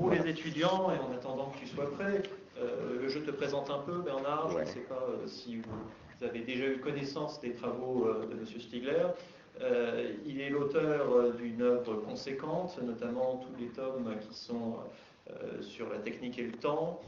Pour 0.00 0.08
les 0.08 0.30
étudiants, 0.30 0.90
et 0.90 0.98
en 0.98 1.12
attendant 1.12 1.50
que 1.50 1.58
tu 1.58 1.66
sois 1.66 1.90
prêt, 1.90 2.22
euh, 2.58 3.06
je 3.06 3.18
te 3.18 3.30
présente 3.30 3.68
un 3.68 3.80
peu, 3.80 3.98
Bernard. 4.00 4.50
Je 4.50 4.60
ne 4.60 4.64
sais 4.64 4.80
pas 4.80 5.06
euh, 5.10 5.26
si 5.26 5.56
vous 5.56 6.24
avez 6.24 6.40
déjà 6.40 6.68
eu 6.68 6.78
connaissance 6.78 7.38
des 7.42 7.52
travaux 7.52 8.06
euh, 8.06 8.24
de 8.24 8.32
M. 8.32 8.46
Stigler. 8.46 9.08
il 10.24 10.40
est 10.40 10.48
l'auteur 10.48 11.34
d'une 11.34 11.60
œuvre 11.60 11.96
conséquente, 11.96 12.80
notamment 12.82 13.44
tous 13.44 13.62
les 13.62 13.68
tomes 13.68 14.16
qui 14.26 14.34
sont 14.34 14.76
sur 15.60 15.90
la 15.90 15.98
technique 15.98 16.38
et 16.38 16.44
le 16.44 16.52
temps. 16.52 17.02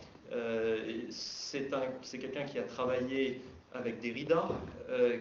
c'est 1.08 2.18
quelqu'un 2.18 2.44
qui 2.44 2.58
a 2.58 2.64
travaillé 2.64 3.40
avec 3.72 4.00
Derrida. 4.00 4.48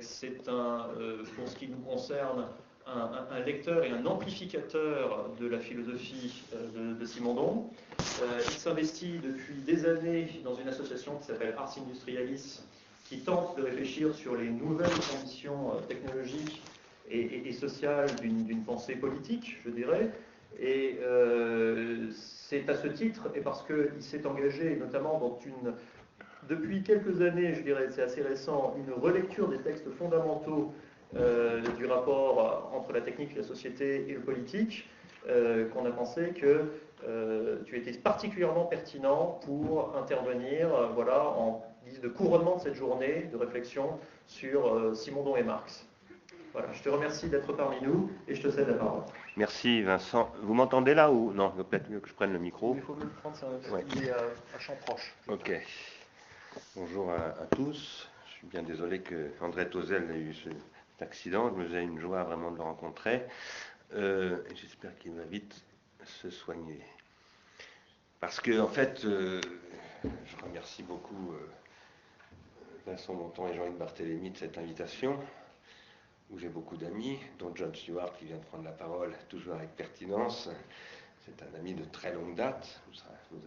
c'est 0.02 0.50
un, 0.50 0.90
pour 1.38 1.48
ce 1.48 1.56
qui 1.56 1.70
nous 1.70 1.80
concerne, 1.90 2.48
un, 2.88 3.40
lecteur 3.46 3.84
et 3.84 3.92
un 3.92 4.06
amplificateur 4.06 5.30
de 5.40 5.48
la 5.48 5.60
philosophie 5.60 6.44
euh, 6.54 6.94
de, 7.00 7.06
Simondon. 7.06 7.70
Euh, 8.00 8.40
il 8.44 8.52
s'investit 8.52 9.20
depuis 9.20 9.56
des 9.66 9.86
années 9.86 10.28
dans 10.44 10.56
une 10.56 10.68
association 10.68 11.16
qui 11.18 11.26
s'appelle 11.26 11.54
Ars 11.58 11.74
Industrialis, 11.78 12.62
qui 13.06 13.20
tente 13.20 13.58
de 13.58 13.64
réfléchir 13.64 14.14
sur 14.14 14.36
les 14.36 14.50
nouvelles 14.50 14.90
conditions 14.90 15.74
euh, 15.74 15.82
technologiques 15.88 16.62
et, 17.10 17.52
sociales 17.52 18.08
d'une 18.22 18.64
pensée 18.64 18.96
politique, 18.96 19.58
je 19.66 19.70
dirais. 19.70 20.12
Et 20.58 20.98
c'est 22.14 22.70
à 22.70 22.76
ce 22.76 22.88
titre, 22.88 23.30
et 23.36 23.42
parce 23.42 23.66
qu'il 23.66 24.02
s'est 24.02 24.26
engagé 24.26 24.78
notamment 24.78 25.20
dans 25.20 25.38
une, 25.46 25.74
depuis 26.48 26.84
quelques 26.84 27.22
années, 27.22 27.54
je 27.54 27.64
dirais, 27.64 27.88
c'est 27.90 28.04
assez 28.04 28.22
récent, 28.22 28.76
une 28.78 28.94
relecture 28.94 29.50
des 29.50 29.58
textes 29.58 29.90
fondamentaux 29.92 30.74
du 31.14 31.86
rapport 31.86 32.72
entre 32.74 32.94
la 32.94 33.02
technique, 33.02 33.36
la 33.36 33.44
société 33.44 34.10
et 34.10 34.14
le 34.14 34.22
politique, 34.22 34.88
euh, 35.28 35.70
qu'on 35.70 35.86
a 35.86 35.92
pensé 35.92 36.30
que 36.30 36.72
euh, 37.08 37.58
tu 37.66 37.78
étais 37.78 37.92
particulièrement 37.94 38.66
pertinent 38.66 39.40
pour 39.46 39.96
intervenir 39.98 40.70
voilà, 40.96 41.24
en 41.26 41.64
guise 41.86 42.00
de 42.00 42.08
couronnement 42.08 42.58
de 42.58 42.62
cette 42.62 42.76
journée 42.76 43.30
de 43.32 43.38
réflexion 43.38 44.00
sur 44.28 44.96
Simondon 44.96 45.36
et 45.36 45.44
Marx. 45.44 45.86
Voilà, 46.54 46.68
je 46.74 46.84
te 46.84 46.90
remercie 46.90 47.30
d'être 47.30 47.54
parmi 47.54 47.78
nous 47.82 48.12
et 48.28 48.36
je 48.36 48.42
te 48.42 48.50
cède 48.50 48.68
la 48.68 48.74
parole. 48.74 49.04
Merci 49.38 49.84
Vincent. 49.84 50.30
Vous 50.42 50.54
m'entendez 50.54 50.94
là 50.94 51.10
ou 51.12 51.32
non? 51.32 51.52
Peut-être 51.52 51.90
mieux 51.90 52.02
que 52.02 52.10
je 52.10 52.14
prenne 52.14 52.34
le 52.34 52.40
micro. 52.40 52.76
Il 52.76 52.82
faut 52.82 52.96
me 52.96 53.04
le 53.04 53.10
prendre, 53.10 53.36
ça, 53.36 53.48
il 53.96 54.04
est 54.04 54.12
à, 54.12 54.60
champ 54.60 54.76
proche. 54.86 55.14
Ok. 55.30 55.52
Bonjour 56.76 57.10
à, 57.10 57.42
à, 57.42 57.46
tous. 57.56 58.10
Je 58.28 58.32
suis 58.34 58.48
bien 58.48 58.64
désolé 58.64 59.00
que 59.00 59.30
André 59.40 59.70
Tozel 59.70 60.12
ait 60.12 60.20
eu 60.20 60.34
ce 60.34 60.50
accident. 61.02 61.50
Je 61.50 61.56
me 61.56 61.66
faisais 61.66 61.84
une 61.84 62.00
joie 62.00 62.24
vraiment 62.24 62.52
de 62.52 62.58
le 62.58 62.64
rencontrer. 62.64 63.26
Euh, 63.94 64.42
j'espère 64.56 64.98
qu'il 64.98 65.14
va 65.14 65.24
vite 65.24 65.64
se 66.06 66.30
soigner. 66.30 66.82
Parce 68.20 68.40
que, 68.40 68.60
en 68.60 68.68
fait, 68.68 69.04
euh, 69.06 69.42
je 70.04 70.38
remercie 70.44 70.84
beaucoup 70.84 71.34
euh, 71.34 71.50
Vincent 72.86 73.14
Monton 73.14 73.48
et 73.48 73.56
Jean-Yves 73.56 73.78
Barthélémy 73.78 74.32
de 74.32 74.38
cette 74.38 74.58
invitation, 74.58 75.20
où 76.30 76.38
j'ai 76.38 76.50
beaucoup 76.50 76.78
d'amis, 76.78 77.20
dont 77.40 77.52
John 77.56 77.74
Stewart 77.76 78.14
qui 78.18 78.26
vient 78.26 78.38
de 78.38 78.46
prendre 78.46 78.64
la 78.64 78.72
parole, 78.72 79.14
toujours 79.28 79.56
avec 79.56 79.76
pertinence. 79.76 80.50
C'est 81.26 81.44
un 81.44 81.60
ami 81.60 81.74
de 81.74 81.84
très 81.86 82.14
longue 82.14 82.36
date. 82.36 82.82
Nous, 83.32 83.40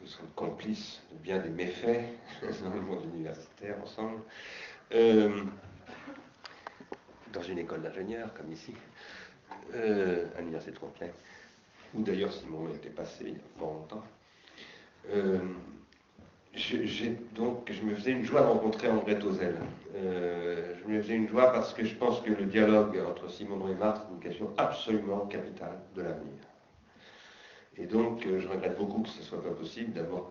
nous 0.00 0.08
sommes 0.08 0.30
complices 0.34 1.00
de 1.12 1.18
bien 1.18 1.38
des 1.38 1.50
méfaits 1.50 2.04
dans 2.62 2.70
le 2.70 2.80
monde 2.80 3.04
universitaire 3.14 3.76
ensemble. 3.82 4.20
Euh, 4.94 5.30
dans 7.32 7.42
une 7.42 7.58
école 7.58 7.80
d'ingénieurs, 7.80 8.34
comme 8.34 8.52
ici, 8.52 8.74
euh, 9.74 10.26
à 10.36 10.40
l'université 10.40 10.72
de 10.72 10.78
Compiègne, 10.78 11.12
où 11.94 12.02
d'ailleurs 12.02 12.30
Simon 12.30 12.68
était 12.74 12.90
passé 12.90 13.24
il 13.26 13.32
y 13.32 13.36
a 13.36 13.58
fort 13.58 13.72
longtemps. 13.72 14.04
Euh, 15.14 15.38
donc, 17.34 17.72
je 17.72 17.82
me 17.82 17.94
faisais 17.94 18.10
une 18.10 18.24
joie 18.24 18.42
de 18.42 18.46
rencontrer 18.48 18.88
André 18.88 19.18
Tozel. 19.18 19.56
je 19.94 20.86
me 20.86 21.00
faisais 21.00 21.14
une 21.14 21.26
joie 21.26 21.50
parce 21.50 21.72
que 21.72 21.82
je 21.82 21.94
pense 21.94 22.20
que 22.20 22.30
le 22.30 22.44
dialogue 22.44 22.98
entre 23.08 23.30
Simon 23.30 23.66
et 23.68 23.74
Marx 23.74 24.00
est 24.00 24.12
une 24.12 24.20
question 24.20 24.50
absolument 24.58 25.20
capitale 25.26 25.78
de 25.96 26.02
l'avenir. 26.02 26.34
Et 27.78 27.86
donc, 27.86 28.22
je 28.26 28.46
regrette 28.46 28.76
beaucoup 28.76 29.00
que 29.00 29.08
ce 29.08 29.20
ne 29.20 29.24
soit 29.24 29.42
pas 29.42 29.54
possible, 29.54 29.92
d'abord 29.92 30.28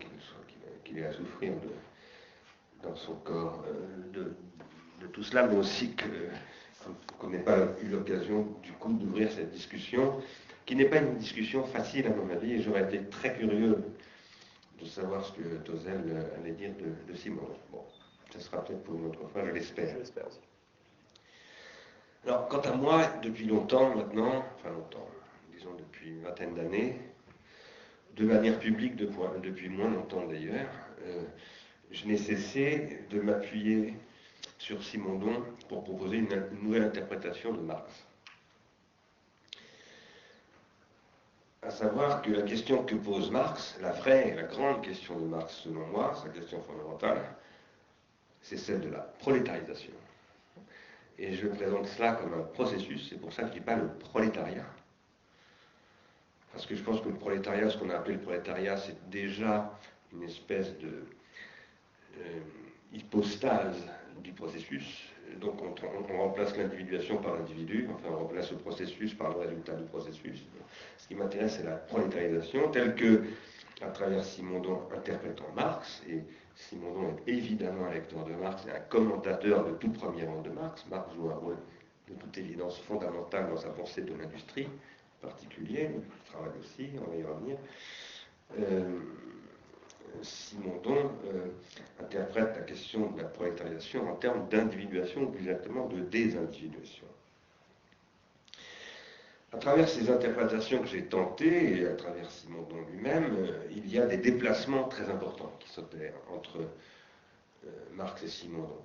qu'il 0.83 0.99
ait 0.99 1.05
à 1.05 1.11
souffrir 1.11 1.53
de, 1.53 1.69
dans 2.83 2.95
son 2.95 3.15
corps 3.15 3.63
euh, 3.67 4.33
de, 5.01 5.07
tout 5.07 5.23
cela, 5.23 5.47
mais 5.47 5.57
aussi 5.57 5.95
qu'on 7.19 7.29
n'ait 7.29 7.39
pas 7.39 7.57
eu 7.83 7.87
l'occasion 7.87 8.47
du 8.63 8.71
coup 8.73 8.93
d'ouvrir 8.93 9.31
cette 9.31 9.51
discussion, 9.51 10.19
qui 10.65 10.75
n'est 10.75 10.85
pas 10.85 10.97
une 10.97 11.15
discussion 11.17 11.63
facile 11.63 12.07
à 12.07 12.11
mon 12.11 12.29
avis, 12.29 12.53
et 12.53 12.61
j'aurais 12.61 12.83
été 12.83 13.03
très 13.09 13.35
curieux 13.35 13.77
de 14.79 14.85
savoir 14.85 15.25
ce 15.25 15.33
que 15.33 15.57
Tozel 15.63 16.01
allait 16.37 16.51
dire 16.51 16.71
de, 17.07 17.13
Simon. 17.13 17.47
Bon, 17.71 17.83
ce 18.31 18.39
sera 18.39 18.63
peut-être 18.63 18.83
pour 18.83 18.95
une 18.95 19.07
autre 19.07 19.27
fois, 19.29 19.45
je 19.45 19.51
l'espère. 19.51 19.89
Je 19.93 19.99
l'espère 19.99 20.27
aussi. 20.27 20.39
Alors, 22.25 22.47
quant 22.47 22.61
à 22.61 22.75
moi, 22.75 23.07
depuis 23.23 23.45
longtemps 23.45 23.95
maintenant, 23.95 24.45
enfin 24.55 24.69
longtemps, 24.69 25.07
disons 25.55 25.73
depuis 25.77 26.09
une 26.09 26.21
vingtaine 26.21 26.53
d'années, 26.53 26.99
de 28.15 28.25
manière 28.25 28.59
publique 28.59 28.95
depuis 28.95 29.69
moins 29.69 29.89
longtemps 29.89 30.25
d'ailleurs, 30.27 30.69
euh, 31.05 31.23
je 31.91 32.05
n'ai 32.05 32.17
cessé 32.17 32.99
de 33.09 33.19
m'appuyer 33.19 33.93
sur 34.57 34.83
Simondon 34.83 35.43
pour 35.67 35.83
proposer 35.83 36.17
une, 36.17 36.47
nouvelle 36.61 36.83
interprétation 36.83 37.53
de 37.53 37.61
Marx. 37.61 38.05
À 41.63 41.69
savoir 41.69 42.21
que 42.21 42.31
la 42.31 42.41
question 42.43 42.83
que 42.83 42.95
pose 42.95 43.29
Marx, 43.29 43.77
la 43.81 43.91
vraie, 43.91 44.35
la 44.35 44.43
grande 44.43 44.83
question 44.83 45.19
de 45.19 45.25
Marx 45.25 45.53
selon 45.63 45.85
moi, 45.87 46.15
sa 46.23 46.29
question 46.29 46.61
fondamentale, 46.63 47.35
c'est 48.41 48.57
celle 48.57 48.81
de 48.81 48.89
la 48.89 48.99
prolétarisation. 49.19 49.93
Et 51.19 51.33
je 51.33 51.47
présente 51.47 51.85
cela 51.87 52.13
comme 52.13 52.33
un 52.33 52.43
processus, 52.43 53.09
c'est 53.09 53.19
pour 53.19 53.31
ça 53.31 53.43
que 53.43 53.49
je 53.49 53.53
ne 53.53 53.59
dis 53.59 53.65
pas 53.65 53.75
le 53.75 53.87
prolétariat. 53.87 54.65
Parce 56.51 56.65
que 56.65 56.75
je 56.75 56.81
pense 56.81 56.99
que 57.01 57.09
le 57.09 57.15
prolétariat, 57.15 57.69
ce 57.69 57.77
qu'on 57.77 57.89
a 57.89 57.95
appelé 57.95 58.15
le 58.15 58.21
prolétariat, 58.21 58.77
c'est 58.77 59.09
déjà 59.09 59.77
une 60.13 60.23
espèce 60.23 60.75
de 60.79 61.05
hypostase 62.93 63.87
du 64.23 64.31
processus. 64.33 65.11
Donc 65.39 65.61
on, 65.61 66.17
remplace 66.17 66.57
l'individuation 66.57 67.17
par 67.17 67.35
l'individu, 67.35 67.87
enfin 67.93 68.09
on 68.11 68.17
remplace 68.17 68.51
le 68.51 68.57
processus 68.57 69.13
par 69.13 69.29
le 69.31 69.39
résultat 69.39 69.73
du 69.75 69.83
processus. 69.85 70.43
Ce 70.97 71.07
qui 71.07 71.15
m'intéresse, 71.15 71.57
c'est 71.57 71.65
la 71.65 71.77
prolétarisation, 71.77 72.69
telle 72.69 72.95
que, 72.95 73.23
à 73.81 73.87
travers 73.87 74.23
Simondon 74.23 74.81
interprétant 74.93 75.45
Marx, 75.55 76.03
et 76.09 76.19
Simondon 76.55 77.15
est 77.25 77.31
évidemment 77.31 77.85
un 77.85 77.93
lecteur 77.93 78.25
de 78.25 78.33
Marx 78.33 78.65
et 78.67 78.71
un 78.71 78.81
commentateur 78.81 79.65
de 79.65 79.71
tout 79.75 79.89
premier 79.89 80.25
rang 80.25 80.41
de 80.41 80.49
Marx. 80.49 80.85
Marx 80.89 81.13
joue 81.15 81.29
un 81.29 81.35
rôle 81.35 81.57
de 82.09 82.15
toute 82.15 82.37
évidence 82.37 82.77
fondamental 82.79 83.49
dans 83.49 83.57
sa 83.57 83.69
pensée 83.69 84.01
de 84.01 84.13
l'industrie, 84.13 84.67
en 85.23 85.27
particulier, 85.27 85.87
le 85.87 86.01
travail 86.25 86.51
aussi, 86.59 86.89
on 87.05 87.09
va 87.09 87.15
y 87.15 87.23
revenir. 87.23 87.57
Euh, 88.59 88.99
Simondon 90.21 91.11
euh, 91.25 91.47
interprète 91.99 92.55
la 92.55 92.61
question 92.63 93.11
de 93.11 93.21
la 93.21 93.27
prolétarisation 93.27 94.09
en 94.09 94.15
termes 94.15 94.47
d'individuation 94.49 95.23
ou 95.23 95.27
plus 95.27 95.47
exactement 95.47 95.87
de 95.87 96.01
désindividuation. 96.01 97.07
À 99.53 99.57
travers 99.57 99.89
ces 99.89 100.09
interprétations 100.09 100.81
que 100.81 100.87
j'ai 100.87 101.05
tentées, 101.05 101.81
et 101.81 101.87
à 101.87 101.95
travers 101.95 102.29
Simondon 102.31 102.77
lui-même, 102.89 103.35
euh, 103.37 103.65
il 103.71 103.91
y 103.91 103.99
a 103.99 104.05
des 104.05 104.17
déplacements 104.17 104.85
très 104.85 105.09
importants 105.09 105.51
qui 105.59 105.69
s'opèrent 105.69 106.13
entre 106.33 106.59
euh, 106.59 107.69
Marx 107.93 108.23
et 108.23 108.27
Simondon. 108.27 108.81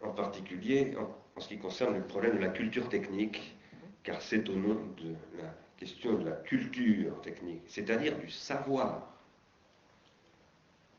En 0.00 0.10
particulier 0.10 0.94
en, 0.98 1.40
ce 1.40 1.48
qui 1.48 1.58
concerne 1.58 1.94
le 1.94 2.02
problème 2.02 2.36
de 2.36 2.42
la 2.42 2.48
culture 2.48 2.88
technique, 2.88 3.56
car 4.02 4.20
c'est 4.22 4.48
au 4.48 4.54
nom 4.54 4.74
de 4.96 5.14
la 5.38 5.54
question 5.76 6.14
de 6.14 6.24
la 6.24 6.36
culture 6.36 7.20
technique, 7.20 7.62
c'est-à-dire 7.66 8.16
du 8.18 8.30
savoir 8.30 9.12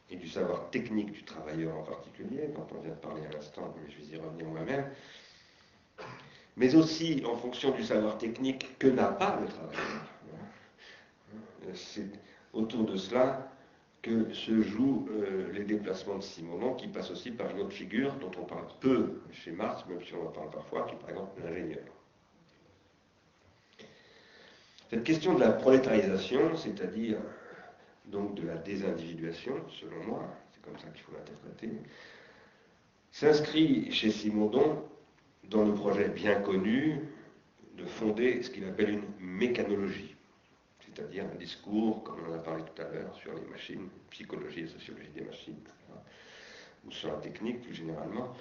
et 0.10 0.16
du 0.16 0.28
savoir 0.28 0.70
technique 0.70 1.12
du 1.12 1.24
travailleur 1.24 1.76
en 1.78 1.84
particulier, 1.84 2.48
dont 2.56 2.68
on 2.76 2.82
vient 2.82 2.94
de 2.94 3.00
parler 3.00 3.26
à 3.26 3.32
l'instant, 3.32 3.74
mais 3.76 3.92
je 3.92 3.98
vais 3.98 4.16
y 4.16 4.20
revenir 4.20 4.48
moi-même, 4.48 4.86
mais 6.56 6.76
aussi 6.76 7.24
en 7.26 7.36
fonction 7.36 7.72
du 7.72 7.84
savoir 7.84 8.18
technique 8.18 8.78
que 8.78 8.88
n'a 8.88 9.08
pas 9.08 9.40
le 9.42 9.48
travailleur. 9.48 10.06
C'est 11.74 12.10
autour 12.54 12.86
de 12.86 12.98
cela 12.98 13.50
que 14.02 14.34
se 14.34 14.62
jouent 14.62 15.08
euh, 15.12 15.52
les 15.54 15.64
déplacements 15.64 16.18
de 16.18 16.24
Simonon, 16.24 16.74
qui 16.76 16.90
passent 16.90 17.10
aussi 17.10 17.32
par 17.32 17.50
une 17.52 17.62
autre 17.62 17.72
figure 17.72 18.14
dont 18.16 18.32
on 18.38 18.44
parle 18.44 18.68
peu 18.82 19.22
chez 19.32 19.52
Marx, 19.52 19.86
même 19.88 20.04
si 20.04 20.14
on 20.14 20.28
en 20.28 20.32
parle 20.32 20.50
parfois, 20.50 20.86
qui 20.86 20.96
est 20.96 21.00
par 21.00 21.10
exemple 21.10 21.42
l'ingénieur. 21.42 21.86
Cette 24.90 25.06
question 25.06 25.34
de 25.36 25.40
la 25.40 25.54
prolétarisation, 25.54 26.56
c'est-à-dire 26.58 27.18
donc 28.06 28.36
de 28.36 28.46
la 28.46 28.58
désindividuation, 28.58 29.56
selon 29.70 30.04
moi, 30.04 30.30
c'est 30.52 30.62
comme 30.62 30.78
ça 30.78 30.88
qu'il 30.90 31.02
faut 31.04 31.14
l'interpréter, 31.14 31.72
s'inscrit 33.12 33.92
chez 33.92 34.12
Simondon 34.12 34.84
dans 35.44 35.64
le 35.64 35.74
projet 35.74 36.10
bien 36.10 36.42
connu 36.42 37.00
de 37.78 37.86
fonder 37.86 38.42
ce 38.42 38.50
qu'il 38.50 38.66
appelle 38.66 38.90
une 38.90 39.06
mécanologie. 39.20 40.16
c'est-à-dire 40.80 41.26
un 41.26 41.38
discours, 41.38 42.04
comme 42.04 42.18
on 42.28 42.32
en 42.32 42.36
a 42.36 42.40
parlé 42.40 42.64
tout 42.64 42.82
à 42.82 42.88
l'heure, 42.90 43.16
sur 43.16 43.34
les 43.34 43.46
machines, 43.50 43.90
psychologie 44.12 44.62
et 44.62 44.68
sociologie 44.68 45.10
des 45.16 45.22
machines, 45.22 45.58
ou 46.86 46.92
sur 46.92 47.10
la 47.10 47.18
technique 47.18 47.62
plus 47.62 47.74
généralement, 47.74 48.34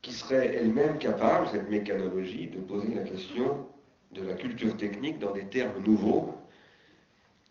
qui 0.00 0.12
serait 0.12 0.54
elle-même 0.54 0.98
capable, 0.98 1.48
cette 1.48 1.68
mécanologie, 1.68 2.48
de 2.48 2.60
poser 2.60 2.94
la 2.94 3.02
question 3.02 3.68
de 4.12 4.22
la 4.22 4.34
culture 4.34 4.76
technique 4.76 5.18
dans 5.18 5.32
des 5.32 5.46
termes 5.46 5.82
nouveaux, 5.82 6.34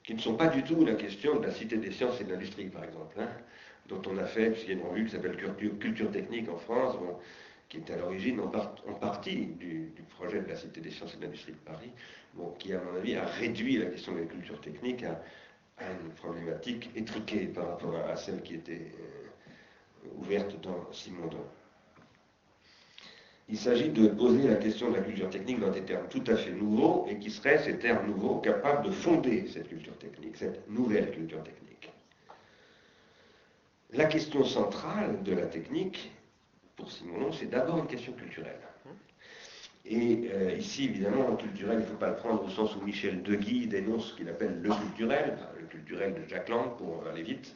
qui 0.03 0.13
ne 0.13 0.19
sont 0.19 0.35
pas 0.35 0.47
du 0.47 0.63
tout 0.63 0.83
la 0.85 0.95
question 0.95 1.39
de 1.39 1.45
la 1.45 1.51
cité 1.51 1.77
des 1.77 1.91
sciences 1.91 2.19
et 2.21 2.23
de 2.23 2.31
l'industrie, 2.31 2.65
par 2.65 2.83
exemple, 2.83 3.15
hein, 3.19 3.29
dont 3.87 4.01
on 4.09 4.17
a 4.17 4.25
fait, 4.25 4.51
puisqu'il 4.51 4.69
y 4.69 4.73
a 4.73 4.77
une 4.77 4.87
revue 4.87 5.05
qui 5.05 5.11
s'appelle 5.11 5.37
culture, 5.79 6.11
technique 6.11 6.49
en 6.49 6.57
France, 6.57 6.95
qui 7.69 7.77
est 7.77 7.91
à 7.91 7.97
l'origine 7.97 8.39
en, 8.39 8.47
partie 8.47 9.45
du, 9.45 9.91
projet 10.17 10.41
de 10.41 10.47
la 10.47 10.55
Cité 10.55 10.81
des 10.81 10.91
sciences 10.91 11.13
et 11.13 11.17
de 11.17 11.23
l'industrie 11.23 11.53
de 11.53 11.57
Paris, 11.57 11.91
qui, 12.59 12.73
à 12.73 12.81
mon 12.81 12.97
avis, 12.97 13.15
a 13.15 13.25
réduit 13.25 13.77
la 13.77 13.85
question 13.85 14.13
de 14.13 14.19
la 14.19 14.25
culture 14.25 14.59
technique 14.61 15.03
à, 15.03 15.21
une 15.79 16.11
problématique 16.11 16.91
étriquée 16.95 17.47
par 17.47 17.69
rapport 17.69 17.95
à, 17.95 18.15
celle 18.15 18.43
qui 18.43 18.53
était 18.53 18.91
euh, 18.99 20.09
ouverte 20.19 20.61
dans 20.61 20.91
Simondon. 20.91 21.43
Il 23.51 23.57
s'agit 23.57 23.89
de 23.89 24.07
poser 24.07 24.47
la 24.47 24.55
question 24.55 24.89
de 24.91 24.95
la 24.95 25.01
culture 25.01 25.29
technique 25.29 25.59
dans 25.59 25.71
des 25.71 25.81
termes 25.81 26.07
tout 26.09 26.23
à 26.27 26.37
fait 26.37 26.53
nouveaux 26.53 27.05
et 27.09 27.19
qui 27.19 27.29
seraient 27.29 27.57
ces 27.57 27.77
termes 27.77 28.07
nouveaux 28.07 28.39
capables 28.39 28.85
de 28.85 28.91
fonder 28.91 29.45
cette 29.47 29.67
culture 29.67 29.97
technique, 29.97 30.37
cette 30.37 30.69
nouvelle 30.69 31.11
culture 31.11 31.43
technique. 31.43 31.91
La 33.91 34.05
question 34.05 34.45
centrale 34.45 35.21
de 35.23 35.33
la 35.33 35.47
technique, 35.47 36.13
pour 36.77 36.89
Simonon, 36.89 37.33
c'est 37.33 37.49
d'abord 37.49 37.79
une 37.79 37.87
question 37.87 38.13
culturelle. 38.13 38.61
Et 39.83 40.29
euh, 40.31 40.55
ici, 40.55 40.85
évidemment, 40.85 41.27
le 41.31 41.35
culturel, 41.35 41.79
il 41.79 41.81
ne 41.81 41.87
faut 41.87 41.97
pas 41.97 42.11
le 42.11 42.15
prendre 42.15 42.45
au 42.45 42.49
sens 42.49 42.73
où 42.77 42.81
Michel 42.81 43.21
Deguy 43.21 43.67
dénonce 43.67 44.11
ce 44.11 44.15
qu'il 44.15 44.29
appelle 44.29 44.61
le 44.61 44.69
culturel, 44.69 45.37
le 45.59 45.65
culturel 45.65 46.13
de 46.13 46.25
Jacques 46.29 46.47
Lang, 46.47 46.77
pour 46.77 47.05
aller 47.05 47.23
vite, 47.23 47.53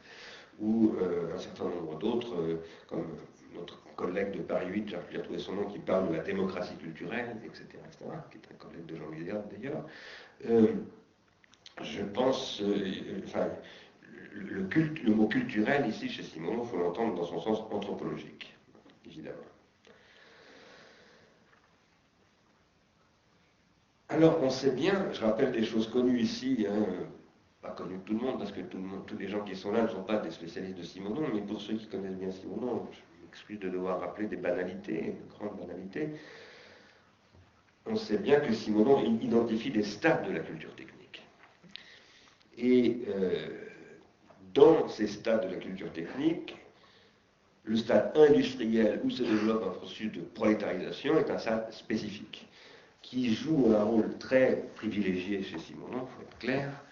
ou 0.59 0.93
euh, 0.99 1.33
un 1.33 1.37
certain 1.37 1.65
nombre 1.65 1.97
d'autres, 1.99 2.35
euh, 2.35 2.61
comme 2.87 3.07
notre 3.53 3.84
collègue 3.95 4.31
de 4.31 4.41
Paris 4.41 4.67
8, 4.69 4.95
j'ai 5.11 5.17
retrouvé 5.17 5.39
son 5.39 5.53
nom, 5.53 5.65
qui 5.65 5.79
parle 5.79 6.09
de 6.09 6.15
la 6.15 6.23
démocratie 6.23 6.75
culturelle, 6.75 7.37
etc., 7.45 7.63
etc., 7.85 8.05
qui 8.31 8.37
est 8.37 8.53
un 8.53 8.57
collègue 8.57 8.85
de 8.85 8.95
Jean 8.95 9.05
louis 9.07 9.23
d'ailleurs. 9.23 9.85
Euh, 10.49 10.67
je 11.81 12.03
pense, 12.03 12.61
euh, 12.61 13.21
enfin, 13.25 13.49
le, 14.33 15.13
mot 15.13 15.27
culturel 15.27 15.87
ici 15.87 16.09
chez 16.09 16.23
Simon, 16.23 16.61
il 16.63 16.69
faut 16.69 16.77
l'entendre 16.77 17.15
dans 17.15 17.25
son 17.25 17.39
sens 17.39 17.59
anthropologique, 17.71 18.55
évidemment. 19.05 19.37
Alors, 24.09 24.41
on 24.41 24.49
sait 24.49 24.71
bien, 24.71 25.11
je 25.11 25.21
rappelle 25.21 25.51
des 25.51 25.65
choses 25.65 25.89
connues 25.89 26.19
ici, 26.19 26.65
hein, 26.69 26.85
pas 27.61 27.71
connues 27.71 27.97
de 27.97 28.03
tout 28.03 28.13
le 28.13 28.19
monde, 28.19 28.37
parce 28.37 28.51
que 28.51 28.61
tous 28.61 29.17
les 29.17 29.27
gens 29.27 29.43
qui 29.43 29.55
sont 29.55 29.71
là 29.71 29.81
ne 29.81 29.87
sont 29.87 30.03
pas 30.03 30.17
des 30.17 30.31
spécialistes 30.31 30.77
de 30.77 30.83
Simonon, 30.83 31.27
mais 31.33 31.41
pour 31.41 31.59
ceux 31.59 31.73
qui 31.73 31.87
connaissent 31.87 32.15
bien 32.15 32.31
Simonon, 32.31 32.87
excuse 33.35 33.59
de 33.59 33.69
devoir 33.69 33.99
rappeler 33.99 34.27
des 34.27 34.37
banalités, 34.37 35.13
de 35.19 35.37
grandes 35.37 35.59
banalités, 35.59 36.09
on 37.85 37.97
sait 37.97 38.17
bien 38.17 38.39
que 38.39 38.53
Simonon 38.53 39.19
identifie 39.21 39.71
des 39.71 39.83
stades 39.83 40.25
de 40.25 40.31
la 40.31 40.39
culture 40.39 40.73
technique. 40.75 41.21
Et 42.57 43.01
euh, 43.09 43.49
dans 44.53 44.87
ces 44.87 45.07
stades 45.07 45.49
de 45.49 45.53
la 45.53 45.59
culture 45.59 45.91
technique, 45.91 46.55
le 47.65 47.75
stade 47.75 48.13
industriel 48.15 49.01
où 49.03 49.09
se 49.09 49.23
développe 49.23 49.63
un 49.63 49.71
processus 49.71 50.13
de 50.13 50.21
prolétarisation 50.21 51.19
est 51.19 51.29
un 51.29 51.37
stade 51.37 51.73
spécifique, 51.73 52.47
qui 53.01 53.33
joue 53.33 53.75
un 53.75 53.83
rôle 53.83 54.17
très 54.17 54.63
privilégié 54.75 55.43
chez 55.43 55.59
Simonon, 55.59 56.07
il 56.07 56.15
faut 56.15 56.21
être 56.21 56.37
clair, 56.39 56.84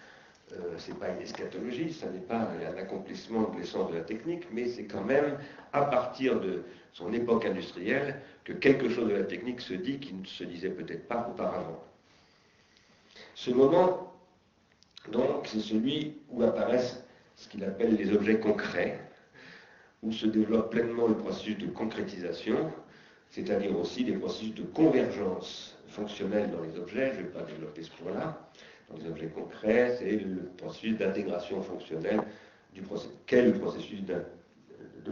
euh, 0.56 0.78
ce 0.78 0.90
n'est 0.90 0.98
pas 0.98 1.08
une 1.10 1.20
eschatologie, 1.20 1.92
ce 1.92 2.06
n'est 2.06 2.20
pas 2.20 2.48
un 2.48 2.76
accomplissement 2.76 3.50
de 3.50 3.58
l'essence 3.58 3.90
de 3.90 3.96
la 3.96 4.02
technique, 4.02 4.46
mais 4.52 4.66
c'est 4.68 4.84
quand 4.84 5.04
même 5.04 5.38
à 5.72 5.84
partir 5.84 6.40
de 6.40 6.62
son 6.92 7.12
époque 7.12 7.44
industrielle 7.44 8.20
que 8.44 8.52
quelque 8.52 8.88
chose 8.88 9.08
de 9.08 9.14
la 9.14 9.24
technique 9.24 9.60
se 9.60 9.74
dit 9.74 9.98
qui 9.98 10.14
ne 10.14 10.24
se 10.24 10.44
disait 10.44 10.70
peut-être 10.70 11.08
pas 11.08 11.28
auparavant. 11.30 11.82
Ce 13.34 13.50
moment, 13.50 14.12
donc, 15.10 15.46
c'est 15.46 15.60
celui 15.60 16.18
où 16.30 16.42
apparaissent 16.42 17.04
ce 17.36 17.48
qu'il 17.48 17.64
appelle 17.64 17.96
les 17.96 18.12
objets 18.12 18.38
concrets, 18.38 19.00
où 20.02 20.12
se 20.12 20.26
développe 20.26 20.70
pleinement 20.70 21.08
le 21.08 21.16
processus 21.16 21.58
de 21.58 21.66
concrétisation, 21.66 22.72
c'est-à-dire 23.30 23.76
aussi 23.78 24.04
des 24.04 24.12
processus 24.12 24.54
de 24.54 24.62
convergence 24.62 25.76
fonctionnelle 25.88 26.50
dans 26.50 26.62
les 26.62 26.78
objets, 26.78 27.12
je 27.14 27.20
ne 27.20 27.26
vais 27.26 27.32
pas 27.32 27.42
développer 27.42 27.82
ce 27.82 27.90
point-là, 27.92 28.38
dans 28.88 28.96
les 28.96 29.08
objets 29.08 29.28
concrets, 29.28 29.96
c'est 29.98 30.16
le 30.16 30.50
processus 30.56 30.96
d'intégration 30.98 31.62
fonctionnelle 31.62 32.22
du. 32.72 32.82
Quel 33.26 33.52
le 33.52 33.58
processus 33.58 34.02
de, 34.02 34.22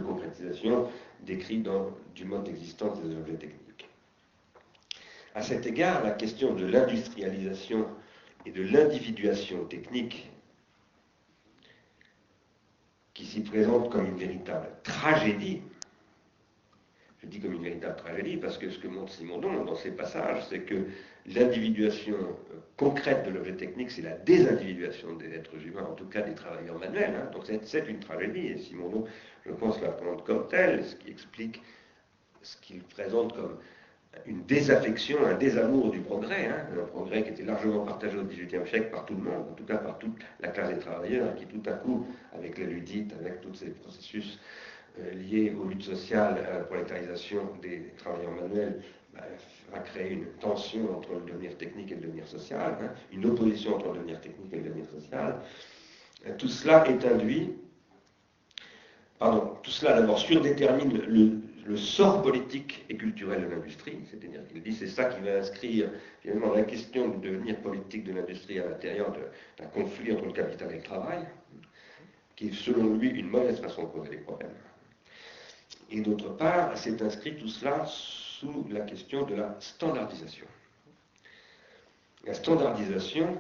concrétisation 0.01 0.89
décrit 1.21 1.59
dans 1.59 1.91
du 2.15 2.25
mode 2.25 2.45
d'existence 2.45 3.01
des 3.03 3.15
objets 3.15 3.35
techniques. 3.35 3.89
À 5.35 5.43
cet 5.43 5.67
égard, 5.67 6.03
la 6.03 6.11
question 6.11 6.55
de 6.55 6.65
l'industrialisation 6.67 7.87
et 8.45 8.51
de 8.51 8.63
l'individuation 8.63 9.65
technique 9.67 10.31
qui 13.15 13.25
s'y 13.25 13.43
présente 13.43 13.91
comme 13.91 14.07
une 14.07 14.17
véritable 14.17 14.69
tragédie, 14.83 15.63
je 17.19 17.27
dis 17.27 17.39
comme 17.39 17.53
une 17.53 17.63
véritable 17.63 17.97
tragédie 17.97 18.37
parce 18.37 18.59
que 18.59 18.71
ce 18.71 18.79
que 18.79 18.89
montre 18.89 19.13
Simondon 19.13 19.65
dans 19.65 19.77
ces 19.77 19.93
passages, 19.93 20.45
c'est 20.49 20.61
que 20.61 20.87
l'individuation 21.27 22.17
euh, 22.17 22.57
concrète 22.77 23.25
de 23.25 23.31
l'objet 23.31 23.55
technique, 23.55 23.91
c'est 23.91 24.03
la 24.03 24.17
désindividuation 24.17 25.15
des 25.17 25.35
êtres 25.35 25.55
humains, 25.65 25.87
en 25.91 25.95
tout 25.95 26.07
cas 26.07 26.23
des 26.23 26.35
travailleurs 26.35 26.79
manuels. 26.79 27.15
Hein. 27.17 27.31
Donc 27.33 27.45
c'est 27.63 27.89
une 27.89 28.01
tragédie, 28.01 28.49
et 28.49 28.59
Simondon, 28.59 29.05
je 29.47 29.53
pense, 29.53 29.81
la 29.81 29.91
présente 29.91 30.25
comme 30.25 30.49
telle, 30.49 30.85
ce 30.85 30.97
qui 30.97 31.11
explique 31.11 31.63
ce 32.43 32.57
qu'il 32.57 32.83
présente 32.83 33.35
comme 33.35 33.57
une 34.27 34.45
désaffection, 34.45 35.25
un 35.25 35.35
désamour 35.35 35.91
du 35.91 36.01
progrès, 36.01 36.47
hein. 36.47 36.67
un 36.79 36.85
progrès 36.85 37.23
qui 37.23 37.31
était 37.31 37.45
largement 37.45 37.85
partagé 37.85 38.19
au 38.19 38.25
XVIIIe 38.25 38.67
siècle 38.67 38.91
par 38.91 39.07
tout 39.07 39.15
le 39.15 39.23
monde, 39.23 39.47
en 39.51 39.55
tout 39.55 39.65
cas 39.65 39.79
par 39.79 39.99
toute 39.99 40.17
la 40.41 40.49
classe 40.49 40.69
des 40.69 40.79
travailleurs, 40.79 41.35
qui 41.35 41.47
tout 41.47 41.63
à 41.67 41.73
coup, 41.73 42.07
avec 42.35 42.59
les 42.59 42.67
ludites, 42.67 43.13
avec 43.19 43.41
tous 43.41 43.55
ces 43.55 43.71
processus 43.71 44.39
euh, 45.01 45.13
liés 45.13 45.55
aux 45.59 45.67
luttes 45.67 45.85
sociales, 45.85 46.45
à 46.47 46.59
la 46.59 46.65
prolétarisation 46.65 47.41
des 47.63 47.93
travailleurs 47.97 48.33
manuels, 48.33 48.83
va 49.15 49.79
créer 49.81 50.13
une 50.13 50.27
tension 50.41 50.97
entre 50.97 51.15
le 51.15 51.33
devenir 51.33 51.57
technique 51.57 51.93
et 51.93 51.95
le 51.97 52.03
devenir 52.03 52.27
social, 52.27 52.77
hein, 52.83 52.93
une 53.13 53.27
opposition 53.27 53.77
entre 53.77 53.89
le 53.89 53.99
devenir 53.99 54.21
technique 54.21 54.53
et 54.53 54.57
le 54.57 54.63
devenir 54.65 54.87
social. 54.87 55.41
Euh, 56.27 56.37
tout 56.37 56.49
cela 56.49 56.87
est 56.89 57.05
induit, 57.05 57.55
pardon, 59.19 59.57
tout 59.63 59.71
cela 59.71 60.01
d'abord 60.01 60.19
surdétermine 60.19 60.99
le, 60.99 61.41
le, 61.65 61.77
sort 61.77 62.23
politique 62.23 62.85
et 62.89 62.97
culturel 62.97 63.43
de 63.43 63.47
l'industrie, 63.49 63.99
c'est-à-dire 64.11 64.47
qu'il 64.49 64.63
dit 64.63 64.75
c'est 64.75 64.89
ça 64.89 65.05
qui 65.05 65.21
va 65.21 65.39
inscrire 65.39 65.91
finalement 66.21 66.53
la 66.53 66.63
question 66.63 67.09
du 67.09 67.29
devenir 67.29 67.57
politique 67.61 68.05
de 68.05 68.13
l'industrie 68.13 68.59
à 68.59 68.67
l'intérieur 68.67 69.13
d'un 69.59 69.67
conflit 69.67 70.13
entre 70.13 70.27
le 70.27 70.33
capital 70.33 70.73
et 70.73 70.77
le 70.77 70.83
travail, 70.83 71.21
qui 72.37 72.49
est 72.49 72.53
selon 72.53 72.97
lui 72.97 73.11
une 73.11 73.29
mauvaise 73.29 73.61
façon 73.61 73.85
de 73.85 73.89
poser 73.89 74.11
les 74.11 74.17
problèmes. 74.19 74.51
Et 75.91 76.01
d'autre 76.01 76.37
part, 76.37 76.77
c'est 76.77 77.01
inscrit 77.03 77.37
tout 77.37 77.49
cela 77.49 77.87
sous 78.43 78.67
la 78.71 78.81
question 78.81 79.25
de 79.25 79.37
la 79.37 79.57
standardisation. 79.61 80.47
La 82.25 82.35
standardisation 82.35 83.39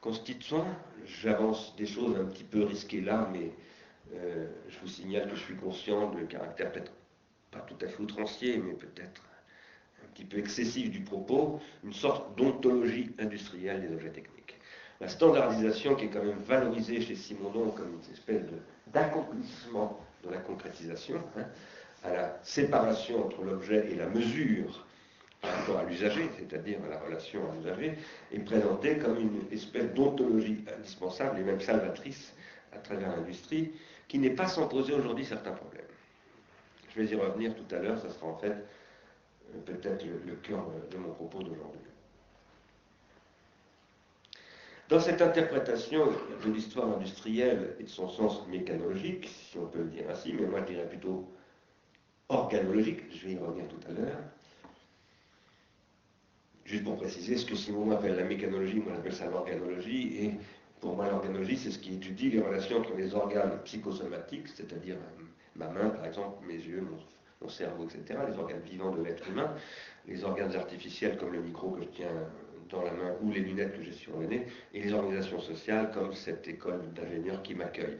constituant, 0.00 0.66
j'avance 1.06 1.76
des 1.76 1.86
choses 1.86 2.16
un 2.18 2.24
petit 2.24 2.42
peu 2.42 2.64
risquées 2.64 3.00
là, 3.00 3.28
mais 3.32 3.52
euh, 4.14 4.48
je 4.68 4.78
vous 4.80 4.88
signale 4.88 5.28
que 5.28 5.36
je 5.36 5.42
suis 5.42 5.56
conscient 5.56 6.10
du 6.10 6.26
caractère 6.26 6.72
peut-être 6.72 6.92
pas 7.52 7.60
tout 7.60 7.76
à 7.84 7.88
fait 7.88 8.00
outrancier, 8.00 8.56
mais 8.58 8.72
peut-être 8.72 9.22
un 10.02 10.08
petit 10.14 10.24
peu 10.24 10.38
excessif 10.38 10.90
du 10.90 11.00
propos, 11.00 11.60
une 11.84 11.92
sorte 11.92 12.36
d'ontologie 12.36 13.12
industrielle 13.20 13.82
des 13.82 13.94
objets 13.94 14.10
techniques. 14.10 14.58
La 15.00 15.08
standardisation 15.08 15.94
qui 15.94 16.06
est 16.06 16.10
quand 16.10 16.24
même 16.24 16.40
valorisée 16.40 17.00
chez 17.00 17.14
Simondon 17.14 17.70
comme 17.70 17.92
une 17.94 18.12
espèce 18.12 18.42
d'accomplissement 18.88 20.00
de, 20.24 20.30
la 20.30 20.38
concrétisation, 20.38 21.22
hein, 21.38 21.46
à 22.02 22.10
la 22.10 22.38
séparation 22.42 23.26
entre 23.26 23.42
l'objet 23.42 23.90
et 23.90 23.94
la 23.94 24.06
mesure 24.06 24.86
par 25.40 25.54
rapport 25.54 25.78
à 25.78 25.84
l'usager, 25.84 26.28
c'est-à-dire 26.38 26.78
à 26.84 26.88
la 26.88 26.98
relation 26.98 27.40
à 27.50 27.54
l'usager, 27.54 27.96
est 28.32 28.40
présentée 28.40 28.98
comme 28.98 29.18
une 29.18 29.42
espèce 29.52 29.92
d'ontologie 29.94 30.64
indispensable 30.76 31.40
et 31.40 31.42
même 31.42 31.60
salvatrice 31.60 32.34
à 32.72 32.78
travers 32.78 33.16
l'industrie, 33.16 33.72
qui 34.08 34.18
n'est 34.18 34.30
pas 34.30 34.46
sans 34.46 34.68
poser 34.68 34.92
aujourd'hui 34.92 35.24
certains 35.24 35.52
problèmes. 35.52 35.84
Je 36.94 37.00
vais 37.00 37.06
y 37.06 37.14
revenir 37.14 37.54
tout 37.54 37.74
à 37.74 37.78
l'heure, 37.78 37.98
ça 37.98 38.10
sera 38.10 38.26
en 38.26 38.36
fait 38.36 38.52
euh, 38.52 39.60
peut-être 39.64 40.04
le, 40.04 40.34
cœur 40.36 40.66
de 40.90 40.96
mon 40.96 41.12
propos 41.12 41.38
d'aujourd'hui. 41.38 41.80
Dans 44.88 44.98
cette 44.98 45.22
interprétation 45.22 46.08
de 46.44 46.50
l'histoire 46.50 46.88
industrielle 46.88 47.76
et 47.78 47.84
de 47.84 47.88
son 47.88 48.08
sens 48.08 48.44
mécanologique, 48.48 49.28
si 49.28 49.56
on 49.56 49.66
peut 49.66 49.78
le 49.78 49.84
dire 49.90 50.04
ainsi, 50.10 50.32
mais 50.32 50.46
moi 50.46 50.60
je 50.62 50.72
dirais 50.72 50.88
plutôt 50.88 51.28
organologique, 52.30 53.00
je 53.12 53.26
vais 53.26 53.32
y 53.32 53.38
revenir 53.38 53.66
tout 53.68 53.88
à 53.88 53.92
l'heure, 53.92 54.18
juste 56.64 56.84
pour 56.84 56.96
préciser, 56.96 57.36
ce 57.36 57.44
que 57.44 57.56
Simon 57.56 57.90
appelle 57.90 58.16
la 58.16 58.24
mécanologie, 58.24 58.76
moi 58.76 58.92
j'appelle 58.94 59.12
ça 59.12 59.26
l'organologie, 59.26 60.24
et 60.24 60.34
pour 60.80 60.94
moi 60.94 61.10
l'organologie, 61.10 61.56
c'est 61.56 61.72
ce 61.72 61.78
qui 61.78 61.94
étudie 61.94 62.30
les 62.30 62.40
relations 62.40 62.78
entre 62.78 62.94
les 62.94 63.14
organes 63.14 63.58
psychosomatiques, 63.64 64.48
c'est-à-dire 64.48 64.96
ma 65.56 65.68
main 65.68 65.90
par 65.90 66.06
exemple, 66.06 66.46
mes 66.46 66.54
yeux, 66.54 66.82
mon, 67.40 67.48
cerveau, 67.48 67.84
etc., 67.84 68.20
les 68.28 68.38
organes 68.38 68.60
vivants 68.60 68.94
de 68.94 69.02
l'être 69.02 69.26
humain, 69.28 69.52
les 70.06 70.22
organes 70.24 70.54
artificiels 70.54 71.16
comme 71.16 71.32
le 71.32 71.40
micro 71.40 71.70
que 71.70 71.82
je 71.82 71.88
tiens 71.88 72.12
dans 72.68 72.82
la 72.82 72.92
main 72.92 73.14
ou 73.22 73.32
les 73.32 73.40
lunettes 73.40 73.76
que 73.76 73.82
j'ai 73.82 73.92
sur 73.92 74.16
le 74.18 74.26
nez, 74.26 74.46
et 74.72 74.82
les 74.82 74.92
organisations 74.92 75.40
sociales 75.40 75.90
comme 75.90 76.12
cette 76.12 76.46
école 76.46 76.92
d'ingénieurs 76.94 77.42
qui 77.42 77.54
m'accueille. 77.54 77.98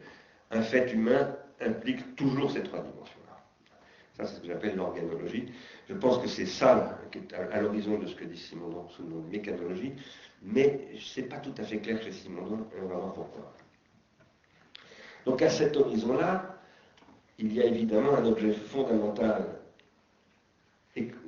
Un 0.51 0.63
fait 0.63 0.93
humain 0.93 1.35
implique 1.61 2.15
toujours 2.17 2.51
ces 2.51 2.63
trois 2.63 2.81
dimensions-là. 2.81 3.20
C'est 4.27 4.37
ce 4.37 4.41
que 4.41 4.47
j'appelle 4.47 4.77
l'organologie. 4.77 5.47
Je 5.89 5.95
pense 5.95 6.19
que 6.19 6.29
c'est 6.29 6.47
ça 6.47 6.99
qui 7.11 7.19
est 7.19 7.35
à, 7.35 7.61
l'horizon 7.61 7.99
de 7.99 8.07
ce 8.07 8.15
que 8.15 8.25
dit 8.25 8.37
Simondon 8.37 8.89
sous 8.89 9.03
le 9.03 9.09
nom 9.09 9.21
de 9.21 9.29
mécanologie, 9.29 9.93
mais 10.43 10.89
ce 10.99 11.21
n'est 11.21 11.27
pas 11.27 11.39
tout 11.39 11.55
à 11.59 11.63
fait 11.63 11.79
clair 11.79 12.03
chez 12.03 12.13
Simondon, 12.13 12.67
et 12.77 12.81
on 12.83 12.89
va 12.89 12.97
voir 12.97 13.13
pourquoi. 13.13 13.53
Donc 15.25 15.43
à 15.43 15.51
cet 15.51 15.77
horizon-là, 15.77 16.59
il 17.39 17.53
y 17.53 17.61
a 17.61 17.65
évidemment 17.65 18.15
un 18.17 18.25
objet 18.27 18.53
fondamental, 18.53 19.61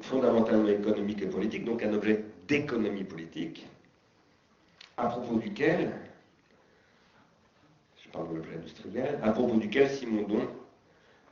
fondamentalement 0.00 0.68
économique 0.68 1.22
et 1.22 1.26
politique, 1.26 1.64
donc 1.64 1.82
un 1.82 1.92
objet 1.94 2.24
d'économie 2.46 3.04
politique, 3.04 3.66
à 4.96 5.06
propos 5.06 5.36
duquel, 5.36 5.92
je 8.04 8.08
parle 8.10 8.28
de 8.30 8.34
l'objet 8.36 8.56
industriel, 8.56 9.18
à 9.22 9.32
propos 9.32 9.56
duquel 9.56 9.88
Simondon 9.88 10.48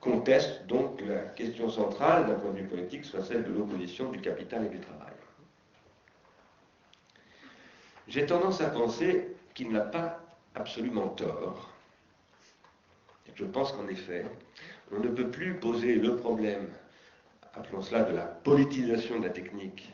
conteste 0.01 0.67
donc 0.67 1.01
la 1.03 1.21
question 1.21 1.69
centrale 1.69 2.27
d'un 2.27 2.35
point 2.35 2.53
de 2.53 2.59
vue 2.59 2.69
politique 2.69 3.05
soit 3.05 3.23
celle 3.23 3.45
de 3.45 3.53
l'opposition 3.53 4.11
du 4.11 4.21
capital 4.21 4.65
et 4.67 4.69
du 4.69 4.81
travail. 4.81 5.13
J'ai 8.09 8.27
tendance 8.27 8.61
à 8.61 8.71
penser 8.71 9.29
qu'il 9.55 9.71
n'a 9.71 9.83
pas 9.83 10.21
absolument 10.55 11.09
tort. 11.09 11.71
Je 13.35 13.45
pense 13.45 13.73
qu'en 13.73 13.89
effet, 13.89 14.27
on 14.93 14.99
ne 14.99 15.09
peut 15.09 15.31
plus 15.31 15.55
poser 15.55 15.95
le 15.95 16.17
problème, 16.17 16.69
appelons 17.55 17.81
cela 17.81 18.03
de 18.03 18.15
la 18.15 18.25
politisation 18.25 19.19
de 19.19 19.25
la 19.25 19.31
technique, 19.31 19.91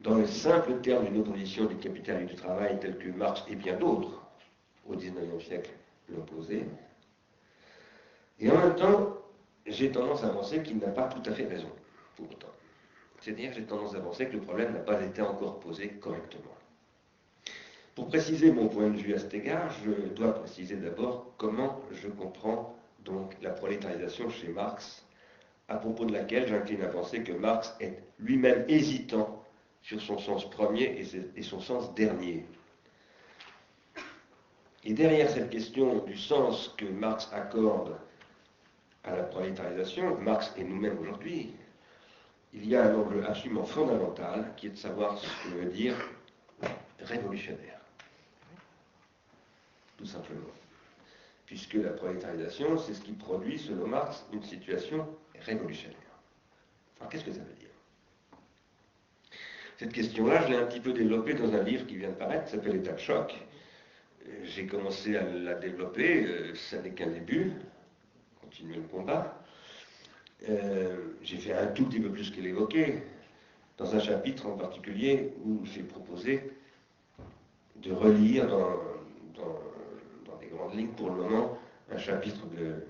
dans 0.00 0.16
le 0.16 0.26
simple 0.26 0.80
terme 0.80 1.06
d'une 1.06 1.20
opposition 1.20 1.66
du 1.66 1.76
capital 1.76 2.22
et 2.22 2.26
du 2.26 2.34
travail 2.34 2.78
tel 2.80 2.98
que 2.98 3.08
Marx 3.08 3.44
et 3.48 3.54
bien 3.54 3.76
d'autres 3.76 4.20
au 4.86 4.94
XIXe 4.94 5.42
siècle 5.42 5.70
l'ont 6.08 6.24
posé. 6.24 6.66
Et 8.40 8.50
en 8.50 8.58
même 8.58 8.74
temps, 8.74 9.18
j'ai 9.66 9.90
tendance 9.90 10.24
à 10.24 10.28
penser 10.28 10.62
qu'il 10.62 10.78
n'a 10.78 10.88
pas 10.88 11.08
tout 11.08 11.22
à 11.30 11.34
fait 11.34 11.46
raison, 11.46 11.70
pour 12.16 12.30
autant. 12.30 12.48
C'est-à-dire 13.20 13.52
j'ai 13.52 13.62
tendance 13.62 13.94
à 13.94 14.00
penser 14.00 14.26
que 14.26 14.32
le 14.32 14.40
problème 14.40 14.72
n'a 14.72 14.80
pas 14.80 15.00
été 15.00 15.22
encore 15.22 15.60
posé 15.60 15.88
correctement. 15.90 16.56
Pour 17.94 18.08
préciser 18.08 18.50
mon 18.50 18.68
point 18.68 18.88
de 18.88 18.96
vue 18.96 19.14
à 19.14 19.18
cet 19.18 19.34
égard, 19.34 19.70
je 19.84 19.90
dois 20.08 20.34
préciser 20.34 20.76
d'abord 20.76 21.32
comment 21.36 21.80
je 21.92 22.08
comprends 22.08 22.74
donc 23.04 23.36
la 23.42 23.50
prolétarisation 23.50 24.28
chez 24.30 24.48
Marx, 24.48 25.04
à 25.68 25.76
propos 25.76 26.04
de 26.04 26.12
laquelle 26.12 26.48
j'incline 26.48 26.82
à 26.82 26.88
penser 26.88 27.22
que 27.22 27.32
Marx 27.32 27.76
est 27.80 28.02
lui-même 28.18 28.64
hésitant 28.68 29.44
sur 29.82 30.00
son 30.00 30.18
sens 30.18 30.48
premier 30.48 31.04
et 31.36 31.42
son 31.42 31.60
sens 31.60 31.94
dernier. 31.94 32.46
Et 34.84 34.94
derrière 34.94 35.30
cette 35.30 35.50
question 35.50 36.04
du 36.04 36.16
sens 36.16 36.74
que 36.76 36.86
Marx 36.86 37.30
accorde 37.32 37.96
à 39.04 39.16
la 39.16 39.22
prolétarisation, 39.24 40.16
Marx 40.18 40.52
et 40.56 40.64
nous-mêmes 40.64 40.98
aujourd'hui, 40.98 41.54
il 42.52 42.68
y 42.68 42.76
a 42.76 42.84
un 42.84 42.94
angle 42.94 43.24
absolument 43.26 43.64
fondamental 43.64 44.52
qui 44.56 44.66
est 44.66 44.70
de 44.70 44.76
savoir 44.76 45.18
ce 45.18 45.26
que 45.26 45.54
veut 45.54 45.70
dire 45.70 45.94
révolutionnaire. 47.00 47.80
Tout 49.96 50.06
simplement 50.06 50.52
puisque 51.52 51.74
la 51.74 51.90
prolétarisation, 51.90 52.78
c'est 52.78 52.94
ce 52.94 53.02
qui 53.02 53.12
produit, 53.12 53.58
selon 53.58 53.86
Marx, 53.86 54.24
une 54.32 54.42
situation 54.42 55.06
révolutionnaire. 55.40 55.98
Alors 56.98 57.10
qu'est-ce 57.10 57.26
que 57.26 57.32
ça 57.32 57.40
veut 57.40 57.54
dire? 57.60 57.68
Cette 59.76 59.92
question-là, 59.92 60.46
je 60.46 60.52
l'ai 60.52 60.56
un 60.56 60.64
petit 60.64 60.80
peu 60.80 60.94
développée 60.94 61.34
dans 61.34 61.52
un 61.52 61.62
livre 61.62 61.86
qui 61.86 61.96
vient 61.96 62.08
de 62.08 62.14
paraître, 62.14 62.46
qui 62.46 62.52
s'appelle 62.52 62.76
État 62.76 62.92
de 62.92 62.98
choc. 62.98 63.34
J'ai 64.44 64.66
commencé 64.66 65.14
à 65.14 65.24
la 65.24 65.52
développer, 65.52 66.24
euh, 66.24 66.54
ça 66.54 66.80
n'est 66.80 66.92
qu'un 66.92 67.10
début, 67.10 67.52
continuer 68.52 68.76
le 68.76 68.82
combat. 68.82 69.42
Euh, 70.48 71.14
j'ai 71.22 71.38
fait 71.38 71.54
un 71.54 71.68
tout 71.68 71.86
petit 71.86 72.00
peu 72.00 72.10
plus 72.10 72.30
qu'elle 72.30 72.46
évoquait, 72.46 73.02
dans 73.78 73.94
un 73.94 74.00
chapitre 74.00 74.46
en 74.46 74.56
particulier 74.56 75.32
où 75.44 75.64
j'ai 75.64 75.82
proposé 75.82 76.52
de 77.76 77.92
relire 77.92 78.46
dans 78.46 78.92
grande 80.54 80.74
ligne 80.74 80.88
pour 80.88 81.08
le 81.10 81.16
moment 81.22 81.58
un 81.90 81.98
chapitre 81.98 82.40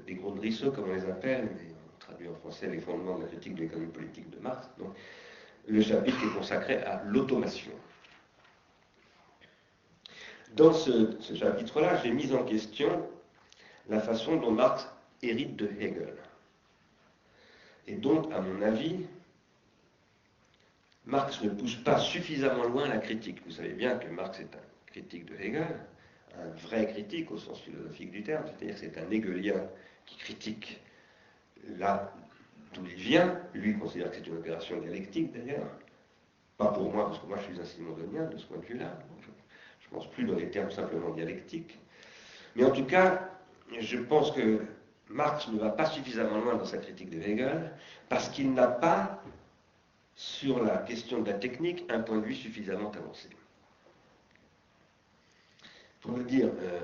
des 0.07 0.15
gros 0.15 0.33
de 0.33 0.71
comme 0.71 0.91
on 0.91 0.95
les 0.95 1.05
appelle, 1.05 1.49
mais 1.57 1.71
on 1.73 1.99
traduit 2.01 2.29
en 2.29 2.35
français 2.35 2.69
les 2.69 2.81
fondements 2.81 3.17
de 3.17 3.23
la 3.23 3.29
critique 3.29 3.55
de 3.55 3.63
l'économie 3.63 3.91
politique 3.91 4.31
de 4.31 4.39
Marx. 4.39 4.69
Donc, 4.79 4.95
le 5.67 5.81
chapitre 5.81 6.19
est 6.25 6.37
consacré 6.37 6.77
à 6.83 7.03
l'automation. 7.05 7.73
Dans 10.55 10.73
ce 10.73 11.17
chapitre-là, 11.35 11.97
j'ai 12.03 12.11
mis 12.11 12.33
en 12.35 12.45
question 12.45 13.09
la 13.89 14.01
façon 14.01 14.37
dont 14.37 14.51
Marx 14.51 14.92
hérite 15.23 15.57
de 15.57 15.67
Hegel. 15.79 16.15
Et 17.87 17.95
donc, 17.95 18.33
à 18.33 18.41
mon 18.41 18.63
avis, 18.63 19.07
Marx 21.05 21.43
ne 21.43 21.51
pousse 21.51 21.77
pas 21.77 21.99
suffisamment 21.99 22.65
loin 22.65 22.89
la 22.89 22.99
critique. 22.99 23.43
Vous 23.45 23.53
savez 23.53 23.73
bien 23.73 23.99
que 23.99 24.09
Marx 24.09 24.39
est 24.41 24.55
un 24.55 24.63
critique 24.87 25.27
de 25.27 25.35
Hegel, 25.35 25.67
un 26.39 26.49
vrai 26.67 26.87
critique 26.87 27.31
au 27.31 27.39
sens 27.39 27.61
philosophique 27.61 28.11
du 28.11 28.23
terme, 28.23 28.45
c'est-à-dire 28.47 28.79
c'est 28.79 28.99
un 28.99 29.11
Hegelien 29.11 29.67
qui 30.07 30.17
critique 30.17 30.81
là 31.79 32.13
d'où 32.75 32.85
il 32.87 32.95
vient. 32.95 33.41
Lui 33.55 33.79
considère 33.79 34.11
que 34.11 34.17
c'est 34.17 34.27
une 34.27 34.37
opération 34.37 34.81
dialectique 34.81 35.33
d'ailleurs. 35.33 35.69
Pas 36.57 36.69
pour 36.69 36.93
moi, 36.93 37.07
parce 37.07 37.19
que 37.19 37.27
moi 37.27 37.39
je 37.39 37.53
suis 37.53 37.61
un 37.61 37.65
simondonien 37.65 38.27
de 38.27 38.37
ce 38.37 38.47
point 38.47 38.59
de 38.59 38.65
vue-là. 38.65 38.99
Je 39.81 39.87
ne 39.87 39.91
pense 39.91 40.11
plus 40.11 40.25
dans 40.25 40.37
les 40.37 40.51
termes 40.51 40.71
simplement 40.71 41.11
dialectiques. 41.11 41.79
Mais 42.55 42.65
en 42.65 42.71
tout 42.71 42.85
cas, 42.85 43.31
je 43.79 43.99
pense 43.99 44.31
que 44.31 44.61
Marx 45.13 45.47
ne 45.49 45.59
va 45.59 45.71
pas 45.71 45.87
suffisamment 45.87 46.41
loin 46.41 46.57
dans 46.57 46.65
sa 46.65 46.79
critique 46.79 47.11
de 47.11 47.21
Hegel 47.21 47.73
parce 48.09 48.29
qu'il 48.31 48.53
n'a 48.53 48.67
pas, 48.67 49.23
sur 50.15 50.63
la 50.63 50.79
question 50.79 51.21
de 51.21 51.31
la 51.31 51.39
technique, 51.39 51.85
un 51.91 52.01
point 52.01 52.19
de 52.19 52.25
vue 52.25 52.35
suffisamment 52.35 52.91
avancé. 52.91 53.29
Pour 56.01 56.17
le 56.17 56.25
dire 56.25 56.49
euh, 56.61 56.81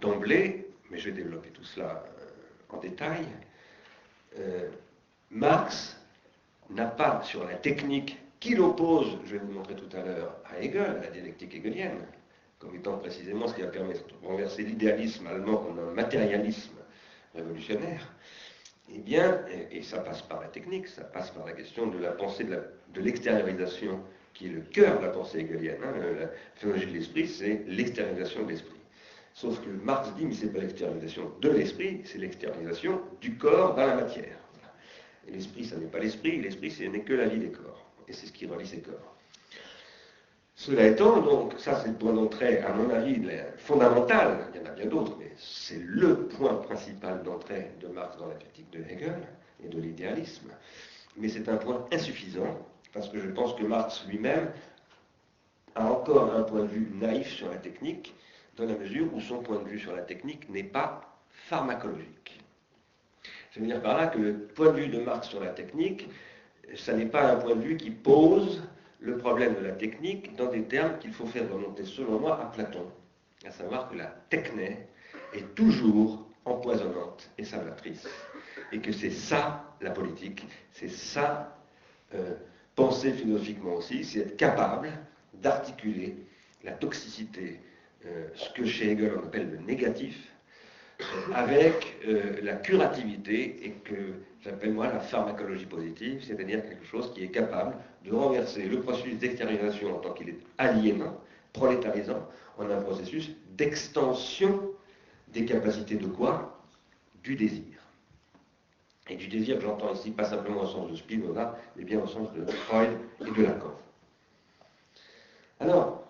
d'emblée, 0.00 0.68
mais 0.90 0.98
je 0.98 1.10
vais 1.10 1.16
développer 1.16 1.50
tout 1.50 1.64
cela 1.64 2.04
euh, 2.18 2.76
en 2.76 2.78
détail, 2.78 3.26
euh, 4.38 4.70
Marx 5.30 6.00
n'a 6.70 6.86
pas 6.86 7.22
sur 7.22 7.44
la 7.44 7.54
technique 7.54 8.18
qu'il 8.40 8.60
oppose, 8.60 9.18
je 9.26 9.32
vais 9.32 9.38
vous 9.38 9.52
montrer 9.52 9.74
tout 9.74 9.94
à 9.96 10.02
l'heure, 10.02 10.36
à 10.44 10.60
Hegel, 10.60 11.00
la 11.02 11.10
dialectique 11.10 11.54
hegelienne, 11.54 12.06
comme 12.58 12.74
étant 12.74 12.96
précisément 12.98 13.48
ce 13.48 13.54
qui 13.54 13.62
a 13.62 13.66
permis 13.66 13.94
de 13.94 14.26
renverser 14.26 14.62
l'idéalisme 14.62 15.26
allemand 15.26 15.66
en 15.68 15.78
un 15.78 15.92
matérialisme 15.92 16.81
révolutionnaire, 17.34 18.12
eh 18.94 18.98
bien, 18.98 19.40
et, 19.70 19.82
ça 19.82 19.98
passe 20.00 20.22
par 20.22 20.40
la 20.40 20.48
technique, 20.48 20.88
ça 20.88 21.04
passe 21.04 21.30
par 21.30 21.46
la 21.46 21.52
question 21.52 21.86
de 21.86 21.98
la 21.98 22.12
pensée 22.12 22.44
de 22.44 23.00
l'extériorisation 23.00 24.00
qui 24.34 24.46
est 24.46 24.50
le 24.50 24.60
cœur 24.60 24.98
de 24.98 25.06
la 25.06 25.10
pensée 25.10 25.40
hegelienne. 25.40 25.78
Hein, 25.84 25.94
la 26.18 26.28
phénoménologie 26.56 26.92
de 26.92 26.98
l'esprit, 26.98 27.28
c'est 27.28 27.62
l'extériorisation 27.66 28.44
de 28.44 28.50
l'esprit. 28.50 28.80
Sauf 29.34 29.60
que 29.60 29.70
Marx 29.70 30.12
dit, 30.14 30.26
mais 30.26 30.34
ce 30.34 30.44
n'est 30.44 30.52
pas 30.52 30.60
l'extériorisation 30.60 31.32
de 31.40 31.50
l'esprit, 31.50 32.02
c'est 32.04 32.18
l'extériorisation 32.18 33.00
du 33.20 33.36
corps 33.36 33.74
dans 33.74 33.86
la 33.86 33.94
matière. 33.96 34.36
L'esprit, 35.28 35.64
ça 35.64 35.76
n'est 35.76 35.86
pas 35.86 36.00
l'esprit, 36.00 36.40
l'esprit, 36.40 36.70
ce 36.70 36.84
n'est 36.84 37.00
que 37.00 37.14
la 37.14 37.26
vie 37.26 37.38
des 37.38 37.50
corps. 37.50 37.86
Et 38.08 38.12
c'est 38.12 38.26
ce 38.26 38.32
qui 38.32 38.46
relie 38.46 38.66
ces 38.66 38.80
corps. 38.80 39.16
Cela 40.54 40.86
étant, 40.86 41.20
donc, 41.22 41.54
ça 41.58 41.80
c'est 41.80 41.88
le 41.88 41.94
point 41.94 42.12
d'entrée, 42.12 42.58
à 42.58 42.72
mon 42.72 42.90
avis, 42.90 43.22
fondamental, 43.56 44.48
il 44.52 44.60
y 44.60 44.62
en 44.62 44.66
a 44.66 44.74
bien 44.74 44.86
d'autres, 44.86 45.16
c'est 45.38 45.80
le 45.80 46.26
point 46.26 46.54
principal 46.54 47.22
d'entrée 47.22 47.70
de 47.80 47.88
Marx 47.88 48.16
dans 48.16 48.28
la 48.28 48.34
critique 48.34 48.70
de 48.70 48.80
Hegel 48.80 49.22
et 49.64 49.68
de 49.68 49.80
l'idéalisme. 49.80 50.50
Mais 51.16 51.28
c'est 51.28 51.48
un 51.48 51.56
point 51.56 51.86
insuffisant 51.92 52.58
parce 52.92 53.08
que 53.08 53.20
je 53.20 53.28
pense 53.28 53.54
que 53.54 53.64
Marx 53.64 54.04
lui-même 54.06 54.50
a 55.74 55.90
encore 55.90 56.34
un 56.34 56.42
point 56.42 56.62
de 56.62 56.68
vue 56.68 56.90
naïf 56.94 57.28
sur 57.28 57.48
la 57.48 57.56
technique, 57.56 58.14
dans 58.56 58.66
la 58.66 58.76
mesure 58.76 59.12
où 59.14 59.20
son 59.20 59.42
point 59.42 59.62
de 59.62 59.68
vue 59.68 59.78
sur 59.78 59.94
la 59.94 60.02
technique 60.02 60.48
n'est 60.50 60.62
pas 60.62 61.18
pharmacologique. 61.30 62.40
Je 63.52 63.60
veux 63.60 63.66
dire 63.66 63.82
par 63.82 63.96
là 63.96 64.06
que 64.08 64.18
le 64.18 64.38
point 64.38 64.72
de 64.72 64.80
vue 64.80 64.88
de 64.88 65.00
Marx 65.00 65.28
sur 65.28 65.40
la 65.40 65.50
technique, 65.50 66.08
ça 66.74 66.92
n'est 66.92 67.06
pas 67.06 67.32
un 67.32 67.36
point 67.36 67.54
de 67.54 67.62
vue 67.62 67.76
qui 67.76 67.90
pose 67.90 68.62
le 69.00 69.18
problème 69.18 69.54
de 69.54 69.60
la 69.60 69.72
technique 69.72 70.36
dans 70.36 70.50
des 70.50 70.62
termes 70.64 70.98
qu'il 70.98 71.12
faut 71.12 71.26
faire 71.26 71.50
remonter, 71.52 71.84
selon 71.84 72.20
moi, 72.20 72.40
à 72.40 72.46
Platon. 72.46 72.86
À 73.44 73.50
savoir 73.50 73.88
que 73.88 73.96
la 73.96 74.06
techné 74.30 74.86
est 75.34 75.54
toujours 75.54 76.26
empoisonnante 76.44 77.30
et 77.38 77.44
salvatrice. 77.44 78.06
Et 78.72 78.80
que 78.80 78.92
c'est 78.92 79.10
ça, 79.10 79.74
la 79.80 79.90
politique, 79.90 80.46
c'est 80.72 80.90
ça, 80.90 81.56
euh, 82.14 82.34
penser 82.74 83.12
philosophiquement 83.12 83.74
aussi, 83.74 84.04
c'est 84.04 84.20
être 84.20 84.36
capable 84.36 84.90
d'articuler 85.34 86.16
la 86.64 86.72
toxicité, 86.72 87.60
euh, 88.06 88.28
ce 88.34 88.50
que 88.50 88.64
chez 88.64 88.92
Hegel 88.92 89.12
on 89.16 89.26
appelle 89.26 89.50
le 89.50 89.58
négatif, 89.58 90.28
euh, 91.00 91.04
avec 91.34 91.98
la 92.42 92.54
curativité 92.54 93.66
et 93.66 93.70
que 93.84 94.14
j'appelle 94.40 94.72
moi 94.72 94.86
la 94.86 95.00
pharmacologie 95.00 95.66
positive, 95.66 96.22
c'est-à-dire 96.24 96.62
quelque 96.64 96.84
chose 96.84 97.12
qui 97.14 97.24
est 97.24 97.30
capable 97.30 97.76
de 98.04 98.12
renverser 98.12 98.64
le 98.64 98.80
processus 98.80 99.18
d'extériorisation 99.18 99.96
en 99.96 99.98
tant 100.00 100.12
qu'il 100.12 100.28
est 100.30 100.38
aliénant, 100.58 101.20
prolétarisant, 101.52 102.28
en 102.58 102.70
un 102.70 102.80
processus 102.80 103.30
d'extension 103.56 104.71
des 105.32 105.44
capacités 105.44 105.96
de 105.96 106.06
quoi? 106.06 106.60
Du 107.22 107.36
désir. 107.36 107.64
Et 109.08 109.16
du 109.16 109.28
désir, 109.28 109.60
j'entends 109.60 109.92
ici 109.92 110.10
pas 110.10 110.24
simplement 110.24 110.62
au 110.62 110.66
sens 110.66 110.90
de 110.90 110.96
Spinoza, 110.96 111.58
mais 111.76 111.84
bien 111.84 112.00
au 112.00 112.06
sens 112.06 112.32
de 112.32 112.44
Freud 112.46 112.98
et 113.20 113.30
de 113.30 113.42
Lacan. 113.42 113.74
Alors, 115.60 116.04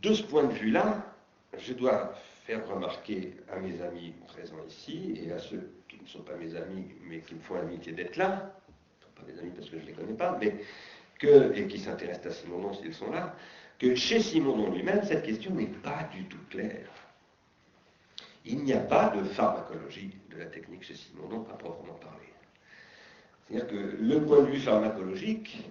de 0.00 0.14
ce 0.14 0.22
point 0.22 0.44
de 0.44 0.52
vue-là, 0.52 1.14
je 1.58 1.72
dois 1.72 2.14
faire 2.46 2.66
remarquer 2.68 3.36
à 3.50 3.58
mes 3.58 3.80
amis 3.80 4.12
présents 4.26 4.62
ici 4.68 5.14
et 5.24 5.32
à 5.32 5.38
ceux 5.38 5.70
qui 5.88 6.00
ne 6.00 6.06
sont 6.06 6.22
pas 6.22 6.34
mes 6.36 6.54
amis 6.56 6.86
mais 7.06 7.20
qui 7.20 7.34
me 7.34 7.40
font 7.40 7.54
l'amitié 7.54 7.92
d'être 7.92 8.16
là, 8.16 8.54
pas 9.14 9.22
mes 9.26 9.38
amis 9.38 9.52
parce 9.54 9.70
que 9.70 9.78
je 9.78 9.82
ne 9.82 9.86
les 9.86 9.92
connais 9.94 10.14
pas, 10.14 10.36
mais 10.38 10.54
et 11.54 11.66
qui 11.66 11.78
s'intéressent 11.78 12.26
à 12.26 12.30
Simonon 12.30 12.74
s'ils 12.74 12.94
sont 12.94 13.10
là, 13.10 13.34
que 13.84 13.94
chez 13.94 14.20
Simonon 14.20 14.72
lui-même, 14.72 15.02
cette 15.04 15.24
question 15.24 15.54
n'est 15.54 15.66
pas 15.66 16.08
du 16.10 16.24
tout 16.24 16.38
claire. 16.48 16.88
Il 18.46 18.64
n'y 18.64 18.72
a 18.72 18.80
pas 18.80 19.10
de 19.10 19.22
pharmacologie 19.24 20.10
de 20.30 20.38
la 20.38 20.46
technique 20.46 20.84
chez 20.84 20.94
Simonon 20.94 21.46
à 21.52 21.54
proprement 21.54 21.94
parler. 21.94 22.32
C'est-à-dire 23.46 23.68
que 23.68 23.96
le 24.00 24.24
point 24.24 24.42
de 24.42 24.46
vue 24.46 24.60
pharmacologique, 24.60 25.70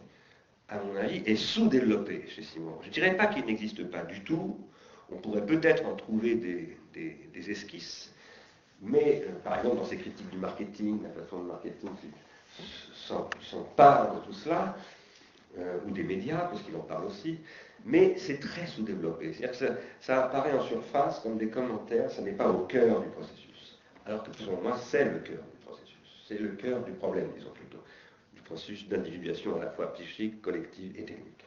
à 0.69 0.77
mon 0.77 0.95
avis, 0.95 1.23
est 1.25 1.35
sous-développé 1.35 2.25
chez 2.29 2.43
Simonon. 2.43 2.77
Je 2.83 2.89
ne 2.89 2.93
dirais 2.93 3.17
pas 3.17 3.27
qu'il 3.27 3.45
n'existe 3.45 3.83
pas 3.89 4.03
du 4.03 4.21
tout, 4.21 4.59
on 5.11 5.17
pourrait 5.17 5.45
peut-être 5.45 5.83
en 5.85 5.95
trouver 5.95 6.35
des, 6.35 7.49
esquisses, 7.49 8.13
mais 8.81 9.25
euh, 9.27 9.33
par 9.43 9.57
exemple 9.57 9.77
dans 9.77 9.85
ses 9.85 9.97
critiques 9.97 10.29
du 10.29 10.37
marketing, 10.37 11.01
la 11.03 11.09
façon 11.09 11.39
de 11.39 11.47
marketing 11.47 11.89
s'empare 13.41 14.15
de 14.15 14.19
tout 14.25 14.33
cela, 14.33 14.77
euh, 15.57 15.79
ou 15.85 15.91
des 15.91 16.03
médias, 16.03 16.47
puisqu'il 16.47 16.75
en 16.75 16.81
parle 16.81 17.05
aussi, 17.05 17.39
mais 17.85 18.15
c'est 18.17 18.39
très 18.39 18.65
sous-développé. 18.65 19.33
C'est-à-dire 19.33 19.59
que 19.59 19.75
ça, 19.99 20.25
apparaît 20.25 20.53
en 20.53 20.61
surface 20.61 21.19
comme 21.19 21.37
des 21.37 21.49
commentaires, 21.49 22.09
ça 22.09 22.21
n'est 22.21 22.31
pas 22.31 22.49
au 22.49 22.65
cœur 22.65 23.01
du 23.01 23.09
processus. 23.09 23.79
Alors 24.05 24.23
que 24.23 24.35
selon 24.37 24.61
moi, 24.61 24.77
c'est 24.77 25.05
le 25.05 25.19
cœur 25.19 25.43
du 25.51 25.65
processus. 25.65 26.23
C'est 26.27 26.39
le 26.39 26.49
cœur 26.49 26.83
du 26.83 26.91
problème, 26.91 27.29
disons 27.35 27.51
plutôt, 27.51 27.83
du 28.33 28.41
processus 28.41 28.87
d'individuation 28.87 29.57
à 29.57 29.65
la 29.65 29.69
fois 29.71 29.93
psychique, 29.93 30.41
collective 30.41 30.97
et 30.97 31.03
technique. 31.03 31.45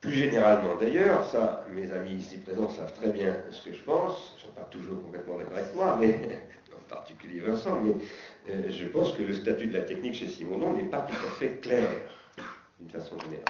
Plus 0.00 0.12
généralement 0.12 0.76
d'ailleurs, 0.76 1.26
ça, 1.26 1.66
mes 1.70 1.92
amis 1.92 2.14
ici 2.14 2.38
présents 2.38 2.70
savent 2.70 2.94
très 2.94 3.10
bien 3.10 3.36
ce 3.50 3.68
que 3.68 3.74
je 3.74 3.82
pense, 3.82 4.34
ils 4.34 4.40
ne 4.40 4.46
sont 4.46 4.54
pas 4.54 4.66
toujours 4.70 5.02
complètement 5.02 5.36
d'accord 5.36 5.58
avec 5.58 5.74
moi, 5.74 5.98
mais 6.00 6.14
en 6.74 6.88
particulier 6.88 7.40
Vincent, 7.40 7.78
mais 7.82 7.94
euh, 8.50 8.70
je 8.70 8.86
pense 8.86 9.12
que 9.12 9.22
le 9.22 9.34
statut 9.34 9.66
de 9.66 9.74
la 9.76 9.84
technique 9.84 10.14
chez 10.14 10.28
Simonon 10.28 10.72
n'est 10.72 10.88
pas 10.88 11.02
tout 11.02 11.26
à 11.26 11.30
fait 11.32 11.60
clair, 11.60 11.86
d'une 12.80 12.90
façon 12.90 13.18
générale. 13.20 13.44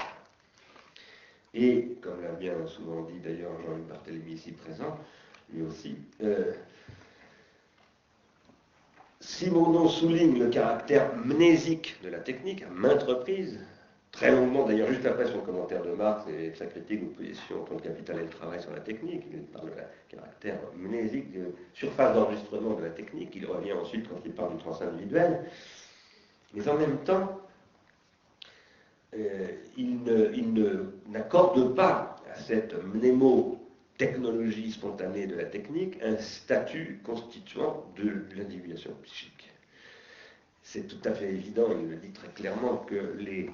Et, 1.54 1.96
comme 2.00 2.22
l'a 2.22 2.32
bien 2.32 2.54
souvent 2.66 3.02
dit 3.02 3.18
d'ailleurs 3.20 3.52
Jean-Luc 3.66 3.86
Barthélemy 3.86 4.32
ici 4.32 4.52
présent, 4.52 4.96
lui 5.52 5.62
aussi, 5.62 5.96
euh, 6.22 6.52
Simonon 9.20 9.88
souligne 9.88 10.38
le 10.38 10.48
caractère 10.48 11.14
mnésique 11.16 11.96
de 12.04 12.08
la 12.08 12.18
technique 12.18 12.62
à 12.62 12.68
maintes 12.68 13.02
reprises, 13.02 13.58
très 14.12 14.30
longuement, 14.30 14.66
d'ailleurs, 14.66 14.88
juste 14.88 15.06
après 15.06 15.26
son 15.26 15.40
commentaire 15.40 15.82
de 15.82 15.90
Marx 15.90 16.24
et 16.28 16.52
sa 16.54 16.66
critique 16.66 17.00
d'opposition 17.00 17.62
entre 17.62 17.74
le 17.74 17.80
capital 17.80 18.18
et 18.18 18.22
le 18.22 18.28
travail 18.28 18.60
sur 18.60 18.72
la 18.72 18.80
technique, 18.80 19.24
il 19.32 19.42
parle 19.42 19.70
de 19.70 19.74
caractère 20.08 20.58
mnésique, 20.76 21.32
de 21.32 21.54
surface 21.74 22.14
d'enregistrement 22.14 22.74
de 22.74 22.84
la 22.84 22.90
technique, 22.90 23.30
il 23.34 23.46
revient 23.46 23.72
ensuite 23.72 24.08
quand 24.08 24.20
il 24.24 24.32
parle 24.32 24.56
du 24.56 24.58
trans 24.58 24.80
individuel. 24.82 25.44
Mais 26.54 26.68
en 26.68 26.76
même 26.76 26.98
temps, 26.98 27.40
euh, 29.14 29.48
il 29.76 29.98
n'accorde 31.08 31.74
pas 31.74 32.16
à 32.30 32.34
cette 32.34 32.74
mnémo-technologie 32.94 34.72
spontanée 34.72 35.26
de 35.26 35.34
la 35.34 35.46
technique 35.46 35.98
un 36.02 36.16
statut 36.18 37.00
constituant 37.04 37.86
de 37.96 38.24
l'individuation 38.36 38.92
psychique. 39.02 39.50
C'est 40.62 40.86
tout 40.86 41.08
à 41.08 41.12
fait 41.12 41.30
évident, 41.30 41.66
il 41.80 41.88
le 41.88 41.96
dit 41.96 42.12
très 42.12 42.28
clairement, 42.28 42.76
que 42.76 43.16
les 43.18 43.50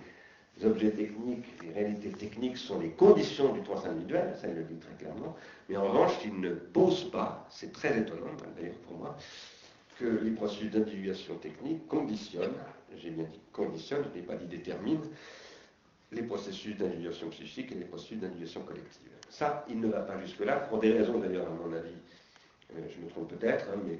objets 0.64 0.90
techniques, 0.90 1.47
les 1.62 1.73
réalités 1.73 2.11
techniques 2.11 2.59
sont 2.59 2.79
les 2.79 2.90
conditions 2.90 3.55
du 3.55 3.62
trans 3.62 3.85
individuel, 3.87 4.35
ça 4.40 4.49
il 4.49 4.55
le 4.55 4.64
dit 4.64 4.77
très 4.77 4.95
clairement, 4.95 5.35
mais 5.69 5.77
en 5.79 5.88
revanche, 5.88 6.12
il 6.25 6.38
ne 6.40 6.51
pose 6.53 7.11
pas, 7.11 7.47
c'est 7.51 7.73
très 7.73 7.99
étonnant 7.99 8.35
d'ailleurs 8.57 8.77
pour 8.87 8.99
moi, 8.99 9.16
que 9.99 10.05
les 10.05 10.33
processus 10.33 10.71
d'individuation 10.71 11.37
technique 11.37 11.87
conditionnent, 11.88 12.57
j'ai 12.99 13.11
bien 13.11 13.25
dit 13.25 13.40
conditionnent, 13.53 14.05
je 14.12 14.19
n'ai 14.19 14.27
pas 14.27 14.37
dit 14.37 14.47
déterminent, 14.47 15.01
les 16.12 16.23
processus 16.23 16.77
d'individuation 16.77 17.29
psychique 17.31 17.73
et 17.73 17.75
les 17.75 17.85
processus 17.85 18.19
d'individuation 18.19 18.62
collective. 18.62 19.11
Ça, 19.29 19.64
il 19.69 19.81
ne 19.81 19.88
va 19.88 20.01
pas 20.01 20.19
jusque-là, 20.21 20.57
pour 20.57 20.79
des 20.79 20.92
raisons 20.92 21.19
d'ailleurs, 21.19 21.47
à 21.47 21.51
mon 21.51 21.73
avis, 21.75 21.97
euh, 22.75 22.81
je 22.88 23.05
me 23.05 23.09
trompe 23.09 23.29
peut-être, 23.29 23.66
hein, 23.71 23.81
mais 23.87 23.99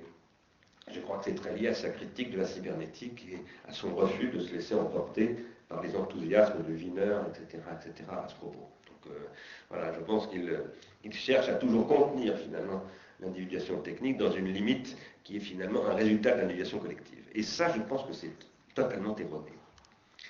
je 0.93 1.01
crois 1.01 1.19
que 1.19 1.25
c'est 1.25 1.35
très 1.35 1.55
lié 1.57 1.69
à 1.69 1.75
sa 1.75 1.91
critique 1.91 2.31
de 2.31 2.39
la 2.39 2.47
cybernétique 2.47 3.27
et 3.31 3.39
à 3.69 3.73
son 3.73 3.95
refus 3.95 4.29
de 4.29 4.39
se 4.41 4.55
laisser 4.55 4.75
emporter 4.75 5.37
par 5.69 5.83
les 5.83 5.97
enthousiasmes 5.97 6.63
de 6.63 6.73
Wiener, 6.73 7.19
etc., 7.29 7.63
etc., 7.73 8.09
à 8.11 8.29
ce 8.29 8.37
propos. 8.37 8.69
Donc 8.87 9.13
euh, 9.13 9.27
voilà, 9.69 9.93
je 9.93 10.01
pense 10.01 10.29
qu'il 10.29 11.13
cherche 11.13 11.49
à 11.49 11.55
toujours 11.55 11.89
contenir 11.89 12.39
finalement 12.39 12.83
l'individuation 13.19 13.81
technique 13.81 14.17
dans 14.19 14.31
une 14.31 14.53
limite 14.53 14.97
qui 15.25 15.39
est 15.39 15.41
finalement 15.41 15.87
un 15.87 15.95
résultat 15.95 16.33
de 16.33 16.43
l'individuation 16.43 16.79
collective. 16.79 17.25
Et 17.35 17.43
ça, 17.43 17.73
je 17.75 17.81
pense 17.81 18.05
que 18.05 18.13
c'est 18.13 18.31
totalement 18.75 19.17
erroné. 19.17 19.53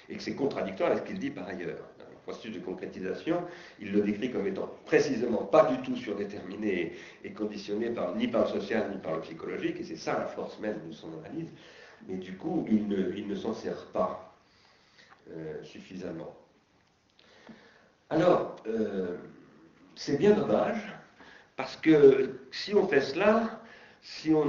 Et 0.08 0.16
que 0.16 0.22
c'est 0.22 0.34
contradictoire 0.34 0.90
avec 0.90 1.04
ce 1.04 1.08
qu'il 1.08 1.18
dit 1.18 1.30
par 1.30 1.46
ailleurs. 1.46 1.78
Le 1.98 2.32
processus 2.32 2.54
de 2.54 2.60
concrétisation, 2.60 3.42
il 3.80 3.92
le 3.92 4.00
décrit 4.02 4.30
comme 4.32 4.46
étant 4.46 4.68
précisément 4.84 5.44
pas 5.44 5.66
du 5.66 5.80
tout 5.82 5.96
surdéterminé 5.96 6.92
et 7.22 7.32
conditionné 7.32 7.90
par, 7.90 8.16
ni 8.16 8.26
par 8.26 8.42
le 8.42 8.60
social 8.60 8.90
ni 8.90 8.98
par 8.98 9.14
le 9.14 9.20
psychologique, 9.20 9.78
et 9.78 9.84
c'est 9.84 9.96
ça 9.96 10.18
la 10.18 10.26
force 10.26 10.58
même 10.58 10.80
de 10.88 10.92
son 10.92 11.08
analyse. 11.24 11.52
Mais 12.08 12.16
du 12.16 12.36
coup, 12.36 12.66
il 12.68 12.88
ne 13.28 13.34
s'en 13.34 13.54
sert 13.54 13.86
pas 13.86 14.34
euh, 15.30 15.62
suffisamment. 15.62 16.36
Alors, 18.10 18.56
euh, 18.68 19.16
c'est 19.96 20.16
bien 20.18 20.32
dommage, 20.32 20.80
parce 21.56 21.76
que 21.76 22.38
si 22.52 22.74
on 22.74 22.86
fait 22.86 23.00
cela, 23.00 23.60
si 24.02 24.32
on, 24.32 24.46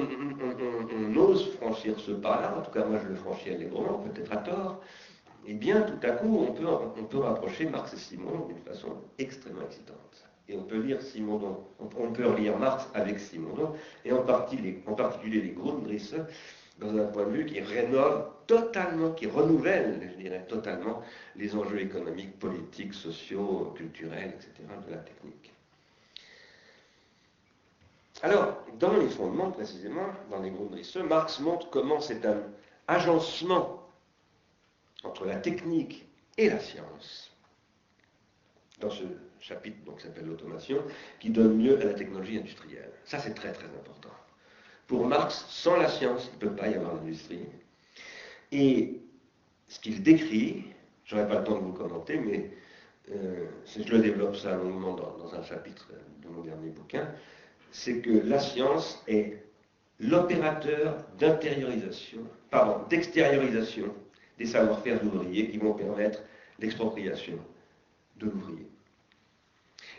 ose 1.16 1.56
franchir 1.56 2.00
ce 2.00 2.12
pas-là, 2.12 2.56
en 2.60 2.62
tout 2.62 2.70
cas 2.70 2.86
moi 2.86 3.00
je 3.02 3.08
le 3.08 3.16
franchis 3.16 3.50
allègrement, 3.50 4.00
peut-être 4.00 4.32
à 4.32 4.38
tort, 4.38 4.82
eh 5.46 5.54
bien 5.54 5.82
tout 5.82 6.00
à 6.06 6.12
coup 6.12 6.46
on 6.48 6.54
peut, 6.54 6.66
on 6.68 7.04
peut 7.04 7.20
rapprocher 7.20 7.66
Marx 7.66 7.94
et 7.94 7.98
Simon 7.98 8.48
d'une 8.48 8.60
façon 8.60 8.90
extrêmement 9.18 9.64
excitante. 9.66 9.98
Et 10.50 10.56
on 10.56 10.64
peut 10.64 10.80
lire 10.80 11.02
Simondon, 11.02 11.58
on 11.80 12.12
peut 12.12 12.36
lire 12.38 12.58
Marx 12.58 12.88
avec 12.94 13.20
Simondon, 13.20 13.74
et 14.06 14.14
en, 14.14 14.20
en 14.20 14.94
particulier 14.96 15.42
les 15.42 15.52
Grundrisse, 15.52 16.16
dans 16.80 16.96
un 16.98 17.06
point 17.06 17.26
de 17.26 17.32
vue 17.32 17.46
qui 17.46 17.60
rénove 17.60 18.30
totalement, 18.46 19.12
qui 19.12 19.28
renouvelle, 19.28 20.10
je 20.14 20.22
dirais, 20.22 20.46
totalement 20.48 21.02
les 21.36 21.56
enjeux 21.56 21.82
économiques, 21.82 22.40
politiques, 22.40 22.94
sociaux, 22.94 23.74
culturels, 23.76 24.36
etc. 24.36 24.52
de 24.88 24.92
la 24.92 25.00
technique. 25.00 25.52
Alors, 28.22 28.64
dans 28.80 28.96
les 28.98 29.10
fondements, 29.10 29.52
précisément, 29.52 30.08
dans 30.32 30.42
les 30.42 30.50
groupes 30.50 30.72
Drisseux, 30.72 31.04
Marx 31.04 31.40
montre 31.40 31.70
comment 31.70 32.00
c'est 32.00 32.26
un 32.26 32.42
agencement 32.88 33.77
entre 35.04 35.26
la 35.26 35.36
technique 35.38 36.06
et 36.38 36.50
la 36.50 36.60
science, 36.60 37.32
dans 38.80 38.90
ce 38.90 39.04
chapitre 39.40 39.78
qui 39.96 40.04
s'appelle 40.04 40.26
l'automation, 40.26 40.84
qui 41.20 41.30
donne 41.30 41.64
lieu 41.64 41.80
à 41.82 41.86
la 41.86 41.94
technologie 41.94 42.38
industrielle. 42.38 42.92
Ça, 43.06 43.20
c'est 43.20 43.34
très 43.34 43.52
très 43.52 43.66
important. 43.66 44.10
Pour 44.88 45.06
Marx, 45.06 45.46
sans 45.50 45.78
la 45.78 45.90
science, 45.90 46.30
il 46.32 46.36
ne 46.36 46.50
peut 46.50 46.56
pas 46.56 46.70
y 46.70 46.76
avoir 46.76 46.96
d'industrie. 46.96 47.46
Et 48.52 49.02
ce 49.68 49.80
qu'il 49.80 50.02
décrit, 50.02 50.66
je 51.04 51.16
n'aurai 51.16 51.28
pas 51.28 51.40
le 51.40 51.44
temps 51.44 51.58
de 51.58 51.64
vous 51.64 51.74
commenter, 51.74 52.18
mais 52.18 52.52
euh, 53.12 53.46
je 53.66 53.92
le 53.92 54.00
développe 54.00 54.36
ça 54.36 54.56
longuement 54.56 54.96
dans, 54.96 55.34
un 55.34 55.44
chapitre 55.44 55.90
de 56.22 56.28
mon 56.30 56.42
dernier 56.42 56.70
bouquin, 56.70 57.08
c'est 57.72 58.02
que 58.02 58.10
la 58.10 58.40
science 58.40 59.04
est 59.08 59.44
l'opérateur 60.00 60.98
d'intériorisation, 61.18 62.20
pardon, 62.50 62.86
d'extériorisation 62.90 63.94
des 64.38 64.46
savoir-faire 64.46 65.04
ouvriers 65.04 65.50
qui 65.50 65.58
vont 65.58 65.74
permettre 65.74 66.22
l'expropriation 66.60 67.38
de 68.18 68.26
l'ouvrier. 68.26 68.68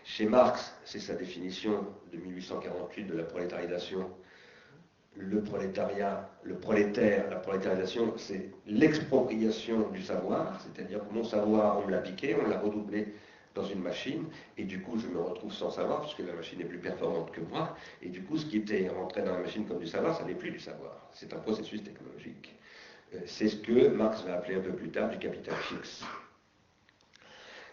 Chez 0.04 0.26
Marx, 0.26 0.74
c'est 0.84 1.00
sa 1.00 1.14
définition 1.14 1.86
de 2.12 2.18
1848 2.18 3.04
de 3.04 3.14
la 3.14 3.24
prolétarisation 3.24 4.10
le 5.18 5.42
prolétariat, 5.42 6.30
le 6.44 6.54
prolétaire, 6.56 7.28
la 7.28 7.36
prolétarisation, 7.36 8.14
c'est 8.16 8.50
l'expropriation 8.66 9.90
du 9.90 10.02
savoir, 10.02 10.60
c'est-à-dire 10.60 11.06
que 11.06 11.12
mon 11.12 11.24
savoir, 11.24 11.78
on 11.78 11.86
me 11.86 11.90
l'a 11.90 11.98
piqué, 11.98 12.36
on 12.40 12.48
l'a 12.48 12.58
redoublé 12.58 13.14
dans 13.54 13.64
une 13.64 13.80
machine, 13.80 14.26
et 14.56 14.64
du 14.64 14.80
coup 14.80 14.98
je 14.98 15.08
me 15.08 15.20
retrouve 15.20 15.52
sans 15.52 15.70
savoir, 15.70 16.02
puisque 16.02 16.20
la 16.20 16.34
machine 16.34 16.60
est 16.60 16.64
plus 16.64 16.78
performante 16.78 17.32
que 17.32 17.40
moi, 17.40 17.76
et 18.00 18.08
du 18.08 18.22
coup 18.22 18.36
ce 18.36 18.46
qui 18.46 18.58
était 18.58 18.88
rentré 18.88 19.22
dans 19.22 19.32
la 19.32 19.40
machine 19.40 19.66
comme 19.66 19.78
du 19.78 19.86
savoir, 19.86 20.16
ça 20.16 20.24
n'est 20.24 20.34
plus 20.34 20.50
du 20.50 20.60
savoir. 20.60 21.08
C'est 21.12 21.32
un 21.32 21.38
processus 21.38 21.82
technologique. 21.82 22.54
Euh, 23.14 23.20
c'est 23.26 23.48
ce 23.48 23.56
que 23.56 23.88
Marx 23.88 24.22
va 24.22 24.34
appeler 24.34 24.56
un 24.56 24.60
peu 24.60 24.72
plus 24.72 24.90
tard 24.90 25.10
du 25.10 25.18
capital 25.18 25.54
fixe. 25.54 26.04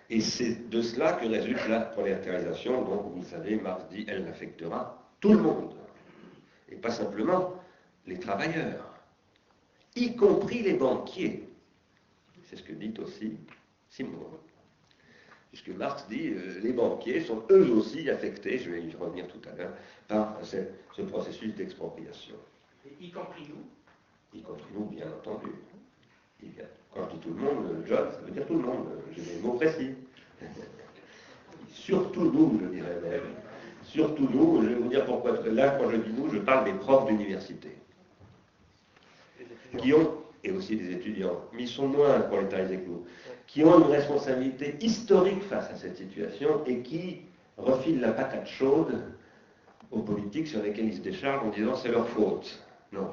Et 0.09 0.21
c'est 0.21 0.69
de 0.69 0.81
cela 0.81 1.13
que 1.13 1.25
résulte 1.25 1.67
la 1.67 1.81
prolétarisation, 1.81 2.83
dont, 2.83 2.97
vous 2.97 3.21
le 3.21 3.25
savez, 3.25 3.55
Marx 3.55 3.85
dit, 3.89 4.05
elle 4.07 4.27
affectera 4.27 5.11
tout 5.19 5.33
le 5.33 5.41
monde, 5.41 5.73
et 6.69 6.75
pas 6.75 6.91
simplement 6.91 7.55
les 8.05 8.19
travailleurs, 8.19 8.93
y 9.95 10.15
compris 10.15 10.61
les 10.61 10.73
banquiers. 10.73 11.49
C'est 12.43 12.57
ce 12.57 12.63
que 12.63 12.73
dit 12.73 12.93
aussi 12.99 13.37
Simon. 13.89 14.29
Puisque 15.49 15.69
Marx 15.69 16.05
dit 16.09 16.29
euh, 16.29 16.59
les 16.61 16.73
banquiers 16.73 17.21
sont 17.21 17.43
eux 17.49 17.71
aussi 17.71 18.09
affectés, 18.09 18.59
je 18.59 18.69
vais 18.69 18.83
y 18.83 18.93
revenir 18.95 19.27
tout 19.27 19.41
à 19.49 19.55
l'heure, 19.55 19.73
par 20.07 20.37
ce, 20.43 21.01
processus 21.03 21.55
d'expropriation. 21.55 22.35
Y 22.99 23.09
compris 23.09 23.47
nous 23.49 23.65
Y 24.35 24.41
compris 24.41 24.65
nous, 24.73 24.85
bien 24.85 25.05
entendu. 25.07 25.47
Quand 26.93 27.01
je 27.09 27.15
dis 27.15 27.21
tout 27.21 27.29
le 27.29 27.41
monde, 27.41 27.83
John, 27.87 28.11
ça 28.11 28.19
veut 28.25 28.31
dire 28.31 28.45
tout 28.45 28.55
le 28.55 28.65
monde. 28.65 28.87
J'ai 29.15 29.21
des 29.21 29.39
mots 29.41 29.53
précis. 29.53 29.91
Surtout 31.71 32.31
nous, 32.31 32.59
je 32.61 32.67
dirais 32.67 32.99
même. 33.01 33.21
Surtout 33.83 34.27
nous, 34.31 34.61
je 34.63 34.67
vais 34.69 34.75
vous 34.75 34.89
dire 34.89 35.05
pourquoi. 35.05 35.37
Là, 35.45 35.77
quand 35.79 35.89
je 35.89 35.97
dis 35.97 36.11
nous, 36.11 36.29
je 36.29 36.39
parle 36.39 36.65
des 36.65 36.73
profs 36.73 37.05
d'université. 37.07 37.77
Qui 39.77 39.93
ont, 39.93 40.15
et 40.43 40.51
aussi 40.51 40.75
des 40.77 40.91
étudiants, 40.91 41.41
mais 41.53 41.63
ils 41.63 41.67
sont 41.67 41.87
moins 41.87 42.19
prolétarisés 42.21 42.77
que 42.77 42.87
nous, 42.87 43.05
qui 43.47 43.63
ont 43.63 43.79
une 43.79 43.91
responsabilité 43.91 44.75
historique 44.79 45.43
face 45.43 45.69
à 45.69 45.75
cette 45.75 45.97
situation 45.97 46.63
et 46.65 46.79
qui 46.79 47.21
refilent 47.57 47.99
la 47.99 48.11
patate 48.11 48.47
chaude 48.47 49.01
aux 49.91 50.01
politiques 50.01 50.47
sur 50.47 50.61
lesquels 50.61 50.87
ils 50.87 50.95
se 50.95 51.01
déchargent 51.01 51.45
en 51.45 51.49
disant 51.49 51.75
c'est 51.75 51.91
leur 51.91 52.07
faute. 52.07 52.63
Non. 52.91 53.09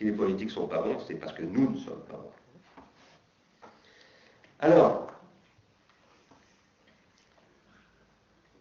Si 0.00 0.06
les 0.06 0.12
politiques 0.12 0.50
sont 0.50 0.66
pas 0.66 0.80
bons, 0.80 0.98
c'est 1.06 1.16
parce 1.16 1.34
que 1.34 1.42
nous 1.42 1.72
ne 1.72 1.76
sommes 1.76 2.00
pas 2.08 2.16
bons. 2.16 2.32
Alors, 4.60 5.12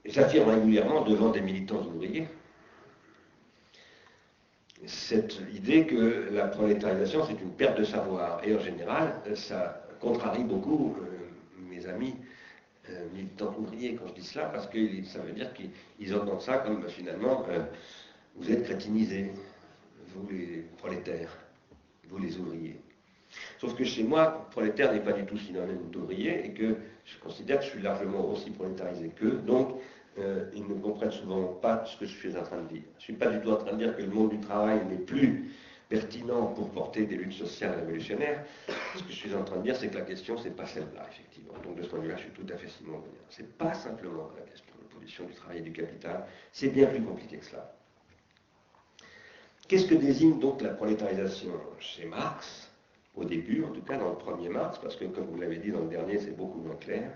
j'affirme 0.03 0.49
régulièrement 0.49 1.05
devant 1.05 1.29
des 1.29 1.39
militants 1.39 1.81
ouvriers 1.81 2.27
cette 4.85 5.39
idée 5.53 5.85
que 5.85 6.27
la 6.29 6.47
prolétarisation, 6.47 7.25
c'est 7.25 7.41
une 7.41 7.53
perte 7.53 7.79
de 7.79 7.85
savoir. 7.85 8.43
Et 8.43 8.53
en 8.53 8.59
général, 8.59 9.21
ça 9.35 9.87
contrarie 10.01 10.43
beaucoup 10.43 10.97
euh, 10.99 11.29
mes 11.69 11.87
amis 11.87 12.15
euh, 12.89 13.07
militants 13.13 13.55
ouvriers 13.57 13.95
quand 13.95 14.09
je 14.09 14.13
dis 14.15 14.27
cela, 14.27 14.47
parce 14.47 14.67
que 14.67 15.05
ça 15.05 15.19
veut 15.19 15.31
dire 15.31 15.53
qu'ils 15.53 16.13
entendent 16.13 16.41
ça 16.41 16.57
comme 16.57 16.85
finalement, 16.89 17.45
euh, 17.47 17.63
vous 18.35 18.51
êtes 18.51 18.65
crétinisés, 18.65 19.31
vous 20.13 20.27
les 20.29 20.65
prolétaires, 20.77 21.37
vous 22.09 22.17
les 22.17 22.37
ouvriers. 22.37 22.79
Sauf 23.59 23.75
que 23.75 23.83
chez 23.83 24.03
moi, 24.03 24.47
prolétaire 24.51 24.91
n'est 24.93 25.03
pas 25.03 25.13
du 25.13 25.25
tout 25.25 25.37
synonyme 25.37 25.89
d'ouvrier 25.91 26.45
et 26.45 26.53
que 26.53 26.77
je 27.05 27.17
considère 27.19 27.59
que 27.59 27.65
je 27.65 27.69
suis 27.69 27.81
largement 27.81 28.29
aussi 28.31 28.49
prolétarisé 28.51 29.09
qu'eux. 29.09 29.41
Donc, 29.45 29.79
euh, 30.17 30.49
ils 30.53 30.67
ne 30.67 30.73
comprennent 30.73 31.11
souvent 31.11 31.43
pas 31.43 31.85
ce 31.85 31.97
que 31.97 32.05
je 32.05 32.15
suis 32.15 32.35
en 32.35 32.43
train 32.43 32.61
de 32.61 32.67
dire. 32.67 32.81
Je 32.97 32.97
ne 32.97 33.01
suis 33.01 33.13
pas 33.13 33.27
du 33.27 33.39
tout 33.41 33.51
en 33.51 33.57
train 33.57 33.73
de 33.73 33.77
dire 33.77 33.95
que 33.95 34.01
le 34.01 34.09
monde 34.09 34.31
du 34.31 34.39
travail 34.39 34.83
n'est 34.85 34.97
plus 34.97 35.51
pertinent 35.87 36.47
pour 36.47 36.69
porter 36.69 37.05
des 37.05 37.15
luttes 37.15 37.33
sociales 37.33 37.75
révolutionnaires. 37.75 38.43
Ce 38.95 39.03
que 39.03 39.09
je 39.09 39.15
suis 39.15 39.33
en 39.33 39.43
train 39.43 39.57
de 39.57 39.63
dire, 39.63 39.75
c'est 39.75 39.89
que 39.89 39.97
la 39.97 40.05
question, 40.05 40.37
ce 40.37 40.45
n'est 40.45 40.53
pas 40.53 40.65
celle-là, 40.65 41.07
effectivement. 41.09 41.53
Donc 41.63 41.75
de 41.77 41.83
ce 41.83 41.89
point 41.89 41.99
de 41.99 42.03
vue-là, 42.05 42.17
je 42.17 42.23
suis 42.23 42.31
tout 42.31 42.45
à 42.53 42.57
fait 42.57 42.67
Simon 42.67 43.01
Ce 43.29 43.41
n'est 43.41 43.47
pas 43.47 43.73
simplement 43.73 44.29
la 44.37 44.43
question 44.43 44.73
de 44.75 44.81
l'opposition 44.83 45.25
du 45.25 45.33
travail 45.33 45.59
et 45.59 45.61
du 45.61 45.71
capital, 45.71 46.25
c'est 46.51 46.69
bien 46.69 46.87
plus 46.87 47.01
compliqué 47.01 47.37
que 47.37 47.45
cela. 47.45 47.78
Qu'est-ce 49.69 49.85
que 49.85 49.95
désigne 49.95 50.37
donc 50.39 50.61
la 50.61 50.71
prolétarisation 50.71 51.53
chez 51.79 52.05
Marx, 52.05 52.69
au 53.15 53.23
début, 53.23 53.63
en 53.63 53.69
tout 53.69 53.81
cas 53.81 53.97
dans 53.97 54.09
le 54.09 54.17
premier 54.17 54.49
Marx, 54.49 54.77
parce 54.79 54.97
que 54.97 55.05
comme 55.05 55.27
vous 55.27 55.39
l'avez 55.39 55.57
dit 55.57 55.71
dans 55.71 55.81
le 55.81 55.89
dernier, 55.89 56.19
c'est 56.19 56.35
beaucoup 56.35 56.59
moins 56.59 56.75
clair 56.75 57.09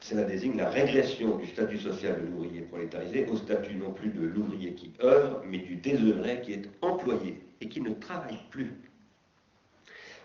cela 0.00 0.24
désigne 0.24 0.56
la 0.56 0.70
régression 0.70 1.36
du 1.36 1.46
statut 1.46 1.78
social 1.78 2.20
de 2.20 2.26
l'ouvrier 2.26 2.62
prolétarisé 2.62 3.26
au 3.26 3.36
statut 3.36 3.74
non 3.74 3.92
plus 3.92 4.10
de 4.10 4.26
l'ouvrier 4.26 4.74
qui 4.74 4.92
œuvre, 5.02 5.42
mais 5.44 5.58
du 5.58 5.76
désœuvré 5.76 6.40
qui 6.40 6.52
est 6.52 6.68
employé 6.82 7.42
et 7.60 7.68
qui 7.68 7.80
ne 7.80 7.92
travaille 7.94 8.38
plus. 8.50 8.72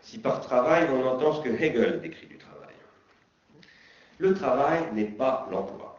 Si 0.02 0.20
par 0.20 0.42
travail 0.42 0.88
on 0.92 1.06
entend 1.08 1.34
ce 1.34 1.42
que 1.42 1.50
Hegel 1.50 2.02
décrit 2.02 2.28
du 2.28 2.38
travail, 2.38 2.76
le 4.20 4.34
travail 4.34 4.84
n'est 4.94 5.06
pas 5.06 5.48
l'emploi. 5.50 5.93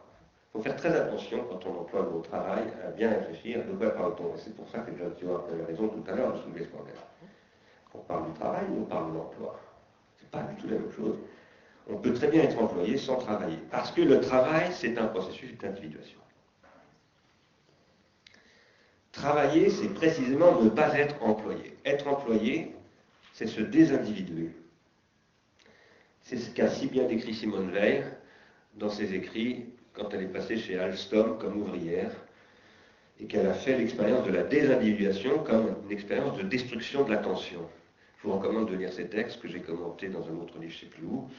Faut 0.55 0.61
faire 0.61 0.77
très 0.77 0.95
attention 0.95 1.43
quand 1.49 1.65
on 1.65 1.81
emploie 1.81 2.03
le 2.03 2.11
mot 2.11 2.21
travail 2.21 2.63
à 2.87 2.91
bien 2.91 3.09
réfléchir 3.09 3.65
de 3.65 3.73
quoi 3.73 3.89
parle-t-on? 3.89 4.35
Et 4.35 4.37
c'est 4.37 4.55
pour 4.55 4.69
ça 4.69 4.79
que 4.79 4.91
John 4.97 5.11
a 5.29 5.65
raison 5.67 5.89
tout 5.89 6.03
à 6.09 6.15
l'heure 6.15 6.31
de 6.31 6.37
soulever 6.37 6.63
ce 6.63 6.69
problème. 6.69 6.95
On 7.93 7.97
parle 7.97 8.27
du 8.27 8.39
travail 8.39 8.63
ou 8.71 8.83
on 8.83 8.85
parle 8.85 9.11
de 9.11 9.17
l'emploi 9.17 9.59
Ce 10.17 10.23
n'est 10.23 10.29
pas 10.29 10.43
du 10.49 10.55
tout 10.55 10.69
la 10.69 10.79
même 10.79 10.91
chose 10.93 11.17
on 11.87 11.97
peut 11.97 12.13
très 12.13 12.29
bien 12.29 12.41
être 12.43 12.57
employé 12.57 12.97
sans 12.97 13.17
travailler. 13.17 13.59
Parce 13.69 13.91
que 13.91 14.01
le 14.01 14.21
travail, 14.21 14.71
c'est 14.71 14.97
un 14.97 15.07
processus 15.07 15.55
d'individuation. 15.57 16.19
Travailler, 19.11 19.69
c'est 19.69 19.89
précisément 19.89 20.61
ne 20.61 20.69
pas 20.69 20.97
être 20.97 21.21
employé. 21.21 21.77
Être 21.85 22.07
employé, 22.07 22.73
c'est 23.33 23.45
se 23.47 23.61
désindividuer. 23.61 24.55
C'est 26.21 26.37
ce 26.37 26.49
qu'a 26.49 26.69
si 26.69 26.87
bien 26.87 27.03
décrit 27.03 27.35
Simone 27.35 27.69
Veil 27.69 28.03
dans 28.73 28.89
ses 28.89 29.13
écrits 29.13 29.74
quand 29.95 30.13
elle 30.13 30.23
est 30.23 30.33
passée 30.33 30.57
chez 30.57 30.77
Alstom 30.77 31.37
comme 31.37 31.61
ouvrière 31.61 32.11
et 33.19 33.25
qu'elle 33.25 33.47
a 33.47 33.53
fait 33.53 33.77
l'expérience 33.77 34.25
de 34.25 34.31
la 34.31 34.43
désindividuation 34.43 35.39
comme 35.39 35.75
une 35.85 35.91
expérience 35.91 36.37
de 36.37 36.43
destruction 36.43 37.03
de 37.03 37.11
l'attention. 37.11 37.61
Je 38.17 38.27
vous 38.27 38.33
recommande 38.37 38.69
de 38.69 38.75
lire 38.75 38.91
ces 38.91 39.07
textes 39.07 39.41
que 39.41 39.47
j'ai 39.47 39.61
commentés 39.61 40.09
dans 40.09 40.27
un 40.27 40.35
autre 40.41 40.59
livre, 40.59 40.73
je 40.73 40.85
ne 40.85 40.91
sais 40.91 40.97
plus 40.97 41.05
où, 41.05 41.29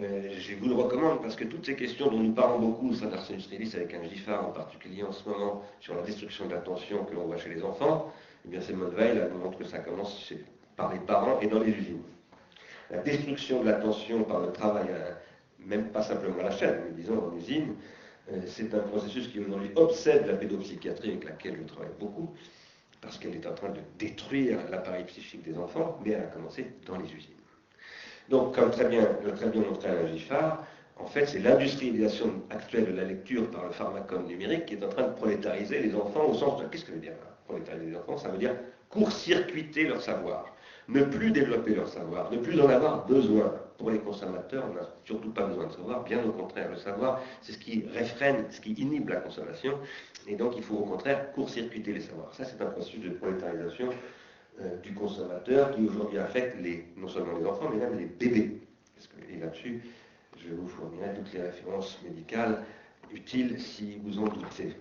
euh, 0.00 0.32
je 0.36 0.56
vous 0.56 0.68
le 0.68 0.74
recommande 0.74 1.22
parce 1.22 1.36
que 1.36 1.44
toutes 1.44 1.64
ces 1.66 1.76
questions 1.76 2.10
dont 2.10 2.18
nous 2.18 2.32
parlons 2.32 2.58
beaucoup 2.58 2.90
au 2.90 2.94
sein 2.94 3.08
industrialiste 3.12 3.76
avec 3.76 3.94
un 3.94 4.02
GIFAR 4.02 4.44
en 4.44 4.50
particulier 4.50 5.04
en 5.04 5.12
ce 5.12 5.28
moment 5.28 5.62
sur 5.78 5.94
la 5.94 6.02
destruction 6.02 6.46
de 6.46 6.54
l'attention 6.54 7.04
que 7.04 7.14
l'on 7.14 7.26
voit 7.26 7.36
chez 7.36 7.50
les 7.50 7.62
enfants, 7.62 8.12
eh 8.44 8.48
bien 8.48 8.60
Simone 8.60 8.92
Veil 8.92 9.16
elle 9.18 9.32
montre 9.34 9.56
que 9.56 9.64
ça 9.64 9.78
commence 9.78 10.32
par 10.76 10.92
les 10.92 10.98
parents 10.98 11.38
et 11.40 11.46
dans 11.46 11.60
les 11.60 11.70
usines. 11.70 12.02
La 12.90 12.98
destruction 12.98 13.62
de 13.62 13.66
l'attention 13.66 14.24
par 14.24 14.40
le 14.40 14.50
travail, 14.50 14.88
même 15.66 15.88
pas 15.90 16.02
simplement 16.02 16.38
à 16.40 16.44
la 16.44 16.50
chaîne, 16.50 16.82
mais 16.84 16.92
disons 16.92 17.30
en 17.30 17.36
usine, 17.36 17.74
euh, 18.32 18.40
c'est 18.46 18.74
un 18.74 18.80
processus 18.80 19.28
qui 19.28 19.40
aujourd'hui 19.40 19.70
obsède 19.76 20.26
la 20.26 20.34
pédopsychiatrie 20.34 21.10
avec 21.10 21.24
laquelle 21.24 21.56
je 21.60 21.64
travaille 21.64 21.92
beaucoup, 21.98 22.34
parce 23.00 23.18
qu'elle 23.18 23.34
est 23.34 23.46
en 23.46 23.54
train 23.54 23.70
de 23.70 23.80
détruire 23.98 24.58
l'appareil 24.70 25.04
psychique 25.04 25.42
des 25.42 25.58
enfants, 25.58 26.00
mais 26.04 26.12
elle 26.12 26.22
a 26.22 26.26
commencé 26.26 26.66
dans 26.86 26.96
les 26.96 27.12
usines. 27.12 27.34
Donc, 28.30 28.54
comme 28.54 28.70
très 28.70 28.88
bien, 28.88 29.04
très 29.36 29.50
bien 29.50 29.60
montré 29.60 29.90
à 29.90 29.94
la 29.94 30.06
GIFAR, 30.06 30.64
en 30.96 31.06
fait, 31.06 31.26
c'est 31.26 31.40
l'industrialisation 31.40 32.42
actuelle 32.50 32.86
de 32.86 32.92
la 32.92 33.04
lecture 33.04 33.50
par 33.50 33.64
le 33.64 33.72
pharmacone 33.72 34.26
numérique 34.26 34.66
qui 34.66 34.74
est 34.74 34.84
en 34.84 34.88
train 34.88 35.08
de 35.08 35.12
prolétariser 35.12 35.80
les 35.80 35.94
enfants 35.94 36.26
au 36.26 36.34
sens 36.34 36.60
de... 36.60 36.66
Qu'est-ce 36.66 36.84
que 36.84 36.92
veut 36.92 37.00
dire 37.00 37.12
prolétariser 37.46 37.90
les 37.90 37.96
enfants? 37.96 38.16
Ça 38.16 38.28
veut 38.28 38.38
dire 38.38 38.54
court-circuiter 38.90 39.84
leur 39.88 40.00
savoir, 40.00 40.54
ne 40.88 41.02
plus 41.02 41.32
développer 41.32 41.74
leur 41.74 41.88
savoir, 41.88 42.30
ne 42.30 42.38
plus 42.38 42.60
en 42.60 42.68
avoir 42.68 43.06
besoin. 43.06 43.52
Pour 43.78 43.90
les 43.90 43.98
consommateurs, 43.98 44.64
on 44.70 44.74
n'a 44.74 44.88
surtout 45.04 45.30
pas 45.30 45.46
besoin 45.46 45.66
de 45.66 45.72
savoir, 45.72 46.04
bien 46.04 46.24
au 46.24 46.32
contraire, 46.32 46.70
le 46.70 46.76
savoir, 46.76 47.20
c'est 47.42 47.52
ce 47.52 47.58
qui 47.58 47.84
réfrène, 47.92 48.46
ce 48.50 48.60
qui 48.60 48.72
inhibe 48.72 49.08
la 49.08 49.16
consommation, 49.16 49.78
et 50.28 50.36
donc 50.36 50.54
il 50.56 50.62
faut 50.62 50.76
au 50.76 50.84
contraire 50.84 51.32
court-circuiter 51.32 51.92
les 51.92 52.00
savoirs. 52.00 52.32
Ça, 52.34 52.44
c'est 52.44 52.60
un 52.62 52.66
processus 52.66 53.02
de 53.02 53.10
prolétarisation 53.10 53.90
euh, 54.60 54.76
du 54.78 54.94
consommateur 54.94 55.72
qui 55.74 55.84
aujourd'hui 55.84 56.18
affecte 56.18 56.56
non 56.96 57.08
seulement 57.08 57.36
les 57.36 57.44
enfants, 57.44 57.68
mais 57.72 57.78
même 57.78 57.98
les 57.98 58.06
bébés. 58.06 58.60
et 59.28 59.38
là-dessus, 59.38 59.82
je 60.38 60.54
vous 60.54 60.68
fournirai 60.68 61.12
toutes 61.14 61.32
les 61.32 61.42
références 61.42 62.00
médicales 62.04 62.62
utiles 63.12 63.60
si 63.60 63.98
vous 64.04 64.18
en 64.20 64.28
doutez. 64.28 64.76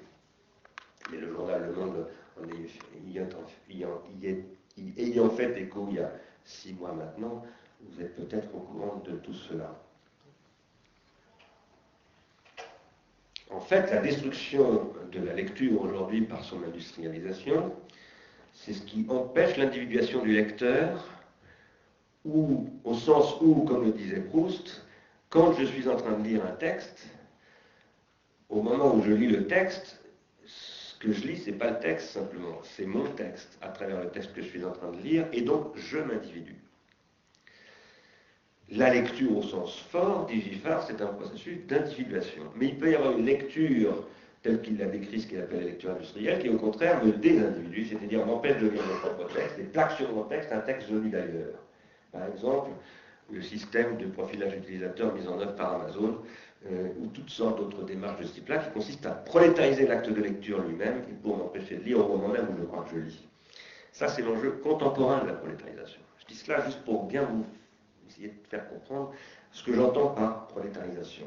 Mais 1.12 1.18
le 1.18 1.32
journal 1.32 1.66
Le 1.66 1.74
Monde, 1.74 2.08
ayant 4.98 5.30
fait 5.30 5.60
écho 5.60 5.88
il 5.90 5.96
y 5.96 6.00
a 6.00 6.12
six 6.46 6.74
mois 6.74 6.94
maintenant, 6.94 7.44
vous 7.90 8.02
êtes 8.02 8.16
peut-être 8.16 8.54
au 8.56 8.60
courant 8.60 9.02
de 9.06 9.14
tout 9.18 9.34
cela. 9.34 9.80
En 13.50 13.60
fait, 13.60 13.92
la 13.92 14.02
destruction 14.02 14.92
de 15.12 15.20
la 15.20 15.34
lecture 15.34 15.82
aujourd'hui 15.82 16.22
par 16.22 16.44
son 16.44 16.64
industrialisation, 16.64 17.74
c'est 18.54 18.74
ce 18.74 18.82
qui 18.82 19.06
empêche 19.10 19.58
l'individuation 19.58 20.22
du 20.24 20.34
lecteur, 20.34 21.08
ou 22.26 22.70
au 22.84 22.94
sens 22.94 23.36
où, 23.42 23.64
comme 23.64 23.86
le 23.86 23.92
disait 23.92 24.22
Proust, 24.22 24.86
quand 25.30 25.54
je 25.54 25.66
suis 25.66 25.88
en 25.90 25.98
train 25.98 26.18
de 26.18 26.24
lire 26.24 26.46
un 26.46 26.56
texte, 26.56 27.08
au 28.50 28.62
moment 28.62 28.96
où 28.96 29.04
je 29.04 29.12
lis 29.12 29.28
le 29.28 29.48
texte, 29.48 30.00
ce 30.46 30.98
que 31.00 31.12
je 31.12 31.28
lis, 31.28 31.38
ce 31.38 31.50
n'est 31.50 31.58
pas 31.58 31.72
le 31.72 31.80
texte 31.80 32.12
simplement, 32.12 32.60
c'est 32.64 32.86
mon 32.86 33.06
texte 33.12 33.58
à 33.62 33.70
travers 33.70 34.02
le 34.02 34.10
texte 34.10 34.34
que 34.34 34.42
je 34.42 34.48
suis 34.48 34.64
en 34.64 34.72
train 34.72 34.92
de 34.92 35.02
lire, 35.02 35.28
et 35.34 35.42
donc 35.42 35.76
je 35.76 35.98
m'individue. 35.98 36.63
La 38.72 38.94
lecture 38.94 39.38
au 39.38 39.44
sens 39.44 39.80
fort, 39.92 40.26
dit 40.26 40.42
Giffard, 40.42 40.84
c'est 40.88 41.02
un 41.02 41.08
processus 41.08 41.66
d'individuation. 41.68 42.44
Mais 42.56 42.68
il 42.68 42.78
peut 42.78 42.92
y 42.92 42.96
avoir 42.96 43.18
une 43.18 43.26
lecture 43.26 44.08
telle 44.42 44.62
qu'il 44.62 44.78
l'a 44.78 44.86
décrit, 44.86 45.22
ce 45.22 45.28
qu'il 45.28 45.40
appelle 45.40 45.60
la 45.60 45.66
lecture 45.66 45.92
industrielle, 45.92 46.40
qui 46.40 46.50
au 46.50 46.58
contraire 46.58 47.04
me 47.04 47.12
désindividue, 47.12 47.86
c'est-à-dire 47.86 48.26
m'empêche 48.26 48.58
de 48.62 48.68
lire 48.68 48.82
mon 48.86 49.00
propre 49.00 49.34
texte 49.34 49.60
et 49.60 49.64
plaque 49.64 49.92
sur 49.92 50.12
mon 50.12 50.24
texte 50.24 50.52
un 50.52 50.60
texte 50.60 50.90
venu 50.90 51.10
d'ailleurs. 51.10 51.60
Par 52.12 52.26
exemple, 52.28 52.72
le 53.32 53.42
système 53.42 53.98
de 53.98 54.06
profilage 54.08 54.54
utilisateur 54.54 55.14
mis 55.14 55.28
en 55.28 55.40
œuvre 55.40 55.56
par 55.56 55.82
Amazon, 55.82 56.18
euh, 56.72 56.90
ou 57.02 57.08
toutes 57.08 57.30
sortes 57.30 57.58
d'autres 57.58 57.84
démarches 57.84 58.20
de 58.20 58.26
ce 58.26 58.34
type-là, 58.34 58.58
qui 58.60 58.72
consistent 58.72 59.06
à 59.06 59.12
prolétariser 59.12 59.88
l'acte 59.88 60.10
de 60.10 60.22
lecture 60.22 60.62
lui-même 60.62 61.04
pour 61.22 61.38
m'empêcher 61.38 61.78
de 61.78 61.84
lire 61.84 62.00
au 62.00 62.18
moment 62.18 62.30
même 62.30 62.48
où 62.50 62.90
je 62.92 63.00
lis. 63.00 63.28
Ça, 63.92 64.08
c'est 64.08 64.22
l'enjeu 64.22 64.52
contemporain 64.64 65.22
de 65.24 65.28
la 65.28 65.34
prolétarisation. 65.34 66.00
Je 66.20 66.26
dis 66.26 66.36
cela 66.36 66.64
juste 66.66 66.84
pour 66.84 67.04
bien 67.06 67.24
vous 67.24 67.46
essayer 68.14 68.30
de 68.30 68.48
faire 68.48 68.68
comprendre 68.70 69.12
ce 69.52 69.64
que 69.64 69.74
j'entends 69.74 70.10
par 70.10 70.48
prolétarisation. 70.48 71.26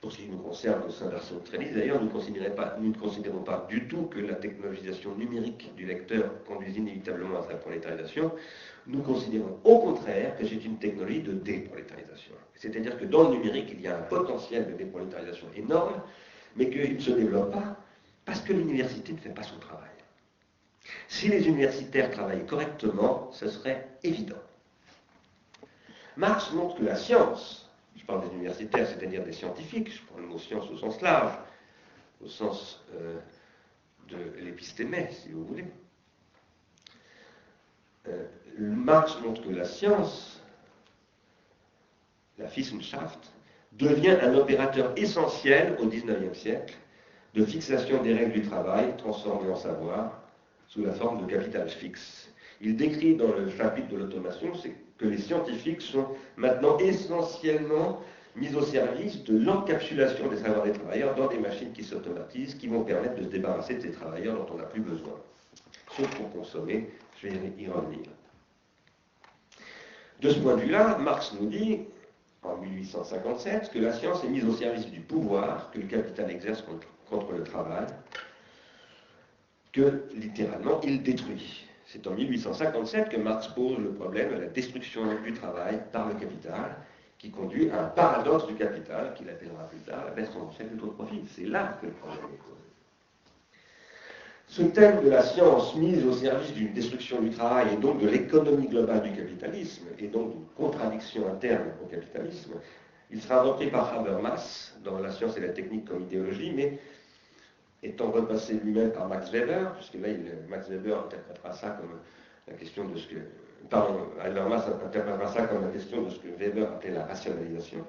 Pour 0.00 0.12
ce 0.12 0.16
qui 0.16 0.28
nous 0.28 0.38
concerne 0.38 0.82
au 0.84 0.90
sein 0.90 1.10
d'Arson 1.10 1.38
Trellis, 1.44 1.74
d'ailleurs, 1.74 2.00
nous, 2.00 2.08
ne 2.08 2.94
considérons 2.94 3.42
pas 3.42 3.66
du 3.68 3.86
tout 3.86 4.04
que 4.06 4.18
la 4.18 4.34
technologisation 4.34 5.14
numérique 5.14 5.74
du 5.76 5.84
lecteur 5.84 6.42
conduise 6.44 6.78
inévitablement 6.78 7.38
à 7.38 7.42
sa 7.42 7.56
prolétarisation. 7.56 8.32
Nous 8.86 9.02
considérons 9.02 9.58
au 9.62 9.78
contraire 9.78 10.38
que 10.38 10.46
c'est 10.46 10.64
une 10.64 10.78
technologie 10.78 11.20
de 11.20 11.32
déprolétarisation. 11.32 12.32
C'est-à-dire 12.54 12.98
que 12.98 13.04
dans 13.04 13.28
le 13.28 13.36
numérique, 13.36 13.72
il 13.74 13.82
y 13.82 13.88
a 13.88 13.98
un 13.98 14.02
potentiel 14.02 14.68
de 14.68 14.72
déprolétarisation 14.72 15.48
énorme, 15.54 16.00
mais 16.56 16.70
qu'il 16.70 16.94
ne 16.94 17.00
se 17.00 17.10
développe 17.10 17.52
pas 17.52 17.76
parce 18.24 18.40
que 18.40 18.54
l'université 18.54 19.12
ne 19.12 19.18
fait 19.18 19.34
pas 19.34 19.42
son 19.42 19.58
travail. 19.58 19.99
Si 21.08 21.28
les 21.28 21.46
universitaires 21.46 22.10
travaillent 22.10 22.46
correctement, 22.46 23.30
ce 23.32 23.48
serait 23.48 23.88
évident. 24.02 24.40
Marx 26.16 26.52
montre 26.52 26.76
que 26.76 26.84
la 26.84 26.96
science, 26.96 27.70
je 27.96 28.04
parle 28.04 28.28
des 28.28 28.34
universitaires, 28.34 28.86
c'est-à-dire 28.86 29.24
des 29.24 29.32
scientifiques, 29.32 29.92
je 29.92 30.02
prends 30.02 30.18
le 30.18 30.26
mot 30.26 30.38
science 30.38 30.68
au 30.70 30.76
sens 30.76 31.00
large, 31.00 31.32
au 32.22 32.28
sens 32.28 32.84
euh, 32.94 33.18
de 34.08 34.16
l'épistémé, 34.40 35.08
si 35.10 35.30
vous 35.30 35.44
voulez. 35.44 35.66
Euh, 38.08 38.24
Marx 38.58 39.18
montre 39.20 39.42
que 39.42 39.50
la 39.50 39.64
science, 39.64 40.42
la 42.38 42.46
Wissenschaft, 42.46 43.32
devient 43.72 44.18
un 44.22 44.34
opérateur 44.34 44.92
essentiel 44.96 45.76
au 45.80 45.86
XIXe 45.86 46.36
siècle 46.36 46.76
de 47.34 47.44
fixation 47.44 48.02
des 48.02 48.14
règles 48.14 48.32
du 48.32 48.42
travail 48.42 48.96
transformées 48.96 49.50
en 49.50 49.56
savoir 49.56 50.19
sous 50.70 50.84
la 50.84 50.92
forme 50.92 51.26
de 51.26 51.30
capital 51.30 51.68
fixe. 51.68 52.30
Il 52.60 52.76
décrit 52.76 53.16
dans 53.16 53.32
le 53.32 53.50
chapitre 53.50 53.88
de 53.88 53.96
l'automation 53.96 54.52
que 54.98 55.04
les 55.06 55.18
scientifiques 55.18 55.82
sont 55.82 56.06
maintenant 56.36 56.78
essentiellement 56.78 58.00
mis 58.36 58.54
au 58.54 58.62
service 58.62 59.24
de 59.24 59.36
l'encapsulation 59.36 60.28
des 60.28 60.36
savoirs 60.36 60.62
des 60.62 60.72
travailleurs 60.72 61.16
dans 61.16 61.26
des 61.26 61.38
machines 61.38 61.72
qui 61.72 61.82
s'automatisent, 61.82 62.54
qui 62.54 62.68
vont 62.68 62.84
permettre 62.84 63.16
de 63.16 63.24
se 63.24 63.28
débarrasser 63.28 63.74
de 63.74 63.80
ces 63.80 63.90
travailleurs 63.90 64.36
dont 64.36 64.54
on 64.54 64.58
n'a 64.58 64.64
plus 64.64 64.80
besoin. 64.80 65.14
Sauf 65.96 66.08
pour 66.16 66.30
consommer, 66.30 66.90
je 67.20 67.28
vais 67.28 67.52
y 67.58 67.66
revenir. 67.66 68.06
De 70.20 70.30
ce 70.30 70.38
point 70.38 70.54
de 70.54 70.60
vue-là, 70.60 70.98
Marx 70.98 71.34
nous 71.40 71.48
dit, 71.48 71.80
en 72.42 72.56
1857, 72.58 73.70
que 73.72 73.78
la 73.80 73.92
science 73.92 74.22
est 74.22 74.28
mise 74.28 74.44
au 74.44 74.52
service 74.52 74.86
du 74.86 75.00
pouvoir 75.00 75.70
que 75.72 75.78
le 75.78 75.86
capital 75.86 76.30
exerce 76.30 76.62
contre, 76.62 76.86
contre 77.08 77.32
le 77.32 77.42
travail, 77.42 77.86
que 79.72 80.04
littéralement 80.14 80.80
il 80.82 81.02
détruit. 81.02 81.66
C'est 81.86 82.06
en 82.06 82.12
1857 82.12 83.08
que 83.08 83.16
Marx 83.16 83.48
pose 83.48 83.78
le 83.78 83.92
problème 83.92 84.30
de 84.34 84.40
la 84.40 84.46
destruction 84.46 85.02
du 85.24 85.32
travail 85.32 85.80
par 85.92 86.08
le 86.08 86.14
capital, 86.14 86.76
qui 87.18 87.30
conduit 87.30 87.70
à 87.70 87.84
un 87.84 87.88
paradoxe 87.88 88.46
du 88.46 88.54
capital, 88.54 89.12
qu'il 89.14 89.28
appellera 89.28 89.68
plus 89.68 89.80
tard 89.80 90.04
la 90.06 90.12
baisse 90.12 90.30
tendancielle 90.30 90.70
du 90.70 90.76
taux 90.76 90.86
de 90.86 90.92
profit. 90.92 91.22
C'est 91.34 91.46
là 91.46 91.76
que 91.80 91.86
le 91.86 91.92
problème 91.92 92.24
est 92.32 92.38
posé. 92.38 92.60
Ce 94.46 94.62
thème 94.62 95.04
de 95.04 95.10
la 95.10 95.22
science 95.22 95.76
mise 95.76 96.04
au 96.04 96.12
service 96.12 96.52
d'une 96.54 96.72
destruction 96.72 97.20
du 97.20 97.30
travail 97.30 97.74
et 97.74 97.76
donc 97.76 98.00
de 98.00 98.08
l'économie 98.08 98.68
globale 98.68 99.02
du 99.02 99.12
capitalisme, 99.12 99.86
et 99.98 100.08
donc 100.08 100.32
d'une 100.32 100.46
contradiction 100.56 101.28
interne 101.28 101.68
au 101.84 101.86
capitalisme, 101.86 102.54
il 103.10 103.20
sera 103.20 103.42
repris 103.42 103.68
par 103.68 103.92
Habermas 103.92 104.74
dans 104.84 104.98
La 104.98 105.10
science 105.10 105.36
et 105.36 105.40
la 105.40 105.48
technique 105.48 105.84
comme 105.84 106.02
idéologie, 106.02 106.52
mais 106.54 106.78
étant 107.82 108.10
repassé 108.10 108.54
lui-même 108.54 108.92
par 108.92 109.08
Max 109.08 109.30
Weber, 109.30 109.72
puisque 109.74 109.94
là, 109.94 110.08
Max 110.48 110.68
Weber 110.68 110.98
interprétera 110.98 111.52
ça 111.52 111.70
comme 111.70 111.98
la 112.48 112.54
question 112.54 112.88
de 112.88 112.96
ce 112.96 113.08
que. 113.08 113.16
Pardon, 113.68 114.06
Habermas 114.20 114.66
interprétera 114.66 115.26
ça 115.28 115.46
comme 115.46 115.62
la 115.62 115.70
question 115.70 116.02
de 116.02 116.10
ce 116.10 116.18
que 116.18 116.28
Weber 116.28 116.70
appelait 116.70 116.92
la 116.92 117.04
rationalisation. 117.04 117.84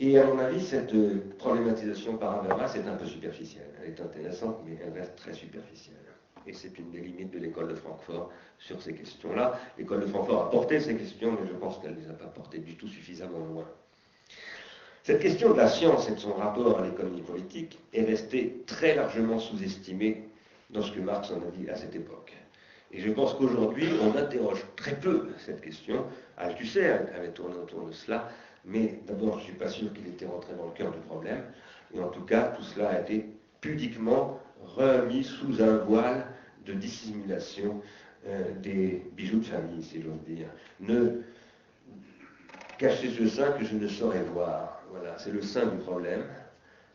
Et 0.00 0.18
à 0.18 0.26
mon 0.26 0.38
avis, 0.38 0.60
cette 0.60 0.92
problématisation 1.38 2.16
par 2.16 2.40
Habermas 2.40 2.74
est 2.74 2.88
un 2.88 2.96
peu 2.96 3.06
superficielle. 3.06 3.70
Elle 3.82 3.90
est 3.90 4.00
intéressante, 4.00 4.60
mais 4.64 4.78
elle 4.84 4.92
reste 4.92 5.16
très 5.16 5.32
superficielle. 5.32 5.96
Et 6.46 6.52
c'est 6.52 6.78
une 6.78 6.90
des 6.90 7.00
limites 7.00 7.30
de 7.30 7.38
l'école 7.38 7.68
de 7.68 7.74
Francfort 7.74 8.30
sur 8.58 8.80
ces 8.82 8.94
questions-là. 8.94 9.58
L'école 9.78 10.00
de 10.00 10.06
Francfort 10.06 10.46
a 10.46 10.50
porté 10.50 10.78
ces 10.78 10.96
questions, 10.96 11.32
mais 11.32 11.46
je 11.48 11.54
pense 11.54 11.78
qu'elle 11.78 11.94
ne 11.94 12.00
les 12.00 12.10
a 12.10 12.14
pas 12.14 12.26
portées 12.26 12.58
du 12.58 12.76
tout 12.76 12.88
suffisamment 12.88 13.38
loin. 13.38 13.66
Cette 15.04 15.20
question 15.20 15.52
de 15.52 15.58
la 15.58 15.68
science 15.68 16.08
et 16.08 16.12
de 16.12 16.18
son 16.18 16.32
rapport 16.32 16.78
à 16.78 16.82
l'économie 16.82 17.20
politique 17.20 17.78
est 17.92 18.04
restée 18.04 18.62
très 18.66 18.94
largement 18.94 19.38
sous-estimée 19.38 20.24
dans 20.70 20.80
ce 20.80 20.92
que 20.92 21.00
Marx 21.00 21.30
en 21.30 21.46
a 21.46 21.50
dit 21.58 21.68
à 21.68 21.76
cette 21.76 21.94
époque. 21.94 22.32
Et 22.90 23.00
je 23.00 23.10
pense 23.10 23.34
qu'aujourd'hui, 23.34 23.86
on 24.00 24.16
interroge 24.16 24.64
très 24.76 24.98
peu 24.98 25.28
cette 25.44 25.60
question. 25.60 26.06
Althusser 26.38 26.86
avait 26.86 27.32
tourné 27.32 27.54
autour 27.56 27.86
de 27.86 27.92
cela, 27.92 28.30
mais 28.64 28.98
d'abord, 29.06 29.34
je 29.34 29.40
ne 29.40 29.48
suis 29.50 29.58
pas 29.58 29.68
sûr 29.68 29.92
qu'il 29.92 30.06
était 30.06 30.24
rentré 30.24 30.54
dans 30.54 30.64
le 30.64 30.72
cœur 30.72 30.90
du 30.90 31.00
problème. 31.00 31.42
Et 31.94 32.00
en 32.00 32.08
tout 32.08 32.24
cas, 32.24 32.54
tout 32.56 32.62
cela 32.62 32.88
a 32.88 33.00
été 33.00 33.26
pudiquement 33.60 34.40
remis 34.64 35.24
sous 35.24 35.62
un 35.62 35.76
voile 35.80 36.28
de 36.64 36.72
dissimulation 36.72 37.82
euh, 38.26 38.54
des 38.62 39.02
bijoux 39.12 39.40
de 39.40 39.44
famille, 39.44 39.82
si 39.82 40.00
j'ose 40.00 40.22
dire. 40.26 40.48
Ne 40.80 41.20
cachez 42.78 43.10
ce 43.10 43.28
sein 43.28 43.52
que 43.52 43.66
je 43.66 43.76
ne 43.76 43.86
saurais 43.86 44.22
voir. 44.22 44.83
Voilà, 44.94 45.18
c'est 45.18 45.32
le 45.32 45.42
sein 45.42 45.66
du 45.66 45.78
problème. 45.78 46.22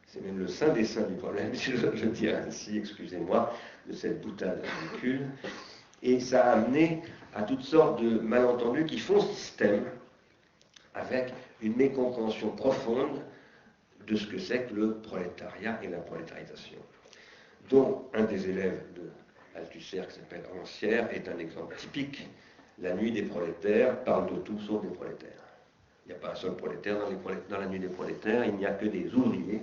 C'est 0.07 0.21
même 0.21 0.39
le 0.39 0.47
sein 0.47 0.69
des 0.69 0.85
seins 0.85 1.03
du 1.03 1.15
problème, 1.15 1.53
si 1.53 1.71
je, 1.71 1.95
je 1.95 2.05
dire 2.05 2.37
ainsi, 2.37 2.77
excusez-moi, 2.77 3.53
de 3.87 3.93
cette 3.93 4.21
boutade 4.21 4.63
ridicule. 4.63 5.27
Et 6.01 6.19
ça 6.19 6.45
a 6.45 6.51
amené 6.53 7.03
à 7.35 7.43
toutes 7.43 7.61
sortes 7.63 8.01
de 8.01 8.19
malentendus 8.19 8.85
qui 8.85 8.97
font 8.97 9.21
système 9.21 9.83
avec 10.95 11.33
une 11.61 11.75
mécompréhension 11.75 12.49
profonde 12.51 13.21
de 14.07 14.15
ce 14.15 14.25
que 14.25 14.39
c'est 14.39 14.63
que 14.63 14.73
le 14.73 14.95
prolétariat 14.95 15.79
et 15.83 15.87
la 15.89 15.99
prolétarisation. 15.99 16.79
Dont 17.69 18.05
un 18.13 18.23
des 18.23 18.49
élèves 18.49 18.81
de 18.95 19.03
Althusser, 19.55 20.01
qui 20.07 20.15
s'appelle 20.15 20.43
Rancière, 20.57 21.13
est 21.13 21.27
un 21.27 21.37
exemple 21.37 21.75
typique. 21.75 22.27
La 22.81 22.95
nuit 22.95 23.11
des 23.11 23.23
prolétaires 23.23 24.03
parle 24.05 24.33
de 24.33 24.39
tout 24.39 24.59
sauf 24.59 24.81
des 24.81 24.93
prolétaires. 24.93 25.48
Il 26.09 26.13
n'y 26.13 26.17
a 26.17 26.27
pas 26.27 26.31
un 26.31 26.35
seul 26.35 26.55
prolétaire 26.55 26.97
dans, 27.51 27.59
la 27.59 27.67
nuit 27.67 27.77
des 27.77 27.87
prolétaires, 27.87 28.43
il 28.43 28.55
n'y 28.55 28.65
a 28.65 28.71
que 28.71 28.87
des 28.87 29.13
ouvriers, 29.13 29.61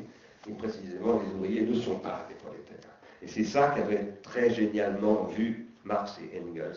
et 0.49 0.53
précisément 0.53 1.21
les 1.21 1.35
ouvriers 1.35 1.63
ne 1.63 1.75
sont 1.75 1.99
pas 1.99 2.25
des 2.29 2.37
prolétaires. 2.37 2.89
Et 3.21 3.27
c'est 3.27 3.43
ça 3.43 3.73
qu'avaient 3.75 4.13
très 4.23 4.51
génialement 4.51 5.25
vu 5.25 5.67
Marx 5.83 6.21
et 6.21 6.41
Engels, 6.41 6.77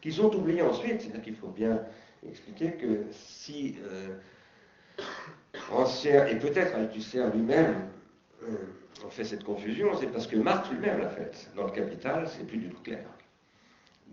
qui 0.00 0.10
sont 0.10 0.34
oubliés 0.34 0.62
ensuite, 0.62 1.00
c'est-à-dire 1.00 1.22
qu'il 1.22 1.36
faut 1.36 1.46
bien 1.46 1.80
expliquer 2.28 2.72
que 2.72 3.04
si 3.12 3.76
euh, 3.84 4.16
et 6.28 6.36
peut-être 6.36 6.74
Althusser 6.74 7.22
lui-même 7.32 7.86
euh, 8.42 8.56
fait 9.10 9.24
cette 9.24 9.44
confusion, 9.44 9.96
c'est 9.96 10.08
parce 10.08 10.26
que 10.26 10.36
Marx 10.36 10.68
lui-même 10.70 10.98
l'a 10.98 11.08
faite. 11.08 11.50
Dans 11.54 11.66
le 11.66 11.70
Capital, 11.70 12.28
c'est 12.28 12.44
plus 12.48 12.58
du 12.58 12.68
tout 12.68 12.82
clair. 12.82 13.04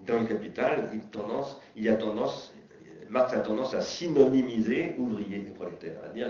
Dans 0.06 0.20
le 0.20 0.28
Capital, 0.28 0.92
il 1.76 1.84
y 1.84 1.90
a 1.90 1.96
tendance, 1.96 2.54
Marx 3.12 3.34
a 3.34 3.42
tendance 3.42 3.74
à 3.74 3.82
synonymiser 3.82 4.96
ouvriers 4.98 5.40
et 5.40 5.52
prolétaires, 5.52 6.00
à 6.06 6.14
dire 6.14 6.30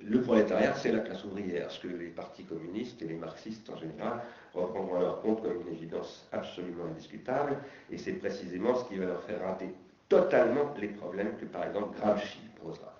le 0.00 0.20
prolétariat, 0.20 0.72
c'est 0.74 0.92
la 0.92 1.00
classe 1.00 1.24
ouvrière, 1.24 1.68
ce 1.72 1.80
que 1.80 1.88
les 1.88 2.06
partis 2.06 2.44
communistes 2.44 3.02
et 3.02 3.06
les 3.06 3.16
marxistes 3.16 3.68
en 3.68 3.76
général 3.76 4.20
reprendront 4.52 4.96
à 4.96 5.00
leur 5.00 5.22
compte 5.22 5.42
comme 5.42 5.60
une 5.62 5.74
évidence 5.74 6.28
absolument 6.30 6.84
indiscutable, 6.84 7.58
et 7.90 7.98
c'est 7.98 8.12
précisément 8.12 8.76
ce 8.76 8.84
qui 8.84 8.96
va 8.96 9.06
leur 9.06 9.22
faire 9.24 9.42
rater 9.42 9.74
totalement 10.08 10.72
les 10.80 10.88
problèmes 10.88 11.36
que, 11.36 11.46
par 11.46 11.64
exemple, 11.64 11.98
Gramsci 11.98 12.38
posera 12.62 12.94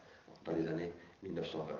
dans 0.44 0.52
les 0.52 0.66
années 0.66 0.92
1920. 1.22 1.72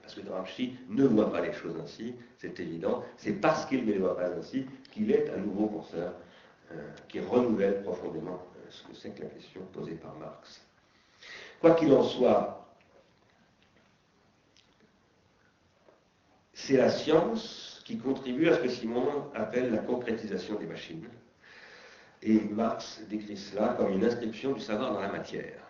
Parce 0.00 0.14
que 0.14 0.20
Gramsci 0.22 0.74
ne 0.88 1.04
voit 1.04 1.30
pas 1.30 1.42
les 1.42 1.52
choses 1.52 1.76
ainsi, 1.82 2.14
c'est 2.38 2.58
évident. 2.60 3.04
C'est 3.18 3.32
parce 3.32 3.66
qu'il 3.66 3.84
ne 3.84 3.92
les 3.92 3.98
voit 3.98 4.16
pas 4.16 4.30
ainsi 4.30 4.64
qu'il 4.90 5.10
est 5.10 5.30
un 5.30 5.36
nouveau 5.36 5.66
penseur 5.66 6.14
euh, 6.72 6.88
qui 7.08 7.20
renouvelle 7.20 7.82
profondément 7.82 8.40
ce 8.70 8.82
que 8.84 8.94
c'est 8.94 9.10
que 9.10 9.22
la 9.22 9.28
question 9.28 9.60
posée 9.72 9.94
par 9.94 10.14
Marx. 10.16 10.60
Quoi 11.60 11.74
qu'il 11.74 11.92
en 11.92 12.02
soit, 12.02 12.66
c'est 16.54 16.76
la 16.76 16.90
science 16.90 17.82
qui 17.84 17.98
contribue 17.98 18.48
à 18.48 18.56
ce 18.56 18.60
que 18.62 18.68
Simon 18.68 19.30
appelle 19.34 19.72
la 19.72 19.78
concrétisation 19.78 20.54
des 20.56 20.66
machines. 20.66 21.08
Et 22.22 22.40
Marx 22.40 23.02
décrit 23.08 23.36
cela 23.36 23.74
comme 23.78 23.92
une 23.92 24.04
inscription 24.04 24.52
du 24.52 24.60
savoir 24.60 24.92
dans 24.92 25.00
la 25.00 25.08
matière. 25.08 25.60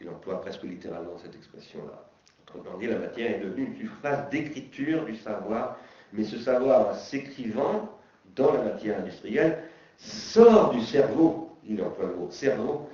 Il 0.00 0.08
emploie 0.08 0.40
presque 0.40 0.62
littéralement 0.62 1.18
cette 1.18 1.34
expression-là. 1.34 2.08
Autrement 2.54 2.78
dit, 2.78 2.86
la 2.86 2.98
matière 2.98 3.36
est 3.36 3.40
devenue 3.40 3.66
une 3.66 3.76
surface 3.76 4.30
d'écriture 4.30 5.04
du 5.04 5.16
savoir, 5.16 5.78
mais 6.12 6.24
ce 6.24 6.38
savoir, 6.38 6.94
s'écrivant 6.96 7.90
dans 8.34 8.52
la 8.52 8.62
matière 8.62 8.98
industrielle, 8.98 9.64
sort 9.98 10.70
du 10.70 10.82
cerveau, 10.82 11.45
il 11.68 11.82
emploie 11.82 12.06
le 12.06 12.16
mot 12.16 12.30
cerveau, 12.30 12.88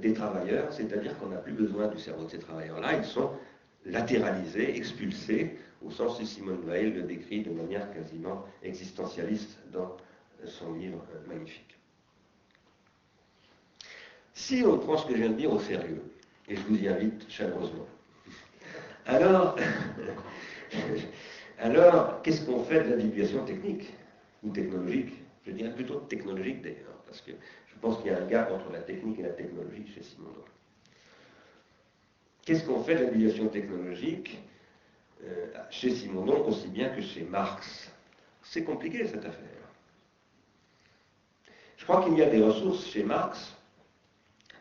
des 0.00 0.14
travailleurs, 0.14 0.72
c'est-à-dire 0.72 1.18
qu'on 1.18 1.26
n'a 1.26 1.36
plus 1.36 1.52
besoin 1.52 1.88
du 1.88 1.98
cerveau 1.98 2.24
de 2.24 2.30
ces 2.30 2.38
travailleurs-là, 2.38 2.94
ils 2.94 3.04
sont 3.04 3.30
latéralisés, 3.84 4.76
expulsés, 4.76 5.58
au 5.82 5.90
sens 5.90 6.20
où 6.20 6.24
Simone 6.24 6.64
Weil 6.66 6.94
le 6.94 7.02
décrit 7.02 7.42
de 7.42 7.50
manière 7.50 7.92
quasiment 7.92 8.44
existentialiste 8.62 9.58
dans 9.72 9.96
son 10.44 10.74
livre 10.74 11.04
euh, 11.14 11.28
magnifique. 11.28 11.78
Si 14.34 14.62
on 14.66 14.78
prend 14.78 14.96
ce 14.98 15.06
que 15.06 15.14
je 15.14 15.18
viens 15.18 15.30
de 15.30 15.34
dire 15.36 15.52
au 15.52 15.58
sérieux, 15.58 16.02
et 16.48 16.56
je 16.56 16.62
vous 16.62 16.76
y 16.76 16.88
invite 16.88 17.28
chaleureusement, 17.28 17.86
alors, 19.06 19.56
alors 21.58 22.22
qu'est-ce 22.22 22.44
qu'on 22.44 22.62
fait 22.64 22.84
de 22.84 22.90
la 22.90 22.96
divulgation 22.96 23.44
technique 23.44 23.94
ou 24.42 24.50
technologique 24.50 25.14
Je 25.46 25.52
dirais 25.52 25.74
plutôt 25.74 26.00
technologique 26.00 26.62
d'ailleurs, 26.62 27.02
parce 27.06 27.20
que 27.20 27.32
je 27.76 27.80
pense 27.82 27.98
qu'il 27.98 28.10
y 28.10 28.14
a 28.14 28.18
un 28.18 28.26
gap 28.26 28.50
entre 28.50 28.72
la 28.72 28.80
technique 28.80 29.18
et 29.18 29.22
la 29.22 29.30
technologie 29.30 29.86
chez 29.94 30.02
Simondon. 30.02 30.44
Qu'est-ce 32.42 32.64
qu'on 32.64 32.82
fait 32.82 32.94
de 32.94 33.42
la 33.42 33.48
technologique 33.50 34.38
euh, 35.22 35.46
chez 35.68 35.90
Simondon 35.90 36.46
aussi 36.46 36.68
bien 36.68 36.88
que 36.88 37.02
chez 37.02 37.22
Marx? 37.24 37.92
C'est 38.42 38.64
compliqué 38.64 39.06
cette 39.06 39.26
affaire. 39.26 39.42
Je 41.76 41.84
crois 41.84 42.02
qu'il 42.02 42.16
y 42.16 42.22
a 42.22 42.30
des 42.30 42.42
ressources 42.42 42.86
chez 42.86 43.02
Marx 43.02 43.54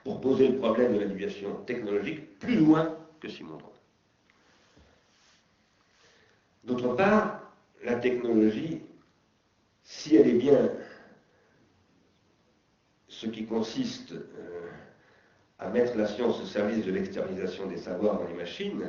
pour 0.03 0.19
poser 0.19 0.49
le 0.49 0.57
problème 0.57 0.97
de 0.97 0.99
la 0.99 1.51
technologique 1.65 2.37
plus 2.39 2.57
loin 2.57 2.97
que 3.21 3.29
Simondon. 3.29 3.71
D'autre 6.65 6.95
part, 6.95 7.39
la 7.83 7.95
technologie, 7.95 8.81
si 9.83 10.17
elle 10.17 10.27
est 10.27 10.33
bien 10.33 10.69
ce 13.25 13.29
qui 13.31 13.45
consiste 13.45 14.11
euh, 14.11 14.69
à 15.57 15.69
mettre 15.69 15.97
la 15.97 16.05
science 16.05 16.39
au 16.41 16.45
service 16.45 16.85
de 16.85 16.91
l'externalisation 16.91 17.65
des 17.65 17.77
savoirs 17.77 18.19
dans 18.19 18.27
les 18.27 18.35
machines, 18.35 18.87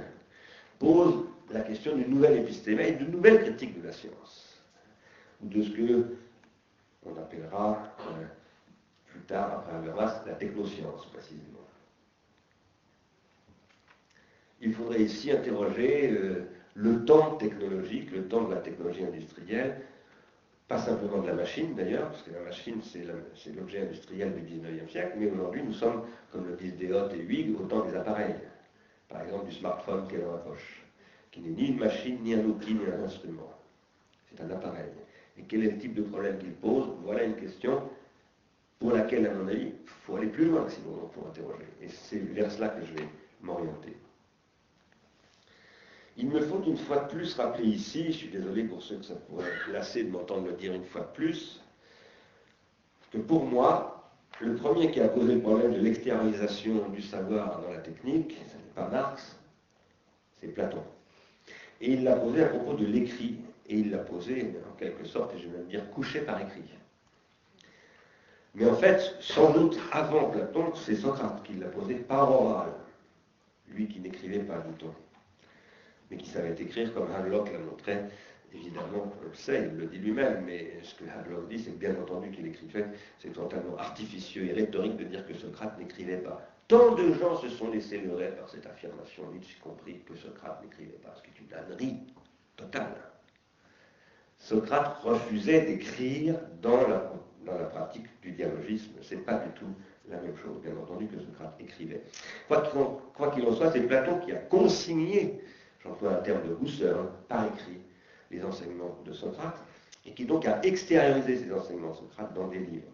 pose 0.79 1.25
la 1.51 1.61
question 1.61 1.97
d'une 1.97 2.11
nouvelle 2.11 2.41
épistémie, 2.41 2.93
d'une 2.93 3.13
nouvelle 3.13 3.41
critique 3.43 3.81
de 3.81 3.87
la 3.87 3.93
science, 3.93 4.61
ou 5.43 5.49
de 5.49 5.63
ce 5.63 5.71
que 5.71 6.05
on 7.07 7.17
appellera 7.17 7.95
euh, 8.01 8.25
plus 9.07 9.21
tard, 9.21 9.53
après 9.55 9.77
Habermas, 9.77 10.23
la 10.27 10.35
technoscience 10.35 11.07
précisément. 11.07 11.45
Il 14.61 14.75
faudrait 14.75 15.03
ici 15.03 15.31
interroger 15.31 16.11
euh, 16.11 16.49
le 16.75 17.05
temps 17.05 17.37
technologique, 17.37 18.11
le 18.11 18.27
temps 18.27 18.49
de 18.49 18.55
la 18.55 18.61
technologie 18.61 19.05
industrielle, 19.05 19.81
pas 20.69 20.79
simplement 20.79 21.23
de 21.23 21.29
la 21.29 21.35
machine 21.35 21.75
d'ailleurs, 21.75 22.09
parce 22.09 22.23
que 22.23 22.33
la 22.33 22.41
machine 22.41 22.81
c'est 22.83 23.53
l'objet 23.55 23.83
industriel 23.83 24.35
du 24.35 24.57
19e 24.57 24.89
siècle, 24.89 25.17
mais 25.19 25.31
aujourd'hui 25.31 25.63
nous 25.63 25.73
sommes, 25.73 26.03
comme 26.33 26.47
le 26.49 26.57
disent 26.57 26.77
Dehotte 26.77 27.15
et 27.15 27.21
Huyghe, 27.23 27.61
au 27.61 27.65
temps 27.67 27.85
des 27.85 27.95
appareils. 27.95 28.35
Par 29.09 29.23
exemple 29.23 29.47
du 29.47 29.53
smartphone 29.53 30.09
qui 30.09 30.17
est 30.17 30.21
dans 30.21 30.33
la 30.33 30.39
poche, 30.39 30.85
qui 31.31 31.41
n'est 31.41 31.51
ni 31.51 31.69
une 31.69 31.79
machine, 31.79 32.19
ni 32.23 32.35
un 32.35 32.45
outil, 32.45 32.75
ni 32.75 32.87
un 32.87 33.05
instrument. 33.05 33.53
C'est 34.29 34.43
un 34.43 34.51
appareil. 34.51 34.91
Et 35.39 35.43
quel 35.43 35.65
est 35.65 35.71
le 35.71 35.79
type 35.79 35.95
de 35.95 36.03
problème 36.03 36.39
qu'il 36.39 36.53
pose? 36.53 36.89
Voilà 37.05 37.23
une 37.23 37.37
question 37.37 37.83
pour 38.81 38.93
laquelle, 38.93 39.27
à 39.27 39.35
mon 39.35 39.47
avis, 39.47 39.73
il 39.81 39.89
faut 39.89 40.17
aller 40.17 40.27
plus 40.27 40.47
loin 40.47 40.69
sinon 40.69 41.09
pour 41.15 41.29
interroger. 41.29 41.67
Et 41.81 41.89
c'est 41.89 42.19
vers 42.19 42.51
cela 42.51 42.71
que 42.71 42.85
je 42.85 42.93
vais 42.95 43.09
m'orienter. 43.41 43.97
Il 46.19 46.31
me 46.31 46.41
faut 46.41 46.63
une 46.67 46.79
fois 46.79 47.01
de 47.01 47.09
plus 47.11 47.35
rappeler 47.35 47.67
ici, 47.67 48.07
je 48.07 48.13
suis 48.13 48.29
désolé 48.29 48.65
pour 48.65 48.83
ceux 48.83 48.97
que 48.97 49.05
ça 49.05 49.15
pourrait 49.15 49.53
lasser 49.71 50.05
de 50.05 50.11
m'entendre 50.11 50.47
le 50.47 50.53
dire 50.55 50.73
une 50.73 50.85
fois 50.85 51.03
de 51.03 51.13
plus, 51.15 51.61
que 53.11 53.19
pour 53.19 53.45
moi, 53.45 54.11
le 54.41 54.55
premier 54.55 54.91
qui 54.91 55.01
a 55.01 55.09
posé 55.09 55.35
le 55.35 55.43
problème 55.43 55.75
de 55.75 55.81
l'extériorisation 55.81 56.89
du 56.89 57.03
savoir 57.03 57.61
dans 57.61 57.71
la 57.71 57.81
technique, 57.81 58.39
ce 58.49 58.57
n'est 58.57 58.75
pas 58.75 58.89
Marx, 58.89 59.39
c'est 60.41 60.49
Platon. 60.49 60.83
Et 61.83 61.93
il 61.93 62.05
l'a 62.05 62.17
posé 62.17 62.45
à 62.45 62.47
propos 62.47 62.73
de 62.73 62.87
l'écrit, 62.87 63.37
et 63.69 63.77
il 63.77 63.91
l'a 63.91 63.99
posé 63.99 64.55
en 64.71 64.77
quelque 64.79 65.05
sorte, 65.05 65.35
et 65.35 65.39
je 65.39 65.49
vais 65.49 65.59
même 65.59 65.67
dire 65.67 65.91
couché 65.91 66.21
par 66.21 66.41
écrit. 66.41 66.63
Mais 68.55 68.67
en 68.67 68.75
fait, 68.75 69.17
sans 69.21 69.53
doute 69.53 69.79
avant 69.93 70.31
Platon, 70.31 70.75
c'est 70.75 70.97
Socrate 70.97 71.43
qui 71.43 71.55
l'a 71.55 71.69
posé 71.69 71.97
par 71.97 72.31
oral, 72.33 72.73
lui 73.69 73.87
qui 73.87 74.01
n'écrivait 74.01 74.39
pas, 74.39 74.61
du 74.61 74.73
tout 74.79 74.95
mais 76.11 76.17
qui 76.17 76.29
savait 76.29 76.55
écrire 76.61 76.93
comme 76.95 77.11
Havelock 77.13 77.53
l'a 77.53 77.59
montré. 77.59 77.99
Évidemment, 78.55 79.13
on 79.21 79.29
le 79.29 79.35
sait, 79.35 79.69
il 79.71 79.77
le 79.77 79.87
dit 79.87 79.99
lui-même, 79.99 80.45
mais 80.47 80.79
ce 80.83 80.95
que 80.95 81.05
Havelock 81.11 81.49
dit, 81.49 81.59
c'est 81.59 81.73
que 81.73 81.79
bien 81.79 81.95
entendu 82.01 82.31
qu'il 82.31 82.47
écrivait, 82.47 82.87
c'est 83.19 83.33
totalement 83.33 83.77
artificieux 83.77 84.47
et 84.47 84.53
rhétorique 84.53 84.97
de 84.97 85.05
dire 85.05 85.27
que 85.27 85.35
Socrate 85.35 85.79
n'écrivait 85.79 86.19
pas. 86.19 86.49
Tant 86.69 86.95
de 86.95 87.13
gens 87.13 87.37
se 87.37 87.49
sont 87.49 87.71
laissés 87.71 88.01
leurrer 88.01 88.31
par 88.31 88.49
cette 88.49 88.67
affirmation, 88.67 89.31
Nietzsche 89.33 89.59
compris 89.63 90.01
que 90.01 90.17
Socrate 90.17 90.63
n'écrivait 90.63 90.99
pas, 91.03 91.15
ce 91.17 91.23
qui 91.23 91.31
est 91.31 91.45
une 91.45 91.55
ânerie 91.55 91.97
totale. 92.57 92.97
Socrate 94.39 94.99
refusait 95.03 95.63
d'écrire 95.63 96.37
dans 96.63 96.87
la, 96.89 97.13
dans 97.45 97.59
la 97.59 97.65
pratique 97.65 98.07
du 98.23 98.33
dialogisme. 98.33 98.93
Ce 99.01 99.15
n'est 99.15 99.23
pas 99.23 99.39
du 99.39 99.51
tout 99.51 99.75
la 100.09 100.21
même 100.21 100.37
chose, 100.37 100.61
bien 100.63 100.77
entendu, 100.77 101.07
que 101.07 101.19
Socrate 101.19 101.57
écrivait. 101.61 102.03
Quoi 102.49 103.31
qu'il 103.33 103.45
en 103.47 103.53
soit, 103.53 103.73
c'est 103.73 103.81
Platon 103.81 104.19
qui 104.21 104.33
a 104.33 104.37
consigné 104.37 105.41
j'emploie 105.87 106.13
un 106.13 106.23
terme 106.23 106.43
de 106.43 106.57
Husserl, 106.63 107.09
par 107.29 107.47
écrit, 107.47 107.81
les 108.31 108.45
enseignements 108.45 108.99
de 109.05 109.13
Socrate, 109.13 109.59
et 110.05 110.13
qui 110.13 110.25
donc 110.25 110.47
a 110.47 110.61
extériorisé 110.63 111.37
ces 111.37 111.53
enseignements 111.53 111.91
de 111.91 111.97
Socrate 111.97 112.35
dans 112.35 112.49
des 112.49 112.59
livres, 112.59 112.93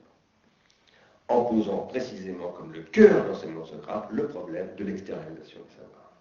en 1.28 1.44
posant 1.44 1.86
précisément 1.86 2.48
comme 2.52 2.72
le 2.72 2.82
cœur 2.82 3.24
de 3.24 3.28
l'enseignement 3.28 3.62
de 3.62 3.68
Socrate 3.68 4.08
le 4.10 4.26
problème 4.28 4.74
de 4.76 4.84
l'extériorisation 4.84 5.60
du 5.60 5.74
savoir. 5.74 6.12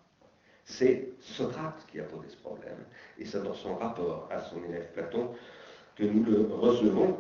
C'est 0.65 1.09
Socrate 1.19 1.85
qui 1.91 1.99
a 1.99 2.03
posé 2.03 2.29
ce 2.29 2.37
problème, 2.37 2.77
et 3.17 3.25
c'est 3.25 3.43
dans 3.43 3.53
son 3.53 3.75
rapport 3.75 4.29
à 4.31 4.41
son 4.41 4.63
élève 4.63 4.91
Platon 4.93 5.31
que 5.95 6.03
nous 6.03 6.23
le 6.23 6.47
recevons. 6.53 7.17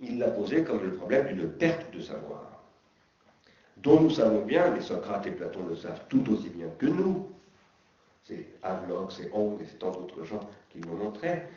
Il 0.00 0.18
l'a 0.18 0.30
posé 0.30 0.64
comme 0.64 0.82
le 0.82 0.94
problème 0.94 1.28
d'une 1.28 1.48
perte 1.48 1.94
de 1.94 2.00
savoir, 2.00 2.64
dont 3.76 4.00
nous 4.00 4.10
savons 4.10 4.44
bien, 4.44 4.70
mais 4.70 4.80
Socrate 4.80 5.26
et 5.26 5.30
Platon 5.30 5.66
le 5.68 5.76
savent 5.76 6.04
tout 6.08 6.24
aussi 6.32 6.48
bien 6.48 6.68
que 6.78 6.86
nous, 6.86 7.33
c'est 8.24 8.46
Havelock, 8.62 9.12
c'est 9.12 9.30
Hong 9.32 9.60
et 9.60 9.64
c'est 9.66 9.78
tant 9.78 9.90
d'autres 9.90 10.24
gens 10.24 10.40
qui 10.70 10.78
nous 10.78 10.96
montraient 10.96 11.48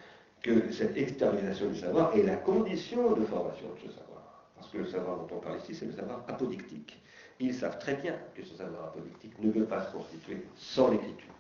que 0.42 0.72
cette 0.72 0.98
externalisation 0.98 1.70
du 1.70 1.80
savoir 1.80 2.16
est 2.16 2.24
la 2.24 2.36
condition 2.36 3.14
de 3.14 3.26
formation 3.26 3.68
de 3.76 3.90
ce 3.90 3.98
savoir. 3.98 4.44
Parce 4.56 4.70
que 4.70 4.80
le 4.80 4.86
savoir 4.86 5.18
dont 5.18 5.36
on 5.36 5.40
parle 5.40 5.58
ici, 5.60 5.74
c'est 5.74 5.86
le 5.86 5.94
savoir 5.94 6.24
apodictique. 6.28 7.02
Ils 7.40 7.54
savent 7.54 7.80
très 7.80 7.96
bien 7.96 8.16
que 8.36 8.44
ce 8.44 8.56
savoir 8.56 8.86
apodictique 8.86 9.34
ne 9.40 9.52
peut 9.52 9.66
pas 9.66 9.86
se 9.86 9.92
constituer 9.92 10.44
sans 10.56 10.92
l'écriture. 10.92 11.34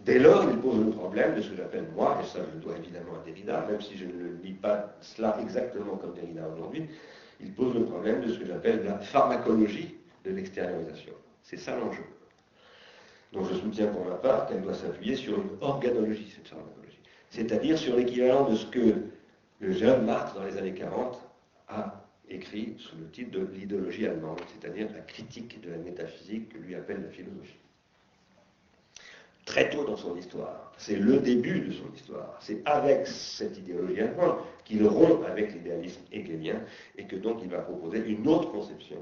Dès 0.00 0.18
lors, 0.18 0.44
il 0.44 0.58
pose 0.58 0.84
le 0.84 0.90
problème 0.90 1.34
de 1.34 1.40
ce 1.42 1.50
que 1.50 1.56
j'appelle 1.56 1.88
moi, 1.94 2.18
et 2.22 2.26
ça 2.26 2.38
je 2.38 2.54
le 2.54 2.60
dois 2.60 2.76
évidemment 2.76 3.14
à 3.20 3.24
Derrida, 3.24 3.66
même 3.68 3.80
si 3.80 3.96
je 3.96 4.04
ne 4.04 4.40
lis 4.42 4.52
pas 4.52 4.94
cela 5.00 5.36
exactement 5.40 5.96
comme 5.96 6.14
Derrida 6.14 6.46
aujourd'hui, 6.54 6.88
il 7.40 7.52
pose 7.52 7.74
le 7.74 7.84
problème 7.84 8.20
de 8.20 8.32
ce 8.32 8.38
que 8.38 8.46
j'appelle 8.46 8.84
la 8.84 8.98
pharmacologie 8.98 9.96
de 10.24 10.30
l'extériorisation. 10.30 11.12
C'est 11.42 11.56
ça 11.56 11.76
l'enjeu 11.76 12.04
dont 13.32 13.44
je 13.44 13.54
soutiens 13.54 13.88
pour 13.88 14.04
ma 14.04 14.14
part 14.14 14.46
qu'elle 14.46 14.62
doit 14.62 14.74
s'appuyer 14.74 15.16
sur 15.16 15.34
une 15.34 15.50
organologie, 15.60 16.32
cette 16.34 16.48
pharmacologie. 16.48 16.98
C'est-à-dire 17.30 17.78
sur 17.78 17.96
l'équivalent 17.96 18.48
de 18.48 18.56
ce 18.56 18.66
que 18.66 18.94
le 19.60 19.72
jeune 19.72 20.04
Marx, 20.04 20.34
dans 20.34 20.44
les 20.44 20.56
années 20.56 20.74
40, 20.74 21.18
a 21.68 22.04
écrit 22.30 22.74
sous 22.78 22.96
le 22.96 23.08
titre 23.10 23.32
de 23.32 23.46
l'idéologie 23.54 24.06
allemande, 24.06 24.40
c'est-à-dire 24.46 24.88
la 24.94 25.00
critique 25.00 25.60
de 25.60 25.70
la 25.70 25.78
métaphysique 25.78 26.50
que 26.50 26.58
lui 26.58 26.74
appelle 26.74 27.02
la 27.02 27.10
philosophie. 27.10 27.58
Très 29.44 29.70
tôt 29.70 29.84
dans 29.84 29.96
son 29.96 30.14
histoire, 30.16 30.72
c'est 30.76 30.96
le 30.96 31.18
début 31.20 31.60
de 31.60 31.72
son 31.72 31.90
histoire, 31.94 32.36
c'est 32.40 32.60
avec 32.66 33.06
cette 33.06 33.56
idéologie 33.56 34.02
allemande 34.02 34.36
qu'il 34.64 34.86
rompt 34.86 35.24
avec 35.26 35.54
l'idéalisme 35.54 36.02
hegelien 36.12 36.60
et 36.98 37.04
que 37.04 37.16
donc 37.16 37.40
il 37.42 37.48
va 37.48 37.60
proposer 37.60 38.06
une 38.06 38.28
autre 38.28 38.50
conception 38.52 38.98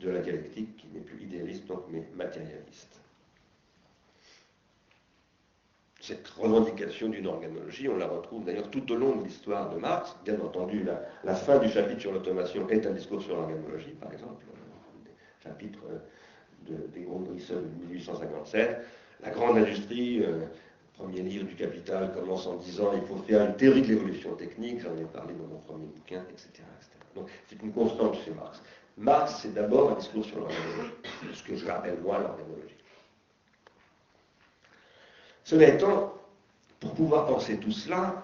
de 0.00 0.10
la 0.10 0.20
dialectique 0.20 0.76
qui 0.76 0.86
n'est 0.94 1.00
plus 1.00 1.20
idéaliste 1.20 1.66
donc 1.66 1.82
mais 1.90 2.04
matérialiste 2.14 3.00
cette 6.00 6.28
revendication 6.28 7.08
d'une 7.08 7.26
organologie, 7.26 7.88
on 7.88 7.96
la 7.96 8.06
retrouve 8.06 8.44
d'ailleurs 8.44 8.70
tout 8.70 8.90
au 8.92 8.96
long 8.96 9.16
de 9.16 9.24
l'histoire 9.24 9.70
de 9.70 9.78
Marx. 9.78 10.16
Bien 10.24 10.40
entendu, 10.40 10.84
la, 11.24 11.34
fin 11.34 11.58
du 11.58 11.68
chapitre 11.68 12.00
sur 12.00 12.12
l'automation 12.12 12.68
est 12.68 12.86
un 12.86 12.92
discours 12.92 13.20
sur 13.20 13.36
l'organologie, 13.36 13.94
par 14.00 14.12
exemple, 14.12 14.44
le 15.04 15.10
chapitre 15.42 15.80
de, 16.68 16.76
des 16.94 17.02
gros 17.02 17.20
de 17.20 17.32
1857. 17.32 18.78
La 19.22 19.30
grande 19.30 19.58
industrie 19.58 20.22
euh, 20.22 20.46
premier 20.98 21.22
livre 21.22 21.46
du 21.46 21.54
Capital 21.54 22.12
commence 22.12 22.46
en 22.46 22.56
disant 22.56 22.90
il 22.94 23.02
faut 23.02 23.16
faire 23.22 23.44
une 23.44 23.56
théorie 23.56 23.82
de 23.82 23.88
l'évolution 23.88 24.34
technique, 24.34 24.80
j'en 24.80 24.96
ai 24.96 25.04
parlé 25.04 25.34
dans 25.34 25.46
mon 25.46 25.60
premier 25.60 25.86
bouquin, 25.86 26.22
etc. 26.30 26.64
Donc 27.14 27.28
c'est 27.48 27.60
une 27.62 27.72
constante 27.72 28.16
chez 28.24 28.32
Marx. 28.32 28.62
Marx, 28.96 29.40
c'est 29.42 29.54
d'abord 29.54 29.92
un 29.92 29.94
discours 29.94 30.24
sur 30.24 30.38
l'organologie, 30.38 30.92
ce 31.32 31.42
que 31.44 31.56
je 31.56 31.66
rappelle 31.66 31.98
moi 32.00 32.18
l'organologie. 32.18 32.76
Cela 35.48 35.68
étant, 35.68 36.12
pour 36.78 36.92
pouvoir 36.92 37.24
penser 37.24 37.56
tout 37.56 37.72
cela, 37.72 38.22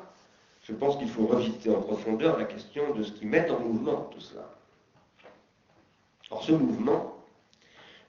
je 0.62 0.74
pense 0.74 0.98
qu'il 0.98 1.08
faut 1.08 1.26
revisiter 1.26 1.70
en 1.70 1.80
profondeur 1.80 2.38
la 2.38 2.44
question 2.44 2.92
de 2.92 3.02
ce 3.02 3.12
qui 3.12 3.24
met 3.24 3.48
en 3.48 3.60
mouvement 3.60 4.10
tout 4.12 4.20
cela. 4.20 4.54
Or, 6.28 6.44
ce 6.44 6.52
mouvement, 6.52 7.24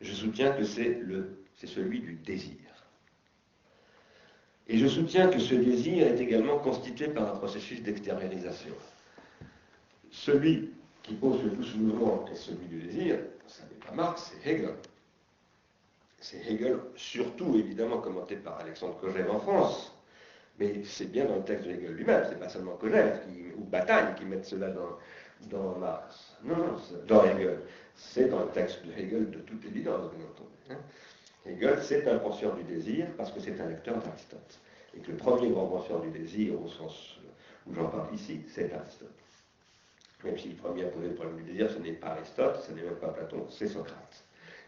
je 0.01 0.11
soutiens 0.11 0.51
que 0.51 0.65
c'est 0.65 0.99
celui 1.63 2.01
du 2.01 2.15
désir. 2.15 2.57
Et 4.67 4.77
je 4.77 4.85
soutiens 4.85 5.29
que 5.29 5.39
ce 5.39 5.55
désir 5.55 6.07
est 6.07 6.19
également 6.19 6.59
constitué 6.59 7.07
par 7.07 7.35
un 7.35 7.37
processus 7.37 7.81
d'extériorisation. 7.81 8.75
Celui 10.11 10.71
qui 11.03 11.13
pose 11.13 11.41
le 11.41 11.51
plus 11.51 11.73
mouvement 11.75 12.25
est 12.29 12.35
celui 12.35 12.65
du 12.67 12.81
désir, 12.81 13.19
ça 13.47 13.63
n'est 13.63 13.79
pas 13.87 13.93
Marx, 13.93 14.33
c'est 14.43 14.51
Hegel. 14.51 14.75
C'est 16.25 16.43
Hegel, 16.49 16.79
surtout 16.95 17.55
évidemment 17.55 17.99
commenté 17.99 18.35
par 18.35 18.59
Alexandre 18.59 18.97
Kojève 18.99 19.29
en 19.29 19.39
France, 19.39 19.95
mais 20.57 20.83
c'est 20.83 21.11
bien 21.11 21.25
dans 21.25 21.35
le 21.35 21.43
texte 21.43 21.67
de 21.67 21.73
Hegel 21.73 21.91
lui-même, 21.91 22.25
c'est 22.27 22.39
pas 22.39 22.49
seulement 22.49 22.75
Kojève 22.77 23.19
ou 23.55 23.63
Bataille 23.63 24.15
qui 24.15 24.25
mettent 24.25 24.47
cela 24.47 24.69
dans, 24.69 24.97
dans 25.51 25.77
Marx. 25.77 26.35
Non, 26.43 26.57
non, 26.57 26.77
dans 27.05 27.23
Hegel. 27.25 27.59
C'est 27.93 28.27
dans 28.27 28.39
le 28.39 28.47
texte 28.47 28.83
de 28.83 28.91
Hegel 28.93 29.29
de 29.29 29.37
toute 29.37 29.63
évidence, 29.65 30.11
bien 30.15 30.25
entendu. 30.25 30.49
Hein. 30.71 30.77
Hegel, 31.45 31.77
c'est 31.83 32.07
un 32.09 32.17
penseur 32.17 32.55
du 32.55 32.63
désir 32.63 33.05
parce 33.17 33.31
que 33.31 33.39
c'est 33.39 33.61
un 33.61 33.69
lecteur 33.69 33.99
d'Aristote. 33.99 34.59
Et 34.97 35.01
que 35.01 35.11
le 35.11 35.17
premier 35.17 35.51
grand 35.51 35.67
penseur 35.67 36.01
du 36.01 36.09
désir, 36.09 36.59
au 36.59 36.67
sens 36.67 37.19
où 37.67 37.75
j'en 37.75 37.85
parle 37.85 38.11
ici, 38.15 38.41
c'est 38.49 38.73
Aristote. 38.73 39.13
Même 40.23 40.39
si 40.39 40.49
le 40.49 40.55
premier 40.55 40.85
à 40.85 40.87
poser 40.87 41.09
le 41.09 41.13
problème 41.13 41.37
du 41.37 41.51
désir, 41.51 41.69
ce 41.69 41.77
n'est 41.77 41.93
pas 41.93 42.07
Aristote, 42.07 42.63
ce 42.67 42.71
n'est 42.71 42.81
même 42.81 42.95
pas 42.95 43.09
Platon, 43.09 43.45
c'est 43.51 43.67
Socrate. 43.67 44.24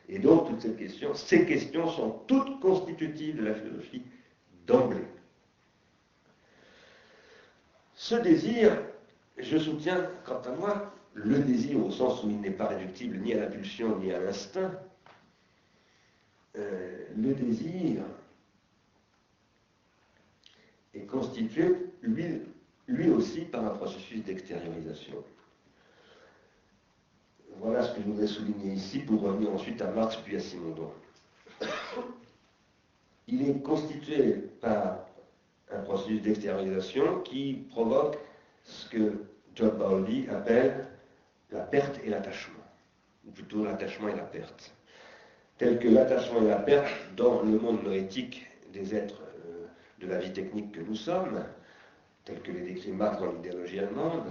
Et 0.10 0.20
donc, 0.20 0.47
toutes 0.47 0.62
ces 0.62 0.74
questions, 0.74 1.14
ces 1.14 1.45
questions 1.45 1.89
sont 1.89 2.12
toutes 2.28 2.60
constitutives 2.60 3.38
de 3.38 3.45
la 3.45 3.55
philosophie 3.55 4.03
d'emblée. 4.66 5.05
Ce 7.93 8.16
désir, 8.16 8.82
je 9.38 9.58
soutiens, 9.58 10.10
quant 10.26 10.41
à 10.41 10.51
moi, 10.51 10.93
le 11.14 11.39
désir 11.39 11.84
au 11.84 11.91
sens 11.91 12.24
où 12.24 12.30
il 12.30 12.39
n'est 12.39 12.51
pas 12.51 12.68
réductible 12.68 13.18
ni 13.18 13.34
à 13.34 13.39
la 13.39 13.47
pulsion 13.47 13.97
ni 13.99 14.14
à 14.14 14.20
l'instinct, 14.20 14.72
euh, 16.58 17.05
le 17.16 17.34
désir 17.34 18.01
est 20.93 21.05
constitué, 21.05 21.76
lui, 22.01 22.41
lui 22.88 23.10
aussi, 23.10 23.41
par 23.41 23.66
un 23.66 23.72
processus 23.72 24.24
d'extériorisation. 24.24 25.24
Voilà 27.60 27.84
ce 27.84 27.93
que 27.95 28.01
je 28.01 28.08
voudrais 28.08 28.28
souligner 28.28 28.74
ici 28.74 28.99
pour 28.99 29.22
revenir 29.22 29.51
ensuite 29.51 29.82
à 29.82 29.91
Marx 29.91 30.16
puis 30.18 30.36
à 30.36 30.39
Simondon. 30.39 30.91
Il 33.28 33.49
est 33.49 33.62
constitué 33.62 34.34
par 34.62 34.99
un 35.72 35.80
processus 35.80 36.22
d'extériorisation 36.22 37.22
qui 37.22 37.66
provoque 37.70 38.18
ce 38.64 38.88
que 38.89 39.14
John 39.55 39.72
Bowlby 39.72 40.28
appelle 40.30 40.88
la 41.51 41.62
perte 41.62 41.99
et 42.05 42.10
l'attachement, 42.10 42.64
ou 43.28 43.32
plutôt 43.32 43.66
l'attachement 43.66 44.10
et 44.10 44.16
la 44.16 44.24
perte. 44.24 44.74
Tel 45.58 45.80
que 45.80 45.88
l'attachement 45.88 46.41
et 46.43 46.47
la 46.47 46.58
perte 46.58 46.91
dans 47.16 47.41
le 47.41 47.58
monde 47.58 47.84
noétique 47.84 48.45
des 48.72 48.93
êtres 48.93 49.22
euh, 49.47 49.66
de 49.99 50.08
la 50.08 50.20
vie 50.20 50.32
technique 50.32 50.72
que 50.72 50.82
nous 50.82 50.95
sommes, 50.95 51.43
tel 52.24 52.41
que 52.41 52.51
les 52.51 52.62
décrit 52.62 52.91
Marx 52.91 53.20
dans 53.20 53.32
l'idéologie 53.32 53.80
allemande, 53.80 54.28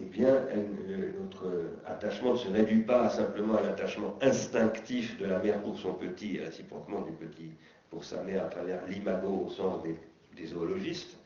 eh 0.00 0.04
bien, 0.04 0.28
euh, 0.28 1.12
notre 1.20 1.50
attachement 1.86 2.32
ne 2.32 2.38
se 2.38 2.48
réduit 2.48 2.82
pas 2.82 3.08
simplement 3.10 3.56
à 3.56 3.62
l'attachement 3.62 4.16
instinctif 4.20 5.18
de 5.18 5.26
la 5.26 5.38
mère 5.38 5.60
pour 5.60 5.78
son 5.78 5.94
petit 5.94 6.36
et 6.36 6.44
réciproquement 6.44 7.02
du 7.02 7.12
petit 7.12 7.50
pour 7.90 8.04
sa 8.04 8.22
mère 8.22 8.44
à 8.44 8.48
travers 8.48 8.86
l'imago 8.86 9.46
au 9.46 9.50
sens 9.50 9.82
des, 9.82 9.96
des 10.36 10.46
zoologistes, 10.48 11.18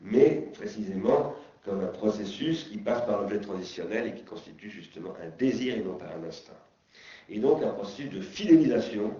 mais 0.00 0.48
précisément 0.54 1.34
comme 1.64 1.80
un 1.80 1.88
processus 1.88 2.64
qui 2.64 2.78
passe 2.78 3.04
par 3.06 3.20
l'objet 3.20 3.40
transitionnel 3.40 4.08
et 4.08 4.14
qui 4.14 4.24
constitue 4.24 4.70
justement 4.70 5.12
un 5.22 5.28
désir 5.38 5.76
et 5.76 5.82
non 5.82 5.94
pas 5.94 6.06
un 6.18 6.26
instinct. 6.26 6.52
Et 7.28 7.38
donc 7.38 7.62
un 7.62 7.70
processus 7.70 8.10
de 8.10 8.20
fidélisation 8.20 9.14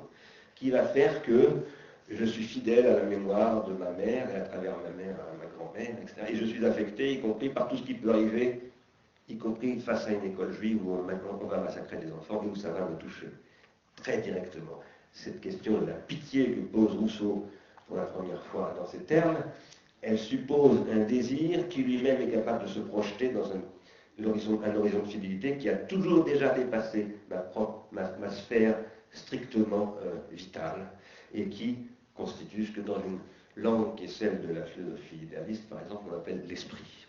qui 0.54 0.70
va 0.70 0.84
faire 0.84 1.22
que 1.22 1.62
je 2.08 2.24
suis 2.24 2.42
fidèle 2.42 2.86
à 2.86 2.96
la 2.96 3.04
mémoire 3.04 3.64
de 3.66 3.72
ma 3.72 3.90
mère 3.92 4.28
et 4.30 4.36
à 4.36 4.40
travers 4.40 4.76
ma 4.78 4.90
mère 4.90 5.14
à 5.14 5.36
ma 5.38 5.46
grand-mère, 5.56 5.96
etc. 6.02 6.26
Et 6.28 6.36
je 6.36 6.44
suis 6.44 6.64
affecté, 6.66 7.12
y 7.12 7.20
compris 7.20 7.50
par 7.50 7.68
tout 7.68 7.76
ce 7.76 7.82
qui 7.82 7.94
peut 7.94 8.10
arriver, 8.10 8.69
y 9.30 9.38
compris 9.38 9.78
face 9.80 10.06
à 10.06 10.12
une 10.12 10.24
école 10.24 10.52
juive 10.52 10.86
où 10.86 10.92
on, 10.92 11.06
on 11.42 11.46
va 11.46 11.58
massacrer 11.58 11.98
des 11.98 12.12
enfants 12.12 12.42
et 12.44 12.48
où 12.48 12.56
ça 12.56 12.70
va 12.70 12.86
me 12.86 12.96
toucher 12.96 13.28
très 13.96 14.20
directement. 14.20 14.80
Cette 15.12 15.40
question 15.40 15.80
de 15.80 15.86
la 15.86 15.94
pitié 15.94 16.52
que 16.52 16.60
pose 16.60 16.96
Rousseau 16.96 17.46
pour 17.86 17.96
la 17.96 18.04
première 18.04 18.42
fois 18.46 18.74
dans 18.76 18.86
ces 18.86 18.98
termes, 18.98 19.38
elle 20.02 20.18
suppose 20.18 20.78
un 20.90 21.00
désir 21.00 21.68
qui 21.68 21.82
lui-même 21.82 22.22
est 22.22 22.30
capable 22.30 22.64
de 22.64 22.68
se 22.68 22.80
projeter 22.80 23.30
dans 23.30 23.46
un, 23.52 24.24
horizon, 24.24 24.56
de 24.56 25.08
fidélité 25.08 25.56
qui 25.58 25.68
a 25.68 25.76
toujours 25.76 26.24
déjà 26.24 26.50
dépassé 26.50 27.08
ma, 27.30 28.30
sphère 28.30 28.76
strictement 29.10 29.96
euh, 30.02 30.14
vitale 30.32 30.88
et 31.34 31.48
qui 31.48 31.78
constitue 32.14 32.66
ce 32.66 32.72
que 32.72 32.80
dans 32.80 33.00
une 33.00 33.18
langue 33.56 33.96
qui 33.96 34.04
est 34.04 34.08
celle 34.08 34.46
de 34.46 34.52
la 34.52 34.64
philosophie 34.64 35.16
idéaliste, 35.22 35.68
par 35.68 35.82
exemple, 35.82 36.04
on 36.10 36.16
appelle 36.16 36.44
l'esprit. 36.48 36.99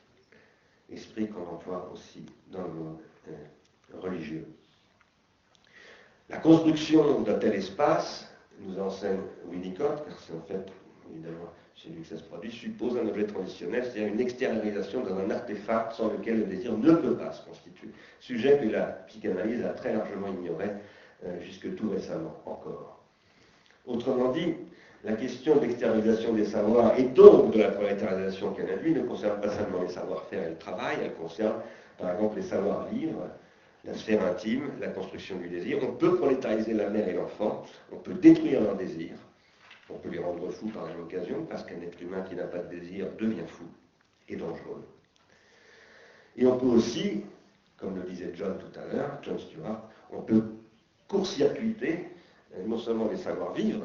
Esprit 0.92 1.30
qu'on 1.30 1.48
emploie 1.48 1.90
aussi 1.94 2.26
dans 2.52 2.64
le 2.64 2.74
monde 2.74 2.98
euh, 3.30 4.00
religieux. 4.00 4.46
La 6.30 6.38
construction 6.38 7.22
d'un 7.22 7.38
tel 7.40 7.54
espace, 7.54 8.32
nous 8.60 8.80
enseigne 8.80 9.20
Winnicott, 9.50 10.06
car 10.06 10.20
c'est 10.20 10.34
en 10.34 10.42
fait, 10.42 10.72
évidemment, 11.12 11.52
chez 11.76 11.90
lui 11.90 12.02
que 12.02 12.08
ça 12.08 12.18
se 12.18 12.24
produit, 12.24 12.52
suppose 12.52 12.98
un 12.98 13.08
objet 13.08 13.26
transitionnel, 13.26 13.84
c'est-à-dire 13.84 14.14
une 14.14 14.20
extériorisation 14.20 15.02
dans 15.02 15.18
un 15.18 15.30
artefact 15.30 15.94
sans 15.94 16.12
lequel 16.12 16.40
le 16.40 16.46
désir 16.46 16.78
ne 16.78 16.94
peut 16.94 17.16
pas 17.16 17.32
se 17.32 17.44
constituer. 17.46 17.90
Sujet 18.20 18.60
que 18.60 18.70
la 18.70 18.86
psychanalyse 19.08 19.64
a 19.66 19.70
très 19.70 19.94
largement 19.94 20.28
ignoré 20.28 20.70
euh, 21.26 21.40
jusque 21.42 21.76
tout 21.76 21.90
récemment 21.90 22.42
encore. 22.46 23.04
Autrement 23.86 24.32
dit, 24.32 24.56
la 25.04 25.14
question 25.14 25.56
de 25.56 25.62
l'extériorisation 25.62 26.34
des 26.34 26.46
savoirs 26.46 26.98
et 26.98 27.04
donc 27.04 27.54
de 27.54 27.60
la 27.60 27.72
prolétarisation 27.72 28.54
qu'elle 28.54 28.70
induit 28.72 28.94
ne 28.94 29.02
concerne 29.02 29.42
pas 29.42 29.50
seulement 29.50 29.82
les 29.82 29.90
savoir-faire 29.90 30.46
et 30.46 30.50
le 30.50 30.58
travail, 30.58 30.98
elle 31.04 31.14
concerne 31.16 31.56
par 31.98 32.12
exemple 32.12 32.36
les 32.38 32.44
savoirs-vivre, 32.44 33.28
la 33.84 33.94
sphère 33.96 34.24
intime, 34.24 34.72
la 34.80 34.90
construction 34.90 35.38
du 35.38 35.50
désir. 35.50 35.80
On 35.82 35.94
peut 35.94 36.18
prolétariser 36.18 36.74
la 36.74 36.90
mère 36.90 37.08
et 37.08 37.14
l'enfant, 37.14 37.64
on 37.92 37.98
peut 37.98 38.14
détruire 38.14 38.62
leur 38.62 38.76
désir, 38.76 39.14
on 39.90 39.98
peut 39.98 40.10
les 40.10 40.20
rendre 40.20 40.50
fous 40.52 40.70
par 40.70 40.86
même 40.86 41.02
occasion, 41.02 41.46
parce 41.50 41.64
qu'un 41.64 41.82
être 41.82 42.00
humain 42.02 42.22
qui 42.22 42.36
n'a 42.36 42.46
pas 42.46 42.60
de 42.60 42.70
désir 42.70 43.08
devient 43.20 43.48
fou 43.48 43.66
et 44.30 44.36
dangereux. 44.36 44.86
Et 46.38 46.46
on 46.46 46.58
peut 46.58 46.68
aussi, 46.68 47.24
comme 47.78 47.96
le 47.96 48.04
disait 48.04 48.32
John 48.36 48.58
tout 48.58 48.80
à 48.80 48.94
l'heure, 48.94 49.18
John 49.24 49.40
Stewart, 49.40 49.82
on 50.12 50.22
peut 50.22 50.44
court-circuiter 51.08 52.08
euh, 52.56 52.66
non 52.66 52.78
seulement 52.78 53.10
les 53.10 53.18
savoir-vivre, 53.18 53.84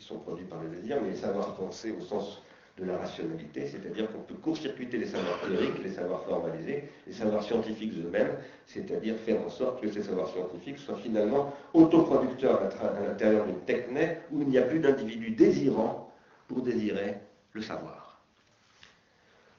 qui 0.00 0.06
sont 0.06 0.18
produits 0.18 0.46
par 0.46 0.62
le 0.62 0.70
désir, 0.70 0.98
mais 1.02 1.10
les 1.10 1.16
savoir-penser 1.16 1.92
au 1.92 2.00
sens 2.00 2.42
de 2.78 2.86
la 2.86 2.96
rationalité, 2.96 3.66
c'est-à-dire 3.66 4.10
qu'on 4.10 4.20
peut 4.20 4.34
court-circuiter 4.34 4.96
les 4.96 5.06
savoirs 5.06 5.38
théoriques, 5.42 5.82
les 5.84 5.90
savoirs 5.90 6.24
formalisés, 6.24 6.84
les 7.06 7.12
savoirs 7.12 7.42
scientifiques 7.42 7.92
eux-mêmes, 7.98 8.32
c'est-à-dire 8.66 9.16
faire 9.16 9.44
en 9.44 9.50
sorte 9.50 9.82
que 9.82 9.90
ces 9.90 10.02
savoirs 10.02 10.28
scientifiques 10.28 10.78
soient 10.78 10.96
finalement 10.96 11.52
autoproducteurs 11.74 12.62
à 12.62 13.06
l'intérieur 13.06 13.44
d'une 13.44 13.60
technée 13.60 14.16
où 14.32 14.40
il 14.40 14.48
n'y 14.48 14.58
a 14.58 14.62
plus 14.62 14.78
d'individu 14.78 15.32
désirant 15.32 16.10
pour 16.48 16.62
désirer 16.62 17.16
le 17.52 17.60
savoir. 17.60 18.22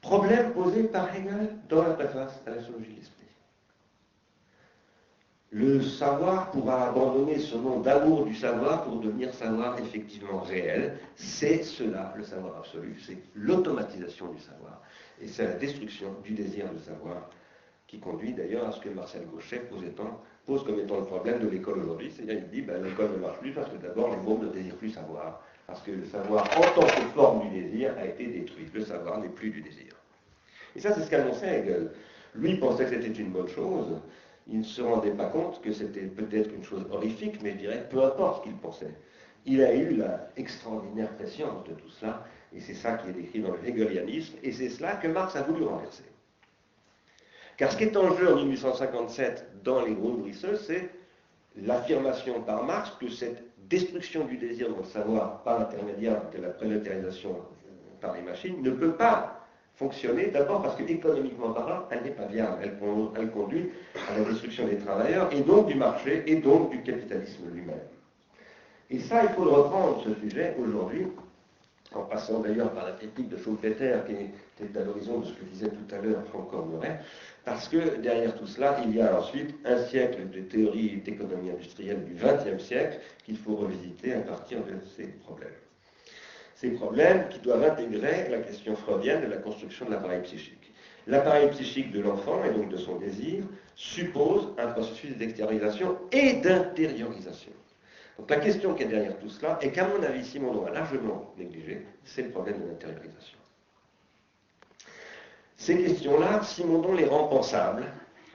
Problème 0.02 0.54
posé 0.54 0.84
par 0.84 1.16
Hegel 1.16 1.56
dans 1.70 1.84
la 1.84 1.94
préface 1.94 2.42
à 2.48 2.50
la 2.50 2.56
sociologie 2.58 2.94
de 2.94 2.96
l'esprit. 2.96 3.21
Le 5.54 5.82
savoir 5.82 6.50
pourra 6.52 6.88
abandonner 6.88 7.38
ce 7.38 7.58
nom 7.58 7.82
d'amour 7.82 8.24
du 8.24 8.34
savoir 8.34 8.86
pour 8.86 9.02
devenir 9.02 9.34
savoir 9.34 9.78
effectivement 9.80 10.40
réel. 10.40 10.98
C'est 11.18 11.64
cela, 11.64 12.14
le 12.16 12.24
savoir 12.24 12.58
absolu, 12.60 12.96
c'est 13.06 13.18
l'automatisation 13.36 14.32
du 14.32 14.40
savoir. 14.40 14.82
Et 15.22 15.28
c'est 15.28 15.44
la 15.44 15.54
destruction 15.56 16.16
du 16.24 16.32
désir 16.32 16.72
de 16.72 16.80
savoir 16.80 17.30
qui 17.86 18.00
conduit 18.00 18.32
d'ailleurs 18.32 18.70
à 18.70 18.72
ce 18.72 18.80
que 18.80 18.88
Marcel 18.88 19.26
Gauchet 19.26 19.64
pose, 20.46 20.64
comme 20.64 20.80
étant 20.80 21.00
le 21.00 21.06
problème 21.06 21.40
de 21.40 21.50
l'école 21.50 21.80
aujourd'hui. 21.80 22.10
C'est-à-dire 22.10 22.40
qu'il 22.44 22.50
dit 22.50 22.62
ben, 22.62 22.82
l'école 22.82 23.12
ne 23.12 23.18
marche 23.18 23.40
plus 23.40 23.52
parce 23.52 23.70
que 23.70 23.76
d'abord 23.76 24.10
les 24.10 24.24
mômes 24.24 24.46
ne 24.46 24.54
désirent 24.54 24.78
plus 24.78 24.92
savoir. 24.92 25.44
Parce 25.68 25.82
que 25.82 25.92
le 25.92 26.06
savoir 26.06 26.46
en 26.58 26.80
tant 26.80 26.88
que 26.88 27.02
forme 27.14 27.50
du 27.50 27.62
désir 27.62 27.94
a 27.98 28.06
été 28.06 28.26
détruit. 28.26 28.68
Le 28.74 28.86
savoir 28.86 29.20
n'est 29.20 29.28
plus 29.28 29.50
du 29.50 29.62
désir. 29.62 29.94
Et 30.78 30.80
ça, 30.80 30.94
c'est 30.94 31.02
ce 31.02 31.10
qu'annonçait 31.10 31.60
Hegel. 31.60 31.92
Lui 32.36 32.56
pensait 32.56 32.86
que 32.86 32.92
c'était 32.92 33.20
une 33.20 33.32
bonne 33.32 33.50
chose 33.50 33.98
il 34.52 34.60
ne 34.60 34.64
se 34.64 34.82
rendait 34.82 35.12
pas 35.12 35.28
compte 35.28 35.62
que 35.62 35.72
c'était 35.72 36.02
peut-être 36.02 36.54
une 36.54 36.64
chose 36.64 36.86
horrifique, 36.92 37.42
mais 37.42 37.54
je 37.54 37.58
dirais, 37.58 37.88
peu 37.90 38.04
importe 38.04 38.40
ce 38.40 38.50
qu'il 38.50 38.58
pensait. 38.58 38.94
Il 39.46 39.64
a 39.64 39.74
eu 39.74 39.96
la 39.96 40.28
extraordinaire 40.38 41.10
de 41.18 41.74
tout 41.74 41.90
cela 41.90 42.26
Et 42.54 42.60
c'est 42.60 42.74
ça 42.74 42.94
qui 42.94 43.10
est 43.10 43.14
décrit 43.14 43.40
dans 43.40 43.54
le 43.54 43.66
hegelianisme, 43.66 44.38
et 44.44 44.52
c'est 44.52 44.70
cela 44.70 44.98
que 44.98 45.08
Marx 45.08 45.36
a 45.36 45.44
voulu 45.44 45.64
renverser. 45.64 46.04
Car 47.58 47.72
ce 47.72 47.78
qui 47.78 47.86
est 47.86 47.96
en 47.96 48.14
jeu 48.16 48.32
en 48.34 48.36
1857 48.36 49.64
dans 49.64 49.86
les 49.86 49.94
gros 49.94 50.12
nourrisseux, 50.12 50.58
c'est 50.58 50.90
l'affirmation 51.56 52.42
par 52.42 52.64
Marx 52.66 52.92
que 53.00 53.10
cette 53.10 53.44
destruction 53.70 54.26
du 54.26 54.38
désir 54.38 54.76
de 54.76 54.84
savoir 54.84 55.44
par 55.44 55.60
l'intermédiaire 55.60 56.30
de 56.32 56.42
la 56.42 56.50
prélotarisation 56.50 57.38
par 58.02 58.16
les 58.16 58.22
machines 58.22 58.62
ne 58.62 58.72
peut 58.72 58.94
pas 58.94 59.41
fonctionner, 59.82 60.28
d'abord 60.28 60.62
parce 60.62 60.76
qu'économiquement 60.76 61.54
parlant, 61.54 61.88
elle 61.90 62.04
n'est 62.04 62.12
pas 62.12 62.28
viable, 62.28 62.58
elle, 62.64 63.32
conduit 63.32 63.72
à 64.10 64.18
la 64.18 64.26
destruction 64.26 64.68
des 64.68 64.78
travailleurs, 64.78 65.34
et 65.34 65.42
donc 65.42 65.68
du 65.68 65.76
marché, 65.76 66.24
et 66.28 66.36
donc 66.36 66.70
du 66.70 66.82
capitalisme 66.84 67.50
lui-même. 67.52 67.88
Et 68.92 69.00
ça, 69.00 69.24
il 69.24 69.30
faut 69.30 69.44
le 69.44 69.52
reprendre, 69.52 70.04
ce 70.04 70.14
sujet, 70.22 70.56
aujourd'hui, 70.62 71.08
en 71.96 72.04
passant 72.04 72.40
d'ailleurs 72.40 72.72
par 72.72 72.86
la 72.86 72.92
critique 72.92 73.30
de 73.30 73.38
Schumpeter, 73.38 73.98
qui 74.06 74.64
était 74.64 74.80
à 74.80 74.84
l'horizon 74.84 75.20
de 75.20 75.26
ce 75.26 75.34
que 75.34 75.44
disait 75.46 75.70
tout 75.70 75.96
à 75.96 75.98
l'heure 75.98 76.24
Franck 76.30 76.52
Murray, 76.70 77.00
parce 77.44 77.68
que 77.68 77.98
derrière 77.98 78.38
tout 78.38 78.46
cela, 78.46 78.78
il 78.86 78.96
y 78.96 79.02
a 79.02 79.20
ensuite 79.20 79.56
un 79.66 79.84
siècle 79.86 80.30
de 80.30 80.42
théorie 80.42 81.02
d'économie 81.04 81.50
industrielle 81.50 82.04
du 82.06 82.14
XXe 82.14 82.64
siècle 82.64 83.00
qu'il 83.26 83.38
faut 83.38 83.56
revisiter 83.56 84.14
à 84.14 84.22
partir 84.22 84.60
de 84.60 84.74
ces 84.96 85.08
problèmes. 85.08 85.50
Ces 86.62 86.70
problèmes 86.70 87.28
qui 87.30 87.40
doivent 87.40 87.64
intégrer 87.64 88.30
la 88.30 88.38
question 88.38 88.76
freudienne 88.76 89.22
de 89.22 89.26
la 89.26 89.38
construction 89.38 89.88
de 89.88 89.90
l'appareil 89.90 90.22
psychique. 90.22 90.72
L'appareil 91.08 91.50
psychique 91.50 91.92
de 91.92 92.02
l'enfant, 92.02 92.44
et 92.44 92.52
donc 92.52 92.70
de 92.70 92.78
son 92.78 92.98
désir, 92.98 93.44
suppose 93.76 94.54
un 94.60 94.68
processus 94.68 95.18
d'extériorisation 95.18 95.98
et 96.12 96.34
d'intériorisation. 96.34 97.52
Donc 98.20 98.30
la 98.30 98.36
question 98.36 98.76
qui 98.76 98.84
est 98.84 98.90
derrière 98.90 99.18
tout 99.18 99.30
cela, 99.30 99.58
et 99.64 99.72
qu'à 99.72 99.88
mon 99.88 100.04
avis 100.04 100.24
Simondon 100.24 100.68
a 100.68 100.70
largement 100.70 101.34
négligé, 101.36 101.84
c'est 102.04 102.22
le 102.22 102.30
problème 102.30 102.62
de 102.62 102.68
l'intériorisation. 102.68 103.40
Ces 105.58 105.82
questions-là, 105.82 106.44
Simondon 106.44 106.94
les 106.94 107.06
rend 107.06 107.28
pensables 107.28 107.86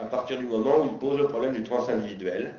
à 0.01 0.05
partir 0.05 0.39
du 0.39 0.47
moment 0.47 0.79
où 0.81 0.87
il 0.87 0.99
pose 0.99 1.16
le 1.16 1.29
problème 1.29 1.53
du 1.53 1.62
transindividuel 1.62 2.57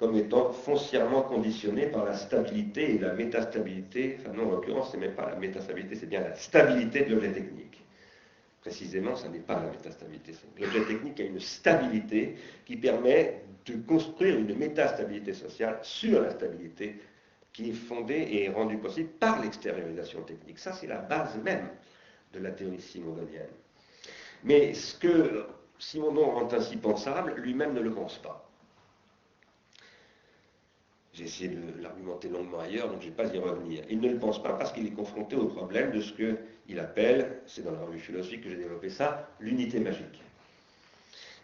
comme 0.00 0.16
étant 0.16 0.50
foncièrement 0.50 1.20
conditionné 1.20 1.86
par 1.86 2.06
la 2.06 2.14
stabilité 2.14 2.94
et 2.94 2.98
la 2.98 3.12
métastabilité, 3.12 4.16
enfin 4.18 4.32
non, 4.32 4.48
en 4.48 4.52
l'occurrence, 4.52 4.92
ce 4.92 4.96
n'est 4.96 5.08
même 5.08 5.14
pas 5.14 5.28
la 5.28 5.36
métastabilité, 5.36 5.94
c'est 5.94 6.06
bien 6.06 6.22
la 6.22 6.34
stabilité 6.34 7.02
de 7.02 7.14
l'objet 7.14 7.32
technique. 7.32 7.84
Précisément, 8.62 9.14
ce 9.14 9.28
n'est 9.28 9.40
pas 9.40 9.62
la 9.62 9.70
métastabilité. 9.70 10.32
L'objet 10.58 10.84
technique 10.86 11.20
a 11.20 11.24
une 11.24 11.38
stabilité 11.38 12.36
qui 12.64 12.78
permet 12.78 13.42
de 13.66 13.74
construire 13.86 14.38
une 14.38 14.56
métastabilité 14.56 15.34
sociale 15.34 15.78
sur 15.82 16.22
la 16.22 16.30
stabilité 16.30 16.96
qui 17.52 17.68
est 17.68 17.74
fondée 17.74 18.26
et 18.30 18.48
rendue 18.48 18.78
possible 18.78 19.10
par 19.10 19.42
l'extériorisation 19.42 20.22
technique. 20.22 20.58
Ça, 20.58 20.72
c'est 20.72 20.86
la 20.86 20.98
base 20.98 21.36
même 21.44 21.68
de 22.32 22.38
la 22.38 22.52
théorie 22.52 22.80
simondonienne. 22.80 23.50
Mais 24.44 24.72
ce 24.72 24.96
que 24.96 25.44
Simondon 25.78 26.30
rend 26.30 26.48
ainsi 26.54 26.78
pensable, 26.78 27.34
lui-même 27.36 27.74
ne 27.74 27.80
le 27.80 27.92
pense 27.92 28.16
pas. 28.16 28.49
J'ai 31.20 31.26
essayé 31.26 31.50
de 31.50 31.82
l'argumenter 31.82 32.30
longuement 32.30 32.60
ailleurs, 32.60 32.88
donc 32.88 33.02
je 33.02 33.08
ne 33.08 33.10
vais 33.10 33.16
pas 33.24 33.34
y 33.34 33.38
revenir. 33.38 33.84
Il 33.90 34.00
ne 34.00 34.08
le 34.08 34.18
pense 34.18 34.42
pas 34.42 34.54
parce 34.54 34.72
qu'il 34.72 34.86
est 34.86 34.92
confronté 34.92 35.36
au 35.36 35.48
problème 35.48 35.92
de 35.92 36.00
ce 36.00 36.14
qu'il 36.14 36.78
appelle, 36.78 37.42
c'est 37.44 37.62
dans 37.62 37.72
la 37.72 37.80
revue 37.80 37.98
philosophique 37.98 38.40
que 38.40 38.48
j'ai 38.48 38.56
développé 38.56 38.88
ça, 38.88 39.28
l'unité 39.38 39.80
magique. 39.80 40.22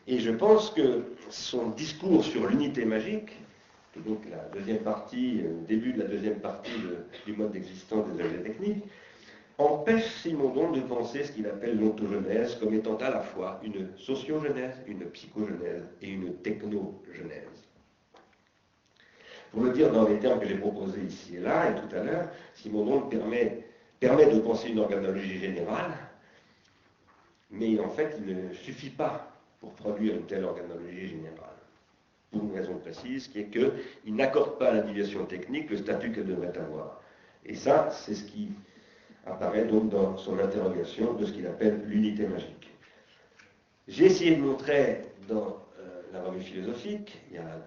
Et 0.07 0.19
je 0.19 0.31
pense 0.31 0.71
que 0.71 1.03
son 1.29 1.69
discours 1.71 2.25
sur 2.25 2.47
l'unité 2.47 2.87
magique, 2.87 3.33
qui 3.93 3.99
est 3.99 4.03
donc 4.03 4.23
la 4.31 4.39
deuxième 4.59 4.79
partie, 4.79 5.33
le 5.33 5.49
euh, 5.49 5.67
début 5.69 5.93
de 5.93 5.99
la 5.99 6.09
deuxième 6.09 6.41
partie 6.41 6.71
du 7.27 7.35
mode 7.35 7.53
d'existence 7.53 8.07
des 8.07 8.25
objets 8.25 8.43
techniques, 8.45 8.83
empêche 9.59 10.11
Simondon 10.23 10.73
de 10.73 10.81
penser 10.81 11.25
ce 11.25 11.33
qu'il 11.33 11.47
appelle 11.47 11.79
l'ontogenèse 11.79 12.55
comme 12.55 12.73
étant 12.73 12.97
à 12.97 13.11
la 13.11 13.21
fois 13.21 13.61
une 13.63 13.89
sociogenèse, 13.99 14.77
une 14.87 15.05
psychogenèse 15.11 15.85
et 16.01 16.09
une 16.09 16.35
technogenèse. 16.37 17.56
Pour 19.57 19.65
le 19.65 19.71
dire 19.73 19.91
dans 19.91 20.07
les 20.07 20.19
termes 20.19 20.39
que 20.39 20.47
j'ai 20.47 20.59
proposés 20.59 21.01
ici 21.01 21.37
et 21.37 21.41
là, 21.41 21.71
et 21.71 21.75
tout 21.77 21.97
à 21.97 22.03
l'heure, 22.03 22.29
Simondon 22.53 23.01
permet, 23.09 23.65
permet 23.99 24.27
de 24.27 24.39
penser 24.39 24.69
une 24.69 24.81
organologie 24.81 25.39
générale, 25.39 25.93
mais 27.51 27.81
en 27.81 27.89
fait, 27.89 28.19
il 28.19 28.37
ne 28.37 28.53
suffit 28.53 28.91
pas 28.91 29.33
pour 29.59 29.73
produire 29.73 30.15
une 30.15 30.27
telle 30.27 30.45
organologie 30.45 31.09
générale. 31.09 31.57
Pour 32.31 32.43
une 32.43 32.53
raison 32.55 32.75
précise, 32.75 33.29
qui 33.29 33.41
est 33.41 33.47
qu'il 33.47 34.15
n'accorde 34.15 34.59
pas 34.59 34.69
à 34.69 34.75
l'individuation 34.75 35.25
technique 35.25 35.71
le 35.71 35.79
statut 35.79 36.13
qu'elle 36.13 36.27
devrait 36.27 36.53
avoir. 36.59 37.01
Et 37.47 37.55
ça, 37.55 37.89
c'est 37.91 38.15
ce 38.15 38.25
qui 38.25 38.51
apparaît 39.25 39.65
donc 39.65 39.89
dans 39.89 40.19
son 40.19 40.39
interrogation 40.39 41.15
de 41.15 41.25
ce 41.25 41.33
qu'il 41.33 41.47
appelle 41.47 41.81
l'unité 41.87 42.27
magique. 42.27 42.77
J'ai 43.89 44.05
essayé 44.05 44.37
de 44.37 44.43
montrer 44.43 45.01
dans 45.27 45.57
euh, 45.81 46.03
la 46.13 46.25
revue 46.25 46.43
philosophique, 46.43 47.19
il 47.31 47.37
y 47.37 47.39
a 47.39 47.59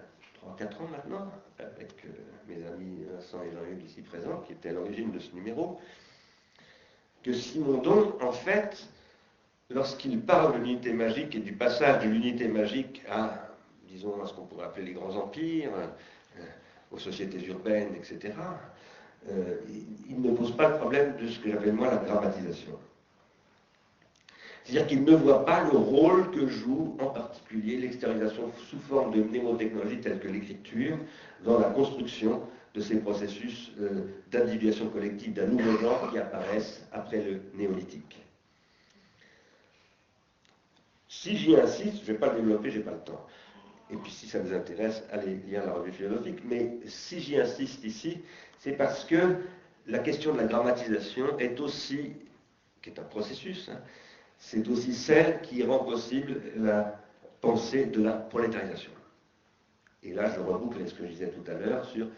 3-4 0.56 0.82
ans 0.82 0.88
maintenant, 0.92 1.28
avec 1.60 1.92
euh, 2.04 2.08
mes 2.48 2.66
amis 2.66 3.04
Vincent 3.12 3.42
et 3.42 3.52
Jean-Hugues 3.52 3.84
ici 3.84 4.02
présents, 4.02 4.40
qui 4.46 4.52
étaient 4.52 4.70
à 4.70 4.72
l'origine 4.72 5.10
de 5.10 5.18
ce 5.18 5.34
numéro, 5.34 5.80
que 7.22 7.32
Simondon, 7.32 8.14
en 8.22 8.32
fait, 8.32 8.88
lorsqu'il 9.68 10.20
parle 10.20 10.54
de 10.54 10.58
l'unité 10.64 10.92
magique 10.92 11.34
et 11.34 11.40
du 11.40 11.52
passage 11.52 12.04
de 12.04 12.08
l'unité 12.08 12.48
magique 12.48 13.02
à, 13.08 13.48
disons, 13.88 14.22
à 14.22 14.26
ce 14.26 14.34
qu'on 14.34 14.46
pourrait 14.46 14.66
appeler 14.66 14.86
les 14.86 14.92
grands 14.92 15.16
empires, 15.16 15.72
euh, 15.74 15.86
aux 16.90 16.98
sociétés 16.98 17.44
urbaines, 17.46 17.94
etc., 17.94 18.34
euh, 19.28 19.56
il 20.08 20.20
ne 20.20 20.34
pose 20.34 20.56
pas 20.56 20.70
le 20.70 20.76
problème 20.78 21.16
de 21.16 21.28
ce 21.28 21.38
que 21.40 21.50
j'appelle 21.50 21.74
moi 21.74 21.90
la 21.90 21.96
dramatisation. 21.96 22.78
C'est-à-dire 24.70 24.86
qu'il 24.86 25.02
ne 25.02 25.16
voit 25.16 25.44
pas 25.44 25.64
le 25.64 25.76
rôle 25.76 26.30
que 26.30 26.46
joue 26.46 26.96
en 27.00 27.06
particulier 27.06 27.76
l'extériorisation 27.76 28.52
sous 28.68 28.78
forme 28.78 29.12
de 29.12 29.20
mnémotechnologie 29.20 29.98
telle 29.98 30.20
que 30.20 30.28
l'écriture 30.28 30.96
dans 31.42 31.58
la 31.58 31.70
construction 31.70 32.40
de 32.74 32.80
ces 32.80 33.00
processus 33.00 33.72
euh, 33.80 34.04
d'individuation 34.30 34.88
collective 34.90 35.32
d'un 35.32 35.46
nouveau 35.46 35.76
genre 35.78 36.08
qui 36.12 36.18
apparaissent 36.18 36.86
après 36.92 37.20
le 37.20 37.40
néolithique. 37.54 38.22
Si 41.08 41.36
j'y 41.36 41.56
insiste, 41.56 42.04
je 42.04 42.12
ne 42.12 42.12
vais 42.12 42.18
pas 42.18 42.32
le 42.32 42.36
développer, 42.36 42.70
je 42.70 42.78
n'ai 42.78 42.84
pas 42.84 42.92
le 42.92 43.00
temps. 43.00 43.26
Et 43.90 43.96
puis 43.96 44.12
si 44.12 44.28
ça 44.28 44.38
vous 44.38 44.54
intéresse, 44.54 45.02
allez 45.10 45.34
lire 45.48 45.66
la 45.66 45.72
revue 45.72 45.90
philosophique. 45.90 46.44
Mais 46.44 46.78
si 46.86 47.18
j'y 47.18 47.40
insiste 47.40 47.82
ici, 47.82 48.20
c'est 48.60 48.76
parce 48.76 49.04
que 49.04 49.34
la 49.88 49.98
question 49.98 50.32
de 50.32 50.38
la 50.38 50.44
grammatisation 50.44 51.36
est 51.40 51.58
aussi, 51.58 52.12
qui 52.82 52.90
est 52.90 53.00
un 53.00 53.04
processus, 53.04 53.68
hein, 53.68 53.80
c'est 54.40 54.66
aussi 54.68 54.94
celle 54.94 55.40
qui 55.42 55.62
rend 55.62 55.84
possible 55.84 56.40
la 56.56 56.98
pensée 57.40 57.86
de 57.86 58.02
la 58.02 58.12
prolétarisation. 58.12 58.90
Et 60.02 60.12
là, 60.14 60.30
je 60.34 60.40
reboucle 60.40 60.88
ce 60.88 60.94
que 60.94 61.04
je 61.04 61.10
disais 61.10 61.28
tout 61.28 61.48
à 61.48 61.54
l'heure 61.54 61.84
sur 61.84 62.08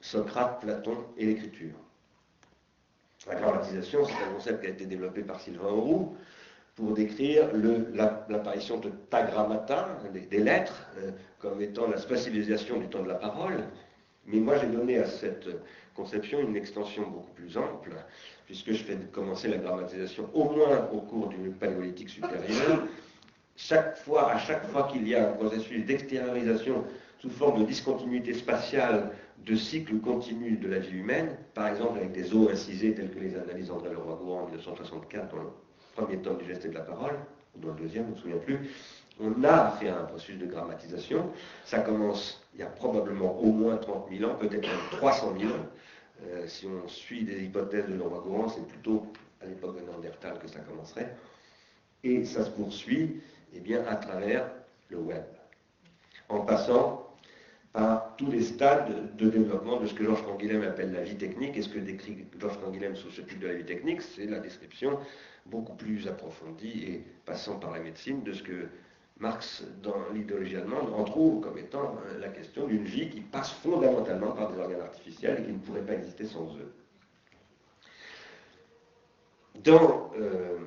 Socrate, 0.00 0.60
Platon 0.60 1.04
et 1.16 1.24
l'écriture. 1.24 1.74
La 3.28 3.36
grammatisation, 3.36 4.04
c'est 4.04 4.24
un 4.24 4.32
concept 4.34 4.60
qui 4.60 4.66
a 4.66 4.70
été 4.70 4.86
développé 4.86 5.22
par 5.22 5.40
Sylvain 5.40 5.68
Auroux, 5.68 6.16
pour 6.74 6.92
décrire 6.92 7.48
l'apparition 8.28 8.78
de 8.78 8.90
tagrammata, 9.08 9.98
des, 10.12 10.38
lettres, 10.38 10.86
euh, 10.98 11.10
comme 11.38 11.62
étant 11.62 11.88
la 11.88 11.96
spatialisation 11.96 12.78
du 12.78 12.88
temps 12.88 13.02
de 13.02 13.08
la 13.08 13.14
parole. 13.14 13.64
Mais 14.26 14.40
moi, 14.40 14.58
j'ai 14.58 14.66
donné 14.66 14.98
à 14.98 15.06
cette 15.06 15.48
conception 15.96 16.40
une 16.40 16.56
extension 16.56 17.02
beaucoup 17.02 17.32
plus 17.32 17.56
ample, 17.56 17.92
puisque 18.44 18.72
je 18.72 18.84
fais 18.84 18.96
commencer 19.12 19.48
la 19.48 19.56
grammatisation 19.56 20.28
au 20.34 20.44
moins 20.50 20.88
au 20.92 20.98
cours 20.98 21.28
du 21.28 21.50
paléolithique 21.50 22.10
supérieur. 22.10 22.84
Chaque 23.56 23.96
fois, 23.96 24.30
à 24.32 24.38
chaque 24.38 24.66
fois 24.68 24.88
qu'il 24.92 25.08
y 25.08 25.14
a 25.14 25.30
un 25.30 25.32
processus 25.32 25.84
d'extériorisation 25.86 26.84
sous 27.18 27.30
forme 27.30 27.60
de 27.60 27.64
discontinuité 27.64 28.34
spatiale 28.34 29.10
de 29.44 29.56
cycles 29.56 29.98
continus 30.00 30.60
de 30.60 30.68
la 30.68 30.78
vie 30.78 30.98
humaine, 30.98 31.36
par 31.54 31.68
exemple 31.68 31.98
avec 31.98 32.12
des 32.12 32.34
os 32.34 32.50
incisés 32.50 32.94
tels 32.94 33.10
que 33.10 33.18
les 33.18 33.34
analyses 33.34 33.70
André 33.70 33.90
Leroy-Gourand 33.90 34.42
en 34.42 34.46
1964 34.46 35.34
dans 35.34 35.42
premier 35.94 36.18
temps 36.18 36.34
du 36.34 36.44
geste 36.44 36.66
et 36.66 36.68
de 36.68 36.74
la 36.74 36.80
parole, 36.80 37.14
ou 37.54 37.60
dans 37.60 37.72
le 37.72 37.80
deuxième, 37.80 38.04
je 38.04 38.10
ne 38.10 38.14
me 38.14 38.20
souviens 38.20 38.38
plus, 38.38 38.70
on 39.20 39.44
a 39.44 39.70
fait 39.72 39.88
un 39.88 40.04
processus 40.04 40.38
de 40.38 40.46
grammatisation. 40.46 41.30
Ça 41.64 41.80
commence 41.80 42.42
il 42.54 42.60
y 42.60 42.62
a 42.62 42.66
probablement 42.66 43.38
au 43.38 43.52
moins 43.52 43.76
30 43.76 44.08
000 44.10 44.30
ans, 44.30 44.34
peut-être 44.34 44.66
même 44.66 44.80
300 44.92 45.34
000 45.38 45.52
ans. 45.52 45.56
Euh, 46.24 46.46
si 46.46 46.66
on 46.66 46.88
suit 46.88 47.24
des 47.24 47.44
hypothèses 47.44 47.86
de 47.86 47.94
Laurent 47.94 48.20
Gourand, 48.20 48.48
c'est 48.48 48.66
plutôt 48.66 49.06
à 49.42 49.46
l'époque 49.46 49.76
de 49.76 49.82
Néandertal 49.82 50.38
que 50.38 50.48
ça 50.48 50.60
commencerait. 50.60 51.14
Et 52.02 52.24
ça 52.24 52.44
se 52.44 52.50
poursuit 52.50 53.20
eh 53.54 53.60
bien, 53.60 53.84
à 53.86 53.96
travers 53.96 54.50
le 54.88 54.98
web, 54.98 55.24
en 56.28 56.40
passant 56.40 57.06
par 57.72 58.16
tous 58.16 58.30
les 58.30 58.42
stades 58.42 59.16
de 59.16 59.28
développement 59.28 59.78
de 59.78 59.86
ce 59.86 59.92
que 59.92 60.02
Georges 60.02 60.24
Canguilhem 60.24 60.62
appelle 60.62 60.92
la 60.92 61.02
vie 61.02 61.16
technique. 61.16 61.56
Et 61.58 61.62
ce 61.62 61.68
que 61.68 61.78
décrit 61.78 62.24
Georges 62.38 62.58
Canguilhem 62.60 62.96
sous 62.96 63.10
ce 63.10 63.20
type 63.20 63.38
de 63.38 63.48
la 63.48 63.54
vie 63.54 63.66
technique, 63.66 64.00
c'est 64.00 64.24
la 64.24 64.38
description 64.38 64.98
beaucoup 65.44 65.74
plus 65.74 66.08
approfondie 66.08 66.84
et 66.84 67.04
passant 67.26 67.58
par 67.58 67.72
la 67.72 67.80
médecine 67.80 68.22
de 68.22 68.32
ce 68.32 68.42
que 68.42 68.68
Marx, 69.18 69.64
dans 69.82 69.96
l'idéologie 70.12 70.56
allemande, 70.56 70.92
en 70.94 71.04
trouve 71.04 71.40
comme 71.40 71.56
étant 71.56 71.96
euh, 72.06 72.18
la 72.20 72.28
question 72.28 72.66
d'une 72.66 72.84
vie 72.84 73.08
qui 73.08 73.20
passe 73.20 73.50
fondamentalement 73.50 74.32
par 74.32 74.52
des 74.52 74.58
organes 74.58 74.82
artificiels 74.82 75.40
et 75.40 75.44
qui 75.44 75.52
ne 75.52 75.58
pourrait 75.58 75.86
pas 75.86 75.94
exister 75.94 76.26
sans 76.26 76.44
eux. 76.56 76.72
dans 79.64 80.10
euh, 80.18 80.58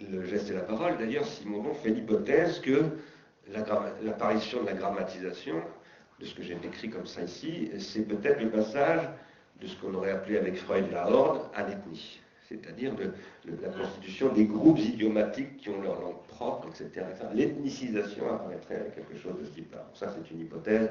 le 0.00 0.24
geste 0.24 0.50
et 0.50 0.54
la 0.54 0.60
parole, 0.60 0.98
d'ailleurs, 0.98 1.26
Simondon 1.26 1.74
fait 1.74 1.90
l'hypothèse 1.90 2.60
que 2.60 2.84
l'apparition 4.02 4.62
de 4.62 4.66
la 4.66 4.74
grammatisation, 4.74 5.62
de 6.18 6.24
ce 6.24 6.34
que 6.34 6.42
j'ai 6.42 6.54
décrit 6.56 6.90
comme 6.90 7.06
ça 7.06 7.22
ici, 7.22 7.70
c'est 7.78 8.02
peut-être 8.02 8.42
le 8.42 8.50
passage 8.50 9.08
de 9.60 9.66
ce 9.66 9.76
qu'on 9.80 9.94
aurait 9.94 10.10
appelé 10.10 10.38
avec 10.38 10.56
Freud 10.56 10.90
la 10.90 11.10
horde 11.10 11.48
à 11.54 11.62
l'ethnie, 11.62 12.20
c'est-à-dire 12.48 12.94
de, 12.94 13.12
la 13.62 13.68
constitution 13.68 14.32
des 14.32 14.44
groupes 14.44 14.78
idiomatiques 14.78 15.56
qui 15.56 15.68
ont 15.68 15.80
leur 15.82 16.00
langue 16.00 16.22
propre, 16.28 16.68
etc. 16.68 17.06
L'ethnicisation 17.34 18.32
apparaîtrait 18.32 18.76
avec 18.76 18.94
quelque 18.94 19.16
chose 19.16 19.38
de 19.40 19.44
ce 19.44 19.50
type-là. 19.50 19.88
Ça, 19.94 20.14
c'est 20.14 20.30
une 20.30 20.40
hypothèse, 20.40 20.90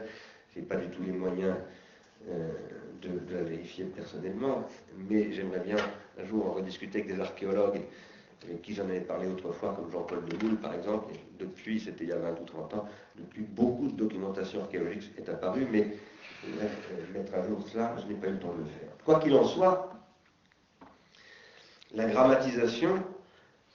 je 0.54 0.60
n'ai 0.60 0.66
pas 0.66 0.76
du 0.76 0.88
tout 0.88 1.04
les 1.04 1.12
moyens 1.12 1.56
euh, 2.30 2.50
de, 3.02 3.34
la 3.34 3.44
vérifier 3.44 3.86
personnellement, 3.86 4.68
mais 5.10 5.32
j'aimerais 5.32 5.60
bien 5.60 5.78
un 6.20 6.26
jour 6.26 6.48
en 6.48 6.54
rediscuter 6.54 7.02
avec 7.02 7.16
des 7.16 7.22
archéologues 7.22 7.82
avec 8.44 8.62
qui 8.62 8.74
j'en 8.74 8.84
avais 8.84 9.02
parlé 9.02 9.28
autrefois, 9.28 9.74
comme 9.74 9.92
Jean-Paul 9.92 10.24
Demoule 10.26 10.58
par 10.58 10.74
exemple, 10.74 11.14
et 11.14 11.44
depuis, 11.44 11.80
c'était 11.80 12.04
il 12.04 12.10
y 12.10 12.14
a 12.14 12.18
20 12.18 12.42
ou 12.42 12.46
30 12.46 12.74
ans, 12.76 12.86
depuis 13.16 13.42
beaucoup 13.42 13.88
de 13.88 13.94
documentation 13.94 14.62
archéologique 14.62 15.14
est 15.18 15.30
apparue, 15.30 15.68
mais 15.72 15.88
euh, 16.46 16.68
mettre 17.14 17.34
à 17.36 17.48
jour 17.48 17.68
cela, 17.68 17.96
je 18.02 18.08
n'ai 18.08 18.20
pas 18.20 18.28
eu 18.28 18.32
le 18.32 18.40
temps 18.40 18.54
de 18.54 18.60
le 18.60 18.66
faire. 18.66 18.90
Quoi 19.04 19.20
qu'il 19.20 19.34
en 19.36 19.46
soit, 19.46 19.95
la 21.96 22.06
grammatisation 22.06 23.04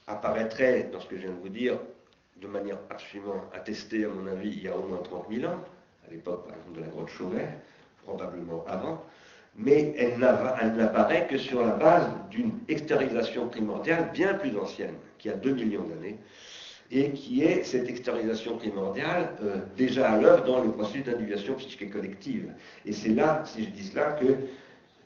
apparaîtrait, 0.07 0.91
dans 0.93 1.01
ce 1.01 1.07
que 1.09 1.17
je 1.17 1.23
viens 1.23 1.31
de 1.31 1.41
vous 1.41 1.49
dire, 1.49 1.79
de 2.41 2.47
manière 2.47 2.79
absolument 2.91 3.45
attestée, 3.55 4.05
à 4.05 4.09
mon 4.09 4.27
avis, 4.27 4.51
il 4.51 4.63
y 4.63 4.69
a 4.69 4.77
au 4.77 4.83
moins 4.83 4.99
30 4.99 5.27
000 5.31 5.51
ans, 5.51 5.59
à 6.07 6.11
l'époque, 6.11 6.47
par 6.47 6.57
exemple, 6.57 6.79
de 6.79 6.81
la 6.81 6.89
grotte 6.89 7.09
Chauvet, 7.09 7.49
probablement 8.05 8.65
avant, 8.67 9.05
mais 9.57 9.95
elle 9.99 10.19
n'apparaît 10.19 11.27
que 11.27 11.37
sur 11.37 11.65
la 11.65 11.73
base 11.73 12.07
d'une 12.31 12.53
extériorisation 12.69 13.49
primordiale 13.49 14.11
bien 14.13 14.35
plus 14.35 14.57
ancienne, 14.57 14.95
qui 15.19 15.29
a 15.29 15.35
2 15.35 15.53
millions 15.53 15.85
d'années, 15.85 16.19
et 16.91 17.13
qui 17.13 17.43
est 17.43 17.63
cette 17.63 17.89
extériorisation 17.89 18.57
primordiale 18.57 19.37
euh, 19.45 19.59
déjà 19.77 20.11
à 20.11 20.21
l'œuvre 20.21 20.45
dans 20.45 20.65
le 20.65 20.73
processus 20.73 21.05
d'individuation 21.05 21.55
psychique 21.55 21.83
et 21.83 21.89
collective. 21.89 22.53
Et 22.85 22.93
c'est 22.93 23.11
là, 23.11 23.45
si 23.47 23.65
je 23.65 23.71
dis 23.71 23.85
cela, 23.85 24.13
que 24.13 24.27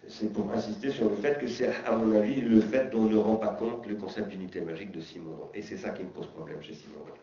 c'est 0.09 0.33
pour 0.33 0.51
insister 0.53 0.91
sur 0.91 1.09
le 1.09 1.17
fait 1.17 1.39
que 1.39 1.47
c'est, 1.47 1.71
à 1.87 1.97
mon 1.97 2.15
avis, 2.15 2.41
le 2.41 2.61
fait 2.61 2.91
dont 2.91 3.03
on 3.03 3.09
ne 3.09 3.17
rend 3.17 3.37
pas 3.37 3.49
compte 3.49 3.87
le 3.87 3.95
concept 3.95 4.29
d'unité 4.29 4.61
magique 4.61 4.93
de 4.93 5.01
Simondon. 5.01 5.49
Et 5.55 5.63
c'est 5.63 5.77
ça 5.77 5.91
qui 5.91 6.03
me 6.03 6.09
pose 6.09 6.27
problème 6.29 6.63
chez 6.63 6.75
Simondon. 6.75 7.15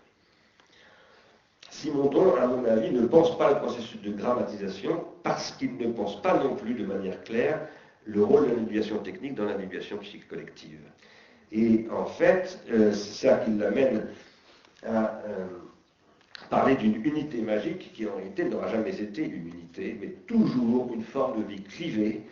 Simondon, 1.69 2.35
à 2.35 2.47
mon 2.47 2.65
avis, 2.65 2.91
ne 2.91 3.05
pense 3.05 3.37
pas 3.37 3.51
le 3.51 3.59
processus 3.59 4.01
de 4.01 4.11
grammatisation 4.11 5.05
parce 5.23 5.51
qu'il 5.53 5.77
ne 5.77 5.91
pense 5.91 6.21
pas 6.21 6.37
non 6.37 6.55
plus 6.55 6.73
de 6.73 6.85
manière 6.85 7.23
claire 7.23 7.67
le 8.05 8.23
rôle 8.23 8.49
de 8.49 8.55
l'individuation 8.55 8.97
technique 8.99 9.35
dans 9.35 9.45
l'individuation 9.45 9.97
psychique 9.97 10.27
collective. 10.27 10.79
Et 11.51 11.87
en 11.91 12.05
fait, 12.05 12.59
euh, 12.71 12.91
c'est 12.93 13.27
ça 13.27 13.37
qui 13.37 13.51
l'amène 13.51 14.07
à 14.85 15.21
euh, 15.27 15.47
parler 16.49 16.75
d'une 16.75 17.05
unité 17.05 17.41
magique 17.41 17.91
qui 17.93 18.07
en 18.07 18.15
réalité 18.15 18.45
n'aura 18.45 18.67
jamais 18.67 18.99
été 18.99 19.23
une 19.23 19.47
unité, 19.47 19.97
mais 19.99 20.09
toujours 20.27 20.91
une 20.93 21.03
forme 21.03 21.41
de 21.41 21.47
vie 21.47 21.63
clivée, 21.63 22.23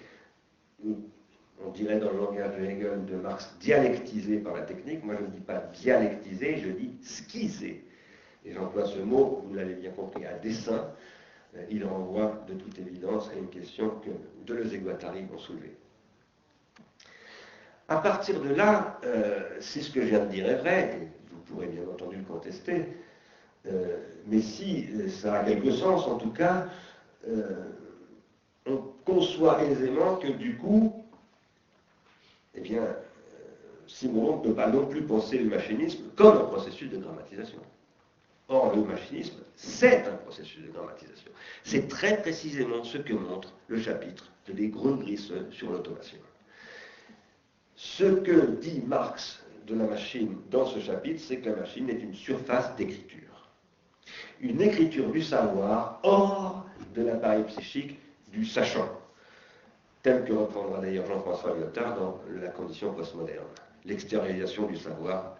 on 0.85 1.71
dirait 1.71 1.99
dans 1.99 2.11
le 2.11 2.17
langage 2.17 2.57
de 2.57 2.65
Hegel, 2.65 3.05
de 3.05 3.15
Marx, 3.15 3.55
dialectisée 3.59 4.37
par 4.37 4.55
la 4.55 4.61
technique. 4.61 5.03
Moi, 5.03 5.15
je 5.19 5.25
ne 5.25 5.29
dis 5.29 5.41
pas 5.41 5.59
dialectisée, 5.73 6.57
je 6.57 6.69
dis 6.69 6.95
schizée. 7.01 7.83
Et 8.45 8.53
j'emploie 8.53 8.85
ce 8.85 8.99
mot, 8.99 9.43
vous 9.45 9.53
l'avez 9.53 9.75
bien 9.75 9.91
compris, 9.91 10.25
à 10.25 10.33
dessein. 10.33 10.89
Euh, 11.55 11.65
il 11.69 11.83
renvoie 11.83 12.43
de 12.47 12.53
toute 12.53 12.77
évidence 12.79 13.29
à 13.29 13.35
une 13.35 13.49
question 13.49 13.89
que 14.01 14.09
Deleuze 14.45 14.73
et 14.73 14.79
Guattari 14.79 15.25
ont 15.33 15.37
soulevée. 15.37 15.75
À 17.87 17.97
partir 17.97 18.39
de 18.39 18.53
là, 18.53 18.99
euh, 19.03 19.57
si 19.59 19.81
ce 19.81 19.91
que 19.91 20.01
je 20.01 20.07
viens 20.07 20.25
de 20.25 20.29
dire 20.29 20.47
est 20.47 20.57
vrai, 20.57 21.09
vous 21.31 21.39
pourrez 21.41 21.67
bien 21.67 21.81
entendu 21.91 22.17
le 22.17 22.23
contester, 22.23 22.85
euh, 23.65 23.97
mais 24.27 24.41
si 24.41 25.09
ça 25.09 25.39
a 25.39 25.43
quelque 25.43 25.71
sens, 25.71 26.05
en 26.07 26.17
tout 26.17 26.31
cas, 26.31 26.67
on 28.65 28.77
conçoit 29.09 29.63
aisément 29.63 30.17
que 30.17 30.27
du 30.27 30.57
coup, 30.57 31.03
eh 32.55 32.61
bien, 32.61 32.83
Simon 33.87 34.37
ne 34.37 34.43
peut 34.43 34.53
pas 34.53 34.67
non 34.67 34.85
plus 34.85 35.01
penser 35.01 35.39
le 35.39 35.49
machinisme 35.49 36.03
comme 36.15 36.37
un 36.37 36.45
processus 36.45 36.89
de 36.89 36.97
grammatisation. 36.97 37.59
Or, 38.47 38.75
le 38.75 38.83
machinisme, 38.83 39.37
c'est 39.55 40.07
un 40.07 40.15
processus 40.15 40.63
de 40.63 40.71
grammatisation. 40.71 41.31
C'est 41.63 41.87
très 41.87 42.21
précisément 42.21 42.83
ce 42.83 42.97
que 42.97 43.13
montre 43.13 43.53
le 43.67 43.79
chapitre 43.79 44.31
de 44.47 44.53
Les 44.53 44.69
Grundrisse 44.69 45.31
sur 45.51 45.71
l'automation. 45.71 46.17
Ce 47.75 48.03
que 48.03 48.47
dit 48.55 48.81
Marx 48.85 49.43
de 49.67 49.75
la 49.75 49.85
machine 49.85 50.35
dans 50.49 50.65
ce 50.65 50.79
chapitre, 50.79 51.21
c'est 51.21 51.37
que 51.37 51.49
la 51.49 51.57
machine 51.57 51.89
est 51.89 52.01
une 52.01 52.15
surface 52.15 52.75
d'écriture. 52.75 53.49
Une 54.41 54.61
écriture 54.61 55.11
du 55.11 55.21
savoir 55.21 55.99
hors 56.03 56.65
de 56.95 57.03
l'appareil 57.03 57.43
psychique 57.43 57.99
du 58.31 58.45
sachant, 58.45 58.89
tel 60.01 60.23
que 60.25 60.33
reprendra 60.33 60.79
d'ailleurs 60.79 61.05
Jean-François 61.05 61.55
Lyotard 61.55 61.95
dans 61.95 62.19
La 62.41 62.49
condition 62.49 62.93
postmoderne. 62.93 63.45
L'extériorisation 63.85 64.67
du 64.67 64.77
savoir 64.77 65.35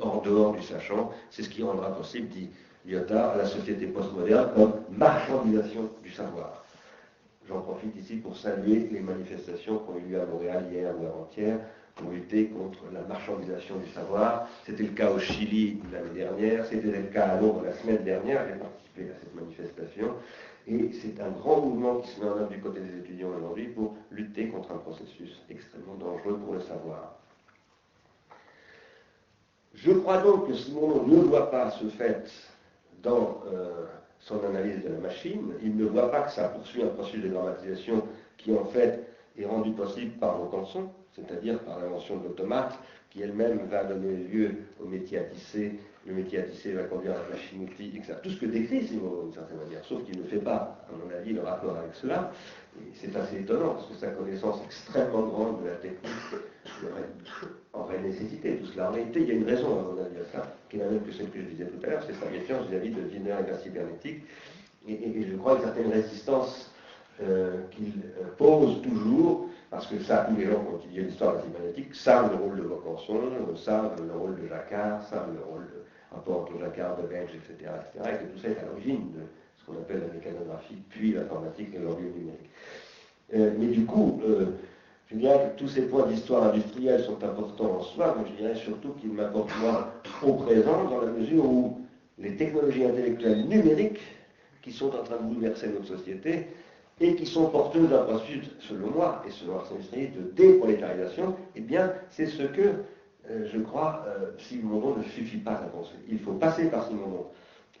hors 0.00 0.22
dehors 0.22 0.52
du 0.52 0.62
sachant. 0.62 1.12
C'est 1.30 1.42
ce 1.42 1.48
qui 1.48 1.62
rendra 1.62 1.94
possible, 1.94 2.28
dit 2.28 2.50
Lyotard, 2.86 3.36
la 3.36 3.46
société 3.46 3.86
postmoderne 3.86 4.50
comme 4.54 4.72
marchandisation 4.90 5.90
du 6.02 6.10
savoir. 6.10 6.64
J'en 7.48 7.60
profite 7.60 7.94
ici 7.96 8.16
pour 8.16 8.36
saluer 8.36 8.88
les 8.90 9.00
manifestations 9.00 9.78
qui 9.78 9.90
ont 9.90 9.98
eu 9.98 10.12
lieu 10.12 10.20
à 10.20 10.26
Montréal 10.26 10.64
hier 10.72 10.92
ou 10.98 11.06
avant-hier 11.06 11.58
pour 11.94 12.10
lutter 12.10 12.46
contre 12.46 12.80
la 12.92 13.02
marchandisation 13.02 13.76
du 13.76 13.90
savoir. 13.90 14.48
C'était 14.66 14.82
le 14.82 14.90
cas 14.90 15.10
au 15.10 15.18
Chili 15.18 15.80
l'année 15.92 16.14
dernière, 16.14 16.64
c'était 16.66 16.88
le 16.88 17.02
cas 17.04 17.28
à 17.28 17.40
Londres 17.40 17.62
la 17.64 17.72
semaine 17.72 18.02
dernière, 18.02 18.46
j'ai 18.48 18.58
participé 18.58 19.02
à 19.02 19.18
cette 19.20 19.34
manifestation. 19.34 20.14
Et 20.66 20.90
c'est 20.92 21.20
un 21.20 21.30
grand 21.30 21.60
mouvement 21.60 22.00
qui 22.00 22.10
se 22.10 22.20
met 22.20 22.26
en 22.26 22.38
œuvre 22.38 22.48
du 22.48 22.60
côté 22.60 22.80
des 22.80 22.98
étudiants 22.98 23.28
aujourd'hui 23.36 23.68
pour 23.68 23.94
lutter 24.10 24.48
contre 24.48 24.72
un 24.72 24.78
processus 24.78 25.42
extrêmement 25.50 25.94
dangereux 25.94 26.38
pour 26.38 26.54
le 26.54 26.60
savoir. 26.60 27.16
Je 29.74 29.92
crois 29.92 30.18
donc 30.18 30.46
que 30.46 30.54
Simon 30.54 31.04
ne 31.06 31.16
voit 31.22 31.50
pas 31.50 31.70
ce 31.72 31.86
fait 31.88 32.30
dans 33.02 33.42
euh, 33.52 33.86
son 34.20 34.42
analyse 34.44 34.82
de 34.82 34.88
la 34.88 34.98
machine. 34.98 35.52
Il 35.62 35.76
ne 35.76 35.84
voit 35.84 36.10
pas 36.10 36.22
que 36.22 36.32
ça 36.32 36.48
poursuit 36.48 36.82
un 36.82 36.88
processus 36.88 37.24
de 37.24 37.28
grammatisation 37.28 38.02
qui 38.38 38.54
en 38.54 38.64
fait 38.64 39.06
est 39.38 39.44
rendu 39.44 39.72
possible 39.72 40.12
par 40.18 40.38
canson, 40.50 40.88
c'est-à-dire 41.14 41.58
par 41.60 41.80
l'invention 41.80 42.16
de 42.18 42.28
l'automate, 42.28 42.78
qui 43.10 43.22
elle-même 43.22 43.66
va 43.66 43.84
donner 43.84 44.16
lieu 44.16 44.54
au 44.82 44.86
métier 44.86 45.18
à 45.18 45.24
tisser. 45.24 45.78
Le 46.06 46.12
métier 46.12 46.40
à 46.40 46.42
tisser 46.42 46.72
va 46.72 46.82
conduire 46.82 47.12
à 47.12 47.18
la 47.18 47.36
machine-outil, 47.36 47.92
etc. 47.96 48.14
Tout 48.22 48.30
ce 48.30 48.40
que 48.40 48.46
décrit 48.46 48.86
Simon 48.86 49.22
d'une 49.22 49.32
certaine 49.32 49.56
manière, 49.56 49.82
sauf 49.84 50.04
qu'il 50.04 50.18
ne 50.20 50.24
fait 50.24 50.38
pas, 50.38 50.84
à 50.88 50.92
mon 50.92 51.10
avis, 51.14 51.32
le 51.32 51.40
rapport 51.40 51.76
avec 51.78 51.94
cela. 51.94 52.30
c'est 52.94 53.16
assez 53.16 53.40
étonnant, 53.40 53.74
parce 53.74 53.86
que 53.86 53.94
sa 53.94 54.08
connaissance 54.08 54.60
extrêmement 54.66 55.22
grande 55.22 55.62
de 55.62 55.68
la 55.68 55.76
technique 55.76 56.10
aurait 57.72 58.00
nécessité 58.02 58.56
tout 58.56 58.66
cela. 58.66 58.90
En 58.90 58.92
réalité, 58.92 59.20
il 59.20 59.28
y 59.28 59.30
a 59.30 59.34
une 59.34 59.44
raison, 59.44 59.78
à 59.78 59.82
mon 59.82 60.04
avis, 60.04 60.18
à 60.20 60.36
ça, 60.36 60.54
qui 60.68 60.76
est 60.76 60.80
la 60.80 60.90
même 60.90 61.00
que 61.02 61.12
celle 61.12 61.30
que 61.30 61.40
je 61.40 61.46
disais 61.46 61.64
tout 61.64 61.86
à 61.86 61.90
l'heure, 61.90 62.02
c'est 62.06 62.14
sa 62.14 62.30
méfiance 62.30 62.66
vis-à-vis 62.68 62.90
de 62.90 63.00
Wiener 63.00 63.36
et 63.40 63.44
de 63.44 63.50
la 63.50 63.58
cybernétique. 63.58 64.24
Et, 64.86 65.26
je 65.26 65.36
crois 65.36 65.56
une 65.56 65.62
certaine 65.62 65.90
résistance 65.90 66.70
euh, 67.22 67.62
qu'il 67.70 67.92
euh, 68.20 68.26
pose 68.36 68.82
toujours, 68.82 69.48
parce 69.70 69.86
que 69.86 69.98
ça, 70.00 70.26
tous 70.28 70.36
les 70.36 70.46
gens 70.46 70.62
qui 70.62 70.74
ont 70.74 70.78
étudié 70.80 71.02
l'histoire 71.04 71.32
de 71.32 71.38
la 71.38 71.44
cybernétique 71.44 71.94
savent 71.94 72.30
le 72.30 72.44
rôle 72.44 72.56
de 72.58 72.62
Vaucanson, 72.62 73.20
savent 73.56 74.02
le 74.06 74.18
rôle 74.18 74.36
de 74.36 74.46
Jacquard, 74.48 75.02
savent 75.04 75.32
le 75.32 75.42
rôle 75.42 75.62
de 75.62 75.83
rapport 76.14 76.42
entre 76.42 76.58
Jacquard, 76.58 76.96
de 76.96 77.06
Bench, 77.06 77.30
etc., 77.34 77.70
etc., 77.92 78.10
et 78.14 78.24
que 78.24 78.32
tout 78.32 78.38
ça 78.38 78.48
est 78.48 78.58
à 78.58 78.66
l'origine 78.66 79.12
de 79.12 79.20
ce 79.56 79.64
qu'on 79.64 79.72
appelle 79.74 80.02
la 80.06 80.14
mécanographie, 80.14 80.76
puis 80.90 81.12
l'informatique 81.12 81.68
et 81.74 81.78
l'orgueil 81.78 82.12
numérique. 82.16 82.50
Euh, 83.34 83.50
mais 83.58 83.66
du 83.66 83.84
coup, 83.84 84.20
je 85.10 85.16
dirais 85.16 85.52
que 85.52 85.58
tous 85.58 85.68
ces 85.68 85.82
points 85.82 86.06
d'histoire 86.06 86.52
industrielle 86.52 87.02
sont 87.04 87.22
importants 87.22 87.78
en 87.78 87.82
soi, 87.82 88.16
mais 88.18 88.30
je 88.30 88.42
dirais 88.42 88.54
surtout 88.54 88.92
qu'ils 89.00 89.12
m'apportent 89.12 89.56
moi 89.60 89.92
au 90.22 90.34
présent 90.34 90.84
dans 90.84 91.00
la 91.00 91.10
mesure 91.10 91.44
où 91.44 91.78
les 92.18 92.36
technologies 92.36 92.84
intellectuelles 92.84 93.46
numériques 93.46 94.00
qui 94.62 94.72
sont 94.72 94.94
en 94.94 95.02
train 95.02 95.16
de 95.16 95.22
bouleverser 95.22 95.68
notre 95.68 95.86
société 95.86 96.46
et 97.00 97.14
qui 97.16 97.26
sont 97.26 97.46
porteuses 97.50 97.90
d'un 97.90 98.04
processus, 98.04 98.50
selon 98.60 98.90
moi 98.90 99.22
et 99.26 99.30
selon 99.30 99.56
Arsène 99.58 99.78
de 99.92 100.30
déprolétarisation, 100.34 101.36
eh 101.56 101.60
bien, 101.60 101.92
c'est 102.10 102.26
ce 102.26 102.44
que, 102.44 102.60
euh, 102.60 102.72
je 103.28 103.58
crois, 103.60 104.04
euh, 104.06 104.32
Simondon 104.38 104.96
ne 104.96 105.02
suffit 105.02 105.38
pas 105.38 105.52
à 105.52 105.66
penser. 105.66 105.94
Il 106.08 106.18
faut 106.18 106.34
passer 106.34 106.70
par 106.70 106.86
Simondon 106.86 107.26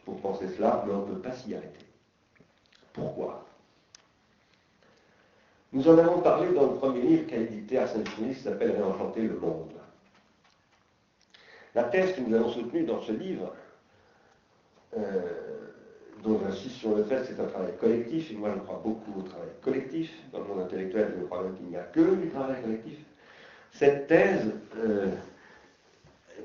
pour 0.04 0.20
penser 0.20 0.48
cela, 0.48 0.82
mais 0.86 0.92
on 0.92 1.06
ne 1.06 1.14
peut 1.14 1.20
pas 1.20 1.32
s'y 1.32 1.54
arrêter. 1.54 1.84
Pourquoi? 2.92 3.44
Nous 5.72 5.88
en 5.88 5.98
avons 5.98 6.20
parlé 6.20 6.52
dans 6.54 6.70
le 6.70 6.76
premier 6.76 7.02
livre 7.02 7.26
qu'a 7.26 7.38
édité 7.38 7.78
Arsène 7.78 8.06
Smith, 8.16 8.36
qui 8.36 8.42
s'appelle 8.42 8.72
Réenchanter 8.72 9.22
le 9.22 9.38
monde. 9.38 9.72
La 11.74 11.84
thèse 11.84 12.14
que 12.14 12.20
nous 12.20 12.34
avons 12.34 12.50
soutenue 12.50 12.84
dans 12.84 13.00
ce 13.00 13.12
livre, 13.12 13.52
euh, 14.96 15.20
dont 16.22 16.40
j'insiste 16.44 16.76
sur 16.76 16.94
le 16.94 17.02
fait 17.04 17.22
que 17.22 17.26
c'est 17.26 17.40
un 17.40 17.46
travail 17.46 17.76
collectif, 17.80 18.30
et 18.30 18.34
moi 18.34 18.50
je 18.54 18.60
crois 18.60 18.80
beaucoup 18.84 19.18
au 19.18 19.22
travail 19.22 19.48
collectif, 19.60 20.12
dans 20.32 20.38
le 20.38 20.44
monde 20.44 20.60
intellectuel 20.60 21.14
je 21.18 21.24
crois 21.24 21.42
même 21.42 21.56
qu'il 21.56 21.66
n'y 21.66 21.76
a 21.76 21.82
que 21.82 22.14
du 22.14 22.28
travail 22.30 22.62
collectif, 22.62 22.98
Cette 23.72 24.06
thèse, 24.06 24.52
euh, 24.76 25.08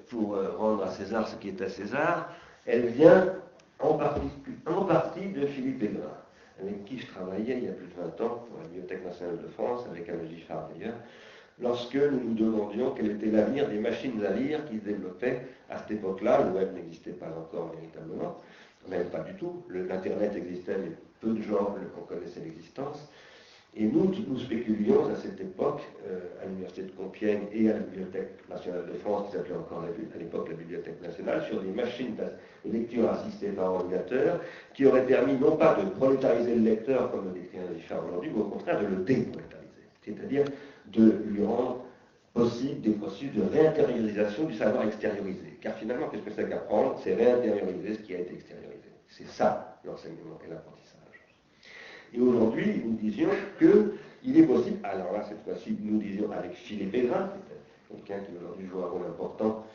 pour 0.09 0.35
euh, 0.35 0.51
rendre 0.57 0.83
à 0.83 0.91
César 0.91 1.27
ce 1.27 1.35
qui 1.35 1.49
est 1.49 1.61
à 1.61 1.69
César, 1.69 2.33
elle 2.65 2.87
vient 2.87 3.33
en 3.79 3.93
partie, 3.93 5.29
de 5.29 5.45
Philippe 5.45 5.81
Aigrin, 5.83 6.17
avec 6.61 6.83
qui 6.85 6.99
je 6.99 7.07
travaillais 7.07 7.57
il 7.57 7.63
y 7.63 7.67
a 7.69 7.71
plus 7.71 7.87
de 7.87 7.93
20 7.93 8.25
ans 8.25 8.45
pour 8.47 8.59
la 8.61 8.67
Bibliothèque 8.67 9.05
nationale 9.05 9.37
de 9.41 9.47
France, 9.47 9.85
avec 9.89 10.09
Alain 10.09 10.27
Giffard 10.27 10.69
d'ailleurs, 10.73 10.97
lorsque 11.61 11.95
nous 11.95 12.19
nous 12.19 12.33
demandions 12.33 12.91
quel 12.91 13.11
était 13.11 13.27
l'avenir 13.27 13.69
des 13.69 13.79
machines 13.79 14.23
à 14.25 14.31
lire 14.31 14.65
qui 14.65 14.79
se 14.79 14.83
développaient 14.83 15.45
à 15.69 15.77
cette 15.77 15.91
époque-là. 15.91 16.43
Le 16.43 16.51
web 16.51 16.73
n'existait 16.73 17.11
pas 17.11 17.27
encore 17.27 17.73
véritablement, 17.73 18.37
même 18.89 19.09
pas 19.09 19.19
du 19.19 19.33
tout. 19.35 19.63
L'Internet 19.69 20.35
existait, 20.35 20.77
mais 20.77 20.91
peu 21.21 21.33
de 21.33 21.41
gens 21.41 21.75
en 21.97 22.01
connaissaient 22.03 22.41
l'existence. 22.41 23.09
Et 23.75 23.85
nous, 23.85 24.11
nous 24.27 24.39
spéculions 24.39 25.05
à 25.05 25.15
cette 25.15 25.39
époque, 25.39 25.81
euh, 26.07 26.19
à 26.41 26.45
l'Université 26.47 26.83
de 26.83 26.91
Compiègne 26.91 27.43
et 27.53 27.69
à 27.69 27.73
la 27.73 27.79
Bibliothèque 27.79 28.29
nationale 28.49 28.85
de 28.91 28.97
France, 28.97 29.27
qui 29.27 29.37
s'appelait 29.37 29.55
encore 29.55 29.83
à 29.83 30.17
l'époque 30.17 30.49
la 30.49 30.55
Bibliothèque 30.55 31.01
nationale, 31.01 31.43
sur 31.47 31.61
des 31.61 31.69
machines 31.69 32.15
de 32.15 32.71
lecture 32.71 33.09
assistées 33.09 33.49
par 33.49 33.73
ordinateur, 33.73 34.41
qui 34.73 34.85
auraient 34.85 35.05
permis 35.05 35.35
non 35.37 35.55
pas 35.55 35.75
de 35.75 35.87
prolétariser 35.91 36.55
le 36.55 36.61
lecteur, 36.61 37.11
comme 37.11 37.25
le 37.25 37.39
décrit 37.39 37.59
Richard 37.75 38.05
aujourd'hui, 38.07 38.31
mais 38.35 38.41
au 38.41 38.45
contraire 38.45 38.81
de 38.81 38.87
le 38.87 39.03
déprolétariser, 39.03 39.85
c'est-à-dire 40.03 40.45
de 40.87 41.13
lui 41.27 41.45
rendre 41.45 41.85
possible 42.33 42.81
des 42.81 42.91
processus 42.91 43.33
de 43.33 43.43
réintériorisation 43.43 44.45
du 44.45 44.55
savoir 44.55 44.85
extériorisé. 44.87 45.57
Car 45.61 45.75
finalement, 45.75 46.09
qu'est-ce 46.09 46.23
que 46.23 46.31
c'est 46.31 46.49
qu'apprendre? 46.49 46.99
C'est 47.03 47.13
réintérioriser 47.13 47.95
ce 47.95 47.99
qui 47.99 48.15
a 48.15 48.19
été 48.19 48.33
extériorisé. 48.33 48.89
C'est 49.07 49.27
ça 49.27 49.79
l'enseignement 49.83 50.37
et 50.45 50.49
l'apprentissage. 50.49 50.88
Et 52.13 52.19
aujourd'hui, 52.19 52.81
nous 52.83 52.93
disions 52.93 53.29
qu'il 53.59 54.37
est 54.37 54.45
possible, 54.45 54.79
alors 54.83 55.13
là, 55.13 55.23
cette 55.23 55.43
fois-ci, 55.43 55.77
nous 55.81 55.99
disions 55.99 56.31
avec 56.31 56.53
Philippe 56.53 56.91
Pédrin, 56.91 57.29
quelqu'un 57.89 58.23
qui 58.23 58.31
aujourd'hui 58.37 58.67
joue 58.67 58.79
un 58.79 58.87
rôle 58.87 59.05
important 59.07 59.65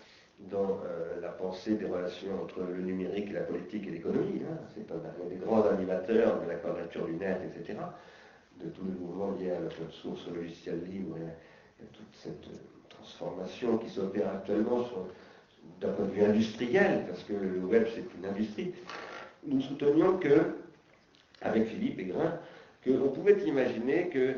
dans 0.51 0.80
euh, 0.85 1.20
la 1.22 1.28
pensée 1.28 1.76
des 1.76 1.87
relations 1.87 2.43
entre 2.43 2.61
le 2.61 2.82
numérique 2.82 3.32
la 3.32 3.43
politique 3.43 3.87
et 3.87 3.91
l'économie. 3.91 4.43
Hein. 4.43 4.59
C'est 4.74 4.91
un, 4.91 5.28
des 5.28 5.37
grands 5.37 5.64
animateurs 5.64 6.41
de 6.43 6.49
la 6.49 6.57
quadrature 6.57 7.07
du 7.07 7.14
net, 7.14 7.39
etc., 7.45 7.78
de 8.62 8.68
tous 8.70 8.85
les 8.85 8.93
mouvements 8.93 9.32
liés 9.32 9.51
à 9.51 9.61
la 9.61 9.70
source 9.91 10.28
logiciel 10.28 10.80
libre 10.85 11.16
et 11.18 11.82
à 11.82 11.87
toute 11.93 12.14
cette 12.14 12.47
euh, 12.49 12.89
transformation 12.89 13.78
qui 13.78 13.89
s'opère 13.89 14.28
actuellement 14.30 14.85
d'un 15.80 15.93
point 15.93 16.07
de 16.07 16.11
vue 16.11 16.24
industriel, 16.24 17.05
parce 17.09 17.22
que 17.24 17.32
le 17.32 17.61
web 17.61 17.87
c'est 17.95 18.05
une 18.18 18.26
industrie. 18.26 18.74
Nous 19.47 19.61
soutenions 19.61 20.18
que 20.18 20.64
avec 21.45 21.67
Philippe 21.67 22.01
Aigrin, 22.01 22.39
qu'on 22.85 23.09
pouvait 23.09 23.39
imaginer 23.47 24.09
que 24.09 24.35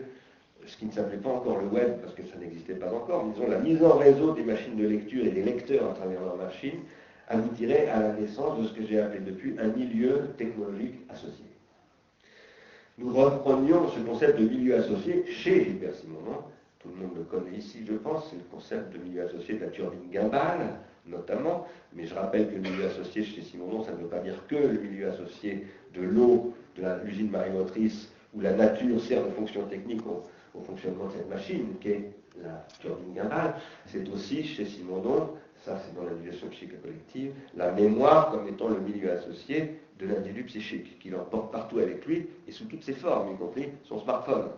ce 0.66 0.76
qui 0.76 0.86
ne 0.86 0.92
s'appelait 0.92 1.18
pas 1.18 1.30
encore 1.30 1.58
le 1.58 1.68
web, 1.68 2.00
parce 2.02 2.14
que 2.14 2.22
ça 2.24 2.36
n'existait 2.38 2.74
pas 2.74 2.92
encore, 2.92 3.24
mais 3.24 3.32
disons 3.32 3.48
la 3.48 3.58
mise 3.58 3.82
en 3.82 3.96
réseau 3.96 4.32
des 4.32 4.42
machines 4.42 4.76
de 4.76 4.86
lecture 4.86 5.24
et 5.24 5.30
des 5.30 5.42
lecteurs 5.42 5.90
à 5.90 5.94
travers 5.94 6.20
leurs 6.20 6.36
machines, 6.36 6.80
aboutirait 7.28 7.88
à 7.88 8.00
la 8.00 8.12
naissance 8.12 8.60
de 8.60 8.66
ce 8.66 8.72
que 8.72 8.84
j'ai 8.86 9.00
appelé 9.00 9.20
depuis 9.20 9.54
un 9.58 9.68
milieu 9.68 10.28
technologique 10.36 10.94
associé. 11.08 11.44
Nous 12.98 13.12
reprenions 13.12 13.88
ce 13.88 14.00
concept 14.00 14.38
de 14.38 14.48
milieu 14.48 14.76
associé 14.76 15.24
chez 15.26 15.64
Gilbert 15.64 15.94
Simonon, 15.94 16.44
tout 16.80 16.88
le 16.88 17.06
monde 17.06 17.16
le 17.16 17.24
connaît 17.24 17.56
ici, 17.56 17.84
je 17.86 17.94
pense, 17.94 18.30
c'est 18.30 18.36
le 18.36 18.44
concept 18.50 18.92
de 18.92 18.98
milieu 18.98 19.24
associé 19.24 19.54
de 19.54 19.64
la 19.64 19.70
turbine 19.70 20.12
Gimbal, 20.12 20.78
notamment, 21.06 21.66
mais 21.92 22.06
je 22.06 22.14
rappelle 22.14 22.48
que 22.48 22.54
le 22.54 22.60
milieu 22.60 22.86
associé 22.86 23.22
chez 23.22 23.42
Simonon, 23.42 23.82
ça 23.82 23.92
ne 23.92 23.98
veut 23.98 24.08
pas 24.08 24.20
dire 24.20 24.46
que 24.48 24.56
le 24.56 24.80
milieu 24.80 25.08
associé 25.08 25.66
de 25.94 26.02
l'eau 26.02 26.54
l'usine 27.04 27.30
marémotrice 27.30 28.10
où 28.34 28.40
la 28.40 28.52
nature 28.52 29.00
sert 29.00 29.24
de 29.24 29.30
fonction 29.30 29.66
technique 29.66 30.02
au, 30.06 30.22
fonctionnement 30.62 31.06
de 31.06 31.12
cette 31.12 31.28
machine, 31.28 31.74
qui 31.82 31.88
est 31.90 32.10
la 32.42 32.66
turbine 32.80 33.14
Gimbal, 33.14 33.56
c'est 33.86 34.08
aussi 34.08 34.42
chez 34.42 34.64
Simondon, 34.64 35.30
ça 35.64 35.78
c'est 35.78 35.94
dans 35.94 36.08
l'éducation 36.08 36.48
psychique 36.48 36.80
collective, 36.80 37.32
la 37.54 37.72
mémoire 37.72 38.30
comme 38.30 38.48
étant 38.48 38.68
le 38.68 38.80
milieu 38.80 39.12
associé 39.12 39.80
de 39.98 40.06
l'individu 40.06 40.44
psychique, 40.44 40.98
qu'il 40.98 41.14
emporte 41.14 41.52
partout 41.52 41.78
avec 41.78 42.06
lui 42.06 42.26
et 42.48 42.52
sous 42.52 42.64
toutes 42.64 42.84
ses 42.84 42.94
formes, 42.94 43.34
y 43.34 43.36
compris 43.36 43.68
son 43.84 44.00
smartphone. 44.00 44.48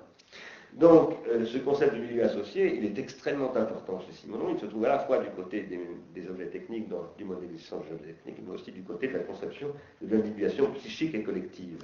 Donc, 0.75 1.15
euh, 1.29 1.45
ce 1.47 1.59
concept 1.59 1.95
de 1.95 2.01
milieu 2.01 2.25
associé, 2.25 2.77
il 2.77 2.85
est 2.85 2.99
extrêmement 2.99 3.55
important 3.57 4.01
chez 4.01 4.13
Simonon. 4.13 4.51
Il 4.53 4.61
se 4.61 4.67
trouve 4.67 4.85
à 4.85 4.89
la 4.89 4.99
fois 5.01 5.19
du 5.19 5.31
côté 5.31 5.63
des, 5.63 6.29
objets 6.29 6.47
techniques, 6.47 6.89
du 7.17 7.25
modélisation 7.25 7.81
des 7.81 7.95
objets 7.95 8.13
techniques, 8.13 8.45
mais 8.47 8.55
aussi 8.55 8.71
du 8.71 8.83
côté 8.83 9.09
de 9.09 9.15
la 9.15 9.21
conception 9.21 9.69
de 10.03 10.15
l'individuation 10.15 10.71
psychique 10.73 11.15
et 11.15 11.23
collective. 11.23 11.79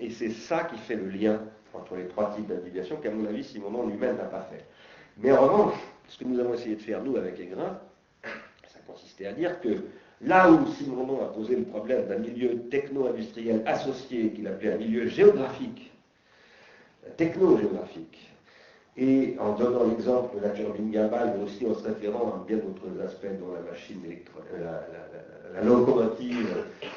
Et 0.00 0.10
c'est 0.10 0.30
ça 0.30 0.64
qui 0.64 0.76
fait 0.78 0.96
le 0.96 1.08
lien 1.08 1.40
entre 1.74 1.96
les 1.96 2.06
trois 2.08 2.34
types 2.34 2.46
d'individuation 2.46 2.96
qu'à 2.96 3.10
mon 3.10 3.26
avis, 3.26 3.44
Simonon 3.44 3.86
lui-même 3.86 4.16
n'a 4.16 4.24
pas 4.24 4.42
fait. 4.42 4.64
Mais 5.18 5.32
en 5.32 5.42
revanche, 5.42 5.74
ce 6.08 6.18
que 6.18 6.24
nous 6.24 6.38
avons 6.38 6.54
essayé 6.54 6.76
de 6.76 6.80
faire, 6.82 7.02
nous, 7.02 7.16
avec 7.16 7.38
Aigrin, 7.38 7.78
ça 8.66 8.78
consistait 8.86 9.26
à 9.26 9.32
dire 9.32 9.60
que 9.60 9.68
là 10.20 10.50
où 10.50 10.66
Simonon 10.66 11.22
a 11.22 11.28
posé 11.28 11.56
le 11.56 11.64
problème 11.64 12.06
d'un 12.06 12.18
milieu 12.18 12.58
techno-industriel 12.68 13.62
associé, 13.66 14.32
qu'il 14.32 14.46
appelait 14.46 14.72
un 14.72 14.78
milieu 14.78 15.06
géographique, 15.06 15.87
techno-géographique. 17.16 18.28
Et 19.00 19.36
en 19.38 19.52
donnant 19.52 19.84
l'exemple 19.84 20.36
de 20.36 20.42
la 20.42 20.50
turbine 20.50 20.92
Gimbal, 20.92 21.34
mais 21.36 21.44
aussi 21.44 21.64
en 21.66 21.74
se 21.74 21.84
référant 21.84 22.32
à 22.32 22.44
bien 22.48 22.56
d'autres 22.56 23.00
aspects 23.04 23.28
dont 23.38 23.54
la 23.54 23.70
machine 23.70 24.00
la, 24.60 24.86
la, 25.54 25.64
locomotive 25.64 26.48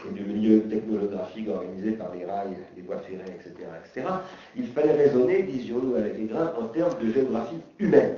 et 0.09 0.13
du 0.13 0.23
milieu 0.23 0.63
technographique 0.63 1.47
organisé 1.47 1.91
par 1.91 2.11
les 2.15 2.25
rails, 2.25 2.57
les 2.75 2.81
voies 2.81 2.97
ferrées, 2.97 3.35
etc., 3.39 3.53
etc., 3.85 4.07
il 4.55 4.65
fallait 4.67 4.93
raisonner, 4.93 5.43
disions-nous 5.43 5.95
avec 5.95 6.17
les 6.17 6.25
grains, 6.25 6.51
en 6.59 6.67
termes 6.69 6.97
de 6.99 7.11
géographie 7.11 7.61
humaine. 7.77 8.17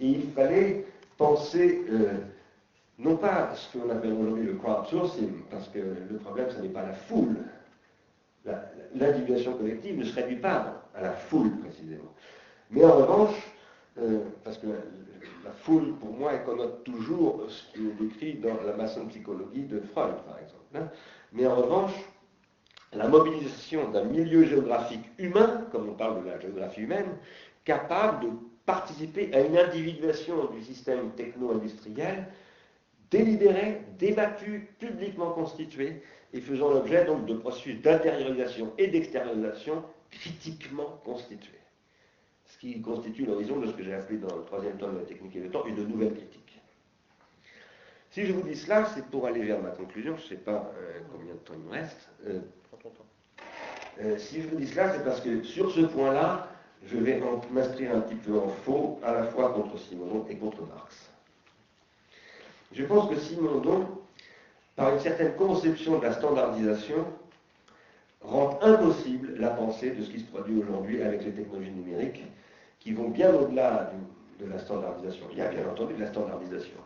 Et 0.00 0.06
il 0.06 0.32
fallait 0.32 0.84
penser, 1.16 1.82
euh, 1.88 2.14
non 2.98 3.16
pas 3.16 3.54
ce 3.54 3.78
qu'on 3.78 3.90
appelle 3.90 4.12
aujourd'hui 4.12 4.46
le 4.46 4.54
crowdsourcing, 4.54 5.30
parce 5.52 5.68
que 5.68 5.78
le 5.78 6.16
problème, 6.18 6.48
ce 6.50 6.60
n'est 6.60 6.68
pas 6.68 6.82
la 6.82 6.94
foule, 6.94 7.36
l'individuation 8.96 9.52
collective 9.54 9.98
ne 9.98 10.04
se 10.04 10.14
réduit 10.16 10.36
pas 10.36 10.81
à 10.94 11.02
la 11.02 11.12
foule 11.12 11.50
précisément. 11.60 12.14
Mais 12.70 12.84
en 12.84 12.96
revanche, 12.96 13.34
euh, 13.98 14.20
parce 14.44 14.58
que 14.58 14.66
la, 14.66 15.50
foule, 15.50 15.94
pour 15.96 16.12
moi, 16.12 16.32
elle 16.32 16.44
connote 16.44 16.84
toujours 16.84 17.44
ce 17.48 17.72
qui 17.72 17.86
est 17.86 17.92
décrit 17.92 18.34
dans 18.34 18.62
la 18.66 18.72
maçon 18.74 19.06
psychologie 19.06 19.64
de 19.64 19.80
Freud, 19.80 20.14
par 20.26 20.38
exemple. 20.38 20.62
Hein. 20.74 20.88
Mais 21.32 21.46
en 21.46 21.56
revanche, 21.56 21.92
la 22.92 23.08
mobilisation 23.08 23.90
d'un 23.90 24.04
milieu 24.04 24.44
géographique 24.44 25.04
humain, 25.18 25.66
comme 25.70 25.88
on 25.88 25.94
parle 25.94 26.24
de 26.24 26.28
la 26.28 26.40
géographie 26.40 26.82
humaine, 26.82 27.16
capable 27.64 28.24
de 28.24 28.30
participer 28.66 29.32
à 29.34 29.40
une 29.40 29.56
individuation 29.56 30.46
du 30.46 30.62
système 30.62 31.10
techno-industriel, 31.12 32.26
délibéré, 33.10 33.82
débattu, 33.98 34.70
publiquement 34.78 35.32
constitué, 35.32 36.02
et 36.32 36.40
faisant 36.40 36.70
l'objet 36.70 37.04
donc 37.04 37.26
de 37.26 37.34
processus 37.34 37.80
d'intériorisation 37.82 38.72
et 38.78 38.86
d'extériorisation 38.86 39.84
critiquement 40.12 41.00
constitués. 41.04 41.58
Ce 42.46 42.58
qui 42.58 42.80
constitue 42.80 43.24
l'horizon 43.24 43.58
de 43.58 43.66
ce 43.66 43.72
que 43.72 43.82
j'ai 43.82 43.94
appelé 43.94 44.18
dans 44.18 44.36
le 44.36 44.44
troisième 44.44 44.76
tome 44.78 44.94
de 44.94 45.00
la 45.00 45.04
technique 45.04 45.34
et 45.36 45.40
le 45.40 45.50
temps 45.50 45.66
une 45.66 45.82
nouvelle 45.88 46.14
critique. 46.14 46.60
Si 48.10 48.26
je 48.26 48.32
vous 48.32 48.42
dis 48.42 48.54
cela, 48.54 48.84
c'est 48.94 49.06
pour 49.06 49.26
aller 49.26 49.42
vers 49.42 49.60
ma 49.60 49.70
conclusion, 49.70 50.16
je 50.16 50.22
ne 50.22 50.28
sais 50.28 50.36
pas 50.36 50.70
euh, 50.76 51.00
combien 51.10 51.32
de 51.32 51.38
temps 51.38 51.54
il 51.54 51.64
me 51.64 51.70
reste. 51.70 52.10
Euh, 52.26 52.40
euh, 54.00 54.18
si 54.18 54.42
je 54.42 54.48
vous 54.48 54.56
dis 54.56 54.66
cela, 54.66 54.92
c'est 54.92 55.04
parce 55.04 55.20
que 55.20 55.42
sur 55.42 55.70
ce 55.72 55.80
point-là, 55.80 56.48
je 56.84 56.98
vais 56.98 57.20
m'inscrire 57.50 57.96
un 57.96 58.00
petit 58.00 58.16
peu 58.16 58.38
en 58.38 58.48
faux, 58.48 59.00
à 59.02 59.12
la 59.12 59.24
fois 59.24 59.52
contre 59.52 59.78
Simondon 59.78 60.26
et 60.28 60.36
contre 60.36 60.62
Marx. 60.66 61.10
Je 62.72 62.84
pense 62.84 63.08
que 63.08 63.16
Simondon 63.16 63.86
par 64.76 64.92
une 64.94 65.00
certaine 65.00 65.34
conception 65.34 65.98
de 65.98 66.04
la 66.04 66.12
standardisation, 66.12 67.06
rend 68.24 68.58
impossible 68.62 69.34
la 69.38 69.50
pensée 69.50 69.90
de 69.90 70.02
ce 70.02 70.10
qui 70.10 70.20
se 70.20 70.24
produit 70.26 70.58
aujourd'hui 70.60 71.02
avec 71.02 71.24
les 71.24 71.32
technologies 71.32 71.70
numériques, 71.70 72.24
qui 72.78 72.92
vont 72.92 73.08
bien 73.08 73.32
au-delà 73.34 73.92
de 74.40 74.46
la 74.46 74.58
standardisation. 74.58 75.26
Il 75.32 75.38
y 75.38 75.42
a 75.42 75.48
bien 75.48 75.68
entendu 75.68 75.94
de 75.94 76.00
la 76.00 76.08
standardisation. 76.08 76.76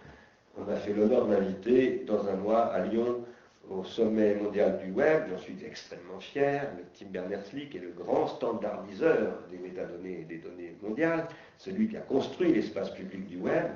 On 0.59 0.71
a 0.71 0.77
fait 0.77 0.93
l'honneur 0.93 1.27
d'inviter 1.27 2.05
dans 2.07 2.27
un 2.29 2.37
mois 2.37 2.67
à 2.67 2.81
Lyon 2.87 3.25
au 3.71 3.85
sommet 3.85 4.35
mondial 4.35 4.79
du 4.79 4.93
web, 4.93 5.25
j'en 5.31 5.39
suis 5.39 5.57
extrêmement 5.67 6.21
fier, 6.21 6.71
le 6.77 6.85
Tim 6.97 7.07
Berners-Lee, 7.11 7.69
qui 7.69 7.79
est 7.79 7.81
le 7.81 7.91
grand 7.91 8.29
standardiseur 8.29 9.43
des 9.51 9.59
métadonnées 9.59 10.21
et 10.21 10.25
des 10.25 10.39
données 10.39 10.77
mondiales, 10.83 11.27
celui 11.59 11.89
qui 11.89 11.97
a 11.97 12.01
construit 12.01 12.53
l'espace 12.53 12.91
public 12.91 13.27
du 13.27 13.39
web, 13.39 13.67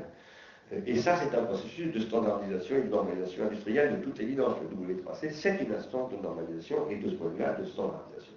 et 0.87 0.97
ça, 0.99 1.16
c'est 1.16 1.37
un 1.37 1.43
processus 1.45 1.93
de 1.93 1.99
standardisation 1.99 2.77
et 2.77 2.83
de 2.83 2.89
normalisation 2.89 3.45
industrielle 3.45 3.99
de 3.99 4.05
toute 4.05 4.21
évidence. 4.21 4.55
Le 4.62 4.95
W3C, 4.95 5.33
c'est 5.33 5.61
une 5.61 5.73
instance 5.75 6.12
de 6.12 6.16
normalisation 6.23 6.89
et 6.89 6.97
de 6.97 7.11
ce 7.11 7.14
point 7.16 7.29
de 7.29 7.35
vue-là, 7.35 7.57
de 7.61 7.64
standardisation. 7.64 8.33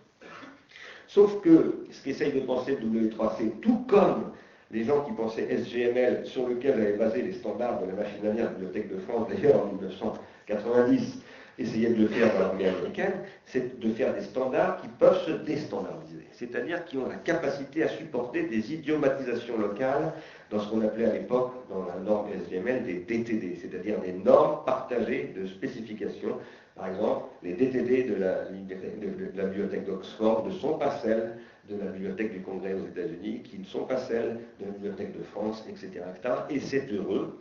Sauf 1.07 1.41
que 1.41 1.85
ce 1.91 2.03
qu'essaye 2.03 2.31
de 2.31 2.39
penser 2.39 2.75
le 2.75 2.87
W3C, 2.87 3.59
tout 3.61 3.85
comme 3.87 4.31
les 4.71 4.83
gens 4.83 5.03
qui 5.03 5.11
pensaient 5.11 5.47
SGML, 5.47 6.25
sur 6.25 6.47
lequel 6.47 6.75
j'avais 6.75 6.97
basé 6.97 7.21
les 7.21 7.33
standards 7.33 7.81
de 7.81 7.87
la 7.87 7.93
machine 7.93 8.25
à 8.25 8.33
la 8.33 8.47
Bibliothèque 8.47 8.91
de 8.91 8.97
France, 9.01 9.27
d'ailleurs 9.29 9.63
en 9.63 9.67
1990, 9.67 11.22
essayé 11.59 11.89
de 11.89 12.01
le 12.01 12.07
faire 12.07 12.33
dans 12.33 12.39
l'armée 12.39 12.67
américaine, 12.67 13.13
c'est 13.45 13.79
de 13.79 13.93
faire 13.93 14.13
des 14.13 14.21
standards 14.21 14.81
qui 14.81 14.87
peuvent 14.87 15.23
se 15.25 15.31
déstandardiser, 15.31 16.25
c'est-à-dire 16.31 16.83
qui 16.85 16.97
ont 16.97 17.07
la 17.07 17.15
capacité 17.15 17.83
à 17.83 17.89
supporter 17.89 18.43
des 18.43 18.73
idiomatisations 18.73 19.57
locales 19.57 20.13
dans 20.49 20.59
ce 20.59 20.69
qu'on 20.69 20.81
appelait 20.81 21.05
à 21.05 21.13
l'époque, 21.13 21.53
dans 21.69 21.85
la 21.85 21.95
norme 21.95 22.29
SVML, 22.31 22.83
des 22.83 22.99
DTD, 22.99 23.57
c'est-à-dire 23.61 23.99
des 24.01 24.13
normes 24.13 24.63
partagées 24.65 25.33
de 25.35 25.45
spécifications. 25.47 26.37
Par 26.75 26.87
exemple, 26.87 27.25
les 27.43 27.53
DTD 27.53 28.03
de 28.03 28.15
la, 28.15 28.45
de 28.45 29.37
la 29.37 29.45
bibliothèque 29.45 29.85
d'Oxford 29.85 30.45
ne 30.47 30.51
sont 30.51 30.77
pas 30.77 30.91
celles 31.03 31.37
de 31.69 31.77
la 31.77 31.85
bibliothèque 31.85 32.33
du 32.33 32.41
Congrès 32.41 32.73
aux 32.73 32.85
États-Unis, 32.85 33.41
qui 33.43 33.59
ne 33.59 33.63
sont 33.63 33.85
pas 33.85 33.97
celles 33.97 34.39
de 34.59 34.65
la 34.65 34.71
bibliothèque 34.71 35.17
de 35.17 35.23
France, 35.23 35.63
etc. 35.69 36.03
Et 36.49 36.59
c'est 36.59 36.91
heureux, 36.91 37.39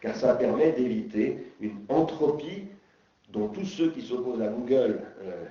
car 0.00 0.14
ça 0.14 0.34
permet 0.34 0.72
d'éviter 0.72 1.38
une 1.60 1.78
entropie 1.88 2.64
dont 3.36 3.48
tous 3.48 3.66
ceux 3.66 3.90
qui 3.90 4.02
s'opposent 4.02 4.40
à 4.40 4.48
Google 4.48 5.00
euh, 5.22 5.44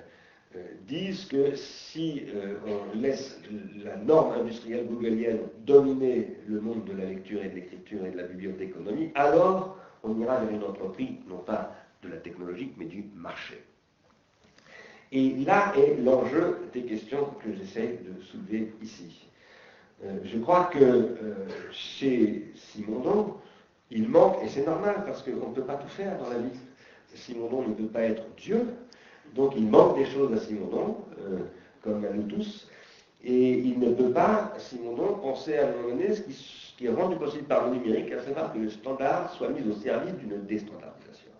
euh, 0.56 0.62
disent 0.86 1.26
que 1.26 1.54
si 1.54 2.24
euh, 2.34 2.56
on 2.66 2.98
laisse 2.98 3.40
la 3.84 3.96
norme 3.96 4.32
industrielle 4.40 4.86
googlienne 4.86 5.38
dominer 5.64 6.36
le 6.48 6.60
monde 6.60 6.84
de 6.84 6.92
la 6.94 7.04
lecture 7.04 7.42
et 7.42 7.48
de 7.48 7.54
l'écriture 7.54 8.04
et 8.04 8.10
de 8.10 8.16
la 8.16 8.24
bibliothéconomie, 8.24 9.10
alors 9.14 9.78
on 10.02 10.18
ira 10.20 10.40
vers 10.40 10.50
une 10.50 10.64
entreprise, 10.64 11.16
non 11.28 11.38
pas 11.38 11.74
de 12.02 12.08
la 12.08 12.16
technologie, 12.16 12.72
mais 12.76 12.86
du 12.86 13.04
marché. 13.14 13.62
Et 15.12 15.30
là 15.44 15.72
est 15.76 15.96
l'enjeu 16.02 16.58
des 16.72 16.82
questions 16.82 17.26
que 17.42 17.52
j'essaie 17.52 18.00
de 18.04 18.20
soulever 18.20 18.72
ici. 18.82 19.30
je 20.02 20.38
crois 20.38 20.64
que 20.64 21.16
chez 21.70 22.50
Simondon, 22.56 23.36
il 23.90 24.08
manque, 24.08 24.42
et 24.42 24.48
c'est 24.48 24.66
normal 24.66 25.04
parce 25.06 25.22
qu'on 25.22 25.50
ne 25.50 25.54
peut 25.54 25.62
pas 25.62 25.76
tout 25.76 25.88
faire 25.88 26.18
dans 26.18 26.28
la 26.28 26.38
vie. 26.38 26.58
Simondon 27.16 27.62
ne 27.68 27.74
peut 27.74 27.86
pas 27.86 28.02
être 28.02 28.22
Dieu, 28.36 28.66
donc 29.34 29.54
il 29.56 29.66
manque 29.66 29.98
des 29.98 30.06
choses 30.06 30.32
à 30.32 30.38
Simondon, 30.38 30.96
euh, 31.20 31.38
comme 31.82 32.04
à 32.04 32.10
nous 32.10 32.24
tous, 32.24 32.68
et 33.24 33.58
il 33.58 33.78
ne 33.78 33.92
peut 33.92 34.10
pas, 34.10 34.52
Simondon, 34.58 35.14
penser 35.14 35.58
à 35.58 35.68
un 35.68 35.72
moment 35.72 35.88
donné 35.88 36.14
ce 36.14 36.22
qui, 36.76 36.86
est 36.86 36.90
rendu 36.90 37.16
possible 37.16 37.44
par 37.44 37.68
le 37.68 37.76
numérique, 37.76 38.12
à 38.12 38.22
savoir 38.22 38.52
que 38.52 38.58
le 38.58 38.70
standard 38.70 39.32
soit 39.32 39.48
mis 39.48 39.68
au 39.68 39.74
service 39.74 40.14
d'une 40.14 40.44
déstandardisation. 40.44 41.30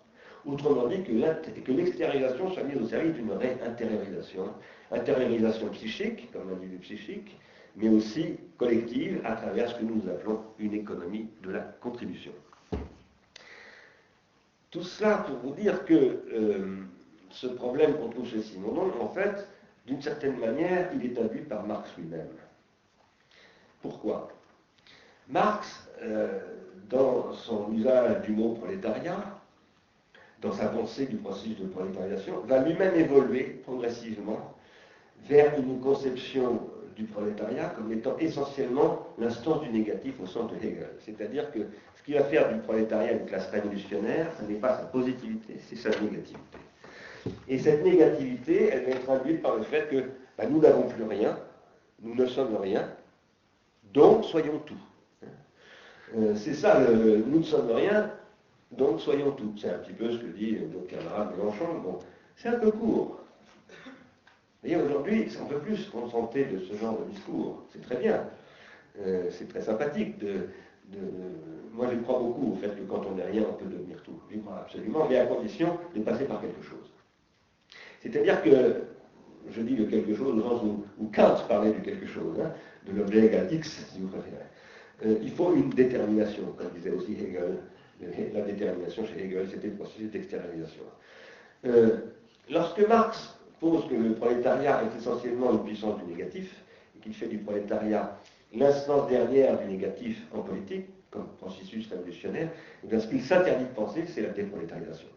Autrement 0.45 0.87
dit, 0.87 1.03
que 1.03 1.71
l'extériorisation 1.71 2.51
soit 2.51 2.63
mise 2.63 2.81
au 2.81 2.85
service 2.85 3.13
d'une 3.13 3.31
réintériorisation. 3.31 4.45
Intériorisation 4.91 5.67
psychique, 5.69 6.31
comme 6.31 6.49
l'individu 6.49 6.77
psychique, 6.79 7.37
mais 7.75 7.89
aussi 7.89 8.37
collective 8.57 9.21
à 9.23 9.35
travers 9.35 9.69
ce 9.69 9.75
que 9.75 9.83
nous 9.83 10.01
appelons 10.09 10.39
une 10.59 10.73
économie 10.73 11.27
de 11.43 11.51
la 11.51 11.59
contribution. 11.59 12.31
Tout 14.77 14.83
cela 14.83 15.17
pour 15.17 15.37
vous 15.37 15.55
dire 15.55 15.85
que 15.85 16.21
euh, 16.31 16.83
ce 17.31 17.47
problème 17.47 17.95
qu'on 17.95 18.09
trouve 18.09 18.27
chez 18.27 18.43
Simonon, 18.43 18.91
en 19.01 19.07
fait, 19.07 19.47
d'une 19.87 19.99
certaine 20.03 20.37
manière, 20.37 20.91
il 20.93 21.03
est 21.03 21.19
induit 21.19 21.41
par 21.41 21.65
Marx 21.65 21.89
lui-même. 21.97 22.27
Pourquoi? 23.81 24.27
Marx, 25.29 25.89
euh, 26.03 26.39
dans 26.91 27.33
son 27.33 27.73
usage 27.73 28.21
du 28.21 28.33
mot 28.33 28.53
prolétariat, 28.53 29.41
dans 30.41 30.51
sa 30.51 30.67
pensée 30.67 31.07
du 31.07 31.15
processus 31.15 31.57
de 31.57 31.65
prolétarisation, 31.65 32.41
va 32.41 32.59
lui-même 32.59 32.93
évoluer 32.93 33.59
progressivement 33.63 34.53
vers 35.27 35.57
une 35.57 35.79
conception 35.79 36.61
du 36.95 37.05
prolétariat 37.05 37.69
comme 37.69 37.91
étant 37.91 38.15
essentiellement 38.19 39.07
l'instance 39.17 39.61
du 39.61 39.69
négatif 39.69 40.19
au 40.21 40.27
sens 40.27 40.51
de 40.51 40.57
Hegel. 40.57 40.91
C'est-à-dire 40.99 41.51
que 41.51 41.61
qui 42.07 42.13
va 42.13 42.23
faire 42.23 42.53
du 42.53 42.59
prolétariat 42.61 43.11
une 43.11 43.25
classe 43.25 43.49
révolutionnaire, 43.49 44.31
ce 44.39 44.45
n'est 44.45 44.57
pas 44.57 44.77
sa 44.77 44.85
positivité, 44.85 45.57
c'est 45.59 45.75
sa 45.75 45.89
négativité. 45.89 46.57
Et 47.49 47.59
cette 47.59 47.83
négativité, 47.83 48.69
elle 48.71 48.85
va 48.85 48.91
être 48.91 49.09
induite 49.09 49.41
par 49.41 49.57
le 49.57 49.63
fait 49.63 49.89
que 49.89 50.05
bah, 50.37 50.45
nous 50.49 50.61
n'avons 50.61 50.87
plus 50.87 51.03
rien, 51.03 51.37
nous 52.01 52.15
ne 52.15 52.25
sommes 52.25 52.55
rien, 52.55 52.89
donc 53.93 54.23
soyons 54.23 54.59
tout. 54.59 54.79
Euh, 56.15 56.33
c'est 56.37 56.53
ça, 56.53 56.79
le, 56.79 57.17
nous 57.27 57.39
ne 57.39 57.43
sommes 57.43 57.71
rien, 57.71 58.09
donc 58.71 59.01
soyons 59.01 59.31
tout. 59.31 59.53
C'est 59.57 59.69
un 59.69 59.79
petit 59.79 59.91
peu 59.91 60.09
ce 60.09 60.17
que 60.19 60.27
dit 60.27 60.57
notre 60.73 60.87
camarade 60.87 61.35
Mélenchon. 61.37 61.79
Bon, 61.83 61.99
c'est 62.37 62.47
un 62.47 62.57
peu 62.57 62.71
court. 62.71 63.19
Et 64.63 64.77
aujourd'hui, 64.77 65.27
on 65.41 65.43
ne 65.43 65.49
peut 65.49 65.59
plus 65.59 65.75
se 65.75 65.91
contenter 65.91 66.45
de 66.45 66.59
ce 66.59 66.73
genre 66.77 66.97
de 66.99 67.11
discours. 67.11 67.65
C'est 67.73 67.81
très 67.81 67.97
bien. 67.97 68.23
Euh, 69.01 69.27
c'est 69.29 69.49
très 69.49 69.61
sympathique. 69.61 70.17
De, 70.19 70.47
moi, 71.73 71.87
je 71.91 71.97
crois 71.99 72.19
beaucoup 72.19 72.53
au 72.53 72.55
fait 72.55 72.69
que 72.69 72.81
quand 72.89 73.05
on 73.05 73.15
n'est 73.15 73.25
rien, 73.25 73.43
on 73.47 73.53
peut 73.53 73.69
devenir 73.69 74.01
tout. 74.03 74.19
Je 74.31 74.39
crois 74.39 74.59
absolument, 74.59 75.05
mais 75.09 75.17
à 75.17 75.25
condition 75.25 75.77
de 75.95 76.01
passer 76.01 76.25
par 76.25 76.41
quelque 76.41 76.63
chose. 76.63 76.91
C'est-à-dire 78.01 78.41
que, 78.41 78.83
je 79.49 79.61
dis 79.61 79.75
le 79.75 79.85
quelque 79.85 80.15
chose 80.15 80.37
au 80.37 80.41
sens 80.41 80.63
où, 80.63 81.05
Kant 81.13 81.35
parlait 81.47 81.71
du 81.71 81.81
quelque 81.81 82.07
chose, 82.07 82.39
hein, 82.39 82.51
de 82.87 82.97
l'objet 82.97 83.27
égal 83.27 83.47
X, 83.51 83.85
si 83.91 83.99
vous 83.99 84.07
préférez. 84.07 84.37
Euh, 85.05 85.19
il 85.21 85.29
faut 85.29 85.53
une 85.53 85.69
détermination, 85.69 86.43
comme 86.57 86.69
disait 86.75 86.91
aussi 86.91 87.13
Hegel. 87.13 87.59
La 88.33 88.41
détermination 88.41 89.05
chez 89.05 89.25
Hegel, 89.25 89.47
c'était 89.49 89.67
le 89.67 89.73
processus 89.73 90.11
d'externalisation. 90.11 90.83
Euh, 91.65 91.97
lorsque 92.49 92.87
Marx 92.87 93.39
pose 93.59 93.87
que 93.87 93.95
le 93.95 94.13
prolétariat 94.13 94.83
est 94.83 94.97
essentiellement 94.97 95.51
une 95.53 95.63
puissance 95.63 95.99
du 96.03 96.11
négatif, 96.11 96.63
et 96.95 96.99
qu'il 96.99 97.13
fait 97.13 97.27
du 97.27 97.37
prolétariat 97.39 98.17
l'instance 98.53 99.09
dernière 99.09 99.59
du 99.59 99.65
négatif 99.65 100.21
en 100.33 100.39
politique, 100.39 100.85
comme 101.11 101.27
processus 101.37 101.89
révolutionnaire, 101.89 102.49
et 102.83 102.87
bien 102.87 102.99
ce 102.99 103.07
qu'il 103.07 103.21
s'interdit 103.21 103.65
de 103.65 103.69
penser, 103.69 104.05
c'est 104.07 104.21
la 104.21 104.29
déprolétarisation. 104.29 105.07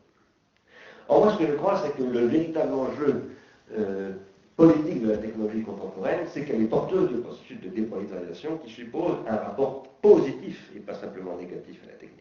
Or, 1.08 1.24
moi, 1.24 1.32
ce 1.32 1.38
que 1.38 1.46
je 1.50 1.56
crois, 1.56 1.82
c'est 1.84 1.96
que 1.96 2.08
le 2.08 2.26
véritable 2.26 2.72
enjeu 2.72 3.30
euh, 3.76 4.12
politique 4.56 5.02
de 5.02 5.10
la 5.10 5.16
technologie 5.16 5.62
contemporaine, 5.62 6.20
c'est 6.26 6.44
qu'elle 6.44 6.62
est 6.62 6.66
porteuse 6.66 7.10
de 7.10 7.16
processus 7.16 7.60
de 7.60 7.68
déprolétarisation 7.68 8.58
qui 8.58 8.70
suppose 8.70 9.16
un 9.26 9.36
rapport 9.36 9.88
positif 10.02 10.70
et 10.76 10.80
pas 10.80 10.94
simplement 10.94 11.36
négatif 11.36 11.80
à 11.84 11.86
la 11.86 11.94
technique. 11.94 12.20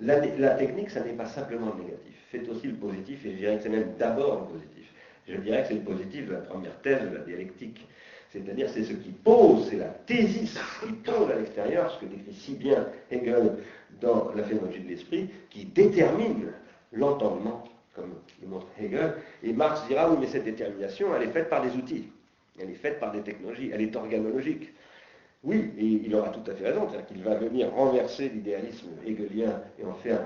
La, 0.00 0.50
technique, 0.50 0.90
ça 0.90 1.00
n'est 1.04 1.12
pas 1.12 1.26
simplement 1.26 1.72
le 1.76 1.84
négatif, 1.84 2.14
c'est 2.30 2.48
aussi 2.48 2.68
le 2.68 2.74
positif, 2.74 3.24
et 3.24 3.32
je 3.32 3.36
dirais 3.36 3.56
que 3.56 3.62
c'est 3.62 3.68
même 3.68 3.94
d'abord 3.98 4.40
le 4.40 4.58
positif. 4.58 4.92
Je 5.28 5.36
dirais 5.36 5.62
que 5.62 5.68
c'est 5.68 5.74
le 5.74 5.80
positif 5.80 6.26
de 6.26 6.32
la 6.32 6.38
première 6.38 6.80
thèse 6.80 7.02
de 7.10 7.16
la 7.16 7.22
dialectique. 7.22 7.86
C'est-à-dire, 8.30 8.68
c'est 8.68 8.84
ce 8.84 8.92
qui 8.92 9.10
pose, 9.10 9.68
c'est 9.70 9.76
la 9.76 9.86
thésis 9.86 10.58
qui 10.82 10.92
pose 10.92 11.30
à 11.30 11.36
l'extérieur, 11.36 11.90
ce 11.90 12.00
que 12.00 12.06
décrit 12.06 12.34
si 12.34 12.54
bien 12.54 12.86
Hegel 13.10 13.56
dans 14.00 14.30
la 14.34 14.42
phénoménologie 14.42 14.82
de 14.82 14.88
l'esprit, 14.88 15.30
qui 15.48 15.64
détermine 15.64 16.52
l'entendement, 16.92 17.64
comme 17.94 18.14
le 18.42 18.48
montre 18.48 18.66
Hegel. 18.78 19.14
Et 19.42 19.52
Marx 19.52 19.86
dira, 19.88 20.10
oui, 20.10 20.18
mais 20.20 20.26
cette 20.26 20.44
détermination, 20.44 21.08
elle 21.16 21.28
est 21.28 21.32
faite 21.32 21.48
par 21.48 21.62
des 21.62 21.74
outils, 21.74 22.10
elle 22.60 22.70
est 22.70 22.74
faite 22.74 23.00
par 23.00 23.12
des 23.12 23.22
technologies, 23.22 23.70
elle 23.72 23.80
est 23.80 23.96
organologique. 23.96 24.72
Oui, 25.44 25.72
et 25.78 25.84
il 25.84 26.14
aura 26.16 26.30
tout 26.30 26.50
à 26.50 26.54
fait 26.54 26.64
raison, 26.64 26.88
c'est-à-dire 26.88 27.06
qu'il 27.06 27.22
va 27.22 27.36
venir 27.36 27.70
renverser 27.72 28.28
l'idéalisme 28.28 28.88
hegelien 29.06 29.62
et 29.78 29.84
en 29.84 29.94
faire 29.94 30.20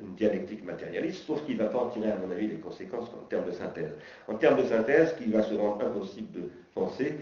une 0.00 0.14
dialectique 0.14 0.64
matérialiste, 0.64 1.24
sauf 1.24 1.44
qu'il 1.44 1.56
ne 1.56 1.62
va 1.62 1.68
pas 1.68 1.78
en 1.78 1.88
tirer, 1.90 2.12
à 2.12 2.16
mon 2.16 2.30
avis, 2.30 2.46
les 2.46 2.58
conséquences 2.58 3.08
en 3.08 3.26
termes 3.26 3.46
de 3.46 3.50
synthèse. 3.50 3.92
En 4.28 4.36
termes 4.36 4.62
de 4.62 4.68
synthèse, 4.68 5.10
ce 5.10 5.22
qui 5.22 5.30
va 5.30 5.42
se 5.42 5.54
rendre 5.54 5.84
impossible 5.84 6.30
de 6.30 6.50
penser, 6.72 7.14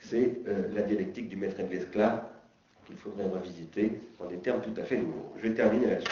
c'est 0.00 0.38
euh, 0.46 0.68
la 0.74 0.82
dialectique 0.82 1.28
du 1.28 1.36
maître 1.36 1.60
et 1.60 1.64
de 1.64 1.70
l'esclave, 1.70 2.22
qu'il 2.86 2.96
faudrait 2.96 3.28
revisiter 3.28 4.00
en 4.18 4.26
des 4.26 4.38
termes 4.38 4.62
tout 4.62 4.80
à 4.80 4.84
fait 4.84 4.96
nouveaux. 4.96 5.32
Je 5.36 5.42
vais 5.42 5.54
terminer 5.54 5.88
là-dessus. 5.88 6.10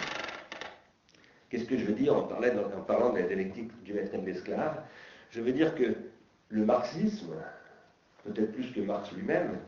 Qu'est-ce 1.48 1.64
que 1.64 1.78
je 1.78 1.84
veux 1.84 1.94
dire 1.94 2.14
en, 2.14 2.28
en 2.28 2.82
parlant 2.82 3.12
de 3.12 3.18
la 3.18 3.26
dialectique 3.26 3.70
du 3.82 3.94
maître 3.94 4.14
et 4.14 4.18
de 4.18 4.26
l'esclave 4.26 4.82
Je 5.30 5.40
veux 5.40 5.52
dire 5.52 5.74
que 5.74 5.94
le 6.50 6.64
marxisme, 6.64 7.34
peut-être 8.24 8.52
plus 8.52 8.72
que 8.72 8.80
Marx 8.80 9.10
lui-même, 9.12 9.58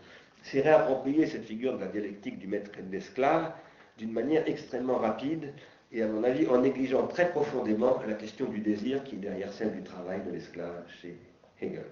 s'est 0.42 0.60
réapproprié 0.60 1.26
cette 1.26 1.44
figure 1.44 1.76
de 1.76 1.80
la 1.80 1.88
dialectique 1.88 2.38
du 2.38 2.46
maître 2.46 2.70
et 2.78 2.82
de 2.82 2.92
l'esclave 2.92 3.52
d'une 3.98 4.12
manière 4.12 4.48
extrêmement 4.48 4.96
rapide 4.96 5.52
et 5.92 6.02
à 6.02 6.06
mon 6.06 6.22
avis 6.22 6.46
en 6.46 6.58
négligeant 6.60 7.06
très 7.06 7.30
profondément 7.30 7.98
la 8.06 8.14
question 8.14 8.46
du 8.46 8.60
désir 8.60 9.02
qui 9.04 9.16
est 9.16 9.18
derrière 9.18 9.52
celle 9.52 9.72
du 9.72 9.82
travail 9.82 10.22
de 10.24 10.30
l'esclave 10.30 10.84
chez 11.00 11.16
Hegel. 11.60 11.84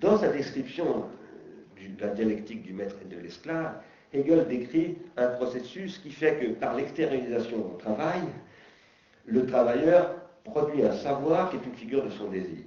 Dans 0.00 0.18
sa 0.18 0.28
description 0.28 1.04
euh, 1.80 1.88
de 1.96 2.02
la 2.02 2.08
dialectique 2.08 2.62
du 2.62 2.72
maître 2.72 2.96
et 3.02 3.14
de 3.14 3.20
l'esclave, 3.20 3.74
Hegel 4.12 4.46
décrit 4.48 4.98
un 5.16 5.28
processus 5.28 5.98
qui 5.98 6.10
fait 6.10 6.36
que 6.36 6.52
par 6.52 6.74
l'extériorisation 6.74 7.74
au 7.74 7.76
travail, 7.76 8.22
le 9.26 9.46
travailleur 9.46 10.14
produit 10.44 10.82
un 10.82 10.92
savoir 10.92 11.50
qui 11.50 11.56
est 11.56 11.66
une 11.66 11.74
figure 11.74 12.04
de 12.04 12.10
son 12.10 12.28
désir 12.28 12.64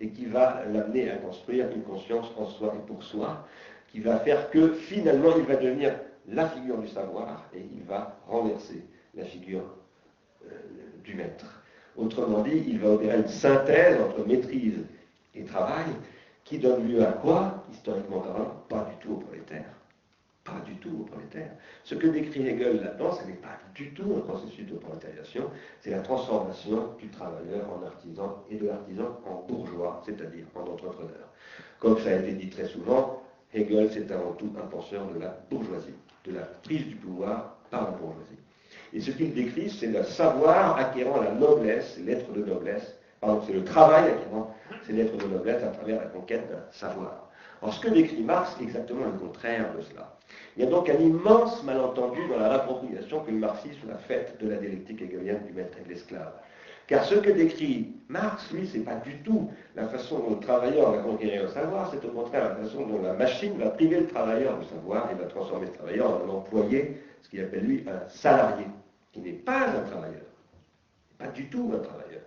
et 0.00 0.10
qui 0.10 0.26
va 0.26 0.62
l'amener 0.72 1.10
à 1.10 1.16
construire 1.16 1.70
une 1.74 1.82
conscience 1.82 2.30
en 2.36 2.46
soi 2.46 2.74
et 2.76 2.86
pour 2.86 3.02
soi, 3.02 3.46
qui 3.90 4.00
va 4.00 4.18
faire 4.18 4.50
que 4.50 4.72
finalement 4.74 5.36
il 5.36 5.44
va 5.44 5.56
devenir 5.56 5.94
la 6.28 6.48
figure 6.48 6.78
du 6.78 6.88
savoir 6.88 7.48
et 7.54 7.60
il 7.60 7.82
va 7.84 8.18
renverser 8.26 8.84
la 9.14 9.24
figure 9.24 9.64
euh, 10.46 10.54
du 11.04 11.14
maître. 11.14 11.62
Autrement 11.96 12.42
dit, 12.42 12.64
il 12.68 12.78
va 12.78 12.90
opérer 12.90 13.16
une 13.16 13.28
synthèse 13.28 14.00
entre 14.00 14.24
maîtrise 14.26 14.84
et 15.34 15.44
travail 15.44 15.86
qui 16.44 16.58
donne 16.58 16.86
lieu 16.88 17.04
à 17.04 17.12
quoi, 17.12 17.64
historiquement 17.72 18.20
parlant 18.20 18.64
Pas 18.68 18.84
du 18.84 18.96
tout 19.04 19.14
au 19.14 19.16
prolétaire, 19.16 19.66
pas 20.44 20.60
du 20.64 20.76
tout 20.76 21.00
au 21.00 21.04
prolétaire. 21.04 21.50
Ce 21.82 21.94
que 21.94 22.06
décrit 22.06 22.46
Hegel 22.46 22.80
là-dedans, 22.80 23.12
ce 23.12 23.26
n'est 23.26 23.34
pas 23.34 23.58
du 23.74 23.92
tout 23.94 24.14
un 24.16 24.20
processus 24.20 24.66
de 24.66 24.76
prolétarisation, 24.76 25.50
c'est 25.80 25.90
la 25.90 26.00
transformation 26.00 26.94
du 26.98 27.08
travailleur 27.08 27.66
en 27.70 27.84
artisan 27.84 28.44
et 28.50 28.56
de 28.56 28.66
l'artisan 28.66 29.20
en 29.26 29.44
bourgeois, 29.48 30.02
c'est-à-dire 30.06 30.44
en 30.54 30.60
entrepreneur. 30.60 31.28
Comme 31.80 31.98
ça 31.98 32.10
a 32.10 32.14
été 32.14 32.32
dit 32.32 32.48
très 32.48 32.66
souvent, 32.66 33.22
Hegel, 33.54 33.90
c'est 33.92 34.10
avant 34.10 34.32
tout 34.32 34.52
un 34.62 34.66
penseur 34.66 35.06
de 35.06 35.20
la 35.20 35.38
bourgeoisie, 35.50 35.94
de 36.24 36.32
la 36.32 36.42
prise 36.62 36.86
du 36.86 36.96
pouvoir 36.96 37.56
par 37.70 37.84
la 37.84 37.90
bourgeoisie. 37.92 38.38
Et 38.92 39.00
ce 39.00 39.10
qu'il 39.10 39.34
décrit, 39.34 39.70
c'est 39.70 39.86
le 39.86 40.02
savoir 40.04 40.76
acquérant 40.76 41.20
la 41.20 41.32
noblesse, 41.32 41.98
l'être 42.04 42.30
de 42.32 42.44
noblesse, 42.44 42.96
pardon, 43.20 43.42
c'est 43.46 43.52
le 43.52 43.64
travail 43.64 44.10
acquérant 44.10 44.54
ces 44.86 44.92
lettres 44.92 45.16
de 45.16 45.26
noblesse 45.26 45.62
à 45.62 45.68
travers 45.68 46.00
la 46.00 46.06
conquête 46.06 46.50
d'un 46.50 46.62
savoir. 46.72 47.28
Or, 47.60 47.74
ce 47.74 47.80
que 47.80 47.88
décrit 47.88 48.22
Marx 48.22 48.56
est 48.60 48.64
exactement 48.64 49.06
le 49.06 49.18
contraire 49.18 49.74
de 49.76 49.82
cela. 49.82 50.16
Il 50.56 50.64
y 50.64 50.66
a 50.66 50.70
donc 50.70 50.88
un 50.88 50.98
immense 50.98 51.62
malentendu 51.64 52.20
dans 52.28 52.38
la 52.38 52.48
réappropriation 52.50 53.20
que 53.20 53.30
le 53.30 53.38
marxisme 53.38 53.90
a 53.90 53.98
faite 53.98 54.36
de 54.40 54.48
la 54.48 54.56
dialectique 54.56 55.02
hegelienne 55.02 55.44
du 55.46 55.52
maître 55.52 55.76
et 55.80 55.84
de 55.84 55.88
l'esclave. 55.88 56.32
Car 56.88 57.04
ce 57.04 57.16
que 57.16 57.30
décrit 57.30 57.92
Marx, 58.08 58.50
lui, 58.50 58.66
c'est 58.66 58.80
pas 58.80 58.94
du 58.96 59.18
tout 59.18 59.50
la 59.76 59.86
façon 59.88 60.20
dont 60.20 60.30
le 60.30 60.40
travailleur 60.40 60.90
va 60.90 60.98
conquérir 61.02 61.42
le 61.42 61.48
savoir, 61.48 61.92
c'est 61.92 62.02
au 62.06 62.10
contraire 62.10 62.48
la 62.48 62.56
façon 62.56 62.86
dont 62.86 63.02
la 63.02 63.12
machine 63.12 63.58
va 63.58 63.68
priver 63.68 64.00
le 64.00 64.06
travailleur 64.06 64.58
du 64.58 64.66
savoir 64.66 65.10
et 65.10 65.14
va 65.14 65.26
transformer 65.26 65.66
le 65.66 65.72
travailleur 65.72 66.10
en 66.10 66.24
un 66.24 66.30
employé, 66.30 66.98
ce 67.20 67.28
qu'il 67.28 67.42
appelle 67.42 67.64
lui 67.64 67.84
un 67.86 68.08
salarié, 68.08 68.64
qui 69.12 69.20
n'est 69.20 69.32
pas 69.32 69.68
un 69.68 69.82
travailleur, 69.82 70.24
pas 71.18 71.28
du 71.28 71.50
tout 71.50 71.70
un 71.74 71.80
travailleur. 71.80 72.22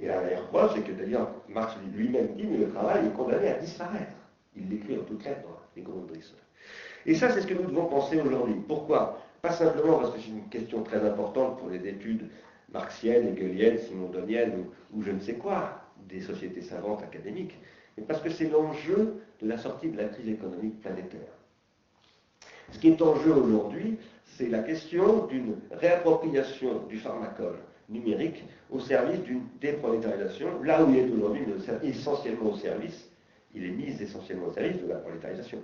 Et 0.00 0.08
la 0.08 0.20
meilleure 0.20 0.48
preuve, 0.48 0.72
c'est 0.74 0.82
que 0.82 0.92
d'ailleurs 0.92 1.30
Marx 1.48 1.76
lui-même 1.94 2.34
dit, 2.34 2.44
mais 2.44 2.56
le 2.56 2.70
travail 2.70 3.06
est 3.06 3.16
condamné 3.16 3.50
à 3.50 3.54
disparaître. 3.54 4.16
Il 4.56 4.68
l'écrit 4.68 4.98
en 4.98 5.04
toutes 5.04 5.24
lettres 5.24 5.42
dans 5.42 5.60
les 5.76 5.82
Grundrisse. 5.82 6.34
Et 7.06 7.14
ça, 7.14 7.30
c'est 7.30 7.42
ce 7.42 7.46
que 7.46 7.54
nous 7.54 7.70
devons 7.70 7.86
penser 7.86 8.20
aujourd'hui. 8.20 8.56
Pourquoi? 8.66 9.22
Pas 9.42 9.52
simplement 9.52 9.98
parce 9.98 10.14
que 10.14 10.20
c'est 10.20 10.28
une 10.28 10.48
question 10.48 10.82
très 10.82 11.04
importante 11.04 11.58
pour 11.58 11.70
les 11.70 11.86
études 11.86 12.28
marxiennes, 12.72 13.28
hegeliennes, 13.28 13.78
simondoniennes 13.78 14.64
ou, 14.92 15.02
je 15.02 15.10
ne 15.10 15.20
sais 15.20 15.34
quoi, 15.34 15.80
des 16.08 16.20
sociétés 16.20 16.62
savantes 16.62 17.02
académiques, 17.02 17.58
mais 17.96 18.04
parce 18.04 18.20
que 18.20 18.30
c'est 18.30 18.48
l'enjeu 18.48 19.14
de 19.40 19.48
la 19.48 19.58
sortie 19.58 19.88
de 19.88 19.96
la 19.96 20.04
crise 20.08 20.28
économique 20.28 20.80
planétaire. 20.80 21.32
Ce 22.70 22.78
qui 22.78 22.88
est 22.88 23.02
en 23.02 23.16
jeu 23.16 23.32
aujourd'hui, 23.32 23.98
c'est 24.24 24.48
la 24.48 24.60
question 24.60 25.26
d'une 25.26 25.56
réappropriation 25.70 26.86
du 26.88 26.98
pharmacole 26.98 27.58
numérique 27.88 28.44
au 28.70 28.80
service 28.80 29.20
d'une 29.20 29.42
déprolétarisation, 29.60 30.62
là 30.62 30.82
où 30.82 30.90
il 30.90 30.98
est 30.98 31.10
aujourd'hui, 31.10 31.42
essentiellement 31.82 32.52
au 32.52 32.56
service, 32.56 33.10
il 33.54 33.64
est 33.64 33.70
mis 33.70 34.02
essentiellement 34.02 34.46
au 34.46 34.52
service 34.52 34.80
de 34.80 34.88
la 34.88 34.96
prolétarisation 34.96 35.58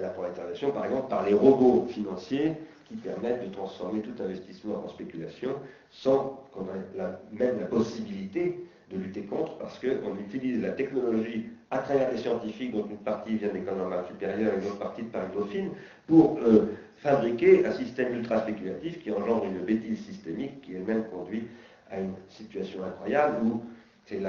la 0.00 0.08
prolétarisation, 0.08 0.70
par 0.72 0.86
exemple, 0.86 1.08
par 1.08 1.24
les 1.24 1.34
robots 1.34 1.86
financiers 1.88 2.52
qui 2.88 2.96
permettent 2.96 3.44
de 3.48 3.52
transformer 3.52 4.00
tout 4.00 4.22
investissement 4.22 4.82
en 4.84 4.88
spéculation 4.88 5.50
sans 5.90 6.44
qu'on 6.52 6.62
ait 6.62 7.04
même 7.32 7.60
la 7.60 7.66
possibilité 7.66 8.64
de 8.90 8.98
lutter 8.98 9.22
contre, 9.22 9.56
parce 9.58 9.78
qu'on 9.78 10.18
utilise 10.18 10.60
la 10.60 10.70
technologie 10.72 11.46
à 11.70 11.78
travers 11.78 12.12
les 12.12 12.18
scientifiques, 12.18 12.72
dont 12.72 12.86
une 12.88 12.98
partie 12.98 13.36
vient 13.36 13.48
d'école 13.48 13.78
normale 13.78 14.04
supérieure 14.06 14.54
et 14.54 14.60
une 14.60 14.66
autre 14.66 14.78
partie 14.78 15.02
de 15.02 15.08
Paris 15.08 15.28
Dauphine, 15.34 15.70
pour 16.06 16.38
euh, 16.38 16.66
fabriquer 16.96 17.64
un 17.66 17.72
système 17.72 18.14
ultra 18.14 18.40
spéculatif 18.42 19.02
qui 19.02 19.10
engendre 19.10 19.44
une 19.44 19.60
bêtise 19.60 20.04
systémique 20.04 20.60
qui 20.62 20.74
elle-même 20.74 21.04
conduit 21.04 21.44
à 21.90 22.00
une 22.00 22.14
situation 22.28 22.84
incroyable 22.84 23.46
où 23.46 23.62
c'est 24.06 24.20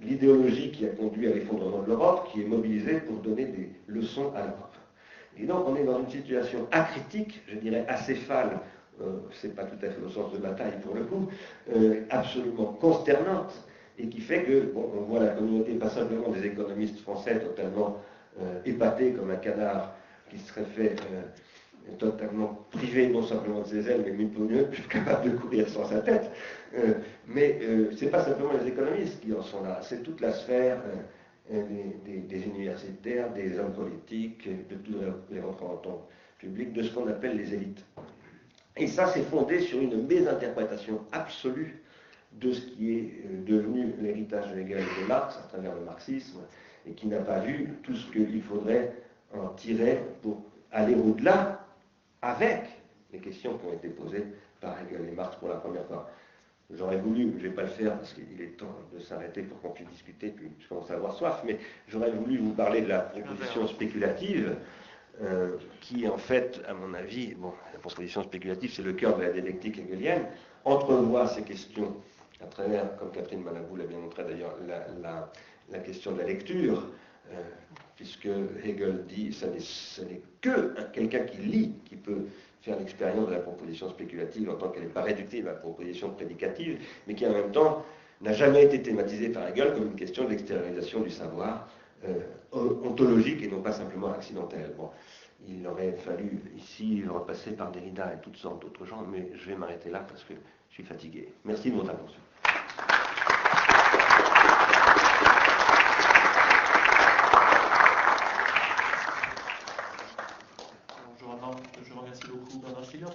l'idéologie 0.00 0.70
qui 0.70 0.84
a 0.86 0.90
conduit 0.90 1.28
à 1.28 1.34
l'effondrement 1.34 1.82
de 1.82 1.88
l'Europe 1.88 2.28
qui 2.32 2.42
est 2.42 2.46
mobilisée 2.46 3.00
pour 3.00 3.16
donner 3.18 3.46
des 3.46 3.70
leçons 3.86 4.32
à 4.34 4.40
l'Europe. 4.40 4.71
Et 5.38 5.44
donc 5.44 5.66
on 5.66 5.76
est 5.76 5.84
dans 5.84 6.00
une 6.00 6.10
situation 6.10 6.66
acritique, 6.70 7.42
je 7.48 7.56
dirais 7.56 7.84
acéphale, 7.88 8.60
euh, 9.00 9.18
c'est 9.32 9.54
pas 9.54 9.64
tout 9.64 9.84
à 9.84 9.88
fait 9.88 10.02
au 10.04 10.10
sens 10.10 10.32
de 10.32 10.38
bataille 10.38 10.78
pour 10.84 10.94
le 10.94 11.02
coup, 11.04 11.28
euh, 11.74 12.02
absolument 12.10 12.76
consternante, 12.80 13.52
et 13.98 14.06
qui 14.08 14.20
fait 14.20 14.42
que, 14.42 14.72
bon, 14.72 14.90
on 14.96 15.02
voit 15.02 15.20
la 15.20 15.28
communauté, 15.28 15.72
pas 15.74 15.88
simplement 15.88 16.28
des 16.28 16.46
économistes 16.46 17.00
français 17.00 17.38
totalement 17.40 17.98
euh, 18.40 18.60
épatés 18.64 19.12
comme 19.12 19.30
un 19.30 19.36
canard 19.36 19.94
qui 20.30 20.38
serait 20.38 20.64
fait 20.64 20.96
totalement 21.98 22.66
privé 22.70 23.08
non 23.08 23.22
simplement 23.22 23.60
de 23.62 23.66
ses 23.66 23.90
ailes, 23.90 24.04
mais 24.06 24.12
mieux, 24.12 24.68
capable 24.88 25.32
de 25.32 25.36
courir 25.36 25.68
sans 25.68 25.84
sa 25.86 26.00
tête. 26.00 26.30
mais 27.26 27.58
ce 27.60 28.04
n'est 28.04 28.10
pas 28.10 28.24
simplement 28.24 28.52
les 28.58 28.68
économistes 28.68 29.20
qui 29.20 29.32
en 29.34 29.42
sont 29.42 29.62
là, 29.62 29.80
c'est 29.82 30.02
toute 30.02 30.20
la 30.20 30.32
sphère 30.32 30.78
des, 31.50 32.46
universitaires, 32.46 33.32
des 33.32 33.58
hommes 33.58 33.72
politiques, 33.72 34.48
de 34.68 34.76
tous 34.76 34.94
les 35.30 35.40
représentants 35.40 36.06
publics, 36.38 36.72
de 36.72 36.82
ce 36.82 36.94
qu'on 36.94 37.08
appelle 37.08 37.36
les 37.36 37.54
élites. 37.54 37.84
Et 38.76 38.86
ça, 38.86 39.06
c'est 39.08 39.22
fondé 39.22 39.60
sur 39.60 39.80
une 39.80 40.06
mésinterprétation 40.06 41.00
absolue 41.12 41.82
de 42.32 42.52
ce 42.52 42.66
qui 42.66 42.92
est 42.92 43.24
euh, 43.26 43.44
devenu 43.44 43.92
l'héritage 44.00 44.54
légal 44.54 44.80
de 44.80 45.06
Marx 45.06 45.36
à 45.36 45.48
travers 45.48 45.74
le 45.74 45.82
marxisme, 45.82 46.40
et 46.86 46.92
qui 46.92 47.06
n'a 47.06 47.18
pas 47.18 47.40
vu 47.40 47.68
tout 47.82 47.94
ce 47.94 48.10
qu'il 48.10 48.42
faudrait 48.42 48.94
en 49.34 49.48
tirer 49.48 50.00
pour 50.22 50.42
aller 50.70 50.94
au-delà 50.94 51.66
avec 52.22 52.64
les 53.12 53.18
questions 53.18 53.58
qui 53.58 53.66
ont 53.66 53.72
été 53.74 53.88
posées 53.88 54.24
par 54.60 54.76
Hegel 54.80 55.08
et 55.08 55.12
Marx 55.12 55.36
pour 55.36 55.48
la 55.48 55.56
première 55.56 55.84
fois. 55.86 56.10
J'aurais 56.74 56.96
voulu, 56.96 57.32
je 57.32 57.36
ne 57.36 57.50
vais 57.50 57.54
pas 57.54 57.62
le 57.62 57.68
faire 57.68 57.98
parce 57.98 58.14
qu'il 58.14 58.40
est 58.40 58.56
temps 58.56 58.74
de 58.94 58.98
s'arrêter 58.98 59.42
pour 59.42 59.60
qu'on 59.60 59.70
puisse 59.70 59.88
discuter, 59.88 60.28
puis 60.28 60.50
je 60.58 60.68
commence 60.68 60.90
à 60.90 60.94
avoir 60.94 61.14
soif, 61.14 61.42
mais 61.44 61.58
j'aurais 61.88 62.10
voulu 62.10 62.38
vous 62.38 62.54
parler 62.54 62.80
de 62.80 62.88
la 62.88 63.00
proposition 63.00 63.66
spéculative, 63.66 64.56
euh, 65.20 65.56
qui 65.82 66.08
en 66.08 66.16
fait, 66.16 66.62
à 66.66 66.72
mon 66.72 66.94
avis, 66.94 67.34
bon, 67.34 67.52
la 67.74 67.78
proposition 67.78 68.22
spéculative, 68.22 68.72
c'est 68.72 68.82
le 68.82 68.94
cœur 68.94 69.18
de 69.18 69.22
la 69.22 69.30
dialectique 69.32 69.78
hegelienne, 69.78 70.24
entrevoit 70.64 71.28
ces 71.28 71.42
questions 71.42 71.94
à 72.42 72.46
travers, 72.46 72.96
comme 72.96 73.10
Catherine 73.10 73.42
Malabou 73.42 73.76
l'a 73.76 73.84
bien 73.84 73.98
montré 73.98 74.24
d'ailleurs, 74.24 74.56
la, 75.02 75.78
question 75.80 76.12
de 76.12 76.18
la 76.18 76.24
lecture, 76.24 76.88
euh, 77.30 77.34
puisque 77.96 78.28
Hegel 78.64 79.04
dit 79.06 79.32
ce 79.32 80.02
n'est 80.02 80.22
que 80.40 80.74
quelqu'un 80.92 81.20
qui 81.20 81.36
lit 81.38 81.74
qui 81.84 81.96
peut 81.96 82.26
faire 82.62 82.78
l'expérience 82.78 83.28
de 83.28 83.32
la 83.32 83.40
proposition 83.40 83.90
spéculative 83.90 84.48
en 84.48 84.54
tant 84.54 84.68
qu'elle 84.70 84.84
n'est 84.84 84.88
pas 84.88 85.02
réductive 85.02 85.48
à 85.48 85.52
la 85.52 85.58
proposition 85.58 86.10
prédicative, 86.10 86.78
mais 87.06 87.14
qui 87.14 87.26
en 87.26 87.32
même 87.32 87.50
temps 87.50 87.84
n'a 88.20 88.32
jamais 88.32 88.64
été 88.64 88.80
thématisée 88.80 89.30
par 89.30 89.48
Hegel 89.48 89.74
comme 89.74 89.88
une 89.88 89.96
question 89.96 90.24
d'extériorisation 90.24 91.00
du 91.00 91.10
savoir 91.10 91.68
euh, 92.04 92.20
ontologique 92.52 93.42
et 93.42 93.48
non 93.48 93.60
pas 93.60 93.72
simplement 93.72 94.12
accidentel. 94.12 94.72
Bon, 94.76 94.90
il 95.48 95.66
aurait 95.66 95.92
fallu 95.92 96.40
ici 96.56 97.02
repasser 97.08 97.50
par 97.52 97.72
Derrida 97.72 98.14
et 98.14 98.20
toutes 98.22 98.36
sortes 98.36 98.62
d'autres 98.62 98.86
gens, 98.86 99.04
mais 99.10 99.30
je 99.34 99.50
vais 99.50 99.56
m'arrêter 99.56 99.90
là 99.90 100.04
parce 100.06 100.22
que 100.22 100.34
je 100.68 100.74
suis 100.74 100.84
fatigué. 100.84 101.32
Merci 101.44 101.72
de 101.72 101.76
votre 101.76 101.90
attention. 101.90 102.20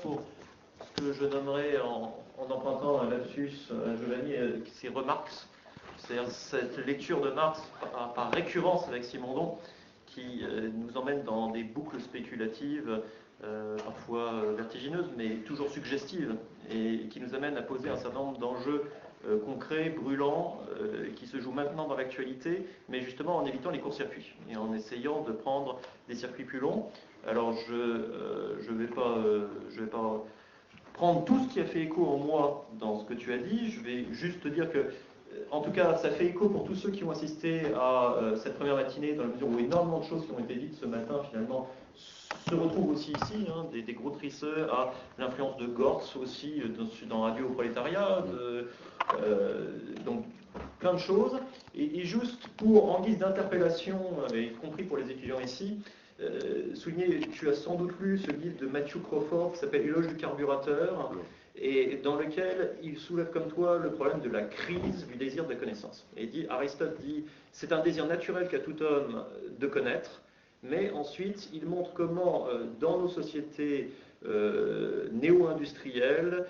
pour 0.01 0.21
ce 0.79 1.01
que 1.01 1.13
je 1.13 1.25
nommerais, 1.25 1.79
en, 1.79 2.15
empruntant 2.37 3.01
un 3.01 3.09
lapsus 3.09 3.51
à 3.71 3.95
Giovanni, 3.95 4.35
euh, 4.35 4.59
c'est 4.73 4.89
remarques, 4.89 5.31
c'est-à-dire 5.97 6.29
cette 6.49 6.77
lecture 6.85 7.21
de 7.21 7.31
Marx 7.31 7.61
par, 8.15 8.31
récurrence 8.31 8.87
avec 8.87 9.03
Simondon, 9.03 9.57
qui 10.05 10.43
euh, 10.43 10.69
nous 10.73 10.97
emmène 10.97 11.23
dans 11.23 11.51
des 11.51 11.63
boucles 11.63 11.99
spéculatives, 11.99 13.01
euh, 13.43 13.77
parfois 13.77 14.53
vertigineuses, 14.55 15.11
mais 15.17 15.35
toujours 15.45 15.69
suggestives, 15.69 16.35
et 16.71 17.07
qui 17.09 17.19
nous 17.19 17.35
amène 17.35 17.57
à 17.57 17.61
poser 17.61 17.89
un 17.89 17.97
certain 17.97 18.19
nombre 18.19 18.39
d'enjeux 18.39 18.83
concrets, 19.45 19.89
brûlants, 19.89 20.61
qui 21.15 21.25
se 21.25 21.39
jouent 21.39 21.51
maintenant 21.51 21.87
dans 21.87 21.97
l'actualité, 21.97 22.65
mais 22.87 23.01
justement 23.01 23.37
en 23.37 23.45
évitant 23.45 23.71
les 23.71 23.79
courts-circuits 23.79 24.35
et 24.49 24.55
en 24.55 24.73
essayant 24.73 25.23
de 25.23 25.31
prendre 25.31 25.79
des 26.07 26.15
circuits 26.15 26.45
plus 26.45 26.59
longs. 26.59 26.85
Alors 27.27 27.53
je 27.67 27.73
ne 27.73 27.77
euh, 27.77 28.55
vais, 28.69 28.87
pas, 28.87 29.17
euh, 29.17 29.47
prendre 30.93 31.25
tout 31.25 31.37
ce 31.43 31.53
qui 31.53 31.59
a 31.59 31.65
fait 31.65 31.81
écho 31.81 32.05
en 32.05 32.17
moi 32.17 32.69
dans 32.79 32.99
ce 32.99 33.05
que 33.05 33.13
tu 33.13 33.33
as 33.33 33.37
dit. 33.37 33.69
Je 33.69 33.81
vais 33.81 34.05
juste 34.13 34.41
te 34.41 34.47
dire 34.47 34.71
que, 34.71 34.77
euh, 34.77 34.91
en 35.51 35.61
tout 35.61 35.71
cas, 35.71 35.95
ça 35.95 36.09
fait 36.09 36.25
écho 36.25 36.49
pour 36.49 36.65
tous 36.65 36.75
ceux 36.75 36.91
qui 36.91 37.03
ont 37.03 37.11
assisté 37.11 37.61
à 37.75 38.15
cette 38.41 38.55
première 38.55 38.75
matinée, 38.75 39.13
dans 39.13 39.23
la 39.23 39.29
mesure 39.29 39.47
où 39.47 39.59
énormément 39.59 39.99
de 39.99 40.05
choses 40.05 40.25
qui 40.25 40.31
ont 40.31 40.39
été 40.39 40.55
dites 40.55 40.75
ce 40.75 40.85
matin, 40.85 41.21
finalement, 41.29 41.69
se 42.49 42.55
retrouvent 42.55 42.91
aussi 42.91 43.11
ici, 43.11 43.47
hein, 43.49 43.65
des, 43.71 43.93
gros 43.93 44.11
trisseurs, 44.11 44.73
à 44.73 44.93
l'influence 45.17 45.57
de 45.57 45.65
Gortz 45.65 46.15
aussi 46.15 46.61
dans, 47.09 47.21
Radio 47.21 47.49
Prolétariat, 47.49 48.23
donc 50.05 50.23
plein 50.79 50.93
de 50.93 50.99
choses. 50.99 51.39
Et, 51.75 52.03
juste 52.03 52.47
pour, 52.57 52.95
en 52.95 53.01
guise 53.01 53.19
d'interpellation, 53.19 53.99
y 54.33 54.51
compris 54.53 54.83
pour 54.83 54.97
les 54.97 55.09
étudiants 55.11 55.39
ici, 55.39 55.79
euh, 56.19 56.73
souligner, 56.73 57.19
tu 57.31 57.47
as 57.47 57.53
sans 57.53 57.75
doute 57.75 57.91
lu 57.99 58.17
ce 58.17 58.31
livre 58.31 58.57
de 58.59 58.65
Matthew 58.65 59.03
Crawford 59.07 59.51
qui 59.53 59.59
s'appelle 59.59 59.81
Éloge 59.81 60.07
du 60.07 60.15
carburateur, 60.15 61.11
et 61.59 61.97
dans 62.03 62.15
lequel 62.15 62.75
il 62.83 62.97
soulève 62.97 63.31
comme 63.31 63.47
toi 63.47 63.77
le 63.77 63.91
problème 63.91 64.21
de 64.21 64.29
la 64.29 64.43
crise 64.43 65.07
du 65.07 65.15
désir 65.15 65.45
de 65.45 65.53
connaissance. 65.53 66.07
Et 66.15 66.27
dit, 66.27 66.45
Aristote 66.49 66.99
dit, 66.99 67.25
c'est 67.51 67.71
un 67.71 67.81
désir 67.81 68.05
naturel 68.05 68.47
qu'a 68.47 68.59
tout 68.59 68.81
homme 68.81 69.23
de 69.59 69.67
connaître, 69.67 70.21
mais 70.63 70.91
ensuite 70.91 71.49
il 71.53 71.65
montre 71.65 71.93
comment 71.93 72.47
dans 72.79 72.99
nos 72.99 73.07
sociétés 73.07 73.89
néo-industrielles, 75.11 76.45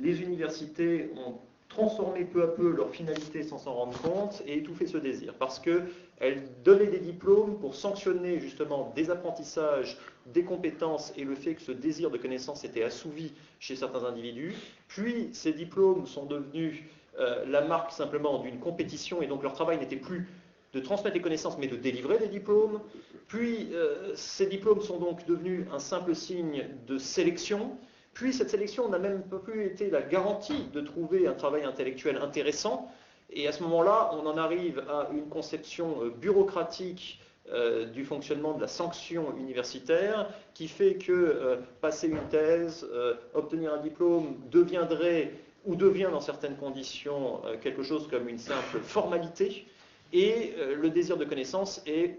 les 0.00 0.22
universités 0.22 1.10
ont 1.16 1.36
transformer 1.74 2.24
peu 2.24 2.42
à 2.42 2.48
peu 2.48 2.70
leur 2.70 2.90
finalité 2.90 3.42
sans 3.42 3.58
s'en 3.58 3.72
rendre 3.72 3.98
compte 4.02 4.42
et 4.46 4.58
étouffer 4.58 4.86
ce 4.86 4.98
désir. 4.98 5.34
Parce 5.34 5.58
qu'elles 5.58 6.42
donnaient 6.64 6.86
des 6.86 6.98
diplômes 6.98 7.58
pour 7.58 7.74
sanctionner 7.74 8.40
justement 8.40 8.92
des 8.94 9.10
apprentissages, 9.10 9.96
des 10.26 10.44
compétences 10.44 11.12
et 11.16 11.24
le 11.24 11.34
fait 11.34 11.54
que 11.54 11.62
ce 11.62 11.72
désir 11.72 12.10
de 12.10 12.18
connaissance 12.18 12.64
était 12.64 12.82
assouvi 12.82 13.32
chez 13.58 13.76
certains 13.76 14.04
individus. 14.04 14.54
Puis 14.88 15.30
ces 15.32 15.52
diplômes 15.52 16.06
sont 16.06 16.26
devenus 16.26 16.82
euh, 17.18 17.44
la 17.46 17.62
marque 17.62 17.92
simplement 17.92 18.38
d'une 18.38 18.58
compétition 18.58 19.22
et 19.22 19.26
donc 19.26 19.42
leur 19.42 19.52
travail 19.54 19.78
n'était 19.78 19.96
plus 19.96 20.28
de 20.74 20.80
transmettre 20.80 21.14
des 21.14 21.22
connaissances 21.22 21.58
mais 21.58 21.68
de 21.68 21.76
délivrer 21.76 22.18
des 22.18 22.28
diplômes. 22.28 22.80
Puis 23.28 23.68
euh, 23.72 24.12
ces 24.14 24.46
diplômes 24.46 24.82
sont 24.82 24.98
donc 24.98 25.26
devenus 25.26 25.66
un 25.72 25.78
simple 25.78 26.14
signe 26.14 26.66
de 26.86 26.98
sélection 26.98 27.76
puis 28.14 28.32
cette 28.32 28.50
sélection 28.50 28.88
n'a 28.88 28.98
même 28.98 29.22
pas 29.22 29.38
plus 29.38 29.64
été 29.64 29.90
la 29.90 30.02
garantie 30.02 30.68
de 30.72 30.80
trouver 30.80 31.26
un 31.26 31.32
travail 31.32 31.64
intellectuel 31.64 32.18
intéressant. 32.18 32.92
Et 33.30 33.48
à 33.48 33.52
ce 33.52 33.62
moment-là, 33.62 34.10
on 34.12 34.26
en 34.26 34.36
arrive 34.36 34.80
à 34.90 35.08
une 35.12 35.28
conception 35.28 36.02
euh, 36.02 36.10
bureaucratique 36.10 37.20
euh, 37.50 37.86
du 37.86 38.04
fonctionnement 38.04 38.52
de 38.52 38.60
la 38.60 38.68
sanction 38.68 39.34
universitaire 39.38 40.28
qui 40.52 40.68
fait 40.68 40.96
que 40.96 41.12
euh, 41.12 41.56
passer 41.80 42.08
une 42.08 42.28
thèse, 42.30 42.86
obtenir 43.34 43.72
un 43.72 43.78
diplôme 43.78 44.36
deviendrait 44.50 45.32
ou 45.64 45.74
devient 45.74 46.08
dans 46.10 46.20
certaines 46.20 46.56
conditions 46.56 47.40
quelque 47.62 47.82
chose 47.82 48.08
comme 48.08 48.28
une 48.28 48.38
simple 48.38 48.80
formalité 48.80 49.64
et 50.12 50.54
le 50.76 50.90
désir 50.90 51.16
de 51.16 51.24
connaissance 51.24 51.80
est 51.86 52.18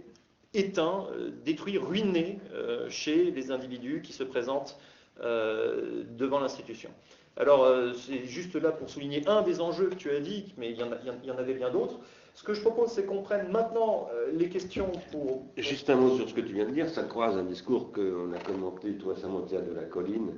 éteint, 0.54 1.08
détruit, 1.44 1.78
ruiné 1.78 2.39
chez 2.88 3.32
les 3.32 3.52
individus 3.52 4.02
qui 4.02 4.14
se 4.14 4.24
présentent 4.24 4.78
euh, 5.22 6.03
devant 6.18 6.39
l'institution. 6.39 6.89
Alors, 7.38 7.66
euh, 7.66 7.93
c'est 7.93 8.26
juste 8.26 8.55
là 8.55 8.72
pour 8.72 8.89
souligner 8.89 9.22
un 9.28 9.43
des 9.43 9.61
enjeux 9.61 9.89
que 9.89 9.95
tu 9.95 10.09
as 10.09 10.20
dit, 10.20 10.53
mais 10.57 10.72
il 10.72 10.78
y 10.78 11.32
en, 11.32 11.38
avait 11.38 11.53
bien 11.53 11.70
d'autres. 11.70 11.99
Ce 12.34 12.43
que 12.43 12.55
je 12.55 12.61
propose, 12.61 12.89
c'est 12.89 13.05
qu'on 13.05 13.22
prenne 13.22 13.51
maintenant 13.51 14.09
euh, 14.11 14.32
les 14.34 14.49
questions 14.49 14.91
pour... 15.11 15.45
Juste 15.55 15.89
un 15.91 15.97
mot 15.97 16.16
sur 16.16 16.28
ce 16.28 16.34
que 16.34 16.41
tu 16.41 16.53
viens 16.53 16.66
de 16.66 16.72
dire. 16.72 16.89
Ça 16.89 17.03
croise 17.03 17.38
un 17.38 17.43
discours 17.43 17.91
qu'on 17.91 18.34
a 18.34 18.39
commenté 18.39 18.93
tout 18.93 19.09
récemment 19.09 19.38
au 19.38 19.45
de 19.45 19.74
la 19.76 19.84
Colline, 19.84 20.32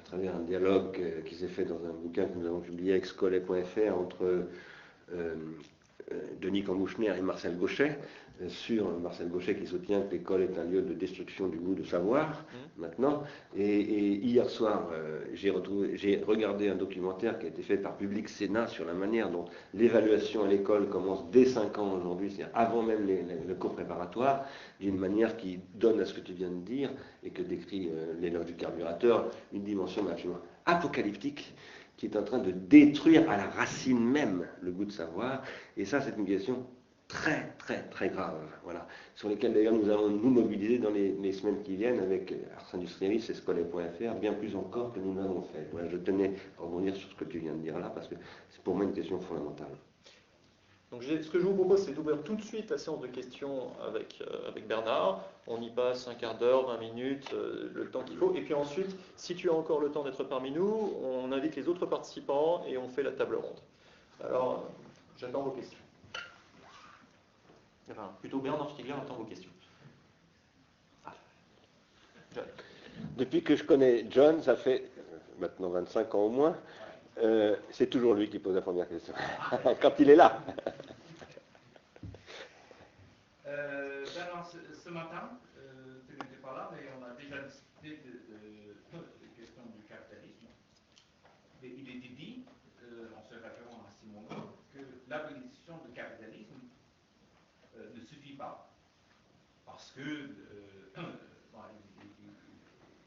à 0.00 0.02
travers 0.02 0.34
un 0.34 0.40
dialogue 0.40 1.22
qui 1.24 1.36
s'est 1.36 1.48
fait 1.48 1.64
dans 1.64 1.84
un 1.84 1.92
bouquin 1.92 2.26
que 2.26 2.36
nous 2.36 2.46
avons 2.46 2.60
publié, 2.60 2.94
excolet.fr, 2.94 3.96
entre 3.96 4.46
Denis 6.40 6.64
Cambouchner 6.64 7.14
et 7.16 7.22
Marcel 7.22 7.56
Gauchet, 7.56 7.96
sur 8.48 8.98
Marcel 8.98 9.28
Gauchet 9.28 9.54
qui 9.56 9.66
soutient 9.66 10.00
que 10.02 10.12
l'école 10.12 10.42
est 10.42 10.58
un 10.58 10.64
lieu 10.64 10.82
de 10.82 10.94
destruction 10.94 11.48
du 11.48 11.58
goût 11.58 11.74
de 11.74 11.82
savoir, 11.82 12.28
mmh. 12.28 12.80
maintenant. 12.80 13.22
Et, 13.56 13.80
hier 14.16 14.48
soir, 14.48 14.88
euh, 14.92 15.24
j'ai 15.34 15.50
regardé 16.26 16.68
un 16.68 16.74
documentaire 16.74 17.38
qui 17.38 17.46
a 17.46 17.48
été 17.48 17.62
fait 17.62 17.76
par 17.76 17.96
Public 17.96 18.28
Sénat 18.28 18.66
sur 18.66 18.84
la 18.84 18.94
manière 18.94 19.30
dont 19.30 19.44
l'évaluation 19.74 20.44
à 20.44 20.48
l'école 20.48 20.88
commence 20.88 21.30
dès 21.30 21.44
5 21.44 21.78
ans 21.78 21.92
aujourd'hui, 21.92 22.30
c'est-à-dire 22.30 22.54
avant 22.54 22.82
même 22.82 23.06
le 23.06 23.54
cours 23.54 23.74
préparatoire, 23.74 24.44
d'une 24.80 24.96
manière 24.96 25.36
qui 25.36 25.60
donne 25.74 26.00
à 26.00 26.04
ce 26.04 26.14
que 26.14 26.20
tu 26.20 26.32
viens 26.32 26.50
de 26.50 26.64
dire 26.64 26.90
et 27.22 27.30
que 27.30 27.42
décrit 27.42 27.88
euh, 27.92 28.14
l'éloge 28.20 28.46
du 28.46 28.54
carburateur 28.54 29.30
une 29.52 29.64
dimension 29.64 30.06
absolument 30.08 30.40
apocalyptique 30.66 31.54
qui 31.96 32.06
est 32.06 32.16
en 32.16 32.22
train 32.22 32.38
de 32.38 32.50
détruire 32.50 33.28
à 33.30 33.36
la 33.36 33.46
racine 33.46 34.02
même 34.02 34.46
le 34.62 34.70
goût 34.70 34.86
de 34.86 34.92
savoir. 34.92 35.42
Et 35.76 35.84
ça, 35.84 36.00
c'est 36.00 36.16
une 36.16 36.26
question 36.26 36.64
très, 37.10 37.52
très, 37.58 37.82
très 37.88 38.08
graves, 38.08 38.38
voilà, 38.62 38.86
sur 39.16 39.28
lesquels 39.28 39.52
d'ailleurs 39.52 39.74
nous 39.74 39.90
allons 39.90 40.08
nous 40.08 40.30
mobiliser 40.30 40.78
dans 40.78 40.90
les, 40.90 41.32
semaines 41.32 41.62
qui 41.62 41.74
viennent 41.76 41.98
avec 41.98 42.32
Ars 42.56 42.74
Industrialis 42.74 43.26
et 43.28 43.34
Scolaire.fr, 43.34 44.14
bien 44.20 44.32
plus 44.32 44.54
encore 44.54 44.92
que 44.92 45.00
nous 45.00 45.14
l'avons 45.14 45.42
fait. 45.42 45.68
Voilà, 45.72 45.88
je 45.88 45.96
tenais 45.96 46.34
à 46.58 46.62
rebondir 46.62 46.94
sur 46.94 47.10
ce 47.10 47.14
que 47.16 47.24
tu 47.24 47.40
viens 47.40 47.54
de 47.54 47.62
dire 47.62 47.78
là, 47.78 47.90
parce 47.90 48.06
que 48.06 48.14
c'est 48.50 48.62
pour 48.62 48.76
moi 48.76 48.84
une 48.84 48.92
question 48.92 49.18
fondamentale. 49.20 49.76
Donc 50.92 51.02
ce 51.04 51.28
que 51.28 51.38
je 51.38 51.46
vous 51.46 51.54
propose, 51.54 51.84
c'est 51.84 51.92
d'ouvrir 51.92 52.22
tout 52.22 52.34
de 52.34 52.42
suite 52.42 52.70
la 52.70 52.78
séance 52.78 53.00
de 53.00 53.06
questions 53.06 53.68
avec, 53.86 54.20
euh, 54.20 54.48
avec 54.48 54.66
Bernard. 54.66 55.24
On 55.46 55.60
y 55.60 55.70
passe 55.70 56.08
un 56.08 56.14
quart 56.14 56.36
d'heure, 56.38 56.66
20 56.66 56.78
minutes, 56.78 57.30
euh, 57.32 57.70
le 57.74 57.90
temps 57.90 58.02
qu'il 58.02 58.16
faut. 58.16 58.34
Et 58.34 58.42
puis 58.42 58.54
ensuite, 58.54 58.96
si 59.16 59.36
tu 59.36 59.50
as 59.50 59.54
encore 59.54 59.80
le 59.80 59.90
temps 59.90 60.02
d'être 60.02 60.24
parmi 60.24 60.50
nous, 60.50 60.92
on 61.02 61.30
invite 61.30 61.54
les 61.54 61.68
autres 61.68 61.86
participants 61.86 62.64
et 62.68 62.76
on 62.76 62.88
fait 62.88 63.04
la 63.04 63.12
table 63.12 63.36
ronde. 63.36 63.60
Alors, 64.24 64.68
j'attends 65.16 65.42
vos 65.42 65.52
questions. 65.52 65.78
Enfin, 67.90 68.14
plutôt 68.20 68.38
Bernard 68.38 68.70
Stiegler 68.70 68.92
attend 68.92 69.14
vos 69.14 69.24
questions. 69.24 69.50
Ah. 71.04 71.12
Depuis 73.16 73.42
que 73.42 73.56
je 73.56 73.64
connais 73.64 74.06
John, 74.10 74.42
ça 74.42 74.56
fait 74.56 74.90
euh, 74.98 75.18
maintenant 75.40 75.70
25 75.70 76.14
ans 76.14 76.22
au 76.22 76.28
moins, 76.28 76.56
euh, 77.18 77.56
c'est 77.70 77.88
toujours 77.88 78.14
lui 78.14 78.30
qui 78.30 78.38
pose 78.38 78.54
la 78.54 78.62
première 78.62 78.88
question. 78.88 79.12
Quand 79.80 79.92
il 79.98 80.10
est 80.10 80.16
là. 80.16 80.40
Euh, 83.46 84.06
ce, 84.06 84.88
matin, 84.90 85.30
tu 86.06 86.12
n'étais 86.12 86.40
pas 86.40 86.54
là, 86.54 86.70
mais 86.72 86.88
on 86.98 87.04
a 87.04 87.10
déjà 87.20 87.42
discuté 87.42 88.02
de, 88.06 88.98
de, 88.98 89.36
questions 89.36 89.62
du 89.76 89.84
capitalisme. 89.84 90.46
Mais 91.62 91.68
il 91.76 91.88
est 91.88 92.08
dit, 92.14 92.44
en 93.16 93.22
se 93.22 93.34
référant 93.34 93.82
à 93.86 93.90
Simon, 93.90 94.24
que 94.72 94.78
l'abolition 95.08 95.74
du 95.84 95.92
capitalisme 95.92 96.54
ne 97.94 98.00
suffit 98.00 98.34
pas. 98.34 98.70
Parce 99.90 100.06
que, 100.06 100.12
euh, 100.12 101.02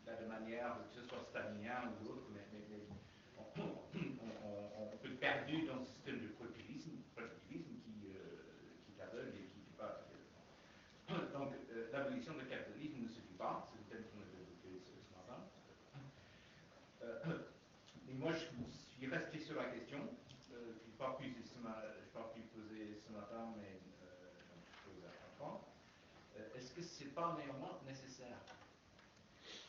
là, 0.06 0.16
de 0.20 0.28
manière, 0.28 0.76
que 0.92 1.00
ce 1.00 1.08
soit 1.08 1.24
stalinien 1.30 1.88
ou 1.88 2.04
d'autres, 2.04 2.28
mais, 2.34 2.42
on, 3.56 4.98
peut 4.98 5.08
être 5.08 5.20
perdu 5.20 5.66
dans 5.66 5.80
ce 5.80 5.92
système 5.92 6.20
de 6.20 6.28
productivisme, 6.28 6.92
productivisme 7.16 7.72
qui, 7.86 8.12
euh, 8.12 8.44
qui 8.86 8.92
t'aveugle 9.00 9.32
et 9.38 9.48
qui 9.48 9.60
n'est 9.64 9.78
pas. 9.78 10.04
Donc, 11.32 11.54
euh, 11.72 11.88
l'abolition 11.94 12.34
du 12.34 12.46
capitalisme 12.48 13.04
ne 13.04 13.08
suffit 13.08 13.38
pas, 13.38 13.66
c'est 13.72 13.80
le 13.80 13.86
thème 13.88 14.10
qu'on 14.12 14.20
a 14.20 14.28
développé 14.28 14.84
ce, 14.84 14.92
ce 14.92 15.16
matin. 15.16 15.40
Euh, 17.04 17.48
mais 18.08 18.14
moi, 18.16 18.34
je 18.34 18.44
suis 18.44 19.08
resté 19.08 19.40
sur 19.40 19.56
la 19.56 19.72
question, 19.72 20.00
je 20.50 20.58
n'ai 20.58 20.98
pas 20.98 21.16
pu 21.18 21.32
poser 22.52 23.00
ce 23.08 23.14
matin, 23.14 23.54
mais 23.56 23.80
est-ce 26.56 26.72
que 26.72 26.82
ce 26.82 27.03
n'est 27.14 27.22
pas 27.22 27.38
néanmoins 27.38 27.80
nécessaire. 27.86 28.38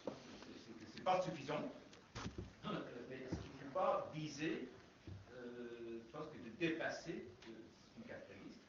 Ce 0.07 0.97
n'est 0.97 1.05
pas 1.05 1.21
suffisant, 1.21 1.71
mais 2.65 3.17
est-ce 3.17 3.37
qu'il 3.37 3.53
ne 3.53 3.65
faut 3.67 3.75
pas 3.75 4.11
viser 4.15 4.71
euh, 5.33 6.01
que 6.13 6.39
de 6.39 6.49
dépasser 6.59 7.27
le 7.47 7.55
système 7.63 8.05
capitaliste 8.07 8.61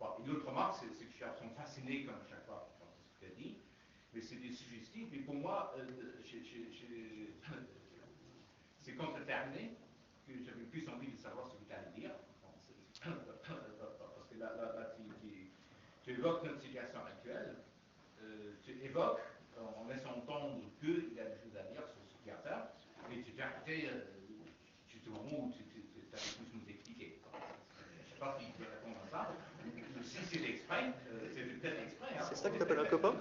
bon, 0.00 0.06
Une 0.24 0.30
autre 0.30 0.46
remarque, 0.48 0.76
c'est 0.80 0.86
que 0.86 1.10
je 1.10 1.16
suis 1.16 1.24
absolument 1.24 1.54
fasciné 1.56 2.04
comme 2.04 2.16
chaque 2.28 2.46
fois 2.46 2.70
quand 2.80 2.86
ce 2.96 3.02
que 3.20 3.26
tu 3.26 3.32
as 3.32 3.34
dit, 3.34 3.58
mais 4.14 4.22
c'est 4.22 4.36
des 4.36 4.52
suggestifs, 4.52 5.08
mais 5.12 5.18
pour 5.18 5.34
moi, 5.34 5.74
euh, 5.78 5.84
c'est 8.80 8.92
quand 8.94 9.12
c'est 9.14 9.26
terminé 9.26 9.76
que 10.26 10.32
j'avais 10.44 10.64
plus 10.64 10.88
envie 10.88 11.12
de 11.12 11.16
savoir 11.18 11.46
ce 11.46 11.52
que 11.54 11.64
tu 11.64 11.72
allais 11.72 11.92
dire. 11.94 12.12
parce 13.04 14.28
que 14.30 14.38
là, 14.38 14.56
là, 14.56 14.72
là 14.80 14.94
tu 16.08 16.14
évoques 16.14 16.42
notre 16.42 16.60
situation 16.62 17.00
actuelle, 17.04 17.17
euh, 18.98 19.14
tu 19.54 19.60
en 19.60 19.88
laissant 19.88 20.18
entendre 20.18 20.60
qu'il 20.80 21.14
y 21.14 21.20
a 21.20 21.26
des 21.30 21.38
choses 21.42 21.56
à 21.58 21.64
dire 21.72 21.82
sur 21.86 22.02
ce 22.06 22.14
qu'il 22.18 22.28
y 22.28 22.30
a 22.30 22.38
à 22.38 22.42
faire, 22.42 22.62
mais 23.08 23.22
tu 23.22 23.32
t'es 23.32 23.42
arrêté 23.42 23.88
euh, 23.88 24.04
justement 24.88 25.22
où 25.30 25.50
tu, 25.52 25.62
tu, 25.70 25.82
tu 25.86 26.00
avais 26.12 26.32
plus 26.36 26.48
nous 26.54 26.66
expliquer. 26.68 27.18
Je 27.22 27.28
ne 27.28 28.04
sais 28.14 28.20
pas 28.20 28.36
si 28.38 28.46
tu 28.46 28.52
peux 28.58 28.68
répondre 28.68 28.98
à 29.04 29.10
ça. 29.10 29.28
Si 30.02 30.18
c'est 30.30 30.48
exprès, 30.48 30.94
euh, 31.10 31.28
c'est 31.34 31.42
peut-être 31.42 31.82
exprès. 31.82 32.14
Hein, 32.18 32.24
c'est 32.28 32.36
ça 32.36 32.50
que 32.50 32.56
tu 32.56 32.62
appelles 32.62 32.78
un 32.80 32.84
copain 32.86 33.14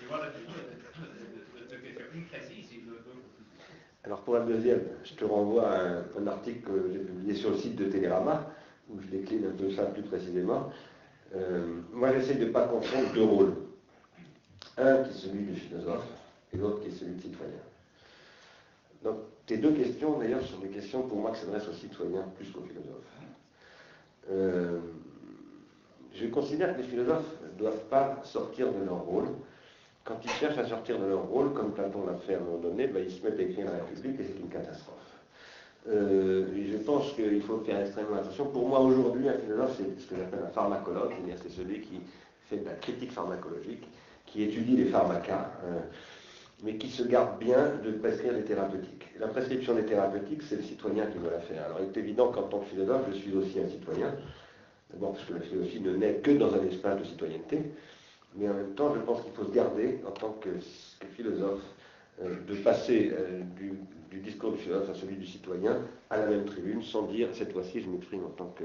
Je 0.00 0.06
vois 0.06 0.18
la 0.18 0.30
une 2.14 2.24
précise 2.24 2.58
alors 4.04 4.20
pour 4.22 4.34
la 4.34 4.40
deuxième, 4.40 4.80
je 5.04 5.12
te 5.14 5.24
renvoie 5.24 5.68
à 5.70 5.82
un, 5.82 6.04
un 6.18 6.26
article 6.28 6.60
que 6.60 6.90
j'ai 6.92 7.00
publié 7.00 7.34
sur 7.34 7.50
le 7.50 7.56
site 7.56 7.76
de 7.76 7.86
Télérama, 7.86 8.50
où 8.88 8.98
je 9.00 9.06
décline 9.08 9.44
un 9.44 9.50
peu 9.56 9.70
ça 9.70 9.84
plus 9.84 10.02
précisément. 10.02 10.70
Euh, 11.34 11.82
moi, 11.92 12.12
j'essaie 12.14 12.36
de 12.36 12.46
ne 12.46 12.50
pas 12.50 12.66
confondre 12.68 13.12
deux 13.12 13.24
rôles. 13.24 13.52
Un 14.78 15.02
qui 15.02 15.10
est 15.10 15.20
celui 15.20 15.44
du 15.44 15.54
philosophe 15.54 16.06
et 16.52 16.56
l'autre 16.56 16.82
qui 16.82 16.88
est 16.88 16.92
celui 16.92 17.14
du 17.14 17.22
citoyen. 17.22 17.52
Donc, 19.02 19.16
tes 19.46 19.56
deux 19.56 19.72
questions, 19.72 20.18
d'ailleurs, 20.18 20.42
sont 20.42 20.58
des 20.58 20.68
questions 20.68 21.02
pour 21.02 21.18
moi 21.18 21.32
qui 21.32 21.40
s'adressent 21.40 21.68
aux 21.68 21.72
citoyens 21.72 22.24
plus 22.36 22.50
qu'aux 22.50 22.62
philosophes. 22.62 23.18
Euh, 24.30 24.78
je 26.14 26.26
considère 26.26 26.74
que 26.74 26.82
les 26.82 26.86
philosophes 26.86 27.34
ne 27.42 27.58
doivent 27.58 27.84
pas 27.90 28.20
sortir 28.24 28.72
de 28.72 28.84
leur 28.84 29.00
rôle. 29.00 29.28
Quand 30.04 30.18
ils 30.24 30.30
cherchent 30.30 30.58
à 30.58 30.66
sortir 30.66 30.98
de 30.98 31.06
leur 31.06 31.22
rôle, 31.22 31.52
comme 31.52 31.72
Platon 31.72 32.06
l'a 32.06 32.14
fait 32.14 32.34
à 32.34 32.38
un 32.38 32.40
moment 32.40 32.58
donné, 32.58 32.86
ben, 32.86 33.04
ils 33.04 33.12
se 33.12 33.22
mettent 33.24 33.38
à 33.38 33.42
écrire 33.42 33.66
la 33.66 33.84
République 33.84 34.20
et 34.20 34.24
c'est 34.24 34.40
une 34.40 34.48
catastrophe. 34.48 34.96
Euh, 35.88 36.46
je 36.70 36.76
pense 36.78 37.12
qu'il 37.12 37.42
faut 37.42 37.58
faire 37.60 37.80
extrêmement 37.80 38.16
attention. 38.16 38.46
Pour 38.46 38.68
moi, 38.68 38.80
aujourd'hui, 38.80 39.28
un 39.28 39.34
philosophe, 39.34 39.76
c'est 39.76 40.00
ce 40.00 40.06
que 40.08 40.16
j'appelle 40.16 40.40
un 40.44 40.50
pharmacologue, 40.50 41.12
c'est-à-dire 41.16 41.36
c'est 41.42 41.52
celui 41.52 41.80
qui 41.80 42.00
fait 42.48 42.58
de 42.58 42.64
la 42.64 42.74
critique 42.74 43.12
pharmacologique, 43.12 43.86
qui 44.32 44.42
étudie 44.42 44.76
les 44.76 44.86
pharmacas, 44.86 45.50
mais 46.62 46.76
qui 46.76 46.88
se 46.88 47.02
garde 47.02 47.38
bien 47.38 47.72
de 47.84 47.92
prescrire 47.92 48.34
des 48.34 48.42
thérapeutiques. 48.42 49.06
La 49.18 49.28
prescription 49.28 49.74
des 49.74 49.84
thérapeutiques, 49.84 50.42
c'est 50.42 50.56
le 50.56 50.62
citoyen 50.62 51.06
qui 51.06 51.18
me 51.18 51.30
la 51.30 51.40
fait. 51.40 51.58
Alors 51.58 51.78
il 51.80 51.88
est 51.88 52.00
évident 52.00 52.30
qu'en 52.30 52.42
tant 52.42 52.60
que 52.60 52.66
philosophe, 52.66 53.02
je 53.12 53.16
suis 53.16 53.34
aussi 53.34 53.60
un 53.60 53.68
citoyen, 53.68 54.14
d'abord 54.92 55.12
parce 55.12 55.24
que 55.24 55.34
la 55.34 55.40
philosophie 55.40 55.80
ne 55.80 55.96
naît 55.96 56.14
que 56.14 56.32
dans 56.32 56.54
un 56.54 56.64
espace 56.64 56.98
de 56.98 57.04
citoyenneté, 57.04 57.58
mais 58.36 58.48
en 58.48 58.54
même 58.54 58.74
temps, 58.74 58.94
je 58.94 59.00
pense 59.00 59.22
qu'il 59.22 59.32
faut 59.32 59.44
se 59.44 59.52
garder, 59.52 60.00
en 60.06 60.10
tant 60.10 60.32
que, 60.32 60.50
philosophe, 61.14 61.62
euh, 62.22 62.36
de 62.46 62.54
passer 62.56 63.12
euh, 63.12 63.42
du, 63.56 64.20
discours 64.20 64.52
du 64.52 64.58
philosophe 64.58 64.90
à 64.90 64.94
celui 64.94 65.16
du 65.16 65.26
citoyen 65.26 65.78
à 66.10 66.18
la 66.18 66.26
même 66.26 66.44
tribune, 66.44 66.82
sans 66.82 67.02
dire 67.02 67.28
cette 67.32 67.52
fois-ci 67.52 67.80
je 67.80 67.88
m'exprime 67.88 68.24
en 68.24 68.30
tant 68.30 68.52
que, 68.56 68.64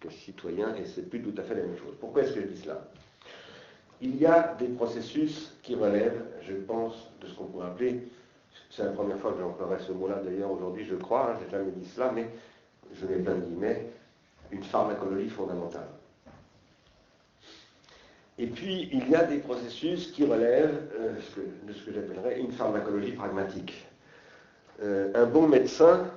que 0.00 0.10
citoyen, 0.12 0.74
et 0.76 0.86
c'est 0.86 1.08
plus 1.08 1.22
tout 1.22 1.34
à 1.38 1.42
fait 1.42 1.54
la 1.54 1.62
même 1.62 1.76
chose. 1.76 1.94
Pourquoi 2.00 2.22
est-ce 2.22 2.32
que 2.32 2.40
je 2.40 2.46
dis 2.46 2.60
cela? 2.60 2.88
Il 4.04 4.20
y 4.20 4.26
a 4.26 4.54
des 4.58 4.68
processus 4.68 5.56
qui 5.62 5.74
relèvent, 5.74 6.22
je 6.42 6.52
pense, 6.52 7.10
de 7.22 7.26
ce 7.26 7.34
qu'on 7.34 7.46
pourrait 7.46 7.68
appeler, 7.68 8.06
c'est 8.70 8.84
la 8.84 8.90
première 8.90 9.18
fois 9.18 9.32
que 9.32 9.38
j'emploierai 9.40 9.82
ce 9.82 9.92
mot-là 9.92 10.20
d'ailleurs 10.22 10.50
aujourd'hui, 10.50 10.84
je 10.84 10.94
crois, 10.94 11.30
hein, 11.30 11.38
j'ai 11.42 11.50
jamais 11.50 11.70
dit 11.70 11.88
cela, 11.88 12.12
mais 12.14 12.28
je 12.92 13.06
mets 13.06 13.16
plein 13.16 13.34
de 13.34 13.40
guillemets, 13.40 13.86
une 14.52 14.62
pharmacologie 14.62 15.30
fondamentale. 15.30 15.88
Et 18.36 18.46
puis, 18.46 18.90
il 18.92 19.08
y 19.08 19.14
a 19.14 19.24
des 19.24 19.38
processus 19.38 20.10
qui 20.10 20.24
relèvent 20.24 20.82
euh, 20.98 21.14
de 21.66 21.72
ce 21.72 21.86
que 21.86 21.92
j'appellerais 21.92 22.40
une 22.40 22.52
pharmacologie 22.52 23.12
pragmatique. 23.12 23.86
Euh, 24.82 25.12
un 25.14 25.24
bon 25.24 25.48
médecin, 25.48 26.10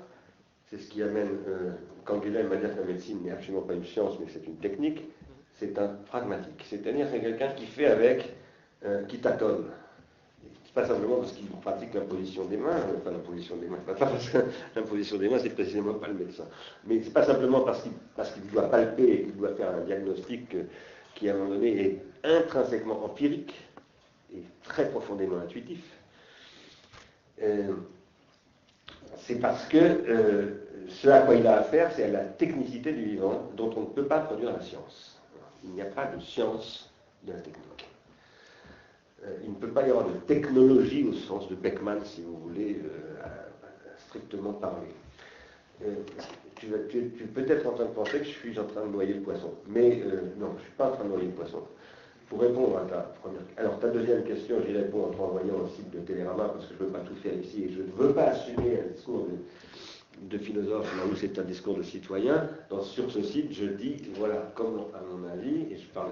c'est 0.70 0.78
ce 0.78 0.90
qui 0.90 1.02
amène 1.04 1.30
euh, 1.48 1.72
Canguilhem 2.04 2.52
à 2.52 2.58
dire 2.58 2.74
que 2.74 2.82
la 2.82 2.86
médecine 2.88 3.24
n'est 3.24 3.32
absolument 3.32 3.62
pas 3.62 3.76
une 3.76 3.86
science, 3.86 4.16
mais 4.20 4.26
c'est 4.34 4.46
une 4.46 4.58
technique, 4.58 5.08
c'est 5.60 5.78
un 5.80 5.88
pragmatique. 6.08 6.66
C'est-à-dire 6.70 7.08
c'est 7.12 7.20
quelqu'un 7.20 7.50
qui 7.50 7.66
fait 7.66 7.88
avec, 7.88 8.34
euh, 8.86 9.04
qui 9.06 9.20
tâtonne. 9.20 9.66
Pas 10.74 10.86
simplement 10.86 11.16
parce 11.18 11.32
qu'il 11.32 11.48
pratique 11.48 11.96
l'imposition 11.96 12.46
des 12.46 12.58
mains, 12.58 12.70
euh, 12.70 12.98
enfin 13.00 13.10
l'imposition 13.10 13.56
des 13.58 13.66
mains, 13.66 13.80
pas 13.84 13.96
parce 13.96 14.30
que 14.30 14.38
l'imposition 14.76 15.18
des 15.18 15.28
mains, 15.28 15.40
c'est 15.40 15.50
précisément 15.50 15.96
pas 15.96 16.08
le 16.08 16.14
médecin. 16.14 16.44
Mais 16.86 17.02
c'est 17.02 17.14
pas 17.14 17.24
simplement 17.24 17.62
parce 17.62 17.82
qu'il 17.82 18.48
doit 18.52 18.70
palper 18.70 19.12
et 19.12 19.24
qu'il 19.24 19.38
doit 19.38 19.56
faire 19.56 19.74
un 19.74 19.82
diagnostic 19.82 20.54
euh, 20.54 20.64
qui, 21.16 21.30
à 21.30 21.34
un 21.34 21.38
moment 21.38 21.50
donné, 21.56 21.82
est 21.82 22.02
intrinsèquement 22.24 23.04
empirique 23.04 23.56
et 24.36 24.44
très 24.64 24.90
profondément 24.90 25.38
intuitif. 25.38 25.80
c'est 29.18 29.40
parce 29.40 29.66
que 29.68 30.54
ce 30.90 31.08
à 31.10 31.22
quoi 31.22 31.36
il 31.36 31.48
a 31.48 31.60
affaire, 31.60 31.92
c'est 31.96 32.04
à 32.04 32.08
la 32.08 32.24
technicité 32.24 32.92
du 32.92 33.04
vivant 33.04 33.50
dont 33.56 33.74
on 33.76 33.82
ne 33.82 33.86
peut 33.86 34.06
pas 34.06 34.20
produire 34.20 34.52
la 34.52 34.62
science. 34.62 35.17
Il 35.68 35.74
n'y 35.74 35.82
a 35.82 35.86
pas 35.86 36.06
de 36.06 36.20
science 36.22 36.90
de 37.24 37.34
la 37.34 37.40
technique. 37.40 37.88
Euh, 39.24 39.34
il 39.44 39.52
ne 39.52 39.56
peut 39.56 39.70
pas 39.70 39.86
y 39.86 39.90
avoir 39.90 40.08
de 40.08 40.14
technologie 40.28 41.04
au 41.04 41.14
sens 41.14 41.50
de 41.50 41.56
Beckman, 41.56 42.00
si 42.04 42.22
vous 42.22 42.38
voulez, 42.38 42.80
euh, 42.84 43.28
strictement 44.08 44.54
parler. 44.54 44.88
Euh, 45.84 45.96
tu, 46.56 46.68
peux 47.34 47.50
être 47.50 47.68
en 47.68 47.74
train 47.74 47.86
de 47.86 47.92
penser 47.92 48.20
que 48.20 48.26
je 48.26 48.30
suis 48.30 48.58
en 48.60 48.66
train 48.66 48.86
de 48.86 48.92
noyer 48.92 49.14
le 49.14 49.22
poisson. 49.22 49.54
Mais 49.68 50.02
non, 50.40 50.48
je 50.50 50.56
ne 50.56 50.60
suis 50.60 50.72
pas 50.78 50.90
en 50.90 50.92
train 50.94 51.04
de 51.04 51.10
noyer 51.10 51.28
le 51.28 51.34
poisson. 51.34 51.62
Pour 52.30 52.42
répondre 52.42 52.78
à 52.78 52.82
ta 52.82 53.02
première 53.22 53.42
Alors, 53.58 53.80
ta 53.80 53.90
deuxième 53.90 54.24
question, 54.24 54.58
j'y 54.66 54.74
réponds 54.74 55.06
en 55.06 55.10
t'envoyant 55.12 55.64
un 55.66 55.70
site 55.70 55.90
de 55.92 56.00
Télérama 56.00 56.50
parce 56.50 56.66
que 56.66 56.74
je 56.78 56.84
ne 56.84 56.88
veux 56.88 56.94
pas 56.94 57.00
tout 57.00 57.16
faire 57.16 57.34
ici 57.34 57.66
et 57.66 57.70
je 57.72 57.84
ne 57.84 57.92
veux 57.92 58.14
pas 58.14 58.26
assumer 58.26 58.82
un 58.82 58.92
discours 58.92 59.28
de, 59.28 59.38
de 60.22 60.38
philosophe, 60.38 60.92
là 60.98 61.04
où 61.12 61.16
c'est 61.16 61.38
un 61.40 61.44
discours 61.44 61.76
de 61.76 61.84
citoyen, 61.84 62.50
sur 62.82 63.12
ce 63.12 63.22
site, 63.22 63.52
je 63.52 63.66
dis, 63.66 63.98
voilà, 64.16 64.52
comme 64.56 64.86
à 64.94 65.02
mon 65.02 65.28
avis, 65.30 65.72
et 65.72 65.78
je 65.78 65.88
parle. 65.94 66.12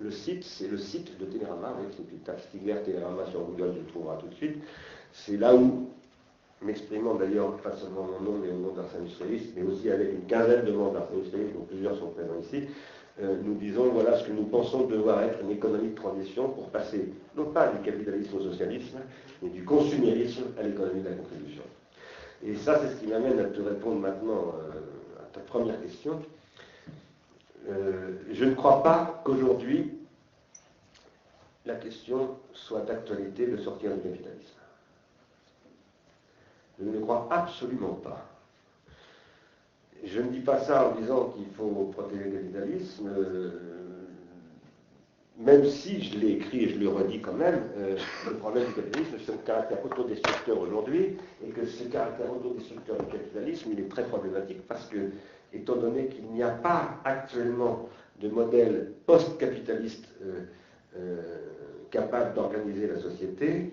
Le 0.00 0.10
site, 0.10 0.42
c'est 0.42 0.68
le 0.68 0.78
site 0.78 1.18
de 1.18 1.26
Télérama, 1.26 1.76
oui, 1.78 1.86
c'est 1.96 2.32
une 2.32 2.38
Stigler 2.38 2.82
Télérama 2.84 3.24
sur 3.26 3.40
Google, 3.44 3.74
je 3.78 3.92
trouveras 3.92 4.16
tout 4.16 4.26
de 4.26 4.34
suite. 4.34 4.56
C'est 5.12 5.36
là 5.36 5.54
où, 5.54 5.90
m'exprimant 6.60 7.14
d'ailleurs 7.14 7.56
pas 7.58 7.72
seulement 7.72 8.04
mon 8.04 8.20
nom, 8.20 8.38
mais 8.42 8.50
au 8.50 8.58
nom 8.58 8.72
d'Arsène 8.72 9.02
industrialiste, 9.02 9.52
mais 9.56 9.62
aussi 9.62 9.90
avec 9.90 10.12
une 10.12 10.26
quinzaine 10.26 10.64
de 10.64 10.72
membres 10.72 10.94
d'Arsène 10.94 11.18
industrialiste, 11.18 11.54
dont 11.54 11.64
plusieurs 11.64 11.96
sont 11.96 12.08
présents 12.08 12.38
ici, 12.40 12.64
euh, 13.20 13.36
nous 13.44 13.54
disons 13.54 13.90
voilà 13.90 14.18
ce 14.18 14.26
que 14.26 14.32
nous 14.32 14.44
pensons 14.44 14.86
devoir 14.86 15.22
être 15.22 15.38
une 15.42 15.50
économie 15.50 15.90
de 15.90 15.94
transition 15.94 16.48
pour 16.48 16.70
passer, 16.70 17.12
non 17.36 17.44
pas 17.52 17.68
du 17.68 17.82
capitalisme 17.82 18.36
au 18.38 18.40
socialisme, 18.40 18.98
mais 19.42 19.50
du 19.50 19.64
consumérisme 19.64 20.44
à 20.58 20.62
l'économie 20.62 21.02
de 21.02 21.10
la 21.10 21.16
contribution. 21.16 21.62
Et 22.44 22.56
ça, 22.56 22.80
c'est 22.80 22.94
ce 22.94 23.00
qui 23.00 23.06
m'amène 23.06 23.38
à 23.38 23.44
te 23.44 23.60
répondre 23.60 24.00
maintenant 24.00 24.54
euh, 24.58 25.22
à 25.22 25.26
ta 25.32 25.40
première 25.40 25.80
question. 25.80 26.20
Euh, 27.68 28.16
je 28.32 28.44
ne 28.44 28.54
crois 28.54 28.82
pas 28.82 29.22
qu'aujourd'hui, 29.24 29.92
la 31.64 31.76
question 31.76 32.36
soit 32.52 32.80
d'actualité 32.80 33.46
de 33.46 33.56
sortir 33.56 33.94
du 33.94 34.00
capitalisme. 34.00 34.58
Je 36.80 36.88
ne 36.88 37.00
crois 37.00 37.28
absolument 37.30 37.94
pas. 37.94 38.26
Je 40.04 40.20
ne 40.20 40.30
dis 40.30 40.40
pas 40.40 40.58
ça 40.58 40.88
en 40.88 41.00
disant 41.00 41.26
qu'il 41.28 41.46
faut 41.54 41.90
protéger 41.92 42.24
le 42.24 42.38
capitalisme. 42.38 43.08
Euh, 43.08 43.81
même 45.44 45.64
si 45.64 46.02
je 46.02 46.18
l'ai 46.18 46.32
écrit 46.32 46.64
et 46.64 46.68
je 46.68 46.78
le 46.78 46.88
redis 46.88 47.20
quand 47.20 47.34
même, 47.34 47.62
euh, 47.76 47.96
le 48.26 48.36
problème 48.36 48.66
du 48.66 48.74
capitalisme, 48.74 49.12
c'est 49.18 49.32
son 49.32 49.38
caractère 49.38 49.84
autodestructeur 49.84 50.60
aujourd'hui, 50.60 51.16
et 51.44 51.48
que 51.50 51.64
ce 51.66 51.84
caractère 51.84 52.32
autodestructeur 52.32 52.96
du 52.98 53.06
capitalisme, 53.06 53.70
il 53.72 53.80
est 53.80 53.88
très 53.88 54.04
problématique 54.04 54.66
parce 54.68 54.86
que, 54.86 55.10
étant 55.52 55.76
donné 55.76 56.06
qu'il 56.06 56.24
n'y 56.26 56.42
a 56.42 56.50
pas 56.50 57.00
actuellement 57.04 57.88
de 58.20 58.28
modèle 58.28 58.92
post-capitaliste 59.06 60.06
euh, 60.22 60.44
euh, 60.96 61.16
capable 61.90 62.34
d'organiser 62.34 62.86
la 62.86 63.00
société, 63.00 63.72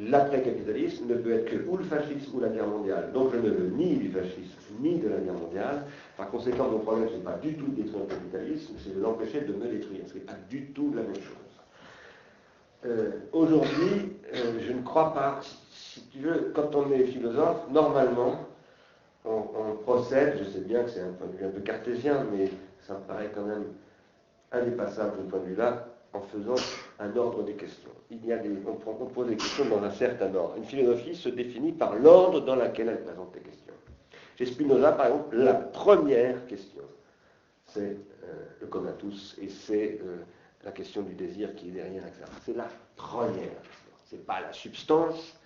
l'après-capitalisme 0.00 1.06
ne 1.06 1.14
peut 1.14 1.32
être 1.32 1.46
que 1.46 1.68
ou 1.68 1.76
le 1.76 1.84
fascisme 1.84 2.36
ou 2.36 2.40
la 2.40 2.48
guerre 2.48 2.66
mondiale. 2.66 3.10
Donc 3.12 3.32
je 3.32 3.38
ne 3.38 3.50
veux 3.50 3.70
ni 3.70 3.96
du 3.96 4.10
fascisme 4.10 4.58
ni 4.80 4.98
de 4.98 5.08
la 5.08 5.18
guerre 5.18 5.34
mondiale. 5.34 5.84
Par 6.16 6.30
conséquent, 6.30 6.68
mon 6.68 6.78
problème, 6.78 7.08
ce 7.08 7.16
n'est 7.16 7.22
pas 7.22 7.38
du 7.42 7.54
tout 7.54 7.66
de 7.66 7.82
détruire 7.82 8.04
le 8.04 8.06
capitalisme, 8.06 8.74
de 9.34 9.52
me 9.52 9.66
détruire. 9.68 10.02
Ce 10.06 10.14
n'est 10.14 10.20
pas 10.20 10.36
du 10.48 10.66
tout 10.72 10.92
la 10.94 11.02
même 11.02 11.14
chose. 11.14 11.48
Euh, 12.86 13.10
aujourd'hui, 13.32 14.12
euh, 14.34 14.60
je 14.60 14.72
ne 14.72 14.82
crois 14.82 15.12
pas, 15.12 15.40
si 15.70 16.00
tu 16.08 16.20
veux, 16.20 16.52
quand 16.54 16.74
on 16.74 16.92
est 16.92 17.04
philosophe, 17.04 17.68
normalement, 17.70 18.46
on, 19.24 19.76
procède, 19.82 20.38
je 20.38 20.44
sais 20.44 20.60
bien 20.60 20.84
que 20.84 20.90
c'est 20.90 21.00
un 21.00 21.12
point 21.12 21.26
de 21.26 21.36
vue 21.36 21.44
un 21.44 21.50
peu 21.50 21.60
cartésien, 21.60 22.24
mais 22.32 22.50
ça 22.86 22.94
me 22.94 23.00
paraît 23.00 23.30
quand 23.34 23.42
même 23.42 23.64
indépassable 24.52 25.18
de 25.18 25.30
point 25.30 25.40
de 25.40 25.46
vue-là, 25.46 25.86
en 26.14 26.20
faisant 26.20 26.54
un 26.98 27.14
ordre 27.16 27.42
des 27.42 27.52
questions. 27.52 27.90
Il 28.10 28.24
y 28.24 28.32
a 28.32 28.38
des, 28.38 28.50
on, 28.66 29.06
pose 29.06 29.28
des 29.28 29.36
questions 29.36 29.66
dans 29.66 29.82
un 29.82 29.90
certain 29.90 30.34
ordre. 30.34 30.54
Une 30.56 30.64
philosophie 30.64 31.14
se 31.14 31.28
définit 31.28 31.72
par 31.72 31.96
l'ordre 31.96 32.40
dans 32.40 32.56
lequel 32.56 32.88
elle 32.88 33.02
présente 33.02 33.34
les 33.34 33.42
questions. 33.42 33.74
Chez 34.38 34.46
Spinoza, 34.46 34.92
par 34.92 35.06
exemple, 35.06 35.36
la 35.36 35.54
première 35.54 36.46
question, 36.46 36.82
c'est 37.78 37.96
euh, 38.24 38.44
le 38.60 38.66
conatus, 38.66 39.36
et 39.40 39.48
c'est 39.48 40.00
euh, 40.02 40.18
la 40.64 40.72
question 40.72 41.02
du 41.02 41.14
désir 41.14 41.54
qui 41.54 41.68
est 41.68 41.72
derrière, 41.72 42.06
etc. 42.06 42.24
C'est 42.44 42.56
la 42.56 42.68
première 42.96 43.32
question. 43.62 43.92
Ce 44.06 44.16
n'est 44.16 44.22
pas 44.22 44.40
la 44.40 44.52
substance, 44.52 45.38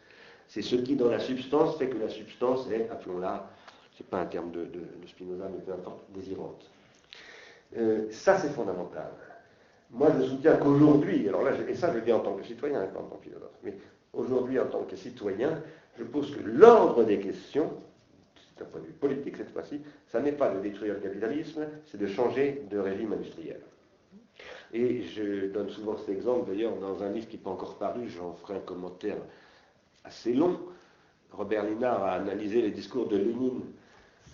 c'est 0.49 0.63
ce 0.63 0.77
qui, 0.77 0.97
dans 0.97 1.11
la 1.11 1.19
substance, 1.19 1.77
fait 1.79 1.89
que 1.89 1.99
la 1.99 2.09
substance 2.09 2.71
est, 2.71 2.89
appelons-la, 2.91 3.51
ce 3.93 4.03
n'est 4.03 4.09
pas 4.09 4.21
un 4.21 4.27
terme 4.27 4.51
de, 4.53 4.69
Spinoza, 5.07 5.49
mais 5.53 5.61
peu 5.61 5.73
importe, 5.73 6.01
désirante. 6.15 6.71
Euh, 7.77 8.07
ça, 8.11 8.39
c'est 8.39 8.51
fondamental. 8.51 9.11
Moi, 9.91 10.09
je 10.19 10.25
soutiens 10.25 10.57
qu'aujourd'hui, 10.57 11.29
alors 11.29 11.43
là, 11.43 11.53
et 11.69 11.75
ça, 11.75 11.91
je 11.93 11.99
le 11.99 12.03
dis 12.03 12.13
en 12.13 12.21
tant 12.21 12.35
que 12.35 12.45
citoyen, 12.45 12.81
pas 12.87 13.01
en 13.01 13.05
tant 13.05 13.17
que 13.17 13.25
philosophe, 13.25 13.59
mais 13.63 13.77
aujourd'hui, 14.13 14.59
en 14.59 14.67
tant 14.67 14.85
que 14.85 14.97
citoyen, 14.97 15.63
je 15.99 16.05
pose 16.05 16.35
que 16.35 16.41
l'ordre 16.43 17.05
des 17.05 17.19
questions, 17.19 17.71
d'un 18.63 18.71
point 18.71 18.81
de 18.81 18.87
vue 18.87 18.93
politique 18.93 19.37
cette 19.37 19.51
fois-ci, 19.51 19.81
ça 20.07 20.21
n'est 20.21 20.33
pas 20.33 20.51
de 20.55 20.61
détruire 20.61 20.95
le 20.95 21.01
capitalisme, 21.01 21.67
c'est 21.87 21.99
de 21.99 22.07
changer 22.07 22.63
de 22.71 22.79
régime 22.79 23.13
industriel. 23.13 23.61
Et 24.73 25.03
je 25.03 25.49
donne 25.49 25.69
souvent 25.69 25.97
cet 25.97 26.09
exemple, 26.09 26.51
d'ailleurs, 26.51 26.77
dans 26.77 27.03
un 27.03 27.11
livre 27.11 27.29
qui 27.29 27.37
n'est 27.37 27.43
pas 27.43 27.51
encore 27.51 27.77
paru, 27.77 28.09
j'en 28.09 28.33
ferai 28.35 28.55
un 28.57 28.61
commentaire 28.61 29.19
assez 30.05 30.33
long. 30.33 30.59
Robert 31.33 31.65
Linard 31.65 32.03
a 32.03 32.13
analysé 32.13 32.63
les 32.63 32.71
discours 32.71 33.09
de 33.09 33.17
Lénine 33.17 33.63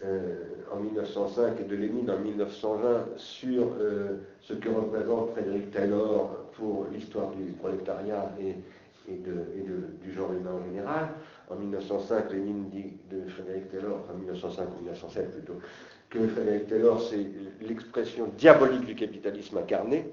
euh, 0.04 0.36
en 0.72 0.76
1905 0.78 1.60
et 1.60 1.64
de 1.64 1.76
Lénine 1.76 2.10
en 2.10 2.18
1920 2.18 3.06
sur 3.16 3.72
euh, 3.80 4.18
ce 4.40 4.54
que 4.54 4.68
représente 4.68 5.30
Frédéric 5.30 5.70
Taylor 5.72 6.50
pour 6.52 6.86
l'histoire 6.92 7.30
du 7.30 7.52
prolétariat 7.52 8.32
et, 8.40 8.54
du 9.08 10.12
genre 10.12 10.32
humain 10.32 10.52
en 10.60 10.64
général. 10.64 11.08
En 11.50 11.56
1905, 11.56 12.32
Lénine 12.32 12.68
dit 12.68 12.92
de 13.10 13.28
Frédéric 13.28 13.70
Taylor, 13.70 14.00
en 14.12 14.18
1905 14.18 14.68
ou 14.76 14.82
1907 14.82 15.32
plutôt, 15.32 15.60
que 16.10 16.26
Frédéric 16.28 16.66
Taylor, 16.68 17.00
c'est 17.00 17.26
l'expression 17.66 18.28
diabolique 18.36 18.84
du 18.84 18.94
capitalisme 18.94 19.58
incarné. 19.58 20.06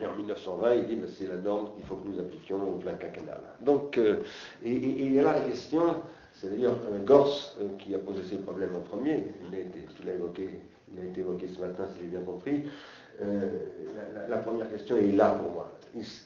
Et 0.00 0.06
en 0.06 0.16
1920, 0.16 0.74
il 0.74 0.86
dit 0.86 0.96
que 0.98 1.06
c'est 1.06 1.26
la 1.26 1.36
norme 1.36 1.70
qu'il 1.74 1.84
faut 1.84 1.96
que 1.96 2.08
nous 2.08 2.18
appliquions 2.18 2.62
au 2.62 2.78
plein 2.78 2.94
quinquennal. 2.94 3.40
Donc, 3.60 3.98
euh, 3.98 4.22
et, 4.64 4.72
il 4.72 5.12
y 5.12 5.18
a 5.18 5.22
là 5.22 5.34
la 5.34 5.44
question, 5.44 5.96
c'est 6.34 6.50
d'ailleurs 6.50 6.78
Gors 7.04 7.54
euh, 7.60 7.68
qui 7.78 7.94
a 7.94 7.98
posé 7.98 8.22
ces 8.22 8.36
problèmes 8.36 8.74
en 8.74 8.80
premier, 8.80 9.24
il 9.48 9.54
a, 9.54 9.60
été, 9.60 9.80
il 10.02 10.08
a 11.00 11.04
été 11.04 11.20
évoqué 11.20 11.48
ce 11.48 11.60
matin, 11.60 11.86
si 11.94 12.00
j'ai 12.02 12.08
bien 12.08 12.22
compris. 12.22 12.64
La, 14.28 14.38
première 14.38 14.70
question 14.70 14.96
est 14.96 15.12
là 15.12 15.30
pour 15.30 15.52
moi. 15.52 15.72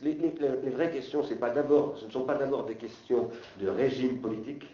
Les, 0.03 0.71
vraies 0.71 0.91
questions, 0.91 1.23
ce 1.23 1.35
ne 1.35 2.11
sont 2.11 2.25
pas 2.25 2.35
d'abord 2.35 2.65
des 2.67 2.75
questions 2.75 3.29
de 3.61 3.69
régime 3.69 4.21
politique, 4.21 4.67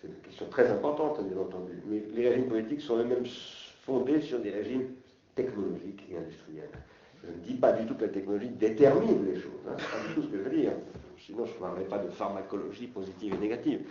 c'est 0.00 0.08
une 0.08 0.14
question 0.14 0.46
très 0.46 0.68
importante, 0.68 1.24
bien 1.28 1.40
entendu, 1.40 1.80
mais 1.86 2.02
les 2.14 2.28
régimes 2.28 2.48
politiques 2.48 2.80
sont 2.80 2.96
eux-mêmes 2.98 3.26
fondés 3.84 4.20
sur 4.20 4.40
des 4.40 4.50
régimes 4.50 4.88
technologiques 5.34 6.02
et 6.10 6.16
industriels. 6.16 6.70
Je 7.22 7.30
ne 7.30 7.36
dis 7.46 7.54
pas 7.54 7.72
du 7.72 7.86
tout 7.86 7.94
que 7.94 8.02
la 8.02 8.08
technologie 8.08 8.48
détermine 8.48 9.24
les 9.24 9.36
choses, 9.36 9.52
hein, 9.68 9.76
c'est 9.78 9.90
pas 9.90 10.08
du 10.08 10.14
tout 10.14 10.22
ce 10.22 10.26
que 10.26 10.38
je 10.38 10.42
veux 10.42 10.56
dire. 10.56 10.72
Sinon, 11.24 11.46
je 11.46 11.52
ne 11.52 11.58
parlerai 11.58 11.84
pas 11.84 11.98
de 11.98 12.08
pharmacologie 12.08 12.88
positive 12.88 13.34
et 13.34 13.38
négative. 13.38 13.82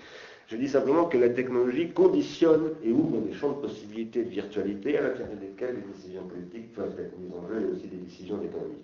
Je 0.52 0.58
dis 0.58 0.68
simplement 0.68 1.06
que 1.06 1.18
la 1.18 1.30
technologie 1.30 1.92
conditionne 1.92 2.72
et 2.84 2.92
ouvre 2.92 3.20
des 3.20 3.32
champs 3.32 3.52
de 3.52 3.62
possibilités 3.62 4.22
de 4.26 4.30
virtualité 4.30 4.98
à 4.98 5.04
l'intérieur 5.04 5.38
desquels 5.40 5.76
les 5.76 5.94
décisions 5.94 6.24
politiques 6.24 6.74
peuvent 6.74 6.94
être 7.00 7.18
mises 7.18 7.32
en 7.32 7.48
jeu 7.48 7.62
et 7.62 7.72
aussi 7.72 7.88
des 7.88 7.96
décisions 7.96 8.36
économiques. 8.44 8.84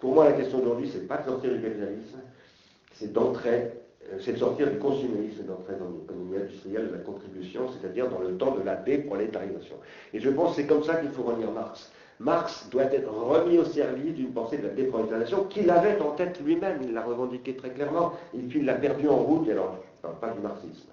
Pour 0.00 0.12
moi, 0.12 0.24
la 0.24 0.32
question 0.32 0.60
aujourd'hui, 0.60 0.88
ce 0.88 0.98
n'est 0.98 1.04
pas 1.04 1.18
de 1.18 1.26
sortir 1.26 1.52
du 1.52 1.62
capitalisme, 1.62 2.18
c'est 2.94 3.12
d'entrer, 3.12 3.70
euh, 4.12 4.18
c'est 4.18 4.32
de 4.32 4.38
sortir 4.38 4.68
du 4.68 4.78
consumérisme 4.78 5.42
et 5.42 5.46
d'entrer 5.46 5.74
dans 5.78 5.88
l'économie 5.88 6.36
industrielle 6.36 6.88
de 6.88 6.94
la 6.94 6.98
contribution, 6.98 7.68
c'est-à-dire 7.70 8.08
dans 8.08 8.18
le 8.18 8.36
temps 8.36 8.56
de 8.56 8.64
la 8.64 8.74
déprolétarisation. 8.74 9.76
Et 10.14 10.18
je 10.18 10.30
pense 10.30 10.56
que 10.56 10.62
c'est 10.62 10.66
comme 10.66 10.82
ça 10.82 10.96
qu'il 10.96 11.10
faut 11.10 11.22
relire 11.22 11.52
Marx. 11.52 11.92
Marx 12.18 12.68
doit 12.70 12.92
être 12.92 13.08
remis 13.08 13.58
au 13.58 13.64
service 13.64 14.14
d'une 14.14 14.32
pensée 14.32 14.58
de 14.58 14.66
la 14.66 14.74
déprolétarisation 14.74 15.44
qu'il 15.44 15.70
avait 15.70 16.00
en 16.00 16.10
tête 16.10 16.40
lui-même, 16.44 16.80
il 16.82 16.92
l'a 16.92 17.02
revendiqué 17.04 17.54
très 17.54 17.70
clairement, 17.70 18.14
et 18.36 18.38
puis 18.38 18.58
il 18.58 18.64
l'a 18.64 18.74
perdu 18.74 19.06
en 19.06 19.18
route, 19.18 19.46
et 19.46 19.52
alors 19.52 19.78
je 20.02 20.08
ne 20.08 20.12
parle 20.12 20.18
pas 20.18 20.36
du 20.36 20.40
marxisme. 20.40 20.88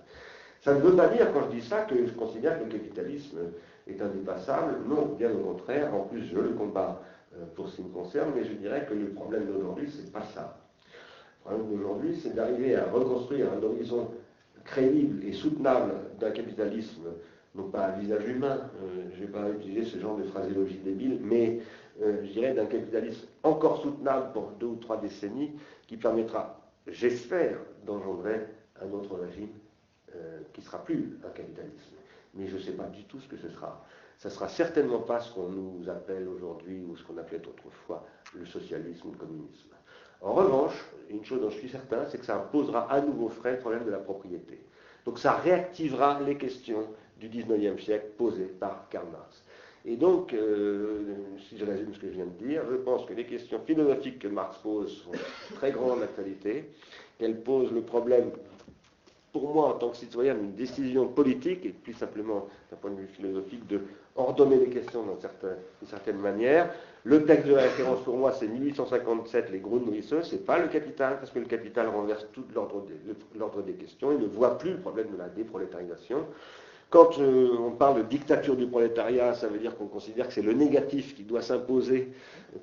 Ça 0.62 0.76
ne 0.76 0.80
veut 0.80 0.96
pas 0.96 1.08
dire, 1.08 1.32
quand 1.34 1.50
je 1.50 1.58
dis 1.58 1.62
ça, 1.62 1.82
que 1.82 2.06
je 2.06 2.12
considère 2.14 2.60
que 2.60 2.66
le 2.66 2.70
capitalisme 2.70 3.40
est 3.88 4.00
indépassable. 4.00 4.76
Non, 4.88 5.16
bien 5.18 5.32
au 5.32 5.40
contraire. 5.40 5.94
En 5.94 6.02
plus, 6.02 6.24
je 6.26 6.38
le 6.38 6.50
combats 6.50 7.02
euh, 7.36 7.46
pour 7.56 7.68
ce 7.68 7.78
qui 7.78 7.84
me 7.84 7.90
concerne, 7.90 8.32
mais 8.36 8.44
je 8.44 8.54
dirais 8.54 8.86
que 8.88 8.94
le 8.94 9.10
problème 9.10 9.46
d'aujourd'hui, 9.48 9.90
ce 9.90 10.04
n'est 10.04 10.12
pas 10.12 10.24
ça. 10.24 10.60
Le 11.46 11.50
problème 11.50 11.78
d'aujourd'hui, 11.78 12.16
c'est 12.16 12.36
d'arriver 12.36 12.76
à 12.76 12.86
reconstruire 12.86 13.48
un 13.52 13.64
horizon 13.64 14.12
crédible 14.64 15.26
et 15.26 15.34
soutenable 15.34 15.94
d'un 16.20 16.30
capitalisme 16.30 17.08
non 17.56 17.64
pas 17.70 17.86
à 17.86 17.92
visage 18.00 18.26
humain, 18.28 18.60
euh, 18.82 19.10
je 19.14 19.22
ne 19.22 19.26
vais 19.26 19.32
pas 19.32 19.50
utiliser 19.50 19.84
ce 19.84 20.00
genre 20.00 20.16
de 20.16 20.24
phraséologie 20.24 20.78
débile, 20.78 21.20
mais 21.22 21.60
euh, 22.02 22.24
je 22.24 22.32
dirais 22.32 22.54
d'un 22.54 22.66
capitalisme 22.66 23.28
encore 23.44 23.82
soutenable 23.82 24.32
pour 24.32 24.52
deux 24.60 24.68
ou 24.68 24.76
trois 24.76 24.98
décennies, 24.98 25.52
qui 25.88 25.98
permettra, 25.98 26.62
j'espère, 26.88 27.58
d'engendrer 27.86 28.48
un 28.82 28.90
autre 28.94 29.16
régime 29.16 29.50
euh, 30.16 30.42
qui 30.54 30.62
ne 30.62 30.66
sera 30.66 30.84
plus 30.84 31.18
un 31.26 31.30
capitalisme. 31.30 31.96
Mais 32.34 32.48
je 32.48 32.56
ne 32.56 32.62
sais 32.62 32.72
pas 32.72 32.86
du 32.86 33.04
tout 33.04 33.20
ce 33.20 33.28
que 33.28 33.38
ce 33.38 33.50
sera. 33.50 33.86
Ça 34.18 34.30
ne 34.30 34.34
sera 34.34 34.48
certainement 34.48 35.00
pas 35.00 35.20
ce 35.20 35.34
qu'on 35.34 35.50
nous 35.50 35.90
appelle 35.90 36.28
aujourd'hui, 36.28 36.84
ou 36.88 36.96
ce 36.96 37.04
qu'on 37.04 37.18
appelait 37.18 37.42
autrefois, 37.48 38.06
le 38.36 38.46
socialisme 38.46 39.08
ou 39.08 39.12
le 39.12 39.18
communisme. 39.18 39.70
En 40.22 40.34
revanche, 40.34 40.74
une 41.10 41.26
chose 41.26 41.42
dont 41.42 41.50
je 41.50 41.58
suis 41.58 41.70
certain, 41.70 42.06
c'est 42.08 42.20
que 42.20 42.26
ça 42.26 42.38
posera 42.38 42.92
à 42.92 43.02
nouveau 43.02 43.30
frais 43.30 43.54
le 43.54 43.60
problème 43.60 43.86
de 43.86 43.92
la 43.92 43.98
propriété. 43.98 44.64
Donc 45.06 45.18
ça 45.18 45.34
réactivera 45.38 46.20
les 46.22 46.38
questions 46.38 46.88
du 47.20 47.30
19e 47.30 47.80
siècle 47.80 48.08
posé 48.18 48.44
par 48.46 48.88
Karl 48.90 49.08
Marx. 49.12 49.44
Et 49.84 49.96
donc, 49.96 50.34
euh, 50.34 51.16
si 51.50 51.58
je 51.58 51.66
résume 51.66 51.94
ce 51.94 52.00
que 52.00 52.08
je 52.08 52.14
viens 52.14 52.28
de 52.28 52.46
dire, 52.46 52.62
je 52.70 52.76
pense 52.76 53.04
que 53.06 53.14
les 53.14 53.26
questions 53.26 53.60
philosophiques 53.66 54.20
que 54.20 54.28
Marx 54.28 54.58
pose 54.58 54.96
sont 55.04 55.12
de 55.12 55.56
très 55.56 55.72
grande 55.72 56.04
actualité, 56.04 56.70
qu'elles 57.18 57.42
posent 57.42 57.72
le 57.72 57.82
problème, 57.82 58.30
pour 59.32 59.54
moi 59.54 59.70
en 59.70 59.74
tant 59.74 59.90
que 59.90 59.98
citoyen, 59.98 60.36
d'une 60.36 60.54
décision 60.54 61.08
politique, 61.08 61.66
et 61.66 61.70
plus 61.70 61.94
simplement 61.94 62.48
d'un 62.70 62.78
point 62.78 62.92
de 62.92 62.98
vue 62.98 63.08
philosophique, 63.08 63.66
de 63.68 63.82
ordonner 64.16 64.58
les 64.58 64.70
questions 64.70 65.04
d'une 65.04 65.88
certaine 65.88 66.18
manière. 66.18 66.70
Le 67.04 67.24
texte 67.26 67.48
de 67.48 67.54
référence 67.54 68.02
pour 68.02 68.18
moi, 68.18 68.34
c'est 68.34 68.48
1857, 68.48 69.50
les 69.52 69.60
Grundrisse, 69.60 70.14
c'est 70.24 70.46
pas 70.46 70.60
le 70.60 70.68
capital, 70.68 71.18
parce 71.18 71.32
que 71.32 71.40
le 71.40 71.46
capital 71.46 71.88
renverse 71.88 72.28
tout 72.34 72.44
l'ordre 72.54 72.84
des, 72.84 73.72
des 73.72 73.78
questions, 73.78 74.12
il 74.12 74.20
ne 74.20 74.28
voit 74.28 74.58
plus 74.58 74.72
le 74.72 74.80
problème 74.80 75.12
de 75.12 75.18
la 75.18 75.30
déprolétarisation. 75.30 76.26
Quand 76.92 77.18
euh, 77.20 77.56
on 77.58 77.72
parle 77.72 78.00
de 78.00 78.04
dictature 78.04 78.58
du 78.58 78.68
prolétariat, 78.68 79.34
ça 79.34 79.48
veut 79.48 79.60
dire 79.60 79.78
qu'on 79.78 79.88
considère 79.88 80.28
que 80.28 80.34
c'est 80.34 80.42
le 80.42 80.52
négatif 80.52 81.16
qui 81.16 81.24
doit 81.24 81.42
s'imposer 81.42 82.12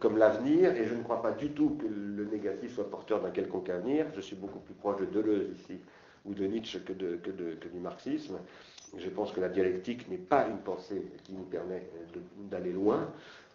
comme 0.01 0.19
l'avenir, 0.19 0.77
et 0.77 0.85
je 0.85 0.95
ne 0.95 1.03
crois 1.03 1.23
pas 1.23 1.33
du 1.33 1.49
tout 1.49 1.79
que 1.81 1.87
le 1.87 2.27
négatif 2.27 2.75
soit 2.75 2.91
porteur 2.91 3.23
d'un 3.23 3.31
quelconque 3.31 3.71
avenir. 3.71 4.05
Je 4.15 4.21
suis 4.21 4.37
beaucoup 4.37 4.59
plus 4.59 4.75
proche 4.75 5.01
de 5.01 5.07
Deleuze 5.07 5.47
ici, 5.59 5.81
ou 6.29 6.35
de 6.35 6.47
Nietzsche 6.47 6.81
que, 6.81 6.93
du 6.93 7.79
marxisme. 7.81 8.39
Je 8.97 9.09
pense 9.11 9.33
que 9.33 9.41
la 9.41 9.49
dialectique 9.49 10.09
n'est 10.09 10.17
pas 10.17 10.47
une 10.49 10.59
pensée 10.59 11.03
qui 11.25 11.33
nous 11.33 11.45
permet 11.45 11.83
d'aller 12.51 12.73
loin, 12.73 13.11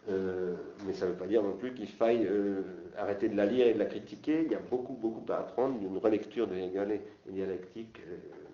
euh, 0.09 0.55
mais 0.85 0.93
ça 0.93 1.05
ne 1.05 1.11
veut 1.11 1.17
pas 1.17 1.27
dire 1.27 1.41
non 1.41 1.53
plus 1.53 1.73
qu'il 1.73 1.87
faille 1.87 2.25
euh, 2.25 2.61
arrêter 2.97 3.29
de 3.29 3.35
la 3.35 3.45
lire 3.45 3.67
et 3.67 3.73
de 3.73 3.79
la 3.79 3.85
critiquer. 3.85 4.43
Il 4.45 4.51
y 4.51 4.55
a 4.55 4.59
beaucoup, 4.59 4.93
beaucoup 4.93 5.23
à 5.31 5.37
apprendre 5.37 5.79
d'une 5.79 5.97
relecture 5.97 6.47
de 6.47 6.55
Hegel 6.55 6.91
et 6.91 7.31
dialectique 7.31 7.99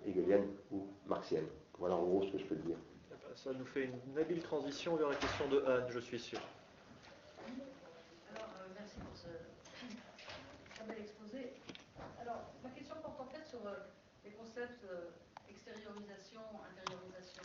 hegelienne 0.06 0.46
ou 0.72 0.86
marxienne. 1.06 1.46
Voilà 1.78 1.96
en 1.96 2.04
gros 2.04 2.22
ce 2.22 2.32
que 2.32 2.38
je 2.38 2.44
peux 2.44 2.56
dire. 2.56 2.76
Ça 3.36 3.52
nous 3.54 3.64
fait 3.64 3.84
une 3.84 4.18
habile 4.18 4.40
transition 4.40 4.96
vers 4.96 5.08
la 5.08 5.14
question 5.14 5.48
de 5.48 5.64
Anne, 5.64 5.86
je 5.88 5.98
suis 6.00 6.18
sûr. 6.18 6.40
Alors, 8.34 8.50
euh, 8.58 8.68
merci 8.78 8.96
pour 8.98 9.16
ce 9.16 9.28
très 10.74 10.84
bel 10.86 10.98
exposé. 11.00 11.52
Alors, 12.20 12.42
ma 12.62 12.68
question 12.70 12.96
porte 13.02 13.20
en 13.20 13.24
fait 13.26 13.46
sur 13.48 13.60
euh, 13.66 13.76
les 14.30 14.36
concepts 14.38 14.84
euh, 14.86 15.10
extériorisation, 15.50 16.40
intériorisation. 16.62 17.42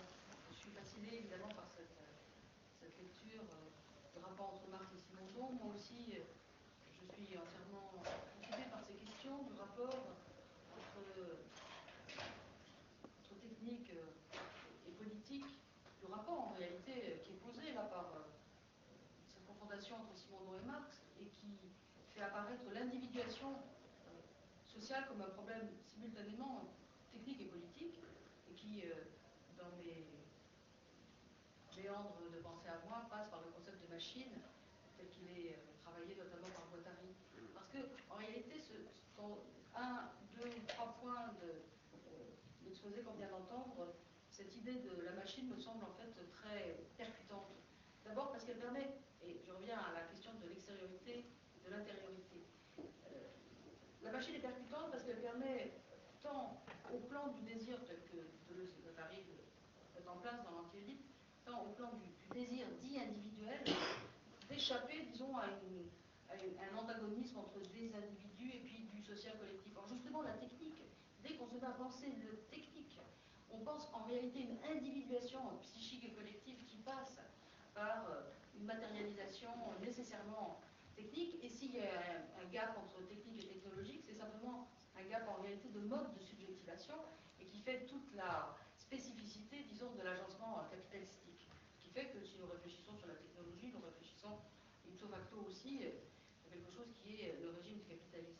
Je 0.52 0.56
suis 0.56 0.70
fasciné 0.70 1.18
évidemment 1.18 1.49
par 1.49 1.66
cette, 1.74 1.98
cette 2.78 2.94
lecture 3.02 3.41
du 3.41 4.22
rapport 4.22 4.53
entre 4.53 4.70
Marx 4.70 4.94
et 4.94 5.02
Simondon. 5.02 5.57
Moi 5.57 5.74
aussi, 5.74 6.14
je 6.14 7.06
suis 7.10 7.34
entièrement 7.34 7.90
occupée 7.98 8.70
par 8.70 8.86
ces 8.86 8.94
questions 9.02 9.49
du 9.49 9.57
rapport 9.57 10.14
entre, 10.78 11.02
entre 13.18 13.34
technique 13.41 13.90
le 16.06 16.07
rapport 16.14 16.53
en 16.53 16.53
réalité 16.53 17.24
qui 17.26 17.34
est 17.34 17.41
posé 17.41 17.74
là 17.74 17.90
par 17.90 18.14
euh, 18.14 18.30
cette 19.34 19.45
confrontation 19.48 19.95
entre 19.98 20.14
Simondon 20.14 20.53
et 20.62 20.66
Marx 20.70 21.02
et 21.20 21.26
qui 21.26 21.57
fait 22.14 22.22
apparaître 22.22 22.62
l'individuation 22.72 23.57
euh, 23.57 24.22
sociale 24.70 25.06
comme 25.10 25.22
un 25.22 25.34
problème 25.34 25.68
simultanément 25.82 26.62
technique 27.16 27.41
et 27.41 27.45
politique 27.45 27.99
et 28.52 28.55
euh, 28.86 29.06
dans 29.58 29.70
mes 29.78 30.06
méandres 31.78 32.18
de 32.32 32.40
pensée 32.40 32.70
à 32.70 32.82
moi, 32.88 33.06
passe 33.10 33.30
par 33.30 33.42
le 33.42 33.52
concept 33.52 33.82
de 33.84 33.94
machine 33.94 34.34
tel 34.98 35.10
qu'il 35.10 35.28
est 35.30 35.60
travaillé 35.84 36.16
notamment 36.16 36.50
par 36.56 36.66
Guattari. 36.72 37.14
Parce 37.54 37.70
que, 37.70 37.80
en 38.10 38.18
réalité, 38.18 38.60
ce 38.60 38.74
un, 39.76 40.10
deux, 40.38 40.52
trois 40.68 40.96
points 41.02 41.34
de 41.42 41.64
l'exposé 42.66 43.02
qu'on 43.02 43.14
vient 43.14 43.30
d'entendre 43.30 43.94
cette 44.30 44.56
idée 44.56 44.84
de 44.84 45.02
la 45.04 45.12
machine 45.12 45.48
me 45.48 45.60
semble 45.60 45.84
en 45.84 45.94
fait 45.96 46.12
très 46.32 46.78
percutante. 46.98 47.52
D'abord 48.06 48.32
parce 48.32 48.44
qu'elle 48.46 48.60
permet, 48.60 49.00
et 49.24 49.40
je 49.46 49.52
reviens 49.52 49.80
à 49.80 49.94
la 49.94 50.04
question 50.08 50.32
de 50.44 50.50
l'extériorité 50.50 51.26
et 51.56 51.66
de 51.66 51.70
l'intériorité, 51.72 52.46
euh, 52.80 52.84
la 54.04 54.12
machine 54.12 54.36
est 54.36 54.40
percutante 54.40 54.92
parce 54.92 55.04
qu'elle 55.04 55.22
permet 55.22 55.72
tant 56.22 56.62
au 56.94 57.00
plan 57.00 57.28
du 57.30 57.42
désir 57.42 57.78
tel 57.86 57.98
que 58.04 58.28
Deleuze 58.54 58.74
et 58.78 58.82
Guattari 58.84 59.24
mettent 59.96 60.08
en 60.08 60.14
place 60.26 60.41
dans 60.41 60.57
l'anti 60.57 60.81
tant 61.45 61.61
au 61.61 61.69
plan 61.77 61.91
du, 62.02 62.10
désir 62.34 62.65
dit 62.81 62.97
individuel, 62.97 63.61
d'échapper, 64.49 65.06
disons, 65.14 65.38
à, 65.38 65.45
un 66.34 66.77
antagonisme 66.77 67.38
entre 67.38 67.61
des 67.69 67.93
individus 67.93 68.49
et 68.49 68.60
puis 68.65 68.89
du 68.91 69.03
social 69.03 69.38
collectif. 69.38 69.72
Alors 69.77 69.88
justement, 69.88 70.23
la 70.23 70.34
technique, 70.34 70.81
dès 71.22 71.35
qu'on 71.35 71.45
se 71.45 71.53
met 71.53 71.64
à 71.64 71.77
penser 71.77 72.07
le 72.07 72.38
technique 72.49 72.97
on 73.53 73.60
pense 73.60 73.88
en 73.93 74.03
réalité 74.03 74.41
une 74.41 74.57
individuation 74.69 75.39
psychique 75.61 76.03
et 76.03 76.11
collective 76.11 76.57
qui 76.65 76.77
passe 76.77 77.22
par 77.73 78.10
euh, 78.10 78.23
une 78.57 78.65
matérialisation 78.65 79.49
nécessairement 79.80 80.60
technique. 80.95 81.38
Et 81.41 81.47
s'il 81.47 81.76
y 81.76 81.80
a 81.80 81.88
un, 82.41 82.52
gap 82.52 82.76
entre 82.77 83.07
technique 83.07 83.43
et 83.43 83.47
technologique, 83.47 84.02
c'est 84.03 84.18
simplement 84.18 84.68
un 84.99 85.07
gap 85.07 85.30
en 85.30 85.41
réalité 85.41 85.69
de 85.69 85.80
mode 85.80 86.14
de 86.18 86.22
subjectivation 86.22 86.95
et 87.39 87.45
qui 87.45 87.60
fait 87.60 87.85
toute 87.85 88.14
la 88.15 88.57
spécificité, 88.95 89.63
disons, 89.67 89.91
de 89.91 90.03
l'agencement 90.03 90.59
euh, 90.59 90.72
capitalistique. 90.72 91.47
Qui 91.80 91.89
fait 91.89 92.07
que 92.15 92.23
si 92.23 92.39
nous 92.39 92.47
réfléchissons 92.47 92.95
sur 92.95 93.07
la 93.07 93.15
technologie, 93.15 93.72
nous 93.73 93.84
réfléchissons 93.84 94.39
ipso 94.88 95.07
facto 95.07 95.43
aussi 95.47 95.84
à 95.84 95.88
euh, 95.88 96.49
quelque 96.49 96.72
chose 96.72 96.88
qui 97.03 97.19
est 97.19 97.35
le 97.41 97.51
régime 97.51 97.80
du 97.80 97.85
capitalisme. 97.91 98.39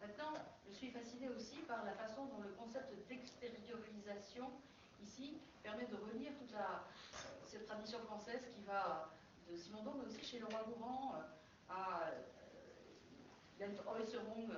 Maintenant, 0.00 0.34
je 0.68 0.74
suis 0.74 0.90
fascinée 0.90 1.28
aussi 1.28 1.62
par 1.70 1.84
la 1.84 1.94
façon 1.94 2.26
dont 2.26 2.42
le 2.42 2.50
concept 2.58 2.90
d'extériorisation, 3.08 4.50
ici, 5.02 5.38
permet 5.62 5.86
de 5.86 5.94
revenir 5.94 6.32
toute 6.38 6.54
cette 7.46 7.66
tradition 7.66 8.00
française 8.00 8.42
qui 8.54 8.62
va 8.62 9.12
de 9.50 9.56
Simondon, 9.56 9.94
mais 9.98 10.06
aussi 10.06 10.24
chez 10.24 10.38
le 10.38 10.46
roi 10.46 10.64
Gourand, 10.66 11.14
euh, 11.14 11.72
à 11.72 12.08
euh, 12.08 12.22
l'Entäußerung, 13.60 14.50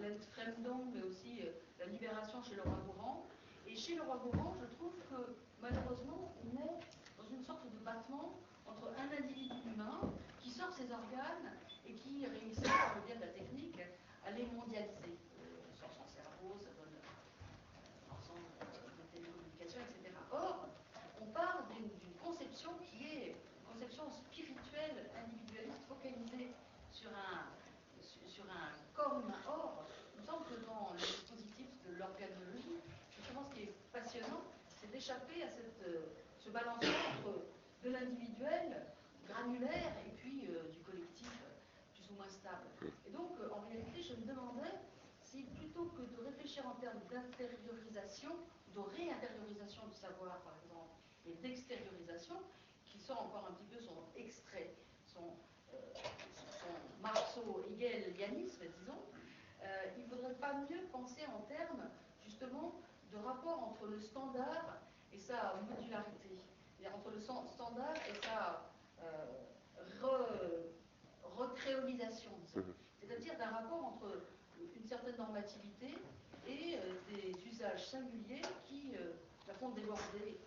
l'Entfremdung, 0.00 0.92
mais 0.94 1.02
aussi 1.02 1.40
euh, 1.42 1.52
la 1.78 1.86
libération 1.86 2.42
chez 2.42 2.54
le 2.54 2.62
roi 2.62 2.78
Gourand. 2.86 3.26
Et 3.66 3.76
chez 3.76 3.94
le 3.96 4.02
roi 4.02 4.20
Gourand, 4.22 4.54
je 4.60 4.66
trouve 4.76 4.94
que 5.10 5.36
malheureusement, 5.60 6.34
on 6.44 6.56
est 6.60 6.80
dans 7.18 7.28
une 7.28 7.42
sorte 7.42 7.64
de 7.64 7.78
battement 7.84 8.38
entre 8.66 8.92
un 8.98 9.08
individu 9.16 9.54
humain 9.74 10.00
qui 10.38 10.50
sort 10.50 10.72
ces 10.72 10.90
organes 10.92 11.52
et 11.86 11.94
qui 11.94 12.26
réussit 12.26 12.64
par 12.64 12.96
le 12.96 13.02
bien 13.06 13.16
de 13.16 13.22
la 13.22 13.32
technique 13.32 13.80
à 14.26 14.30
les 14.32 14.44
mondialiser. 14.52 15.16
Euh, 15.40 15.64
sort 15.80 15.92
son 15.92 16.06
cerveau, 16.06 16.56
ça 16.60 16.70
donne 16.76 16.92
l'ensemble 18.08 18.46
de 18.60 19.04
télécommunications, 19.16 19.80
etc. 19.80 20.12
Or, 20.30 20.68
on 21.20 21.26
part 21.32 21.64
d'une 21.72 21.88
conception 22.22 22.70
qui 22.84 23.04
est 23.04 23.32
une 23.32 23.64
conception 23.64 24.04
spirituelle, 24.12 25.08
individualiste, 25.16 25.88
focalisée 25.88 26.52
sur 26.92 27.10
un, 27.10 27.48
sur 28.28 28.44
un 28.44 28.76
corps 28.94 29.20
humain. 29.20 29.40
Or, 29.48 29.84
il 30.14 30.20
me 30.20 30.26
semble 30.26 30.44
que 30.46 30.60
dans 30.68 30.92
le 30.92 31.00
dispositif 31.00 31.68
de 31.88 31.96
l'organologie, 31.96 32.84
ce 33.42 33.54
qui 33.54 33.62
est 33.62 33.74
passionnant, 33.92 34.44
c'est 34.68 34.90
d'échapper 34.90 35.42
à 35.42 35.46
euh, 35.86 36.06
ce 36.38 36.50
balancement 36.50 37.02
entre 37.18 37.42
de 37.82 37.90
l'individuel 37.90 38.86
granulaire 39.26 39.92
et 40.06 40.10
puis 40.16 40.46
euh, 40.48 40.70
du 40.70 40.78
collectif 40.80 41.30
plus 41.94 42.10
ou 42.10 42.14
moins 42.14 42.28
stable. 42.28 42.68
Et 43.06 43.10
donc, 43.10 43.32
euh, 43.40 43.50
en 43.52 43.66
réalité, 43.66 44.02
je 44.02 44.14
me 44.14 44.26
demandais 44.26 44.78
si 45.22 45.42
plutôt 45.42 45.86
que 45.96 46.02
de 46.02 46.24
réfléchir 46.24 46.66
en 46.66 46.74
termes 46.74 47.00
d'intériorisation, 47.10 48.30
de 48.74 48.80
réintériorisation 48.80 49.86
du 49.88 49.96
savoir, 49.96 50.38
par 50.42 50.54
exemple, 50.62 50.94
et 51.26 51.34
d'extériorisation, 51.42 52.36
qui 52.84 52.98
sont 52.98 53.14
encore 53.14 53.48
un 53.50 53.54
petit 53.54 53.66
peu 53.66 53.80
son 53.80 53.96
extrait, 54.16 54.74
son, 55.06 55.34
euh, 55.72 55.76
son 56.60 57.02
marceau-hegelianisme, 57.02 58.64
disons, 58.78 59.00
il 59.96 60.04
ne 60.04 60.08
faudrait 60.08 60.34
pas 60.34 60.52
mieux 60.70 60.82
penser 60.92 61.22
en 61.26 61.40
termes, 61.48 61.88
justement, 62.22 62.74
de 63.14 63.24
rapport 63.24 63.62
entre 63.62 63.86
le 63.86 64.00
standard 64.00 64.80
et 65.12 65.18
sa 65.18 65.54
modularité, 65.70 66.38
entre 66.92 67.10
le 67.10 67.20
standard 67.20 67.94
et 68.08 68.26
sa 68.26 68.70
euh, 69.02 69.44
recréolisation, 71.36 72.32
mhm. 72.56 72.74
c'est-à-dire 73.00 73.36
d'un 73.38 73.50
rapport 73.50 73.84
entre 73.84 74.22
une 74.76 74.86
certaine 74.86 75.16
normativité 75.16 75.94
et 76.46 76.76
euh, 76.76 76.92
des 77.08 77.32
usages 77.48 77.88
singuliers 77.88 78.42
qui 78.66 78.92
euh, 78.96 79.12
la 79.48 79.54
font 79.54 79.70
déborder 79.70 80.38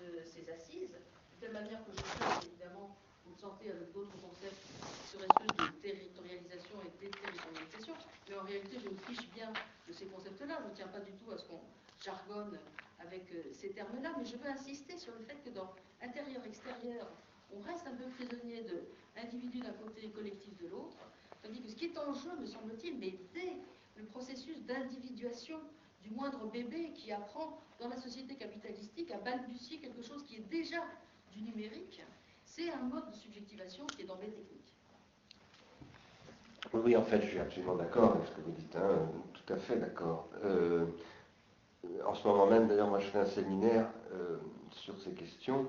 de 0.00 0.22
ses 0.24 0.50
assises, 0.50 0.90
de 0.90 1.40
telle 1.40 1.52
manière 1.52 1.84
que 1.84 1.92
je 1.92 2.02
pense 2.02 2.44
évidemment 2.44 2.96
vous 3.28 3.34
le 3.34 3.40
sentez 3.40 3.70
avec 3.70 3.92
d'autres 3.92 4.16
concepts 4.20 4.64
sur 5.10 5.20
espèce 5.20 5.56
de 5.56 5.66
territorialisation 5.82 6.76
et 6.80 6.90
déterritorialisation, 7.04 7.94
mais 8.28 8.36
en 8.36 8.42
réalité 8.42 8.78
je 8.82 8.88
me 8.88 8.96
fiche 9.04 9.28
bien 9.34 9.52
de 9.86 9.92
ces 9.92 10.06
concepts-là, 10.06 10.58
je 10.64 10.70
ne 10.70 10.74
tiens 10.74 10.88
pas 10.88 11.00
du 11.00 11.12
tout 11.12 11.30
à 11.30 11.36
ce 11.36 11.44
qu'on 11.44 11.60
jargonne 12.00 12.58
avec 13.00 13.24
ces 13.52 13.70
termes-là, 13.70 14.12
mais 14.18 14.24
je 14.24 14.36
veux 14.36 14.48
insister 14.48 14.96
sur 14.98 15.12
le 15.14 15.20
fait 15.24 15.36
que 15.44 15.50
dans 15.50 15.70
intérieur-extérieur, 16.02 17.06
on 17.54 17.60
reste 17.60 17.86
un 17.86 17.94
peu 17.94 18.04
prisonnier 18.16 18.62
de 18.62 18.82
l'individu 19.16 19.60
d'un 19.60 19.72
côté 19.72 20.06
et 20.06 20.10
collectif 20.10 20.56
de 20.58 20.68
l'autre, 20.68 20.96
tandis 21.42 21.60
que 21.60 21.68
ce 21.68 21.74
qui 21.76 21.86
est 21.86 21.98
en 21.98 22.12
jeu, 22.14 22.30
me 22.40 22.46
semble-t-il, 22.46 22.98
mais 22.98 23.14
dès 23.34 23.52
le 23.96 24.04
processus 24.06 24.62
d'individuation 24.64 25.60
du 26.02 26.10
moindre 26.10 26.46
bébé 26.46 26.92
qui 26.94 27.12
apprend 27.12 27.60
dans 27.80 27.88
la 27.88 27.96
société 27.96 28.36
capitalistique 28.36 29.10
à 29.10 29.18
balbutier 29.18 29.78
quelque 29.78 30.02
chose 30.02 30.24
qui 30.24 30.36
est 30.36 30.48
déjà 30.48 30.82
du 31.32 31.42
numérique, 31.42 32.02
c'est 32.58 32.72
un 32.72 32.82
mode 32.82 33.08
de 33.08 33.14
subjectivation 33.14 33.86
qui 33.86 34.02
est 34.02 34.04
dans 34.04 34.16
les 34.16 34.30
techniques. 34.30 34.74
Oui, 36.72 36.96
en 36.96 37.04
fait, 37.04 37.22
je 37.22 37.28
suis 37.28 37.38
absolument 37.38 37.76
d'accord 37.76 38.16
avec 38.16 38.26
ce 38.26 38.32
que 38.32 38.40
vous 38.40 38.50
dites, 38.50 38.76
hein, 38.76 39.08
tout 39.32 39.52
à 39.52 39.56
fait 39.56 39.76
d'accord. 39.76 40.28
Euh, 40.44 40.86
en 42.04 42.14
ce 42.14 42.26
moment 42.26 42.46
même, 42.46 42.66
d'ailleurs, 42.66 42.88
moi 42.88 42.98
je 42.98 43.06
fais 43.06 43.20
un 43.20 43.26
séminaire 43.26 43.88
euh, 44.12 44.38
sur 44.72 44.98
ces 45.00 45.12
questions 45.12 45.68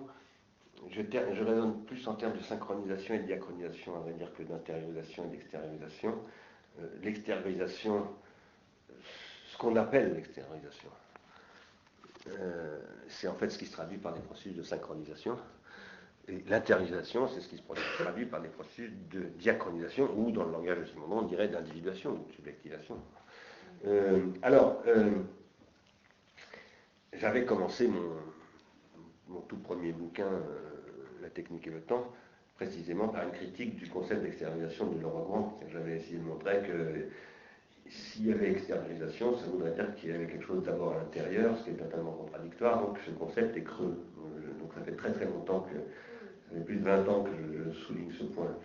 je, 0.90 1.44
raisonne 1.44 1.84
plus 1.84 2.08
en 2.08 2.16
termes 2.16 2.38
de 2.38 2.42
synchronisation 2.42 3.14
et 3.14 3.20
de 3.20 3.26
diachronisation, 3.26 3.98
à 3.98 4.00
vrai 4.00 4.14
dire, 4.14 4.34
que 4.34 4.44
d'intériorisation 4.44 5.26
et 5.26 5.28
d'extériorisation. 5.28 6.18
Euh, 6.80 6.88
l'extériorisation, 7.04 8.08
ce 9.52 9.58
qu'on 9.58 9.76
appelle 9.76 10.14
l'extériorisation, 10.14 10.90
c'est 13.08 13.28
en 13.28 13.34
fait 13.34 13.50
ce 13.50 13.58
qui 13.58 13.66
se 13.66 13.74
traduit 13.74 13.98
par 13.98 14.14
des 14.14 14.22
processus 14.22 14.56
de 14.56 14.64
synchronisation. 14.64 15.38
L'intériorisation, 16.48 17.28
c'est 17.28 17.42
ce 17.42 17.48
qui 17.48 17.58
se 17.58 17.64
traduit 18.02 18.26
par 18.26 18.42
des 18.42 18.50
processus 18.50 18.92
de 19.12 19.22
diachronisation, 19.40 20.10
ou 20.16 20.32
dans 20.32 20.46
le 20.46 20.52
langage 20.52 20.80
de 20.80 20.86
Simondon, 20.86 21.20
on 21.20 21.28
dirait 21.28 21.48
d'individuation 21.48 22.12
ou 22.12 22.28
de 22.28 22.34
subjectivation. 22.34 22.98
Euh, 23.86 24.28
alors, 24.42 24.84
j'avais 27.14 27.46
commencé 27.46 27.88
mon, 27.88 29.42
tout 29.42 29.58
premier 29.58 29.92
bouquin, 29.92 30.28
euh, 30.28 30.42
La 31.22 31.30
technique 31.30 31.68
et 31.68 31.72
le 31.72 31.82
temps, 31.82 32.12
précisément 32.56 33.08
par 33.08 33.24
une 33.24 33.32
critique 33.32 33.76
du 33.76 33.90
concept 33.90 34.22
d'extériorisation 34.22 34.88
de 34.88 35.02
Laurent 35.02 35.24
Grand. 35.24 35.60
J'avais 35.72 35.98
essayé 35.98 36.18
de 36.18 36.24
montrer 36.24 36.62
que 36.62 37.10
s'il 37.90 38.28
y 38.28 38.32
avait 38.32 38.52
extériorisation, 38.52 39.36
ça 39.38 39.46
voudrait 39.48 39.74
dire 39.74 39.96
qu'il 39.96 40.12
y 40.12 40.14
avait 40.14 40.28
quelque 40.28 40.46
chose 40.46 40.64
d'abord 40.64 40.94
à 40.94 40.98
l'intérieur, 40.98 41.58
ce 41.58 41.64
qui 41.64 41.70
est 41.72 41.74
totalement 41.74 42.12
contradictoire, 42.12 42.86
donc 42.86 43.00
ce 43.06 43.12
concept 43.12 43.58
est 43.58 43.64
creux. 43.64 43.98
Donc 44.60 44.74
ça 44.76 44.82
fait 44.82 44.96
très 44.96 45.12
très 45.12 45.26
longtemps 45.26 45.62
que, 45.62 45.78
fait 46.54 46.64
plus 46.66 46.78
de 46.78 46.84
20 46.84 47.08
ans 47.08 47.24
que 47.24 47.32
je, 47.32 47.80
souligne 47.80 48.12
ce 48.12 48.24
point. 48.24 48.56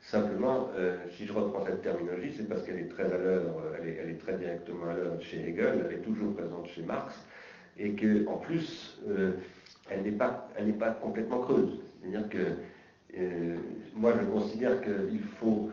Simplement, 0.00 0.68
euh, 0.76 0.96
si 1.16 1.26
je 1.26 1.32
reprends 1.32 1.64
cette 1.64 1.82
terminologie, 1.82 2.34
c'est 2.36 2.48
parce 2.48 2.62
qu'elle 2.62 2.78
est 2.78 2.88
très 2.88 3.04
à 3.04 3.16
l'heure, 3.16 3.42
elle 3.80 4.10
est, 4.10 4.18
très 4.18 4.36
directement 4.36 4.90
à 4.90 4.94
l'heure 4.94 5.20
chez 5.20 5.48
Hegel, 5.48 5.86
elle 5.88 5.96
est 5.96 6.02
toujours 6.02 6.34
présente 6.34 6.66
chez 6.68 6.82
Marx, 6.82 7.14
et 7.78 7.94
qu'en 7.94 8.36
plus, 8.36 9.00
euh, 9.08 9.32
elle 9.90 10.02
n'est 10.02 10.12
pas, 10.12 10.48
pas 10.78 10.90
complètement 10.90 11.40
creuse. 11.40 11.80
C'est-à-dire 12.00 12.28
que 12.28 13.18
euh, 13.18 13.56
moi, 13.96 14.12
je 14.20 14.26
considère 14.26 14.80
qu'il 14.82 15.22
faut 15.40 15.70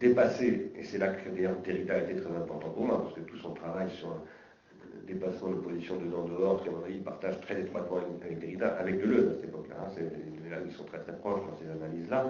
dépasser, 0.00 0.72
et 0.76 0.82
c'est 0.82 0.98
là 0.98 1.08
que 1.08 1.28
d'ailleurs 1.30 1.56
Derrida 1.64 1.94
a 1.94 1.98
été 1.98 2.16
très 2.16 2.30
important 2.34 2.70
pour 2.70 2.84
moi, 2.84 3.02
parce 3.02 3.14
que 3.14 3.20
tout 3.20 3.38
son 3.38 3.54
travail 3.54 3.88
sur 3.90 4.08
le 5.00 5.14
dépassement 5.14 5.50
de 5.50 5.56
position 5.56 5.96
de 5.96 6.06
dehors, 6.06 6.62
qu'à 6.64 6.70
mon 6.70 6.84
avis, 6.84 6.98
partage 6.98 7.40
très 7.40 7.60
étroitement 7.60 7.98
avec, 8.22 8.38
Derrida, 8.38 8.76
avec 8.76 9.00
Deleuze 9.00 9.28
à 9.28 9.34
cette 9.34 9.44
époque-là, 9.44 9.76
hein, 9.80 10.02
là 10.50 10.56
ils 10.64 10.72
sont 10.72 10.84
très 10.84 10.98
très 10.98 11.16
proches 11.16 11.40
dans 11.40 11.56
ces 11.56 11.70
analyses-là, 11.70 12.26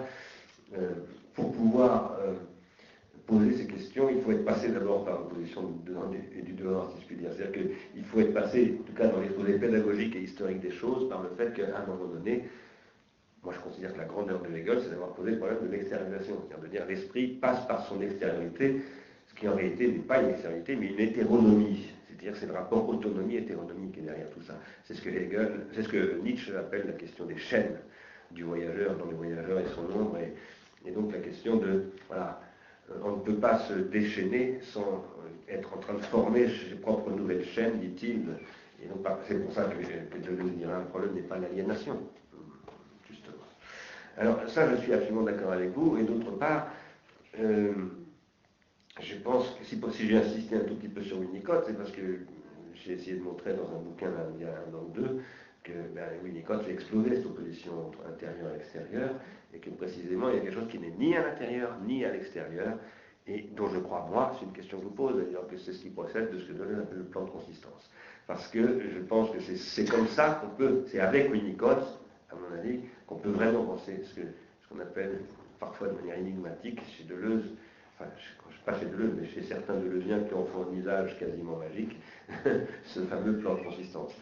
euh, 0.77 0.91
pour 1.33 1.51
pouvoir 1.51 2.17
poser 3.25 3.53
ces 3.53 3.67
questions, 3.67 4.09
il 4.09 4.21
faut 4.21 4.31
être 4.31 4.43
passé 4.43 4.69
d'abord 4.69 5.05
par 5.05 5.19
l'opposition 5.19 5.63
du 5.63 5.89
dedans 5.89 6.11
et 6.37 6.41
du 6.41 6.53
dehors, 6.53 6.91
si 6.93 7.01
je 7.01 7.07
puis 7.07 7.15
dire. 7.15 7.29
C'est-à-dire 7.35 7.63
qu'il 7.93 8.03
faut 8.03 8.19
être 8.19 8.33
passé, 8.33 8.77
en 8.79 8.83
tout 8.83 8.93
cas 8.93 9.07
dans 9.07 9.19
l'exposé 9.19 9.57
pédagogique 9.57 10.15
et 10.15 10.21
historique 10.21 10.59
des 10.59 10.71
choses, 10.71 11.07
par 11.09 11.23
le 11.23 11.29
fait 11.29 11.53
qu'à 11.53 11.77
un 11.77 11.85
moment 11.85 12.05
donné, 12.05 12.49
moi 13.43 13.53
je 13.55 13.59
considère 13.61 13.93
que 13.93 13.99
la 13.99 14.05
grandeur 14.05 14.41
de 14.41 14.55
Hegel, 14.55 14.79
c'est 14.81 14.89
d'avoir 14.89 15.13
posé 15.13 15.31
le 15.31 15.37
problème 15.37 15.59
de 15.63 15.71
l'extériorisation. 15.71 16.35
C'est-à-dire 16.47 16.63
de 16.63 16.71
dire 16.71 16.85
l'esprit 16.87 17.27
passe 17.27 17.65
par 17.67 17.85
son 17.87 18.01
extériorité, 18.01 18.81
ce 19.27 19.33
qui 19.35 19.47
en 19.47 19.55
réalité 19.55 19.87
n'est 19.87 19.99
pas 19.99 20.21
une 20.21 20.29
extériorité, 20.29 20.75
mais 20.75 20.87
une 20.87 20.99
hétéronomie. 20.99 21.92
C'est-à-dire 22.23 22.39
c'est 22.39 22.47
le 22.47 22.53
rapport 22.53 22.87
autonomie-hétéronomie 22.87 23.91
qui 23.91 23.99
est 23.99 24.03
derrière 24.03 24.29
tout 24.29 24.41
ça. 24.41 24.53
C'est 24.85 24.93
ce 24.93 25.01
que 25.01 25.09
Hegel, 25.09 25.67
c'est 25.73 25.83
ce 25.83 25.89
que 25.89 26.21
Nietzsche 26.23 26.55
appelle 26.55 26.85
la 26.87 26.93
question 26.93 27.25
des 27.25 27.35
chaînes 27.35 27.75
du 28.31 28.43
voyageur, 28.43 28.95
dont 28.95 29.07
le 29.07 29.17
voyageur 29.17 29.59
est 29.59 29.67
son 29.75 29.83
ombre, 29.93 30.17
et, 30.19 30.87
et 30.87 30.91
donc 30.91 31.11
la 31.11 31.19
question 31.19 31.57
de, 31.57 31.83
voilà, 32.07 32.41
euh, 32.89 32.93
on 33.03 33.17
ne 33.17 33.21
peut 33.21 33.35
pas 33.35 33.59
se 33.59 33.73
déchaîner 33.73 34.59
sans 34.61 35.03
euh, 35.19 35.53
être 35.53 35.73
en 35.73 35.77
train 35.79 35.95
de 35.95 36.01
former 36.01 36.47
ses 36.47 36.75
propres 36.75 37.11
nouvelles 37.11 37.43
chaînes, 37.43 37.79
dit-il. 37.79 38.21
Et 38.81 38.87
donc 38.87 39.05
c'est 39.27 39.43
pour 39.43 39.51
ça 39.51 39.65
que, 39.65 39.75
que 39.75 40.25
Deleuze 40.25 40.53
dirait 40.53 40.73
un 40.73 40.81
problème 40.81 41.15
n'est 41.15 41.21
pas 41.23 41.37
l'aliénation, 41.37 41.99
justement. 43.09 43.43
Alors 44.17 44.39
ça, 44.47 44.73
je 44.73 44.81
suis 44.81 44.93
absolument 44.93 45.23
d'accord 45.23 45.51
avec 45.51 45.71
vous. 45.71 45.97
Et 45.97 46.03
d'autre 46.03 46.31
part, 46.31 46.67
euh, 47.39 47.73
je 49.01 49.15
pense 49.17 49.49
que 49.55 49.65
si, 49.65 49.79
si 49.91 50.07
j'ai 50.07 50.17
insisté 50.17 50.55
un 50.55 50.61
tout 50.61 50.75
petit 50.75 50.87
peu 50.87 51.01
sur 51.01 51.19
Winnicott, 51.19 51.63
c'est 51.65 51.77
parce 51.77 51.91
que 51.91 52.19
j'ai 52.75 52.93
essayé 52.93 53.15
de 53.17 53.21
montrer 53.23 53.53
dans 53.53 53.69
un 53.75 53.79
bouquin 53.81 54.11
il 54.35 54.41
y 54.41 54.45
a 54.45 54.49
un 54.49 54.73
an 54.75 54.83
ou 54.87 54.91
deux 54.91 55.21
que 55.63 55.71
ben, 55.95 56.09
Winnicott 56.23 56.63
fait 56.63 56.73
exploser 56.73 57.15
cette 57.15 57.25
opposition 57.25 57.87
entre 57.87 57.99
intérieur 58.05 58.51
et 58.53 58.57
extérieur, 58.57 59.11
et 59.53 59.59
que 59.59 59.69
précisément 59.69 60.29
il 60.29 60.35
y 60.35 60.37
a 60.39 60.41
quelque 60.41 60.53
chose 60.55 60.67
qui 60.69 60.77
n'est 60.77 60.93
ni 60.99 61.15
à 61.15 61.23
l'intérieur 61.23 61.77
ni 61.85 62.03
à 62.03 62.11
l'extérieur, 62.11 62.77
et 63.25 63.43
dont 63.55 63.69
je 63.69 63.79
crois, 63.79 64.05
moi, 64.11 64.35
c'est 64.37 64.45
une 64.45 64.51
question 64.51 64.77
que 64.77 64.83
je 64.83 64.89
vous 64.89 64.93
pose, 64.93 65.15
d'ailleurs, 65.15 65.47
que 65.47 65.57
c'est 65.57 65.71
ce 65.71 65.81
qui 65.81 65.89
procède 65.89 66.31
de 66.31 66.39
ce 66.39 66.47
que 66.47 66.53
donne 66.53 66.85
le 66.91 67.03
plan 67.05 67.23
de 67.23 67.29
consistance. 67.29 67.89
Parce 68.27 68.49
que 68.49 68.81
je 68.89 68.99
pense 68.99 69.31
que 69.31 69.39
c'est 69.39 69.85
comme 69.89 70.07
ça 70.07 70.41
qu'on 70.41 70.55
peut, 70.55 70.83
c'est 70.87 70.99
avec 70.99 71.31
Winnicott, 71.31 71.99
à 72.29 72.35
mon 72.35 72.57
avis, 72.57 72.81
qu'on 73.07 73.15
peut 73.15 73.29
vraiment 73.29 73.63
penser 73.63 74.01
ce 74.03 74.19
qu'on 74.67 74.81
appelle 74.81 75.21
parfois 75.59 75.87
de 75.87 75.93
manière 75.93 76.17
énigmatique 76.17 76.81
chez 76.97 77.05
Deleuze, 77.05 77.45
pas 78.65 78.79
chez 78.79 78.85
Deleuze, 78.85 79.13
mais 79.19 79.27
chez 79.27 79.43
certains 79.43 79.75
Deleuziens 79.75 80.19
qui 80.21 80.33
en 80.33 80.45
font 80.45 80.67
un 80.71 80.75
usage 80.75 81.17
quasiment 81.19 81.57
magique, 81.57 81.97
ce 82.85 82.99
fameux 83.01 83.37
plan 83.37 83.55
de 83.55 83.61
consistance 83.61 84.13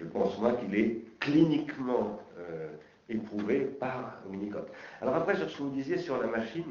je 0.00 0.06
pense 0.06 0.38
moi 0.38 0.52
qu'il 0.52 0.74
est 0.74 0.96
cliniquement 1.20 2.20
euh, 2.38 2.68
éprouvé 3.08 3.60
par 3.60 4.22
Winnicott. 4.28 4.68
Alors 5.00 5.14
après, 5.16 5.36
sur 5.36 5.50
ce 5.50 5.58
que 5.58 5.62
vous 5.62 5.70
disiez 5.70 5.98
sur 5.98 6.20
la 6.20 6.28
machine, 6.28 6.64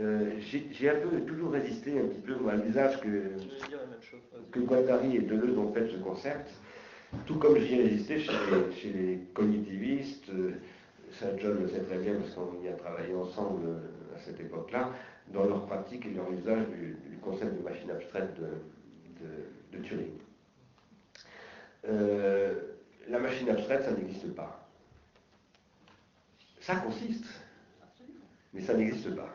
euh, 0.00 0.30
j'ai 0.40 0.90
un 0.90 0.96
peu 0.96 1.20
toujours 1.22 1.52
résisté 1.52 1.98
un 1.98 2.06
petit 2.06 2.20
peu 2.20 2.34
à 2.48 2.56
l'usage 2.56 3.00
que, 3.00 3.32
que 4.52 4.60
Guattari 4.60 5.16
et 5.16 5.20
Deleuze 5.20 5.56
ont 5.56 5.72
fait 5.72 5.82
de 5.82 5.88
ce 5.88 5.96
concept, 5.96 6.50
tout 7.24 7.36
comme 7.36 7.58
j'y 7.58 7.74
ai 7.74 7.82
résisté 7.84 8.18
chez 8.20 8.92
les, 8.92 9.18
cognitivistes, 9.32 10.28
euh, 10.30 10.52
John 11.38 11.58
le 11.62 11.68
sait 11.68 11.80
très 11.80 11.98
bien 11.98 12.14
parce 12.14 12.34
qu'on 12.34 12.62
y 12.62 12.68
a 12.68 12.72
travaillé 12.72 13.14
ensemble 13.14 13.68
à 14.14 14.18
cette 14.18 14.38
époque-là, 14.40 14.90
dans 15.32 15.44
leur 15.44 15.66
pratique 15.66 16.06
et 16.06 16.10
leur 16.10 16.30
usage 16.32 16.66
du, 16.68 16.96
concept 17.22 17.58
de 17.58 17.62
machine 17.62 17.90
abstraite 17.90 18.34
de, 18.38 19.78
Turing. 19.82 20.12
Euh, 21.88 22.54
la 23.08 23.18
machine 23.18 23.50
abstraite, 23.50 23.82
ça 23.84 23.92
n'existe 23.92 24.34
pas. 24.34 24.68
Ça 26.60 26.76
consiste, 26.76 27.26
mais 28.54 28.62
ça 28.62 28.74
n'existe 28.74 29.14
pas. 29.14 29.28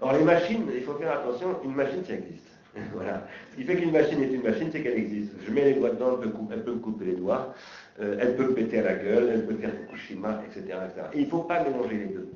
Alors 0.00 0.16
les 0.16 0.24
machines, 0.24 0.64
il 0.74 0.82
faut 0.82 0.94
faire 0.94 1.20
attention, 1.20 1.62
une 1.64 1.74
machine, 1.74 2.04
ça 2.04 2.14
existe. 2.14 2.48
voilà. 2.92 3.26
Ce 3.52 3.56
qui 3.56 3.64
fait 3.64 3.76
qu'une 3.76 3.92
machine 3.92 4.22
est 4.22 4.32
une 4.32 4.42
machine, 4.42 4.68
c'est 4.72 4.82
qu'elle 4.82 4.98
existe. 4.98 5.32
Je 5.46 5.50
mets 5.52 5.64
les 5.64 5.74
doigts 5.74 5.90
dedans, 5.90 6.18
elle 6.22 6.62
peut, 6.62 6.72
me 6.72 6.78
couper 6.78 7.04
les 7.04 7.16
doigts, 7.16 7.54
euh, 8.00 8.18
elle 8.20 8.36
peut 8.36 8.48
me 8.48 8.54
péter 8.54 8.80
à 8.80 8.82
la 8.82 8.94
gueule, 8.94 9.30
elle 9.32 9.46
peut 9.46 9.56
faire 9.56 9.72
Fukushima, 9.72 10.42
etc. 10.46 10.76
etc. 10.86 11.06
Et 11.14 11.20
il 11.20 11.24
ne 11.24 11.30
faut 11.30 11.42
pas 11.42 11.62
mélanger 11.62 11.96
les 11.96 12.06
deux. 12.06 12.28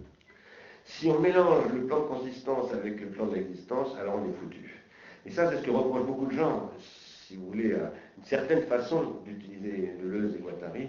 Si 0.85 1.09
on 1.09 1.21
mélange 1.21 1.73
le 1.73 1.87
plan 1.87 2.01
de 2.01 2.07
consistance 2.07 2.73
avec 2.73 3.01
le 3.01 3.09
plan 3.09 3.27
d'existence, 3.27 3.97
alors 3.99 4.17
on 4.17 4.29
est 4.29 4.35
foutu. 4.35 4.83
Et 5.25 5.31
ça, 5.31 5.51
c'est 5.51 5.59
ce 5.59 5.63
que 5.63 5.71
reprochent 5.71 6.07
beaucoup 6.07 6.27
de 6.27 6.33
gens, 6.33 6.71
si 6.79 7.37
vous 7.37 7.47
voulez, 7.47 7.75
à 7.75 7.93
une 8.19 8.25
certaine 8.25 8.63
façon 8.63 9.21
d'utiliser 9.25 9.95
Deleuze 10.03 10.35
et 10.35 10.39
Guattari, 10.39 10.89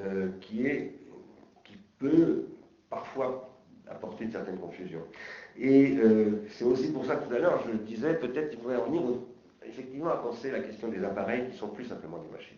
euh, 0.00 0.28
qui, 0.40 0.66
est, 0.66 0.94
qui 1.64 1.78
peut 1.98 2.46
parfois 2.90 3.50
apporter 3.88 4.24
une 4.24 4.32
certaine 4.32 4.58
confusion. 4.58 5.00
Et 5.58 5.96
euh, 5.96 6.42
c'est 6.50 6.64
aussi 6.64 6.92
pour 6.92 7.04
ça 7.06 7.16
que 7.16 7.28
tout 7.28 7.34
à 7.34 7.38
l'heure, 7.38 7.62
je 7.66 7.76
disais, 7.78 8.14
peut-être 8.14 8.50
qu'il 8.50 8.60
faudrait 8.60 8.76
revenir 8.76 9.02
effectivement 9.66 10.10
à 10.10 10.16
penser 10.16 10.50
la 10.50 10.60
question 10.60 10.88
des 10.88 11.02
appareils 11.04 11.48
qui 11.50 11.56
sont 11.56 11.68
plus 11.68 11.84
simplement 11.84 12.18
des 12.18 12.30
machines. 12.30 12.56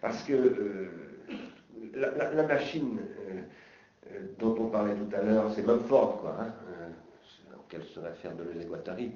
Parce 0.00 0.22
que 0.24 0.32
euh, 0.32 0.88
la, 1.94 2.42
machine 2.42 2.98
dont 4.38 4.56
on 4.58 4.68
parlait 4.68 4.94
tout 4.94 5.14
à 5.14 5.22
l'heure, 5.22 5.52
c'est 5.54 5.66
Mumford, 5.66 6.20
quoi, 6.20 6.36
hein, 6.40 6.52
auquel 7.56 7.82
se 7.84 8.00
réfère 8.00 8.34
Deleuze 8.36 8.62
et 8.62 8.66
Guattari. 8.66 9.12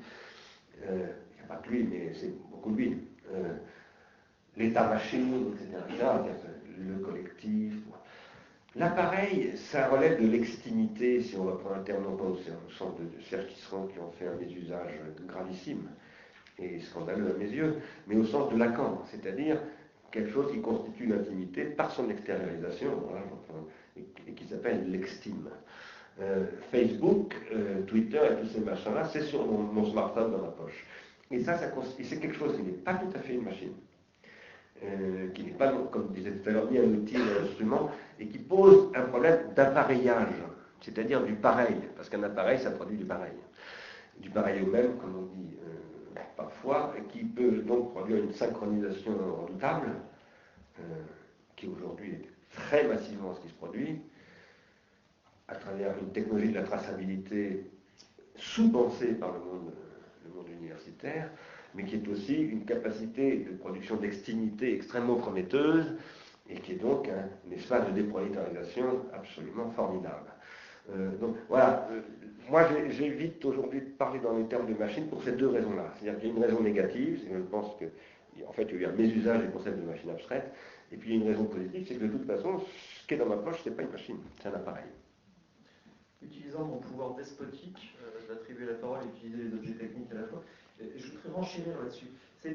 Il 0.82 0.89
n'y 0.89 1.43
a 1.44 1.47
pas 1.48 1.56
que 1.56 1.70
lui, 1.70 1.85
mais 1.85 2.12
c'est 2.14 2.32
beaucoup 2.51 2.70
de 2.73 2.77
lui. 2.77 2.98
L'état-machine, 4.56 5.52
etc., 5.55 6.06
le 6.78 6.98
collectif, 6.98 7.74
L'appareil, 8.78 9.56
ça 9.56 9.89
relève 9.89 10.20
de 10.20 10.27
l'extimité, 10.28 11.23
si 11.23 11.35
on 11.36 11.44
va 11.44 11.52
prendre 11.52 11.77
un 11.77 11.82
terme 11.82 12.05
non 12.05 12.14
pas 12.14 12.24
au 12.24 12.36
sens 12.36 12.94
de, 13.01 13.23
celles 13.23 13.47
qui 13.47 13.73
ont 13.73 14.10
fait 14.18 14.27
un 14.27 14.35
mésusage 14.35 15.01
gravissime 15.27 15.89
et 16.59 16.78
scandaleux 16.81 17.35
à 17.35 17.39
mes 17.39 17.48
yeux, 17.48 17.77
mais 18.06 18.16
au 18.16 18.24
sens 18.24 18.52
de 18.52 18.59
Lacan, 18.59 19.02
c'est-à-dire 19.10 19.59
quelque 20.10 20.31
chose 20.31 20.52
qui 20.52 20.60
constitue 20.60 21.06
l'intimité 21.06 21.64
par 21.64 21.90
son 21.90 22.10
extériorisation, 22.10 22.90
et, 23.97 24.32
qui 24.32 24.44
s'appelle 24.47 24.90
l'extime. 24.90 25.48
Euh, 26.20 26.47
Facebook, 26.70 27.35
euh, 27.52 27.82
Twitter 27.82 28.20
et 28.32 28.40
tous 28.40 28.48
ces 28.48 28.60
machins-là, 28.60 29.05
c'est 29.05 29.23
sur 29.23 29.47
mon, 29.47 29.85
smartphone 29.85 30.32
dans 30.32 30.39
ma 30.39 30.48
poche. 30.48 30.86
Et 31.31 31.40
ça, 31.40 31.59
c'est 31.59 32.20
quelque 32.20 32.36
chose 32.36 32.56
qui 32.56 32.62
n'est 32.62 32.73
pas 32.73 32.94
tout 32.94 33.10
à 33.14 33.18
fait 33.18 33.35
une 33.35 33.43
machine. 33.43 33.73
Euh, 34.82 35.28
qui 35.35 35.44
n'est 35.44 35.52
pas, 35.52 35.73
comme 35.90 36.12
disait 36.12 36.32
tout 36.32 36.48
à 36.48 36.52
l'heure, 36.52 36.70
ni 36.70 36.78
un 36.78 36.85
outil 36.85 37.16
ni 37.16 37.23
un 37.23 37.44
instrument, 37.44 37.90
et 38.18 38.27
qui 38.28 38.39
pose 38.39 38.90
un 38.94 39.02
problème 39.02 39.52
d'appareillage, 39.55 40.35
c'est-à-dire 40.81 41.23
du 41.23 41.35
pareil, 41.35 41.77
parce 41.97 42.09
qu'un 42.09 42.23
appareil, 42.23 42.59
ça 42.59 42.70
produit 42.70 42.97
du 42.97 43.05
pareil. 43.05 43.32
Du 44.18 44.31
pareil 44.31 44.62
au 44.62 44.70
même, 44.70 44.97
comme 44.98 45.16
on 45.16 45.35
dit 45.35 45.56
parfois, 46.36 46.94
et 46.98 47.02
qui 47.10 47.24
peut 47.24 47.62
donc 47.62 47.93
produire 47.93 48.18
une 48.18 48.32
synchronisation 48.32 49.12
redoutable, 49.43 49.89
qui 51.56 51.68
aujourd'hui 51.68 52.12
est 52.12 52.35
très 52.56 52.86
massivement 52.86 53.34
ce 53.34 53.40
qui 53.40 53.48
se 53.48 53.54
produit, 53.54 54.00
à 55.48 55.54
travers 55.54 55.96
une 55.98 56.10
technologie 56.10 56.48
de 56.48 56.56
la 56.56 56.64
traçabilité 56.64 57.70
sous-pensée 58.34 59.14
par 59.14 59.32
le 59.32 59.38
monde, 59.38 59.72
universitaire, 60.60 61.30
mais 61.74 61.84
qui 61.84 61.96
est 61.96 62.08
aussi 62.08 62.34
une 62.34 62.64
capacité 62.64 63.38
de 63.38 63.56
production 63.56 63.96
d'extimité 63.96 64.74
extrêmement 64.74 65.16
prometteuse 65.16 65.96
et 66.48 66.56
qui 66.56 66.72
est 66.72 66.76
donc 66.76 67.08
un, 67.08 67.54
espace 67.54 67.86
de 67.88 67.92
déprolétarisation 67.92 69.02
absolument 69.12 69.70
formidable. 69.70 70.32
Euh, 70.90 71.10
donc 71.18 71.36
voilà, 71.48 71.88
euh, 71.90 72.00
moi 72.48 72.68
j'évite 72.90 73.44
aujourd'hui 73.44 73.80
de 73.80 73.86
parler 73.86 74.20
dans 74.20 74.36
les 74.36 74.44
termes 74.44 74.66
de 74.66 74.78
machine 74.78 75.08
pour 75.08 75.22
ces 75.22 75.32
deux 75.32 75.48
raisons-là. 75.48 75.92
C'est-à-dire 75.94 76.20
qu'il 76.20 76.28
y 76.28 76.32
a 76.32 76.36
une 76.36 76.42
raison 76.42 76.60
négative, 76.60 77.20
c'est 77.22 77.30
que 77.30 77.38
je 77.38 77.42
pense 77.42 77.76
qu'en 77.76 78.52
fait 78.52 78.62
il 78.70 78.74
y 78.74 78.78
a 78.78 78.80
eu 78.82 78.86
un 78.86 78.92
mésusage 78.92 79.42
du 79.42 79.50
concept 79.50 79.78
de 79.78 79.82
machine 79.82 80.10
abstraite, 80.10 80.52
et 80.92 80.96
puis 80.96 81.10
il 81.10 81.16
y 81.16 81.18
a 81.18 81.24
une 81.24 81.30
raison 81.30 81.44
positive, 81.46 81.84
c'est 81.86 81.96
que 81.96 82.04
de 82.04 82.12
toute 82.12 82.26
façon, 82.26 82.60
ce 82.60 83.06
qui 83.06 83.14
est 83.14 83.18
dans 83.18 83.26
ma 83.26 83.36
poche, 83.36 83.62
ce 83.62 83.68
n'est 83.68 83.76
pas 83.76 83.82
une 83.82 83.90
machine, 83.90 84.18
c'est 84.40 84.48
un 84.48 84.54
appareil. 84.54 84.84
Utilisant 86.22 86.64
mon 86.64 86.78
pouvoir 86.78 87.14
despotique 87.14 87.96
euh, 88.02 88.28
d'attribuer 88.28 88.66
la 88.66 88.74
parole 88.74 89.00
et 89.02 89.06
d'utiliser 89.06 89.44
les 89.44 89.54
objets 89.54 89.74
techniques 89.74 90.10
à 90.12 90.14
la 90.14 90.24
fois, 90.24 90.42
je 90.78 91.12
voudrais 91.12 91.30
renchérir 91.32 91.78
là-dessus. 91.82 92.06
Euh, 92.44 92.52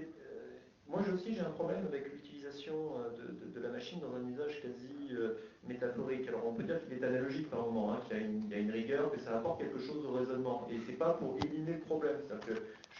moi 0.87 1.01
aussi 1.13 1.33
j'ai 1.33 1.41
un 1.41 1.51
problème 1.51 1.85
avec 1.87 2.11
l'utilisation 2.11 2.97
euh, 2.97 3.09
de, 3.53 3.59
la 3.59 3.69
machine 3.69 3.99
dans 3.99 4.15
un 4.15 4.27
usage 4.27 4.61
quasi 4.61 5.15
euh, 5.15 5.35
métaphorique. 5.67 6.27
Alors 6.27 6.45
on 6.47 6.53
peut 6.53 6.63
dire 6.63 6.79
qu'il 6.83 6.97
est 6.97 7.03
analogique 7.03 7.49
par 7.49 7.65
moment, 7.65 7.93
hein, 7.93 7.99
qu'il 8.07 8.49
y, 8.49 8.53
a 8.53 8.57
une 8.57 8.71
rigueur, 8.71 9.11
que 9.11 9.19
ça 9.19 9.37
apporte 9.37 9.59
quelque 9.59 9.79
chose 9.79 10.05
au 10.05 10.11
raisonnement. 10.11 10.67
Et 10.69 10.77
c'est 10.85 10.97
pas 10.97 11.13
pour 11.13 11.37
éliminer 11.37 11.73
le 11.73 11.79
problème. 11.79 12.17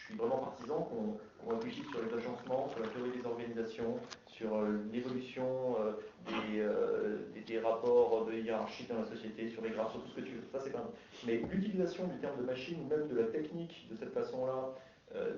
Suis 0.04 0.14
vraiment 0.14 0.38
partisan 0.38 0.88
qu'on 0.90 1.54
réfléchisse 1.54 1.88
sur 1.88 2.00
les 2.02 2.14
agencements, 2.14 2.68
sur 2.68 2.80
la 2.80 2.88
théorie 2.88 3.10
des 3.10 3.26
organisations, 3.26 3.96
sur 4.26 4.62
l'évolution 4.92 5.76
des, 6.26 7.42
des, 7.46 7.58
rapports 7.58 8.26
de 8.26 8.32
hiérarchie 8.32 8.86
dans 8.88 8.98
la 8.98 9.06
société, 9.06 9.48
sur 9.48 9.62
les 9.62 9.70
graphes, 9.70 9.92
sur 9.92 10.02
tout 10.02 10.08
ce 10.08 10.16
que 10.16 10.20
tu 10.20 10.32
veux. 10.32 10.42
Ça, 10.50 10.60
c'est 10.60 10.70
pas... 10.70 10.90
Mais 11.26 11.42
l'utilisation 11.50 12.06
du 12.06 12.18
terme 12.18 12.38
de 12.38 12.44
machine, 12.44 12.78
ou 12.84 12.88
même 12.88 13.08
de 13.08 13.16
la 13.16 13.26
technique 13.28 13.86
de 13.90 13.96
cette 13.96 14.12
façon-là, 14.12 14.74
euh, 15.14 15.34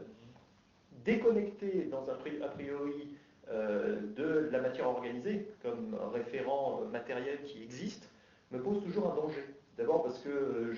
déconnecté 1.05 1.89
dans 1.91 2.09
un 2.09 2.15
a 2.15 2.49
priori 2.49 3.17
euh, 3.51 4.01
de 4.17 4.49
la 4.51 4.61
matière 4.61 4.89
organisée 4.89 5.49
comme 5.63 5.97
référent 6.13 6.83
matériel 6.91 7.43
qui 7.43 7.63
existe 7.63 8.09
me 8.53 8.63
pose 8.63 8.83
toujours 8.83 9.13
un 9.13 9.17
danger. 9.17 9.45
D'abord 9.77 10.05
parce 10.05 10.19
que 10.21 10.73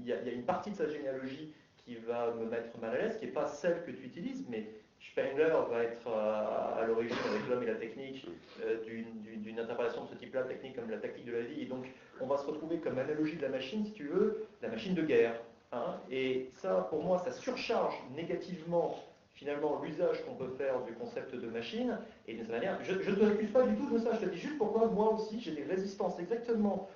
il 0.00 0.06
y, 0.06 0.12
a 0.12 0.32
une 0.32 0.44
partie 0.44 0.70
de 0.70 0.76
sa 0.76 0.88
généalogie 0.88 1.52
qui 1.86 1.94
va 1.94 2.32
me 2.32 2.46
mettre 2.46 2.76
mal 2.80 2.96
à 2.96 2.98
l'aise, 2.98 3.18
qui 3.18 3.26
n'est 3.26 3.32
pas 3.32 3.46
celle 3.46 3.84
que 3.84 3.92
tu 3.92 4.04
utilises, 4.04 4.44
mais 4.48 4.66
Spengler 5.00 5.54
va 5.70 5.82
être 5.84 6.08
à, 6.08 6.84
l'origine 6.86 7.16
avec 7.30 7.48
l'homme 7.48 7.62
et 7.62 7.66
la 7.66 7.76
technique 7.76 8.26
euh, 8.64 8.82
d'une 8.84 9.58
interprétation 9.58 10.04
de 10.04 10.08
ce 10.10 10.14
type-là, 10.16 10.42
technique 10.42 10.74
comme 10.74 10.90
la 10.90 10.98
tactique 10.98 11.24
de 11.24 11.32
la 11.32 11.42
vie, 11.42 11.62
et 11.62 11.66
donc 11.66 11.86
on 12.20 12.26
va 12.26 12.38
se 12.38 12.46
retrouver 12.46 12.78
comme 12.78 12.98
analogie 12.98 13.36
de 13.36 13.42
la 13.42 13.50
machine, 13.50 13.84
si 13.84 13.92
tu 13.92 14.08
veux, 14.08 14.46
la 14.62 14.68
machine 14.68 14.94
de 14.94 15.02
guerre. 15.02 15.40
Hein, 15.72 15.96
et 16.10 16.50
ça, 16.54 16.86
pour 16.90 17.02
moi, 17.02 17.18
ça 17.18 17.30
surcharge 17.30 17.94
négativement 18.14 18.96
finalement 19.36 19.80
l'usage 19.82 20.24
qu'on 20.24 20.34
peut 20.34 20.48
faire 20.56 20.82
du 20.84 20.92
concept 20.94 21.34
de 21.34 21.46
machine. 21.46 21.98
Et 22.26 22.34
de 22.34 22.38
cette 22.40 22.50
manière, 22.50 22.82
je 22.82 22.92
ne 22.92 22.98
te 22.98 23.24
récuse 23.24 23.50
pas 23.50 23.62
du 23.62 23.76
tout 23.76 23.90
de 23.90 23.98
ça, 23.98 24.10
je 24.14 24.26
te 24.26 24.30
dis 24.30 24.38
juste 24.38 24.58
pourquoi 24.58 24.86
moi 24.86 25.12
aussi 25.12 25.40
j'ai 25.40 25.52
des 25.52 25.64
résistances 25.64 26.18
exactement. 26.18 26.88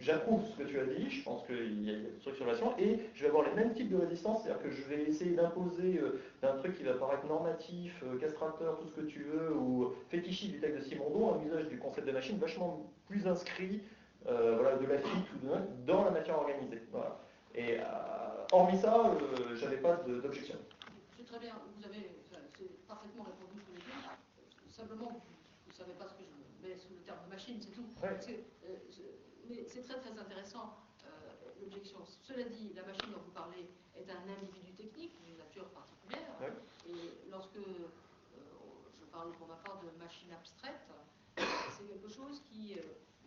J'approuve 0.00 0.46
ce 0.46 0.62
que 0.62 0.68
tu 0.68 0.78
as 0.78 0.84
dit, 0.84 1.10
je 1.10 1.24
pense 1.24 1.44
qu'il 1.46 1.84
y 1.84 1.92
a 1.92 1.98
des 1.98 2.18
trucs 2.20 2.36
sur 2.36 2.46
la 2.46 2.54
et 2.78 3.00
je 3.14 3.22
vais 3.22 3.28
avoir 3.28 3.44
les 3.48 3.54
mêmes 3.54 3.74
types 3.74 3.90
de 3.90 3.96
résistances, 3.96 4.42
c'est-à-dire 4.42 4.62
que 4.62 4.70
je 4.70 4.82
vais 4.82 5.02
essayer 5.02 5.32
d'imposer 5.32 5.98
euh, 5.98 6.20
un 6.42 6.56
truc 6.58 6.76
qui 6.76 6.84
va 6.84 6.94
paraître 6.94 7.26
normatif, 7.26 8.00
euh, 8.04 8.16
castrateur, 8.18 8.78
tout 8.78 8.86
ce 8.86 8.92
que 8.92 9.06
tu 9.06 9.24
veux, 9.24 9.52
ou 9.56 9.92
fétichiste 10.08 10.52
du 10.52 10.60
texte 10.60 10.78
de 10.78 10.84
Simondon, 10.84 11.34
un 11.34 11.44
usage 11.44 11.68
du 11.68 11.78
concept 11.78 12.06
de 12.06 12.12
machine 12.12 12.38
vachement 12.38 12.88
plus 13.08 13.26
inscrit 13.26 13.82
euh, 14.26 14.56
voilà, 14.60 14.76
de 14.76 14.86
la 14.86 14.98
physique 14.98 15.26
ou 15.34 15.46
de, 15.46 15.52
dans 15.86 16.04
la 16.04 16.10
matière 16.10 16.38
organisée. 16.38 16.82
Voilà. 16.92 17.18
Et 17.54 17.78
euh, 17.78 17.82
hormis 18.52 18.78
ça, 18.78 19.06
euh, 19.06 19.56
j'avais 19.56 19.78
pas 19.78 19.96
d'objection. 20.06 20.56
C'est 21.16 21.24
très 21.24 21.38
bien, 21.38 21.54
vous 21.76 21.84
avez 21.84 22.10
parfaitement 22.86 23.24
répondu 23.24 23.62
tous 23.66 23.72
les 23.72 23.80
deux. 23.80 24.70
Simplement, 24.70 25.22
vous 25.66 25.72
ne 25.72 25.74
savez 25.74 25.92
pas 25.92 26.06
ce 26.06 26.14
que 26.14 26.22
je 26.22 26.68
mets 26.68 26.76
sous 26.76 26.90
le 26.90 27.00
terme 27.00 27.18
de 27.26 27.32
machine, 27.32 27.56
c'est 27.60 27.72
tout. 27.72 27.86
Mais 29.48 29.64
c'est 29.66 29.82
très 29.82 29.98
très 29.98 30.18
intéressant 30.18 30.76
l'objection. 31.60 31.98
Cela 32.22 32.44
dit, 32.44 32.72
la 32.74 32.82
machine 32.84 33.10
dont 33.12 33.20
vous 33.24 33.32
parlez 33.32 33.66
est 33.96 34.08
un 34.10 34.22
individu 34.40 34.72
technique 34.72 35.12
d'une 35.24 35.36
nature 35.38 35.68
particulière. 35.70 36.54
Et 36.88 37.28
lorsque 37.30 37.58
je 37.58 39.04
parle 39.06 39.32
pour 39.32 39.48
ma 39.48 39.56
part 39.56 39.80
de 39.82 39.90
machine 39.98 40.32
abstraite, 40.32 40.86
c'est 41.36 41.84
quelque 41.84 42.08
chose 42.08 42.40
qui 42.50 42.76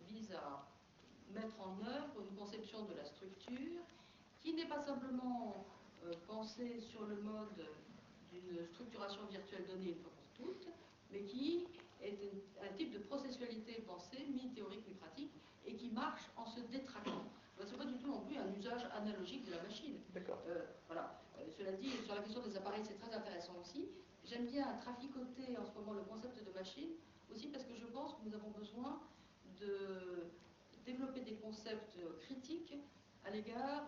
vise 0.08 0.32
à 0.32 0.66
mettre 1.34 1.60
en 1.60 1.78
œuvre 1.86 2.20
une 2.20 2.36
conception 2.36 2.84
de 2.84 2.94
la 2.94 3.04
structure 3.04 3.80
qui 4.40 4.54
n'est 4.54 4.66
pas 4.66 4.80
simplement 4.80 5.64
euh, 6.04 6.12
pensé 6.26 6.80
sur 6.80 7.06
le 7.06 7.16
mode 7.16 7.66
d'une 8.30 8.66
structuration 8.72 9.24
virtuelle 9.30 9.66
donnée 9.66 9.90
une 9.90 9.98
fois 9.98 10.10
pour 10.10 10.46
toutes, 10.46 10.68
mais 11.10 11.22
qui 11.22 11.66
est 12.02 12.18
un, 12.60 12.72
type 12.76 12.92
de 12.92 12.98
processualité 12.98 13.84
pensée, 13.86 14.26
mi-théorique, 14.34 14.86
mi-pratique, 14.88 15.32
et 15.66 15.74
qui 15.74 15.88
marche 15.90 16.30
en 16.36 16.46
se 16.46 16.60
détraquant. 16.60 17.24
Ce 17.58 17.70
n'est 17.70 17.78
pas 17.78 17.84
du 17.84 17.96
tout 17.96 18.08
non 18.08 18.20
plus 18.20 18.36
un 18.36 18.52
usage 18.54 18.88
analogique 18.96 19.44
de 19.46 19.52
la 19.52 19.62
machine. 19.62 19.96
D'accord. 20.12 20.42
Euh, 20.48 20.66
voilà. 20.88 21.20
Euh, 21.38 21.42
cela 21.56 21.72
dit, 21.72 21.90
sur 22.04 22.14
la 22.14 22.22
question 22.22 22.42
des 22.42 22.56
appareils, 22.56 22.82
c'est 22.84 22.98
très 22.98 23.14
intéressant 23.14 23.54
aussi. 23.60 23.88
J'aime 24.24 24.46
bien 24.46 24.66
traficoter 24.80 25.56
en 25.56 25.64
ce 25.64 25.72
moment 25.78 25.92
le 25.92 26.02
concept 26.02 26.44
de 26.44 26.52
machine, 26.52 26.90
aussi 27.30 27.48
parce 27.48 27.64
que 27.64 27.76
je 27.76 27.86
pense 27.86 28.14
que 28.14 28.28
nous 28.28 28.34
avons 28.34 28.50
besoin 28.50 29.00
de 29.60 30.26
développer 30.84 31.20
des 31.20 31.34
concepts 31.36 31.96
critiques 32.22 32.74
à 33.24 33.30
l'égard, 33.30 33.86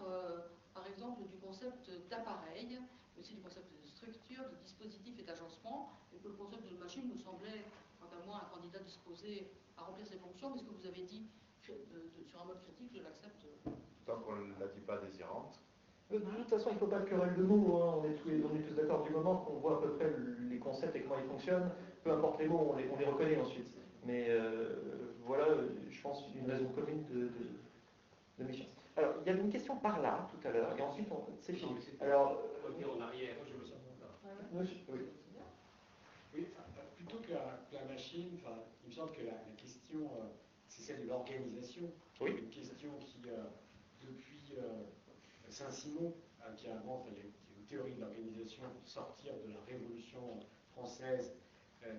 par 0.73 0.87
exemple, 0.87 1.23
du 1.29 1.37
concept 1.39 1.91
d'appareil, 2.09 2.79
mais 3.15 3.21
aussi 3.21 3.35
du 3.35 3.41
concept 3.41 3.67
de 3.73 3.89
structure, 3.89 4.45
de 4.51 4.57
dispositif 4.63 5.19
et 5.19 5.23
d'agencement, 5.23 5.93
et 6.15 6.19
que 6.19 6.29
le 6.29 6.35
concept 6.35 6.69
de 6.69 6.77
machine 6.77 7.09
nous 7.09 7.19
semblait, 7.19 7.65
quant 8.01 8.09
à 8.17 8.25
moi, 8.27 8.43
un 8.45 8.55
candidat 8.55 8.81
disposé 8.81 9.51
à 9.77 9.83
remplir 9.85 10.07
ses 10.07 10.19
fonctions, 10.19 10.51
mais 10.51 10.59
ce 10.59 10.65
que 10.65 10.75
vous 10.75 10.87
avez 10.87 11.03
dit 11.03 11.27
sur 11.65 12.41
un 12.43 12.45
mode 12.45 12.61
critique, 12.63 12.91
je 12.95 13.03
l'accepte. 13.03 13.47
Tant 14.05 14.19
qu'on 14.19 14.37
ne 14.37 14.61
la 14.61 14.67
dit 14.69 14.81
pas 14.81 14.99
désirante. 14.99 15.61
De 16.11 16.19
toute 16.19 16.49
façon, 16.49 16.71
il 16.71 16.75
ne 16.75 16.79
faut 16.79 16.87
pas 16.87 17.01
de 17.01 17.09
querelle 17.09 17.35
de 17.35 17.43
mots. 17.43 17.83
Hein. 17.83 18.03
On, 18.03 18.05
est 18.05 18.15
tous, 18.15 18.31
on 18.31 18.55
est 18.55 18.61
tous 18.61 18.75
d'accord 18.75 19.03
du 19.03 19.11
moment 19.11 19.37
qu'on 19.39 19.55
voit 19.55 19.79
à 19.79 19.81
peu 19.81 19.93
près 19.95 20.13
les 20.51 20.59
concepts 20.59 20.95
et 20.95 21.01
comment 21.01 21.19
ils 21.19 21.27
fonctionnent. 21.27 21.71
Peu 22.03 22.13
importe 22.13 22.39
les 22.41 22.47
mots, 22.47 22.73
on 22.73 22.77
les, 22.77 22.89
on 22.91 22.99
les 22.99 23.07
reconnaît 23.07 23.41
ensuite. 23.41 23.69
Mais 24.05 24.27
euh, 24.29 25.15
voilà, 25.25 25.47
je 25.89 26.03
pense, 26.03 26.27
une 26.35 26.49
raison 26.51 26.67
commune 26.69 27.05
de, 27.07 27.31
de, 28.39 28.45
méfiance. 28.45 28.69
Alors, 28.97 29.15
il 29.23 29.27
y 29.27 29.31
avait 29.31 29.41
une 29.41 29.51
question 29.51 29.77
par 29.77 30.01
là, 30.03 30.29
tout 30.31 30.47
à 30.47 30.53
l'heure, 30.53 30.79
et 30.79 30.83
ensuite, 30.83 31.09
c'est 31.41 31.55
fini. 31.55 31.75
Alors, 32.01 32.43
revenir 32.65 32.93
en 32.93 33.01
arrière, 33.01 33.35
je 33.49 33.55
me 33.55 33.65
sens 33.65 33.75
oui. 34.53 34.67
oui. 36.35 36.47
plutôt 36.97 37.17
que 37.19 37.33
la, 37.33 37.85
machine, 37.89 38.29
enfin, 38.37 38.57
il 38.85 38.91
me 38.91 38.95
semble 38.95 39.13
que 39.13 39.23
la, 39.23 39.33
euh, 39.33 39.54
celle 40.85 41.03
de 41.03 41.09
l'organisation. 41.09 41.91
Oui. 42.21 42.31
Une 42.31 42.51
question 42.51 42.91
qui, 43.01 43.29
euh, 43.29 43.45
depuis 44.03 44.55
Saint-Simon, 45.49 46.13
qui 46.57 46.69
invente 46.69 47.07
une 47.09 47.65
théorie 47.65 47.95
de 47.95 48.01
l'organisation, 48.01 48.63
sortir 48.85 49.33
de 49.47 49.53
la 49.53 49.61
Révolution 49.67 50.41
française, 50.73 51.33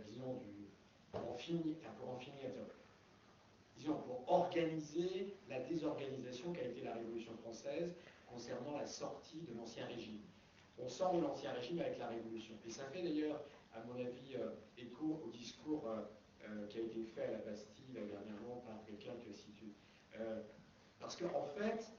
disons, 0.07 0.35
du, 0.35 0.67
pour 1.11 1.31
en 1.31 1.33
finir, 1.33 1.75
pour 1.97 2.09
en 2.09 2.17
finir, 2.17 2.51
disons, 3.75 3.95
pour 3.95 4.23
organiser 4.31 5.35
la 5.49 5.59
désorganisation 5.61 6.53
qu'a 6.53 6.63
été 6.63 6.81
la 6.81 6.93
Révolution 6.93 7.35
française 7.37 7.93
concernant 8.27 8.77
la 8.77 8.85
sortie 8.85 9.41
de 9.41 9.57
l'Ancien 9.57 9.85
Régime. 9.87 10.19
On 10.77 10.89
sort 10.89 11.13
de 11.13 11.21
l'Ancien 11.21 11.53
Régime 11.53 11.79
avec 11.79 11.97
la 11.97 12.07
Révolution. 12.07 12.55
Et 12.65 12.69
ça 12.69 12.83
fait 12.85 13.01
d'ailleurs, 13.01 13.41
à 13.73 13.81
mon 13.85 13.95
avis, 13.95 14.35
euh, 14.35 14.49
écho 14.77 15.21
au 15.25 15.29
discours 15.29 15.87
euh, 15.87 15.99
euh, 15.99 16.03
qui 16.69 16.79
a 16.79 16.81
été 16.81 17.03
fait 17.03 17.23
à 17.23 17.31
la 17.31 17.37
Bastille 17.39 17.85
dernièrement 17.93 18.63
par 18.65 18.81
quelqu'un 18.85 19.13
que 19.25 19.33
si 19.33 19.51
tu... 19.51 19.73
parce 20.99 21.15
qu'en 21.15 21.33
en 21.39 21.45
fait, 21.45 21.91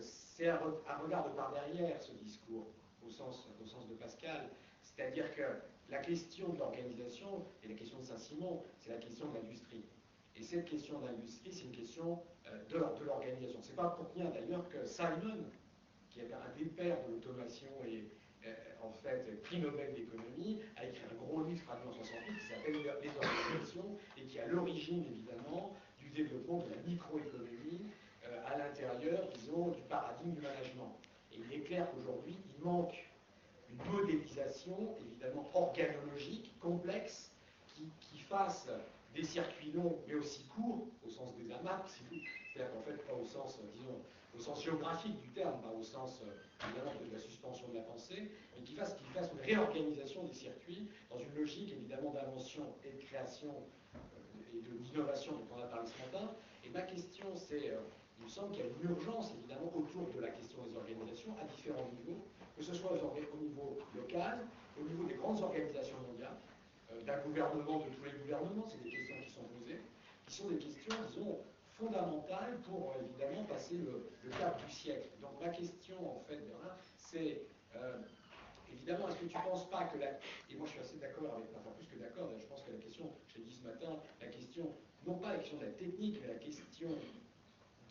c'est 0.00 0.48
un, 0.48 0.58
regard 1.02 1.28
de 1.28 1.34
par 1.36 1.52
derrière 1.52 2.02
ce 2.02 2.12
discours, 2.12 2.66
au 3.06 3.10
sens, 3.10 3.48
au 3.62 3.66
sens 3.66 3.88
de 3.88 3.94
Pascal. 3.94 4.48
C'est-à-dire 4.82 5.34
que 5.34 5.42
la 5.90 5.98
question 5.98 6.48
de 6.52 6.58
l'organisation 6.58 7.44
et 7.62 7.68
la 7.68 7.74
question 7.74 7.98
de 7.98 8.04
Saint-Simon, 8.04 8.62
c'est 8.80 8.90
la 8.90 8.98
question 8.98 9.28
de 9.30 9.36
l'industrie. 9.36 9.84
Et 10.36 10.42
cette 10.42 10.64
question 10.64 11.00
d'industrie, 11.00 11.52
c'est 11.52 11.64
une 11.64 11.72
question 11.72 12.20
euh, 12.46 12.64
de, 12.68 13.00
de 13.00 13.04
l'organisation. 13.04 13.60
C'est 13.62 13.76
pas 13.76 13.90
pour 13.90 14.10
rien 14.14 14.30
d'ailleurs 14.30 14.68
que 14.68 14.84
Simon, 14.86 15.44
qui 16.10 16.20
est 16.20 16.32
un 16.32 16.56
des 16.56 16.66
pères 16.66 16.98
de 17.06 17.12
l'automation 17.12 17.68
et 17.86 17.98
euh, 17.98 18.02
en 18.82 18.92
fait 18.92 19.42
prix 19.42 19.58
Nobel 19.58 19.94
d'économie, 19.94 20.60
a 20.76 20.84
écrit 20.84 21.04
un 21.10 21.14
gros 21.14 21.44
livre 21.44 21.62
en 21.70 21.76
1968 21.78 22.38
qui 22.38 22.46
s'appelle 22.46 22.74
Les 23.02 23.10
organisations 23.16 23.98
et 24.16 24.22
qui 24.22 24.38
est 24.38 24.42
à 24.42 24.46
l'origine 24.46 25.04
évidemment 25.04 25.74
du 25.98 26.10
développement 26.10 26.58
de 26.58 26.70
la 26.70 26.82
microéconomie 26.86 27.86
euh, 28.26 28.40
à 28.46 28.58
l'intérieur, 28.58 29.28
disons, 29.34 29.68
du 29.68 29.82
paradigme 29.82 30.32
du 30.32 30.40
management. 30.40 30.98
Et 31.32 31.38
il 31.38 31.52
est 31.56 31.62
clair 31.62 31.88
qu'aujourd'hui, 31.90 32.36
il 32.56 32.64
manque 32.64 32.94
une 33.70 33.92
modélisation 33.92 34.96
évidemment 35.00 35.48
organologique, 35.54 36.54
complexe, 36.60 37.30
qui, 38.00 38.18
fasse 38.28 38.68
des 39.14 39.22
circuits 39.24 39.70
longs 39.72 39.98
mais 40.08 40.14
aussi 40.14 40.44
courts, 40.46 40.86
au 41.04 41.08
sens 41.10 41.36
des 41.36 41.52
AMAP, 41.52 41.86
c'est-à-dire 41.88 42.72
qu'en 42.72 42.80
fait, 42.82 42.96
pas 43.06 43.12
au 43.14 43.24
sens, 43.24 43.60
disons, 43.74 44.00
au 44.36 44.40
sens 44.40 44.62
géographique 44.62 45.18
du 45.20 45.30
terme, 45.30 45.60
pas 45.60 45.72
au 45.78 45.82
sens 45.82 46.22
évidemment 46.66 46.92
de 47.06 47.12
la 47.12 47.18
suspension 47.18 47.68
de 47.68 47.74
la 47.74 47.82
pensée, 47.82 48.30
mais 48.56 48.62
qui 48.62 48.74
fasse, 48.74 48.96
une 49.16 49.40
réorganisation 49.40 50.24
des 50.24 50.34
circuits 50.34 50.88
dans 51.10 51.18
une 51.18 51.34
logique 51.34 51.72
évidemment 51.72 52.10
d'invention 52.10 52.74
et 52.84 52.92
de 52.92 53.02
création 53.02 53.54
euh, 53.94 53.98
et 54.54 54.60
d'innovation 54.82 55.32
dont 55.32 55.56
on 55.56 55.62
a 55.62 55.66
parlé 55.66 55.86
ce 55.86 55.98
matin. 55.98 56.32
Et 56.64 56.70
ma 56.70 56.82
question, 56.82 57.26
c'est, 57.36 57.70
euh, 57.70 57.80
il 58.18 58.24
me 58.24 58.28
semble 58.28 58.52
qu'il 58.52 58.64
y 58.64 58.68
a 58.68 58.70
une 58.70 58.90
urgence 58.90 59.32
évidemment 59.38 59.72
autour 59.74 60.10
de 60.14 60.20
la 60.20 60.28
question 60.28 60.58
des 60.64 60.76
organisations 60.76 61.36
à 61.40 61.44
différents 61.44 61.88
niveaux 62.00 62.24
que 62.56 62.62
ce 62.62 62.74
soit 62.74 62.92
au 62.92 63.36
niveau 63.42 63.78
local, 63.96 64.46
au 64.80 64.84
niveau 64.84 65.04
des 65.04 65.14
grandes 65.14 65.42
organisations 65.42 65.96
mondiales, 66.08 66.36
euh, 66.92 67.02
d'un 67.02 67.18
gouvernement, 67.18 67.78
de 67.78 67.90
tous 67.90 68.04
les 68.04 68.12
gouvernements, 68.22 68.66
c'est 68.68 68.82
des 68.82 68.90
questions 68.90 69.16
qui 69.24 69.30
sont 69.30 69.42
posées, 69.42 69.80
qui 70.26 70.34
sont 70.34 70.48
des 70.48 70.58
questions, 70.58 70.94
disons, 71.08 71.38
fondamentales 71.84 72.58
pour 72.62 72.92
euh, 72.92 73.04
évidemment 73.04 73.44
passer 73.44 73.76
le, 73.76 74.10
cap 74.38 74.62
du 74.64 74.70
siècle. 74.72 75.08
Donc 75.20 75.40
ma 75.40 75.48
question, 75.48 75.96
en 76.16 76.20
fait, 76.20 76.36
Bernard, 76.36 76.78
c'est 76.96 77.42
euh, 77.76 77.98
évidemment, 78.72 79.08
est-ce 79.08 79.16
que 79.16 79.26
tu 79.26 79.36
ne 79.36 79.42
penses 79.42 79.68
pas 79.70 79.84
que 79.84 79.98
la. 79.98 80.10
Et 80.50 80.56
moi 80.56 80.66
je 80.66 80.72
suis 80.72 80.80
assez 80.80 80.96
d'accord 80.96 81.34
avec, 81.36 81.48
enfin 81.54 81.70
plus 81.76 81.86
que 81.86 82.02
d'accord, 82.02 82.30
je 82.38 82.46
pense 82.46 82.62
que 82.62 82.72
la 82.72 82.78
question, 82.78 83.12
je 83.28 83.38
l'ai 83.38 83.44
dit 83.44 83.54
ce 83.54 83.66
matin, 83.66 84.00
la 84.20 84.28
question, 84.28 84.74
non 85.06 85.14
pas 85.14 85.32
la 85.32 85.38
question 85.38 85.58
de 85.58 85.64
la 85.64 85.72
technique, 85.72 86.18
mais 86.22 86.28
la 86.28 86.38
question 86.38 86.88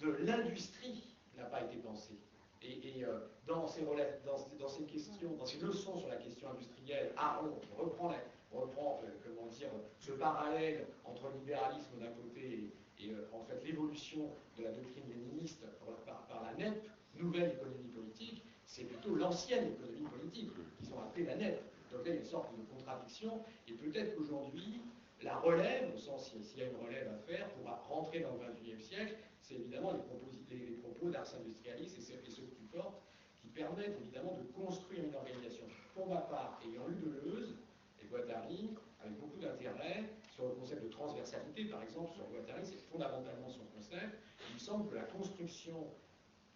de 0.02 0.12
l'industrie 0.26 1.04
n'a 1.38 1.46
pas 1.46 1.64
été 1.64 1.78
pensée. 1.78 2.18
Et, 2.66 3.04
euh, 3.04 3.20
dans, 3.46 3.68
ces 3.68 3.82
dans, 3.84 4.70
ces 4.70 4.84
questions, 4.86 5.32
dans 5.38 5.46
ces 5.46 5.60
leçons 5.60 6.00
sur 6.00 6.08
la 6.08 6.16
question 6.16 6.50
industrielle, 6.50 7.12
Aron 7.18 7.60
reprend, 7.78 8.14
reprend 8.54 9.02
euh, 9.04 9.10
comment 9.22 9.48
dire, 9.48 9.68
ce 10.00 10.14
parallèle 10.14 10.88
entre 11.04 11.28
le 11.28 11.40
libéralisme 11.40 12.00
d'un 12.00 12.12
côté 12.12 12.72
et, 13.04 13.12
euh, 13.12 13.28
en 13.34 13.44
fait 13.44 13.64
l'évolution 13.66 14.30
de 14.58 14.64
la 14.64 14.72
doctrine 14.72 15.04
léniniste 15.10 15.66
par, 16.06 16.44
la 16.44 16.54
NEP, 16.56 16.82
nouvelle 17.16 17.52
économie 17.52 17.90
politique, 17.90 18.44
c'est 18.66 18.86
plutôt 18.86 19.16
l'ancienne 19.16 19.74
économie 19.74 20.08
politique 20.08 20.52
qu'ils 20.78 20.94
ont 20.94 21.00
appelée 21.02 21.26
la 21.26 21.36
NEP. 21.36 21.62
Donc 21.92 22.06
là, 22.06 22.12
il 22.12 22.16
y 22.16 22.18
a 22.18 22.20
une 22.22 22.26
sorte 22.26 22.50
de 22.58 22.64
contradiction, 22.64 23.42
et 23.68 23.74
peut-être 23.74 24.16
qu'aujourd'hui, 24.16 24.82
la 25.22 25.38
relève, 25.38 25.94
au 25.94 25.98
sens 25.98 26.34
s'il 26.42 26.60
y 26.60 26.64
a 26.64 26.70
une 26.70 26.78
relève 26.78 27.08
à 27.08 27.18
faire 27.32 27.48
pour 27.50 27.70
rentrer 27.88 28.20
dans 28.20 28.34
le 28.34 28.52
XXIe 28.52 28.82
siècle, 28.82 29.16
c'est 29.42 29.56
évidemment 29.56 29.94
les 29.94 30.00
propos, 30.00 30.30
les, 30.50 30.78
propos 30.82 31.10
d'Ars 31.10 31.34
Industrialis 31.36 31.94
et 31.98 32.02
ceux, 32.02 32.16
que 32.16 32.56
tu 32.56 32.64
portes 32.72 33.02
qui 33.42 33.48
permettent 33.50 33.98
évidemment 34.02 34.38
de 34.38 34.44
construire 34.54 35.04
une 35.04 35.16
organisation. 35.16 35.66
Pour 35.94 36.08
ma 36.08 36.22
part, 36.22 36.60
ayant 36.66 36.88
lu 36.88 36.96
Deleuze 36.96 37.56
et 38.02 38.06
Guattari, 38.08 38.70
avec 39.04 39.20
beaucoup 39.20 39.40
d'intérêt 39.40 40.10
sur 40.32 40.46
le 40.46 40.54
concept 40.54 40.84
de 40.84 40.90
transversalité, 40.90 41.66
par 41.66 41.84
exemple, 41.84 42.12
sur 42.14 42.26
Guattari, 42.26 42.66
c'est 42.66 42.80
fondamentalement 42.92 43.50
son 43.50 43.66
concept. 43.76 44.18
Il 44.50 44.56
me 44.56 44.60
semble 44.60 44.90
que 44.90 44.96
la 44.96 45.04
construction, 45.04 45.88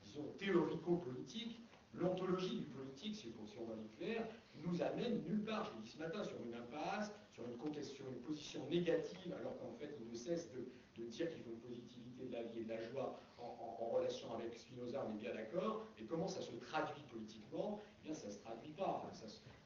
disons, 0.03 0.26
théorico-politique, 0.40 1.61
l'ontologie 1.94 2.60
du 2.60 2.65
politique, 2.65 3.15
si 3.15 3.34
on 3.60 3.65
va 3.65 3.74
être 3.74 3.95
clair, 3.98 4.28
nous 4.56 4.82
amène 4.82 5.24
nulle 5.24 5.44
part. 5.44 5.65
Je 5.65 5.72
l'ai 5.74 5.84
dit 5.84 5.90
ce 5.90 5.99
matin, 5.99 6.24
sur 6.24 6.38
une 6.45 6.56
impasse, 6.56 7.11
sur 7.34 7.44
une, 7.45 7.84
sur 7.84 8.07
une 8.07 8.19
position 8.22 8.68
négative, 8.69 9.34
alors 9.40 9.57
qu'en 9.60 9.72
fait, 9.74 9.95
il 9.99 10.10
ne 10.10 10.15
cesse 10.15 10.52
de, 10.52 10.68
de 10.98 11.07
dire 11.07 11.30
qu'il 11.30 11.41
faut 11.44 11.52
une 11.52 11.60
positivité 11.60 12.26
de 12.26 12.34
la 12.34 12.44
vie 12.44 12.61
et 12.61 12.64
de 12.64 12.69
la 12.69 12.82
joie 12.82 13.19
en, 13.38 13.90
relation 13.90 14.34
avec 14.34 14.53
Spinoza, 14.53 15.06
on 15.07 15.14
est 15.14 15.19
bien 15.19 15.34
d'accord, 15.34 15.86
et 15.99 16.03
comment 16.03 16.28
ça 16.28 16.41
se 16.41 16.52
traduit 16.56 17.03
politiquement? 17.11 17.82
Eh 18.02 18.06
bien, 18.06 18.14
ça 18.14 18.28
ne 18.28 18.32
se 18.32 18.40
traduit 18.40 18.72
pas. 18.72 19.10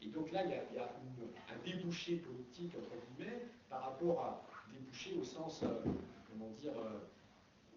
Et 0.01 0.07
donc 0.07 0.31
là, 0.31 0.43
il 0.43 0.51
y 0.51 0.79
a, 0.79 0.83
un 0.83 1.63
débouché 1.63 2.17
politique, 2.17 2.73
entre 2.75 2.95
guillemets, 3.05 3.45
par 3.69 3.83
rapport 3.83 4.19
à 4.19 4.43
débouché 4.71 5.15
au 5.19 5.23
sens, 5.23 5.63
euh, 5.63 5.67
comment 6.29 6.49
dire, 6.59 6.73
euh, 6.77 6.99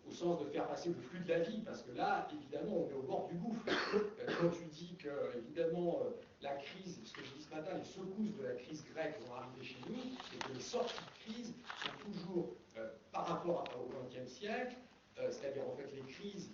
au 0.09 0.11
sens 0.11 0.41
de 0.41 0.47
faire 0.47 0.67
passer 0.67 0.91
le 0.91 0.95
flux 0.95 1.21
de 1.21 1.29
la 1.29 1.41
vie, 1.41 1.61
parce 1.61 1.83
que 1.83 1.93
là, 1.93 2.27
évidemment, 2.33 2.77
on 2.77 2.91
est 2.91 2.95
au 2.95 3.03
bord 3.03 3.29
du 3.29 3.35
gouffre. 3.37 3.65
Euh, 3.95 4.33
quand 4.41 4.51
tu 4.51 4.65
dis 4.67 4.97
que, 4.97 5.37
évidemment, 5.37 5.99
la 6.41 6.55
crise, 6.57 7.01
ce 7.05 7.13
que 7.13 7.25
je 7.25 7.33
dis 7.35 7.43
ce 7.43 7.55
matin, 7.55 7.77
les 7.77 7.85
secousses 7.85 8.37
de 8.39 8.43
la 8.43 8.55
crise 8.55 8.85
grecque 8.93 9.19
vont 9.27 9.35
arriver 9.35 9.63
chez 9.63 9.77
nous, 9.89 9.95
et 9.95 10.39
que 10.39 10.53
les 10.53 10.61
sorties 10.61 10.95
de 10.95 11.31
crise 11.31 11.55
sont 11.83 12.11
toujours 12.11 12.55
par 13.13 13.27
rapport 13.27 13.65
au 13.79 13.89
XXe 14.09 14.31
siècle, 14.31 14.77
c'est-à-dire 15.17 15.63
en 15.69 15.77
fait 15.77 15.89
les 15.95 16.03
crises 16.03 16.51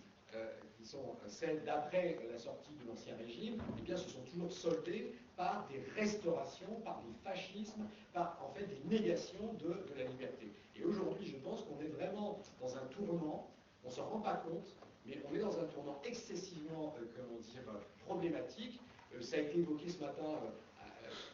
qui 0.76 0.84
sont 0.84 1.16
celles 1.26 1.62
d'après 1.64 2.18
la 2.30 2.38
sortie 2.38 2.72
de 2.82 2.88
l'Ancien 2.88 3.16
Régime, 3.16 3.60
eh 3.78 3.82
bien, 3.82 3.96
se 3.96 4.08
sont 4.08 4.22
toujours 4.22 4.52
soldées 4.52 5.14
par 5.36 5.66
des 5.70 5.80
restaurations, 6.00 6.80
par 6.84 7.02
des 7.02 7.12
fascismes, 7.24 7.86
par 8.12 8.38
en 8.42 8.52
fait 8.54 8.66
des 8.66 8.80
négations 8.88 9.54
de, 9.54 9.74
la 9.96 10.04
liberté. 10.04 10.48
Et 10.76 10.84
aujourd'hui, 10.84 11.26
je 11.26 11.36
pense 11.36 11.64
qu'on 11.64 11.80
est 11.82 11.88
vraiment 11.88 12.40
dans 12.60 12.76
un 12.76 12.86
tournant, 12.86 13.48
on 13.84 13.88
ne 13.88 13.92
s'en 13.92 14.04
rend 14.04 14.20
pas 14.20 14.34
compte, 14.34 14.74
mais 15.06 15.18
on 15.30 15.34
est 15.34 15.40
dans 15.40 15.58
un 15.58 15.64
tournant 15.64 16.00
excessivement, 16.04 16.94
euh, 16.98 17.06
comment 17.16 17.38
dire, 17.40 17.62
problématique. 18.04 18.80
ça 19.20 19.36
a 19.36 19.40
été 19.40 19.58
évoqué 19.58 19.88
ce 19.88 20.00
matin 20.00 20.38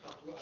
par 0.03 0.17
toi, 0.19 0.35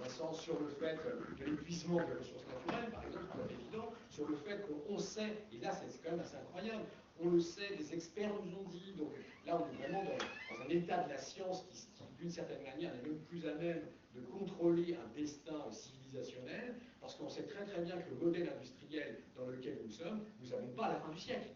Vincent, 0.00 0.32
sur 0.32 0.58
le 0.60 0.68
fait 0.68 0.98
de 1.38 1.44
l'épuisement 1.44 1.96
des 1.96 2.14
ressources 2.14 2.44
naturelles, 2.46 2.90
par 2.90 3.04
exemple, 3.04 3.26
évident, 3.50 3.92
sur 4.10 4.28
le 4.28 4.36
fait 4.36 4.64
qu'on 4.66 4.98
sait, 4.98 5.44
et 5.52 5.58
là 5.58 5.70
c'est 5.72 6.02
quand 6.02 6.12
même 6.12 6.20
assez 6.20 6.36
incroyable, 6.36 6.84
on 7.20 7.30
le 7.30 7.40
sait, 7.40 7.76
des 7.76 7.94
experts 7.94 8.32
nous 8.44 8.58
ont 8.58 8.68
dit, 8.68 8.92
donc 8.96 9.12
là 9.46 9.60
on 9.60 9.72
est 9.72 9.76
vraiment 9.76 10.04
dans, 10.04 10.64
un 10.64 10.68
état 10.68 11.04
de 11.04 11.10
la 11.10 11.18
science 11.18 11.64
qui, 11.70 11.86
d'une 12.18 12.30
certaine 12.30 12.62
manière, 12.62 12.94
n'est 12.94 13.02
même 13.02 13.18
plus 13.28 13.46
à 13.48 13.54
même 13.54 13.82
de 14.14 14.20
contrôler 14.20 14.94
un 14.94 15.14
destin 15.14 15.70
civilisationnel, 15.70 16.76
parce 17.00 17.16
qu'on 17.16 17.28
sait 17.28 17.44
très 17.44 17.64
très 17.64 17.82
bien 17.82 17.96
que 17.96 18.10
le 18.10 18.16
modèle 18.16 18.52
industriel 18.56 19.22
dans 19.36 19.46
lequel 19.46 19.78
nous 19.82 19.90
sommes, 19.90 20.24
nous 20.40 20.50
n'avons 20.50 20.68
pas 20.68 20.88
la 20.88 20.96
fin 20.96 21.10
du 21.10 21.18
siècle. 21.18 21.48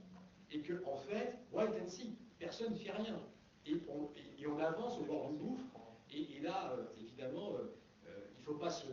et 0.50 0.60
que, 0.60 0.84
en 0.84 0.96
fait, 0.96 1.38
wait 1.52 1.68
and 1.80 1.88
see, 1.88 2.16
personne 2.38 2.72
ne 2.72 2.78
fait 2.78 2.92
rien. 2.92 3.20
Et 3.66 3.74
on, 3.88 4.58
avance 4.58 4.98
au 5.00 5.04
bord 5.04 5.30
du 5.30 5.36
gouffre, 5.36 5.64
et, 6.10 6.40
là, 6.40 6.72
euh, 6.72 6.84
évidemment, 7.00 7.54
euh, 7.54 7.74
euh, 8.06 8.26
il 8.36 8.40
ne 8.40 8.44
faut 8.44 8.54
pas 8.54 8.70
se, 8.70 8.86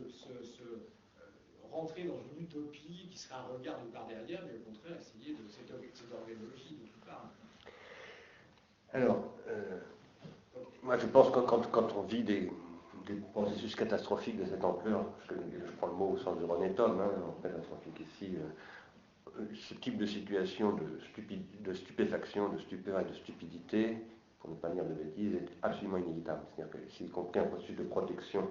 rentrer 1.73 2.03
dans 2.03 2.19
une 2.35 2.43
utopie 2.43 3.07
qui 3.09 3.17
serait 3.17 3.35
un 3.35 3.57
regard 3.57 3.79
de 3.81 3.87
par 3.91 4.05
derrière, 4.07 4.41
mais 4.45 4.59
au 4.59 4.71
contraire, 4.71 4.97
essayer 4.99 5.33
de 5.33 5.47
cette, 5.49 5.71
cette 5.93 6.13
organologie 6.13 6.77
dont 6.79 6.87
tu 6.87 6.99
parles. 7.05 7.29
Alors, 8.93 9.33
moi 10.83 10.97
je 10.97 11.07
pense 11.07 11.31
que 11.31 11.39
quand, 11.39 11.95
on 11.97 12.01
vit 12.03 12.23
des, 12.23 12.51
processus 13.33 13.75
catastrophiques 13.75 14.37
de 14.37 14.45
cette 14.45 14.63
ampleur, 14.63 15.05
je, 15.29 15.71
prends 15.77 15.87
le 15.87 15.93
mot 15.93 16.11
au 16.11 16.17
sens 16.17 16.39
de 16.39 16.45
René 16.45 16.71
Tom, 16.73 16.99
hein, 17.01 17.09
catastrophique 17.41 17.99
ici, 17.99 18.37
ce 19.55 19.73
type 19.75 19.97
de 19.97 20.05
situation 20.05 20.73
de, 20.73 20.99
de, 21.61 21.73
stupéfaction, 21.73 22.49
de 22.49 22.59
stupeur 22.59 22.99
et 22.99 23.05
de 23.05 23.13
stupidité, 23.13 23.97
pour 24.39 24.51
ne 24.51 24.55
pas 24.55 24.69
dire 24.69 24.83
de 24.85 24.93
bêtises, 24.93 25.35
est 25.35 25.47
absolument 25.61 25.97
inévitable. 25.97 26.41
C'est-à-dire 26.55 26.73
que 26.73 26.79
c'est 26.89 27.09
compris 27.09 27.39
un 27.39 27.45
processus 27.45 27.77
de 27.77 27.83
protection 27.83 28.47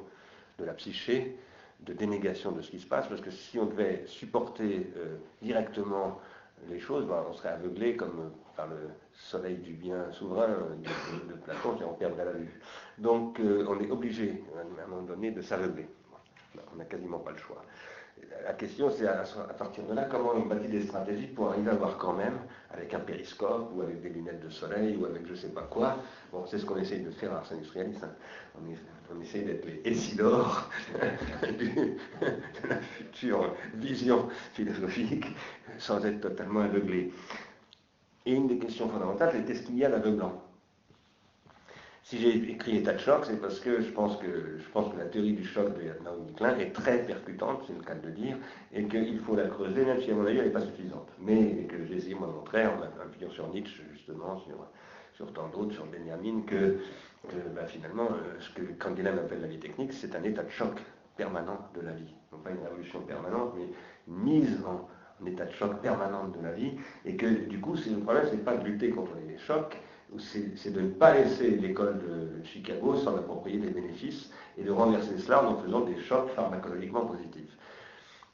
de 0.58 0.64
la 0.64 0.74
psyché, 0.74 1.36
de 1.84 1.92
dénégation 1.92 2.52
de 2.52 2.62
ce 2.62 2.70
qui 2.70 2.78
se 2.78 2.86
passe, 2.86 3.08
parce 3.08 3.20
que 3.20 3.30
si 3.30 3.58
on 3.58 3.66
devait 3.66 4.04
supporter 4.06 4.92
euh, 4.96 5.16
directement 5.40 6.20
les 6.68 6.78
choses, 6.78 7.06
ben, 7.06 7.24
on 7.28 7.32
serait 7.32 7.50
aveuglé 7.50 7.96
comme 7.96 8.30
par 8.56 8.68
le 8.68 8.90
soleil 9.12 9.56
du 9.56 9.72
bien 9.72 10.10
souverain 10.12 10.48
de, 10.48 11.34
Platon 11.44 11.74
qui 11.74 11.84
en 11.84 11.94
perdrait 11.94 12.24
la 12.24 12.32
vue. 12.32 12.60
Donc 12.98 13.40
euh, 13.40 13.66
on 13.68 13.80
est 13.80 13.90
obligé, 13.90 14.44
à 14.56 14.84
un 14.84 14.86
moment 14.86 15.02
donné, 15.02 15.30
de 15.30 15.42
s'aveugler. 15.42 15.88
On 16.72 16.76
n'a 16.76 16.84
quasiment 16.84 17.18
pas 17.18 17.32
le 17.32 17.38
choix 17.38 17.64
la 18.44 18.52
question, 18.54 18.90
c'est 18.90 19.06
à, 19.06 19.24
partir 19.58 19.84
de 19.84 19.94
là, 19.94 20.06
comment 20.10 20.32
on 20.34 20.46
bâtit 20.46 20.68
des 20.68 20.82
stratégies 20.82 21.26
pour 21.28 21.50
arriver 21.50 21.70
à 21.70 21.74
voir 21.74 21.96
quand 21.98 22.12
même, 22.12 22.38
avec 22.72 22.92
un 22.94 23.00
périscope 23.00 23.70
ou 23.74 23.82
avec 23.82 24.00
des 24.00 24.08
lunettes 24.08 24.44
de 24.44 24.50
soleil 24.50 24.96
ou 24.96 25.06
avec 25.06 25.26
je 25.26 25.32
ne 25.32 25.36
sais 25.36 25.48
pas 25.48 25.62
quoi. 25.62 25.96
Bon, 26.32 26.44
c'est 26.46 26.58
ce 26.58 26.66
qu'on 26.66 26.76
essaye 26.76 27.00
de 27.00 27.10
faire 27.10 27.32
à 27.32 27.38
Ars 27.38 27.52
Industrialis. 27.52 27.96
Hein. 28.02 28.10
On, 28.58 28.64
essaye 29.20 29.44
d'être 29.44 29.66
les 29.66 29.80
Essilor 29.84 30.70
de 31.42 32.68
la 32.68 32.76
future 32.80 33.54
vision 33.74 34.28
philosophique 34.54 35.26
sans 35.78 36.04
être 36.04 36.20
totalement 36.20 36.60
aveuglé. 36.60 37.12
Et 38.24 38.32
une 38.32 38.46
des 38.46 38.58
questions 38.58 38.88
fondamentales, 38.88 39.30
c'est 39.32 39.44
qu'est-ce 39.44 39.62
qu'il 39.62 39.76
y 39.76 39.84
a 39.84 39.90
d'aveuglant 39.90 40.42
si 42.04 42.18
j'ai 42.18 42.50
écrit 42.50 42.76
état 42.76 42.92
de 42.92 42.98
choc, 42.98 43.24
c'est 43.24 43.40
parce 43.40 43.60
que 43.60 43.80
je 43.80 43.90
pense 43.90 44.16
que, 44.18 44.58
je 44.58 44.68
pense 44.70 44.92
que 44.92 44.98
la 44.98 45.06
théorie 45.06 45.32
du 45.32 45.44
choc 45.44 45.68
de 45.78 46.04
Naomi 46.04 46.32
Klein 46.34 46.58
est 46.58 46.72
très 46.72 46.98
percutante, 46.98 47.62
c'est 47.66 47.74
le 47.74 47.82
cas 47.82 47.94
de 47.94 48.06
le 48.06 48.12
dire, 48.12 48.36
et 48.74 48.84
qu'il 48.84 49.18
faut 49.20 49.36
la 49.36 49.46
creuser, 49.46 49.84
même 49.84 50.02
si 50.02 50.10
à 50.10 50.14
mon 50.14 50.26
avis 50.26 50.38
elle 50.38 50.46
n'est 50.46 50.50
pas 50.52 50.60
suffisante. 50.60 51.08
Mais 51.20 51.66
que 51.68 51.86
j'ai 51.86 51.96
essayé 51.96 52.14
de 52.14 52.18
montrer, 52.18 52.66
en 52.66 52.82
appuyant 52.82 53.30
sur 53.30 53.48
Nietzsche 53.48 53.82
justement, 53.92 54.36
sur, 54.40 54.56
sur 55.14 55.32
tant 55.32 55.48
d'autres, 55.48 55.72
sur 55.72 55.86
Benjamin, 55.86 56.42
que, 56.42 56.80
bah, 57.54 57.66
finalement, 57.66 58.08
euh, 58.10 58.40
ce 58.40 58.50
que 58.50 58.62
Canguilhem 58.78 59.18
appelle 59.18 59.40
la 59.40 59.48
vie 59.48 59.58
technique, 59.58 59.92
c'est 59.92 60.14
un 60.16 60.22
état 60.24 60.42
de 60.42 60.50
choc 60.50 60.80
permanent 61.16 61.58
de 61.74 61.80
la 61.80 61.92
vie. 61.92 62.14
Non 62.32 62.38
pas 62.38 62.50
une 62.50 62.62
révolution 62.62 63.00
permanente, 63.02 63.54
mais 63.56 63.66
une 64.08 64.22
mise 64.22 64.58
en, 64.66 64.88
état 65.26 65.44
de 65.44 65.52
choc 65.52 65.80
permanente 65.80 66.36
de 66.36 66.42
la 66.42 66.52
vie, 66.52 66.72
et 67.04 67.16
que 67.16 67.26
du 67.26 67.60
coup, 67.60 67.74
le 67.74 68.00
problème, 68.00 68.24
c'est 68.28 68.44
pas 68.44 68.56
de 68.56 68.64
lutter 68.64 68.90
contre 68.90 69.12
les 69.28 69.38
chocs, 69.38 69.76
c'est 70.18 70.72
de 70.72 70.80
ne 70.80 70.88
pas 70.88 71.14
laisser 71.14 71.50
l'école 71.50 72.00
de 72.00 72.44
Chicago 72.44 72.96
s'en 72.96 73.16
approprier 73.16 73.58
des 73.58 73.70
bénéfices 73.70 74.30
et 74.58 74.64
de 74.64 74.70
renverser 74.70 75.16
cela 75.18 75.48
en 75.48 75.56
faisant 75.56 75.80
des 75.82 75.96
chocs 76.00 76.28
pharmacologiquement 76.30 77.06
positifs. 77.06 77.56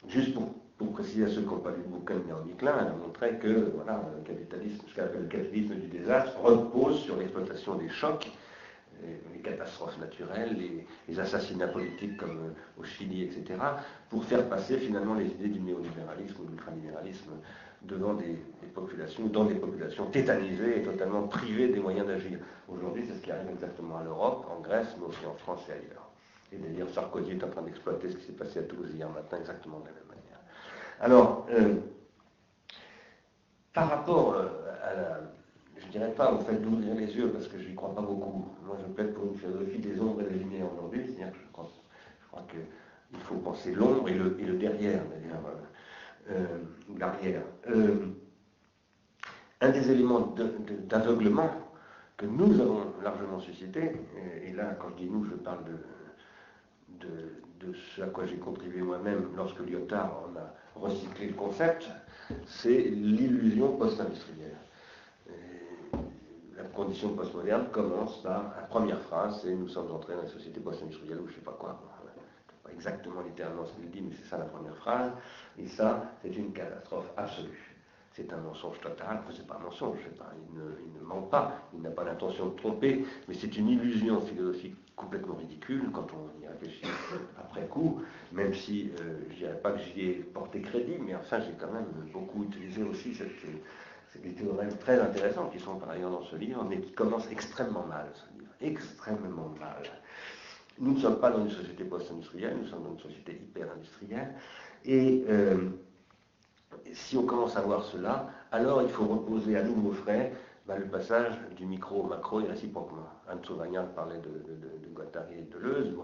Juste 0.09 0.35
pour, 0.35 0.93
préciser 0.93 1.25
à 1.25 1.29
ceux 1.29 1.43
qui 1.43 1.49
n'ont 1.49 1.59
pas 1.59 1.71
lu 1.71 1.83
le 1.83 1.89
bouquin 1.89 2.15
de 2.15 2.25
Naomi 2.27 2.55
Klein, 2.55 2.75
elle 2.81 2.89
a 2.89 2.97
montré 2.97 3.39
que 3.39 3.73
voilà, 3.75 4.03
le 4.17 4.23
capitalisme, 4.25 4.83
ce 4.89 4.95
qu'elle 4.95 5.05
appelle 5.05 5.23
le 5.23 5.29
capitalisme 5.29 5.75
du 5.75 5.89
désastre, 5.89 6.41
repose 6.41 7.01
sur 7.01 7.17
l'exploitation 7.17 7.75
des 7.75 7.89
chocs, 7.89 8.29
les 9.33 9.41
catastrophes 9.41 9.99
naturelles, 9.99 10.57
les, 11.09 11.21
assassinats 11.21 11.69
politiques 11.69 12.17
comme 12.17 12.55
au 12.79 12.85
Chili, 12.85 13.25
etc., 13.25 13.59
pour 14.09 14.25
faire 14.25 14.49
passer 14.49 14.79
finalement 14.79 15.15
les 15.15 15.27
idées 15.27 15.49
du 15.49 15.61
néolibéralisme 15.61 16.41
ou 16.41 16.45
de 16.45 16.51
l'ultralibéralisme 16.51 17.33
devant 17.83 18.15
des, 18.15 18.37
populations, 18.75 19.27
dans 19.27 19.45
des 19.45 19.55
populations 19.55 20.07
tétanisées 20.07 20.81
et 20.81 20.83
totalement 20.83 21.29
privées 21.29 21.69
des 21.69 21.81
moyens 21.81 22.07
d'agir. 22.07 22.39
Aujourd'hui, 22.69 23.05
c'est 23.07 23.15
ce 23.15 23.23
qui 23.23 23.31
arrive 23.31 23.51
exactement 23.51 23.99
à 23.99 24.05
l'Europe, 24.05 24.47
en 24.51 24.61
Grèce, 24.61 24.89
mais 24.99 25.07
aussi 25.07 25.25
en 25.27 25.35
France 25.35 25.63
et 25.69 25.73
ailleurs. 25.73 26.09
Et 26.53 26.57
d'ailleurs, 26.57 26.89
Sarkozy 26.91 27.33
est 27.33 27.45
en 27.45 27.49
train 27.49 27.63
d'exploiter 27.63 28.11
ce 28.11 28.17
qui 28.17 28.25
s'est 28.25 28.33
passé 28.33 28.61
à 28.61 28.63
Toulouse 28.63 28.91
hier 28.95 29.09
matin 29.11 29.39
exactement 29.39 29.81
de 29.81 29.87
la 29.87 29.93
même 29.93 30.09
manière. 30.09 30.41
Alors, 31.01 31.47
euh, 31.51 31.77
par 33.73 33.91
rapport 33.91 34.35
euh, 34.35 34.47
à 34.83 34.95
la, 34.95 35.21
je 35.89 35.93
dirais 35.93 36.13
pas 36.13 36.33
au 36.33 36.39
fait 36.41 36.57
d'ouvrir 36.61 36.95
les 36.95 37.17
yeux, 37.17 37.31
parce 37.31 37.49
que 37.49 37.59
je 37.59 37.69
n'y 37.69 37.75
crois 37.75 37.95
pas 37.95 38.03
beaucoup. 38.03 38.45
Moi, 38.67 38.77
je 38.87 38.93
plaide 38.93 39.15
pour 39.15 39.25
une 39.25 39.35
philosophie 39.37 39.79
des 39.79 39.99
ombres 39.99 40.21
et 40.21 40.25
des 40.25 40.39
lumières 40.39 40.67
aujourd'hui, 40.73 41.03
c'est-à-dire 41.07 41.33
que 41.33 41.39
je 41.39 41.53
crois, 41.53 41.67
qu'il 42.51 43.21
faut 43.21 43.37
penser 43.37 43.73
l'ombre 43.73 44.09
et 44.09 44.15
le, 44.15 44.31
derrière, 44.59 45.01
d'ailleurs. 45.07 45.43
Euh, 46.31 46.59
l'arrière. 46.99 47.43
Euh, 47.71 47.97
un 49.63 49.71
des 49.71 49.91
éléments 49.91 50.35
d'aveuglement 50.85 51.51
que 52.19 52.27
nous 52.27 52.61
avons 52.61 52.93
largement 53.03 53.41
suscité, 53.41 53.93
et, 54.45 54.53
là, 54.53 54.77
quand 54.79 54.91
je 54.91 55.05
dis 55.05 55.09
nous, 55.11 55.25
je 55.25 55.35
parle 55.35 55.65
de, 55.65 57.07
de, 57.61 57.73
ce 57.73 58.03
à 58.03 58.07
quoi 58.07 58.27
j'ai 58.27 58.37
contribué 58.37 58.83
moi-même 58.83 59.31
lorsque 59.37 59.61
Lyotard 59.61 60.13
en 60.23 60.37
a 60.37 60.55
recyclé 60.75 61.29
le 61.29 61.35
concept, 61.35 61.89
c'est 62.47 62.79
l'illusion 62.79 63.77
post-industrielle. 63.77 64.55
La 66.59 66.65
condition 66.65 67.15
postmoderne 67.15 67.69
commence 67.71 68.23
par 68.23 68.53
la 68.57 68.67
première 68.67 69.01
phrase, 69.01 69.41
c'est 69.43 69.55
nous 69.55 69.69
sommes 69.69 69.91
entrés 69.93 70.15
dans 70.15 70.23
une 70.23 70.29
société 70.29 70.61
post-industrielle 70.61 71.21
ou 71.21 71.27
je 71.27 71.33
ne 71.33 71.37
sais 71.37 71.45
pas 71.45 71.57
quoi 71.59 71.81
exactement 72.79 73.23
littéralement 73.23 73.67
ce 73.67 73.73
qu'il 73.75 73.91
dit, 73.91 74.01
mais 74.01 74.15
c'est 74.17 74.29
ça 74.29 74.39
la 74.39 74.45
première 74.45 74.77
phrase. 74.77 75.13
Et 75.59 75.67
ça, 75.67 76.13
c'est 76.23 76.35
une 76.37 76.53
catastrophe 76.53 77.11
absolue. 77.17 77.77
C'est 78.13 78.33
un 78.33 78.39
mensonge 78.39 78.81
total, 78.81 79.21
enfin, 79.21 79.33
c'est 79.37 79.47
pas 79.47 79.59
un 79.61 79.65
mensonge, 79.65 79.99
pas, 80.19 80.33
il, 80.51 80.59
ne, 80.59 81.07
ment 81.07 81.23
pas, 81.23 81.63
il 81.73 81.81
n'a 81.81 81.91
pas 81.91 82.03
l'intention 82.03 82.49
de 82.49 82.57
tromper, 82.57 83.05
mais 83.29 83.35
c'est 83.35 83.57
une 83.57 83.69
illusion 83.69 84.21
philosophique 84.21 84.77
complètement 84.97 85.37
ridicule 85.37 85.85
quand 85.93 86.09
on 86.13 86.43
y 86.43 86.49
réfléchit 86.49 86.89
après 87.39 87.67
coup, 87.69 88.03
même 88.33 88.53
si 88.53 88.91
euh, 89.01 89.21
je 89.29 89.35
ne 89.35 89.39
dirais 89.39 89.61
pas 89.63 89.71
que 89.71 89.79
j'y 89.79 90.01
ai 90.01 90.15
porté 90.15 90.61
crédit, 90.61 90.97
mais 90.99 91.15
enfin 91.15 91.39
j'ai 91.39 91.53
quand 91.53 91.71
même 91.73 91.87
beaucoup 92.13 92.43
utilisé 92.43 92.83
aussi 92.83 93.15
cette, 93.15 93.31
des 94.17 94.33
théorèmes 94.33 94.77
très 94.79 95.01
intéressants 95.01 95.49
qui 95.49 95.59
sont 95.61 95.77
par 95.77 95.91
ailleurs 95.91 96.11
dans 96.11 96.25
ce 96.25 96.37
livre, 96.37 96.65
mais 96.69 96.81
qui 96.81 96.93
commencent 96.93 97.31
extrêmement 97.31 97.85
mal, 97.85 98.07
ce 98.15 98.39
livre, 98.39 98.53
extrêmement 98.61 99.55
mal. 99.61 99.83
Nous 100.79 100.95
ne 100.95 100.99
sommes 101.01 101.19
pas 101.19 101.31
dans 101.31 101.45
une 101.45 101.51
société 101.51 101.85
post-industrielle, 101.85 102.57
nous 102.61 102.69
sommes 102.69 102.85
dans 102.85 102.93
une 102.93 103.01
société 103.01 103.33
hyper-industrielle. 103.33 104.35
Et 104.85 105.25
euh, 105.29 105.71
si 106.93 107.17
on 107.17 107.25
commence 107.25 107.57
à 107.57 107.63
voir 107.63 107.85
cela, 107.85 108.31
alors 108.53 108.83
il 108.83 108.89
faut 108.89 109.05
reposer 109.05 109.57
à 109.57 109.63
nouveau 109.63 109.93
frais 109.93 110.33
bah, 110.67 110.77
le 110.79 110.87
passage 110.87 111.35
du 111.57 111.67
micro 111.67 112.03
au 112.03 112.07
macro 112.07 112.41
et 112.41 112.47
réciproquement. 112.47 113.09
Anne 113.29 113.41
Sauvagnard 113.45 113.89
parlait 113.89 114.19
de, 114.19 114.29
de, 114.29 114.89
Guattari 114.95 115.35
et 115.39 115.43
de 115.43 115.53
Deleuze. 115.53 115.95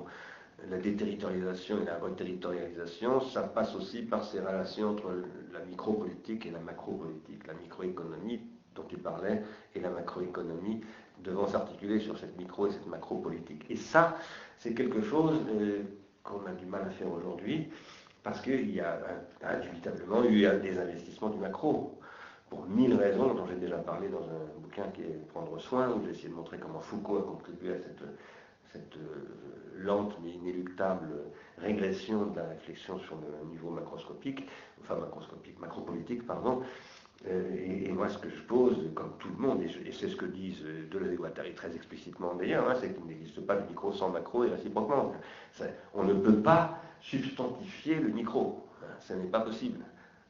La 0.70 0.78
déterritorialisation 0.78 1.82
et 1.82 1.84
la 1.84 1.98
reterritorialisation, 1.98 3.20
ça 3.20 3.42
passe 3.42 3.74
aussi 3.74 4.02
par 4.02 4.24
ces 4.24 4.40
relations 4.40 4.90
entre 4.90 5.12
la 5.52 5.60
micro-politique 5.64 6.46
et 6.46 6.50
la 6.50 6.60
macro-politique. 6.60 7.46
La 7.46 7.54
microéconomie 7.54 8.40
dont 8.74 8.84
tu 8.84 8.96
parlais 8.96 9.42
et 9.74 9.80
la 9.80 9.90
macroéconomie 9.90 10.80
devant 11.22 11.46
s'articuler 11.46 12.00
sur 12.00 12.18
cette 12.18 12.36
micro 12.36 12.66
et 12.66 12.70
cette 12.70 12.86
macro-politique. 12.86 13.64
Et 13.70 13.76
ça, 13.76 14.16
c'est 14.58 14.74
quelque 14.74 15.02
chose 15.02 15.38
euh, 15.50 15.82
qu'on 16.22 16.44
a 16.46 16.52
du 16.52 16.66
mal 16.66 16.82
à 16.82 16.90
faire 16.90 17.12
aujourd'hui, 17.12 17.68
parce 18.22 18.40
qu'il 18.40 18.74
y 18.74 18.80
a 18.80 18.98
indubitablement 19.42 20.24
eu 20.24 20.40
des 20.62 20.78
investissements 20.78 21.28
du 21.28 21.38
macro, 21.38 21.98
pour 22.48 22.66
mille 22.66 22.94
raisons 22.94 23.34
dont 23.34 23.46
j'ai 23.46 23.56
déjà 23.56 23.78
parlé 23.78 24.08
dans 24.08 24.22
un 24.22 24.60
bouquin 24.60 24.84
qui 24.94 25.02
est 25.02 25.26
Prendre 25.32 25.58
soin, 25.60 25.90
où 25.90 26.04
j'ai 26.04 26.12
essayé 26.12 26.28
de 26.28 26.34
montrer 26.34 26.58
comment 26.58 26.80
Foucault 26.80 27.18
a 27.18 27.22
contribué 27.22 27.74
à 27.74 27.78
cette, 27.78 28.02
cette 28.74 28.96
euh, 28.96 29.84
lente 29.84 30.18
mais 30.22 30.32
inéluctable 30.32 31.08
régression 31.58 32.26
de 32.26 32.36
la 32.36 32.48
réflexion 32.48 32.98
sur 32.98 33.16
le 33.16 33.48
niveau 33.48 33.70
macroscopique, 33.70 34.46
enfin 34.82 34.96
macroscopique, 34.96 35.58
macropolitique, 35.60 36.26
pardon, 36.26 36.62
euh, 37.26 37.86
et, 37.86 37.90
moi, 37.92 38.08
ce 38.08 38.18
que 38.18 38.28
je 38.28 38.42
pose, 38.42 38.90
comme 38.94 39.12
tout 39.18 39.28
le 39.28 39.36
monde, 39.36 39.62
et, 39.62 39.92
c'est 39.92 40.08
ce 40.08 40.16
que 40.16 40.26
disent 40.26 40.64
euh, 40.64 40.88
Deleuze 40.90 41.12
et 41.12 41.16
Guattari 41.16 41.54
très 41.54 41.74
explicitement 41.74 42.34
d'ailleurs, 42.34 42.68
hein, 42.68 42.74
c'est 42.80 42.92
qu'il 42.92 43.06
n'existe 43.06 43.40
pas 43.46 43.56
de 43.56 43.66
micro 43.68 43.92
sans 43.92 44.10
macro 44.10 44.44
et 44.44 44.50
réciproquement. 44.50 45.12
on 45.94 46.04
ne 46.04 46.14
peut 46.14 46.42
pas 46.42 46.82
substantifier 47.00 47.96
le 47.96 48.08
micro. 48.08 48.66
Hein, 48.82 48.96
ce 49.00 49.14
n'est 49.14 49.30
pas 49.30 49.40
possible. 49.40 49.80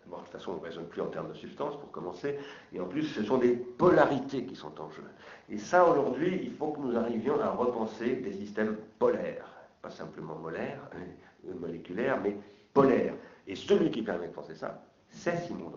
De 0.06 0.14
toute 0.16 0.28
façon, 0.28 0.52
on 0.52 0.56
ne 0.56 0.60
raisonne 0.60 0.86
plus 0.86 1.01
en 1.01 1.06
termes 1.06 1.28
de 1.28 1.35
substance 1.35 1.78
pour 1.78 1.90
commencer. 1.90 2.39
Et 2.72 2.81
en 2.81 2.86
plus, 2.86 3.05
ce 3.05 3.22
sont 3.22 3.39
des 3.39 3.52
polarités 3.52 4.44
qui 4.44 4.55
sont 4.55 4.81
en 4.81 4.90
jeu. 4.90 5.05
Et 5.48 5.59
ça, 5.59 5.86
aujourd'hui, 5.86 6.40
il 6.43 6.52
faut 6.52 6.72
que 6.72 6.81
nous 6.81 6.97
arrivions 6.97 7.40
à 7.40 7.51
repenser 7.51 8.16
des 8.16 8.32
systèmes 8.32 8.76
polaires. 8.98 9.47
Pas 9.82 9.90
simplement 9.90 10.36
molaires, 10.36 10.81
euh, 10.94 11.55
moléculaires, 11.60 12.20
mais 12.22 12.36
polaires. 12.72 13.14
Et 13.47 13.56
celui 13.56 13.90
qui 13.90 14.02
permet 14.02 14.28
de 14.28 14.32
penser 14.32 14.55
ça, 14.55 14.82
c'est 15.10 15.36
Simon. 15.39 15.70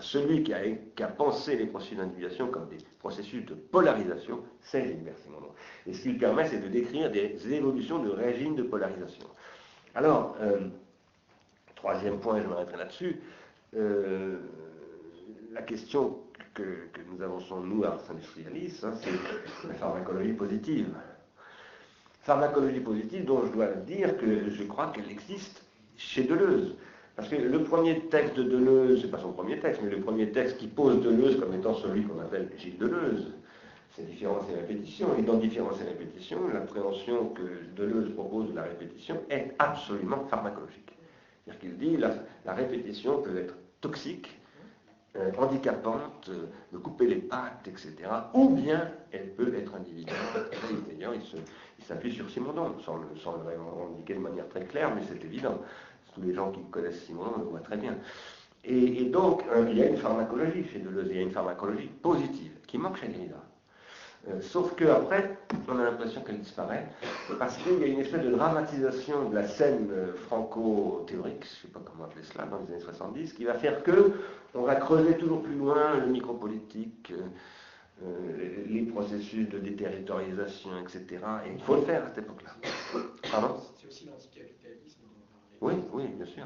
Celui 0.00 0.42
qui 0.42 0.52
a, 0.52 1.06
pensé 1.06 1.56
les 1.56 1.66
processus 1.66 1.96
d'individuation 1.96 2.48
comme 2.48 2.68
des 2.68 2.78
processus 2.98 3.44
de 3.46 3.54
polarisation, 3.54 4.40
c'est 4.60 4.88
Gilbert 4.88 5.16
Simondon. 5.18 5.50
Et 5.86 5.92
ce 5.92 6.02
qu'il 6.02 6.18
permet, 6.18 6.48
c'est 6.48 6.58
de 6.58 6.68
décrire 6.68 7.12
des 7.12 7.36
évolutions 7.52 8.00
de 8.00 8.10
régime 8.10 8.56
de 8.56 8.64
polarisation. 8.64 9.26
Alors, 9.94 10.36
euh, 10.40 10.68
troisième 11.84 12.18
point, 12.18 12.40
je 12.40 12.48
m'arrêterai 12.48 12.78
là-dessus, 12.78 13.20
euh, 13.76 14.38
la 15.52 15.60
question 15.60 16.16
que, 16.54 16.62
nous 17.12 17.22
avançons, 17.22 17.60
nous, 17.60 17.84
Ars 17.84 18.00
Industrialis, 18.10 18.80
hein, 18.82 18.92
c'est 19.02 19.68
la 19.68 19.74
pharmacologie 19.74 20.32
positive. 20.32 20.88
Pharmacologie 22.22 22.80
positive 22.80 23.26
dont 23.26 23.44
je 23.44 23.52
dois 23.52 23.66
dire 23.66 24.16
que 24.16 24.48
je 24.48 24.62
crois 24.62 24.92
qu'elle 24.94 25.10
existe 25.10 25.62
chez 25.98 26.22
Deleuze. 26.22 26.74
Parce 27.16 27.28
que 27.28 27.36
le 27.36 27.62
premier 27.62 28.00
texte 28.08 28.36
de 28.36 28.44
Deleuze, 28.44 29.02
c'est 29.02 29.10
pas 29.10 29.18
son 29.18 29.32
premier 29.32 29.60
texte, 29.60 29.82
mais 29.84 29.90
le 29.90 30.00
premier 30.00 30.32
texte 30.32 30.56
qui 30.56 30.68
pose 30.68 31.02
Deleuze 31.02 31.38
comme 31.38 31.52
étant 31.52 31.74
celui 31.74 32.04
qu'on 32.04 32.18
appelle 32.18 32.50
Gilles 32.56 32.78
Deleuze, 32.78 33.30
c'est 33.94 34.06
différence 34.06 34.44
et 34.50 34.54
répétition. 34.54 35.08
Et 35.18 35.22
dans 35.22 35.34
différence 35.34 35.78
et 35.82 35.84
répétition, 35.84 36.48
l'appréhension 36.48 37.28
que 37.28 37.42
Deleuze 37.76 38.14
propose 38.14 38.48
de 38.52 38.56
la 38.56 38.62
répétition 38.62 39.20
est 39.28 39.52
absolument 39.58 40.24
pharmacologique. 40.30 40.83
C'est-à-dire 41.44 41.60
qu'il 41.60 41.78
dit 41.78 41.96
la, 41.96 42.14
la 42.44 42.54
répétition 42.54 43.22
peut 43.22 43.36
être 43.36 43.54
toxique, 43.80 44.40
euh, 45.16 45.30
handicapante, 45.38 46.28
euh, 46.30 46.46
de 46.72 46.78
couper 46.78 47.06
les 47.06 47.16
pattes, 47.16 47.68
etc. 47.68 47.94
Ou 48.34 48.48
bien 48.48 48.90
elle 49.12 49.30
peut 49.34 49.54
être 49.54 49.72
individuelle. 49.76 50.16
D'ailleurs, 50.88 51.12
il 51.14 51.84
s'appuie 51.84 52.12
sur 52.12 52.28
Simondon, 52.28 52.74
sans, 52.84 52.98
sans 53.22 53.36
le 53.36 53.62
revendiquer 53.62 54.14
de 54.14 54.18
manière 54.18 54.48
très 54.48 54.64
claire, 54.64 54.92
mais 54.92 55.02
c'est 55.06 55.24
évident. 55.24 55.60
Tous 56.14 56.20
les 56.20 56.34
gens 56.34 56.50
qui 56.50 56.62
connaissent 56.70 57.04
Simondon 57.04 57.38
le 57.38 57.44
voient 57.44 57.60
très 57.60 57.76
bien. 57.76 57.96
Et, 58.64 59.04
donc, 59.04 59.44
euh, 59.52 59.68
il 59.70 59.78
y 59.78 59.82
a 59.82 59.86
une 59.86 59.98
pharmacologie 59.98 60.64
chez 60.72 60.80
Deleuze, 60.80 61.06
il 61.10 61.16
y 61.16 61.18
a 61.20 61.22
une 61.22 61.30
pharmacologie 61.30 61.90
positive, 62.02 62.52
qui 62.66 62.78
manque 62.78 62.96
chez 62.96 63.06
Derrida. 63.06 63.36
Euh, 64.28 64.40
sauf 64.40 64.74
qu'après, 64.74 65.36
on 65.68 65.78
a 65.78 65.84
l'impression 65.84 66.22
qu'elle 66.22 66.40
disparaît, 66.40 66.86
parce 67.38 67.56
qu'il 67.58 67.78
y 67.78 67.84
a 67.84 67.86
une 67.86 68.00
espèce 68.00 68.22
de 68.22 68.30
dramatisation 68.30 69.28
de 69.28 69.34
la 69.34 69.46
scène 69.46 69.88
euh, 69.92 70.14
franco-théorique, 70.26 71.44
je 71.44 71.48
ne 71.48 71.62
sais 71.62 71.68
pas 71.68 71.80
comment 71.84 72.04
appeler 72.04 72.24
cela, 72.24 72.44
dans 72.44 72.58
les 72.58 72.72
années 72.72 72.82
70, 72.82 73.34
qui 73.34 73.44
va 73.44 73.54
faire 73.54 73.82
que 73.82 74.12
on 74.54 74.62
va 74.62 74.76
creuser 74.76 75.16
toujours 75.18 75.42
plus 75.42 75.56
loin 75.56 75.98
le 75.98 76.06
micropolitique, 76.06 77.12
euh, 78.02 78.64
les 78.68 78.82
processus 78.82 79.48
de 79.48 79.58
déterritorialisation, 79.58 80.70
etc. 80.80 81.04
Et 81.46 81.52
il 81.54 81.60
faut 81.60 81.74
le 81.76 81.82
faire 81.82 82.04
à 82.04 82.06
cette 82.08 82.24
époque-là. 82.24 82.50
Pardon? 83.30 83.56
Oui, 85.64 85.74
oui, 85.92 86.06
bien 86.08 86.26
sûr. 86.26 86.44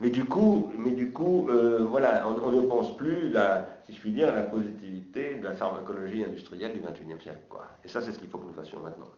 Mais 0.00 0.10
du 0.10 0.24
coup, 0.24 0.72
mais 0.78 0.92
du 0.92 1.12
coup 1.12 1.48
voilà, 1.88 2.26
on, 2.28 2.50
ne 2.52 2.66
pense 2.66 2.96
plus, 2.96 3.30
la, 3.30 3.66
si 3.86 3.94
je 3.94 4.00
puis 4.00 4.12
dire, 4.12 4.34
la 4.34 4.42
positivité 4.42 5.36
de 5.36 5.44
la 5.44 5.54
pharmacologie 5.54 6.24
industrielle 6.24 6.72
du 6.72 6.80
XXIe 6.80 7.20
siècle. 7.20 7.42
Quoi. 7.48 7.66
Et 7.84 7.88
ça, 7.88 8.00
c'est 8.00 8.12
ce 8.12 8.18
qu'il 8.18 8.28
faut 8.28 8.38
que 8.38 8.46
nous 8.46 8.52
fassions 8.52 8.80
maintenant. 8.80 9.10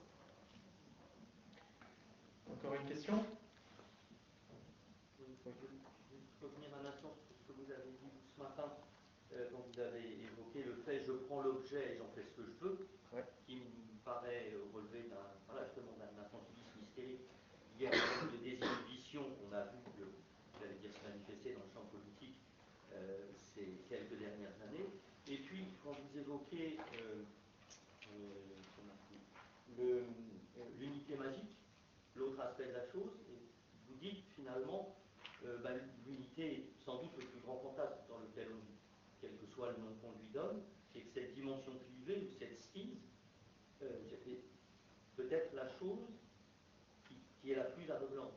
Encore 2.51 2.75
une 2.81 2.89
question 2.89 3.23
revenir 6.43 6.71
un 6.75 6.87
instant 6.87 7.15
sur 7.23 7.35
ce 7.39 7.45
que 7.47 7.55
vous 7.55 7.71
avez 7.71 7.95
dit 8.03 8.11
ce 8.35 8.43
matin, 8.43 8.75
euh, 9.35 9.47
quand 9.53 9.63
vous 9.63 9.79
avez 9.79 10.19
évoqué 10.27 10.67
le 10.67 10.75
fait 10.83 11.03
je 11.07 11.13
prends 11.27 11.43
l'objet 11.43 11.95
et 11.95 11.97
j'en 11.99 12.11
fais 12.15 12.27
ce 12.27 12.35
que 12.35 12.43
je 12.43 12.55
veux, 12.59 12.77
qui 13.47 13.57
me 13.57 13.99
paraît 14.05 14.51
relever 14.75 15.07
d'un 15.09 15.23
voilà, 15.47 15.67
justement 15.67 15.95
d'un 15.99 16.11
infantilisme 16.19 16.83
hystérique. 16.83 17.27
Il 17.77 17.83
y 17.83 17.87
a 17.87 17.91
un 17.91 18.27
de 18.27 18.39
désinhibition 18.43 19.23
qu'on 19.39 19.53
a 19.55 19.65
vu, 19.71 19.79
j'allais 20.61 20.79
dire, 20.83 20.91
se 20.93 21.03
manifester 21.07 21.55
dans 21.55 21.65
le 21.67 21.73
champ 21.73 21.87
politique 21.91 22.37
euh, 22.95 23.31
ces 23.55 23.81
quelques 23.89 24.19
dernières 24.19 24.55
années. 24.67 24.87
Et 25.29 25.39
puis, 25.39 25.67
évoquez 26.33 26.79
euh, 27.03 27.25
euh, 29.81 30.03
l'unité 30.79 31.17
magique, 31.17 31.51
l'autre 32.17 32.41
aspect 32.41 32.69
de 32.69 32.73
la 32.73 32.87
chose, 32.91 33.11
vous 33.89 33.95
dites 34.01 34.25
finalement, 34.35 34.97
bah, 35.63 35.71
l'unité 36.07 36.55
est 36.55 36.85
sans 36.85 37.03
doute 37.03 37.17
le 37.19 37.27
plus 37.27 37.41
grand 37.41 37.59
fantasme 37.59 37.99
dans 38.09 38.19
lequel 38.21 38.49
on 38.51 38.61
vit, 38.65 38.79
quel 39.21 39.37
que 39.37 39.47
soit 39.47 39.73
le 39.73 39.79
nom 39.79 39.93
qu'on 40.01 40.13
lui 40.13 40.29
donne, 40.33 40.63
et 40.95 41.03
que 41.03 41.11
cette 41.13 41.35
dimension 41.35 41.73
privée 41.73 42.23
ou 42.23 42.39
cette 42.39 42.59
skise, 42.59 42.99
c'est 43.81 44.43
peut-être 45.17 45.53
la 45.55 45.69
chose 45.79 46.07
qui, 47.43 47.51
est 47.51 47.57
la 47.57 47.65
plus 47.65 47.91
aveuglante, 47.91 48.35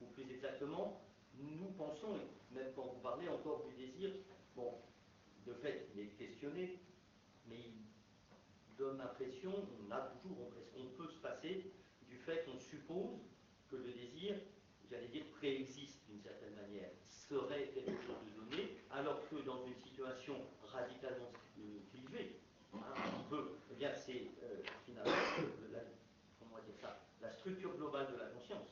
ou 0.00 0.06
plus 0.06 0.30
exactement, 0.30 1.02
nous 1.36 1.72
pensons, 1.76 2.16
et 2.16 2.54
même 2.54 2.72
quand 2.76 2.84
vous 2.84 3.00
parlez 3.00 3.28
encore 3.28 3.66
du 3.66 3.74
désir, 3.74 4.12
bon, 4.54 4.78
de 5.46 5.52
fait, 5.54 5.88
il 5.94 6.02
est 6.02 6.08
questionné, 6.10 6.78
donne 8.78 8.98
l'impression, 8.98 9.52
on 9.52 9.90
a 9.90 10.00
toujours, 10.00 10.50
on 10.76 10.86
peut 10.96 11.08
se 11.08 11.18
passer 11.18 11.72
du 12.08 12.16
fait 12.18 12.44
qu'on 12.44 12.58
suppose 12.58 13.18
que 13.70 13.76
le 13.76 13.92
désir, 13.92 14.36
j'allais 14.90 15.08
dire, 15.08 15.24
préexiste 15.38 16.04
d'une 16.08 16.20
certaine 16.20 16.54
manière, 16.54 16.90
serait 17.06 17.68
quelque 17.74 18.00
chose 18.02 18.16
de 18.26 18.40
donné, 18.40 18.78
alors 18.90 19.20
que 19.28 19.36
dans 19.36 19.64
une 19.64 19.76
situation 19.76 20.34
radicalement 20.72 21.30
clivée, 21.90 22.40
hein, 22.74 22.78
on 23.18 23.28
peut, 23.28 23.52
eh 23.70 23.74
bien, 23.74 23.92
c'est 23.94 24.28
euh, 24.42 24.62
finalement 24.84 25.12
la, 27.20 27.30
structure 27.32 27.74
globale 27.76 28.12
de 28.12 28.18
la 28.18 28.26
conscience 28.26 28.68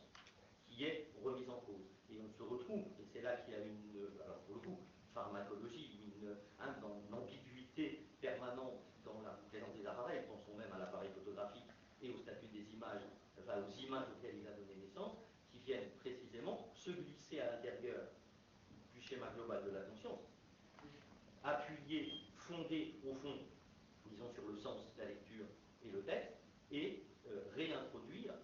qui 0.67 0.85
est 0.85 1.09
remise 1.23 1.49
en 1.49 1.61
cause. 1.61 1.89
Et 2.11 2.19
on 2.21 2.31
se 2.31 2.43
retrouve, 2.43 2.85
et 3.01 3.05
c'est 3.13 3.23
là 3.23 3.37
qu'il 3.37 3.55
y 3.55 3.57
a 3.57 3.61
une, 3.61 4.21
alors 4.25 4.41
pour 4.41 4.57
le 4.57 4.61
coup, 4.61 4.79
pharmacologie, 5.15 6.13
une, 6.21 6.37
hein, 6.61 6.75
dans 6.81 7.03
l'ambiguïté 7.11 8.07
permanente 8.21 8.81
dans 9.05 9.21
la 9.23 9.31
présence 9.51 9.75
des 9.75 9.87
appareils, 9.87 10.23
pensons 10.29 10.57
même 10.57 10.73
à 10.73 10.79
l'appareil 10.79 11.11
photographique 11.11 11.69
et 12.03 12.11
au 12.11 12.19
statut 12.19 12.47
des 12.47 12.65
images, 12.73 13.03
enfin 13.53 13.63
aux 13.63 13.87
images 13.87 14.07
auxquelles 14.17 14.37
il 14.41 14.47
a 14.47 14.53
donné 14.53 14.77
naissance, 14.77 15.17
qui 15.51 15.59
viennent 15.59 15.91
précisément 16.01 16.71
se 16.75 16.91
glisser 16.91 17.41
à 17.41 17.53
l'intérieur 17.53 18.09
du 18.95 19.01
schéma 19.01 19.29
global 19.37 19.65
de 19.65 19.71
la 19.71 19.81
conscience, 19.83 20.21
appuyer, 21.45 22.13
fonder 22.37 22.95
au 23.05 23.15
fond, 23.15 23.39
disons 24.07 24.31
sur 24.33 24.49
le 24.49 24.57
sens, 24.57 24.81
la 24.99 25.07
lecture 25.07 25.47
et 25.85 25.91
le 25.91 26.03
texte, 26.03 26.33
et 26.71 27.03
euh, 27.29 27.43
réintroduire 27.55 28.35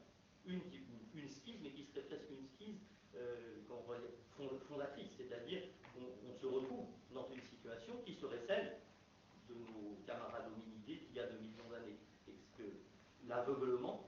une, 0.47 0.61
une, 0.73 1.29
mais 1.63 1.71
qui 1.71 1.85
serait 1.85 2.03
presque 2.03 2.31
une 2.31 2.47
skise 2.47 2.81
euh, 3.17 3.57
fondatrice, 4.69 5.11
c'est-à-dire 5.17 5.63
on, 5.97 6.33
se 6.39 6.47
retrouve 6.47 6.87
dans 7.13 7.29
une 7.31 7.43
situation 7.43 7.95
qui 8.05 8.15
serait 8.15 8.41
celle 8.47 8.77
de 9.49 9.55
nos 9.55 9.97
camarades 10.07 10.47
hominidés 10.47 11.07
d'il 11.07 11.17
y 11.17 11.21
a 11.21 11.27
2 11.27 11.39
millions 11.39 11.69
d'années. 11.69 11.99
Que 12.57 12.63
l'aveuglement, 13.27 14.05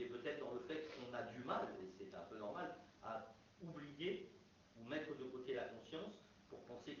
il 0.00 0.02
est 0.02 0.08
peut-être 0.08 0.40
dans 0.40 0.52
le 0.52 0.60
fait 0.60 0.88
qu'on 0.96 1.12
a 1.14 1.22
du 1.22 1.44
mal, 1.44 1.68
et 1.80 1.86
c'est 1.98 2.14
un 2.16 2.24
peu 2.28 2.38
normal, 2.38 2.74
à 3.02 3.34
oublier 3.62 4.30
ou 4.76 4.88
mettre 4.88 5.14
de 5.16 5.24
côté 5.24 5.54
la 5.54 5.64
conscience 5.64 6.14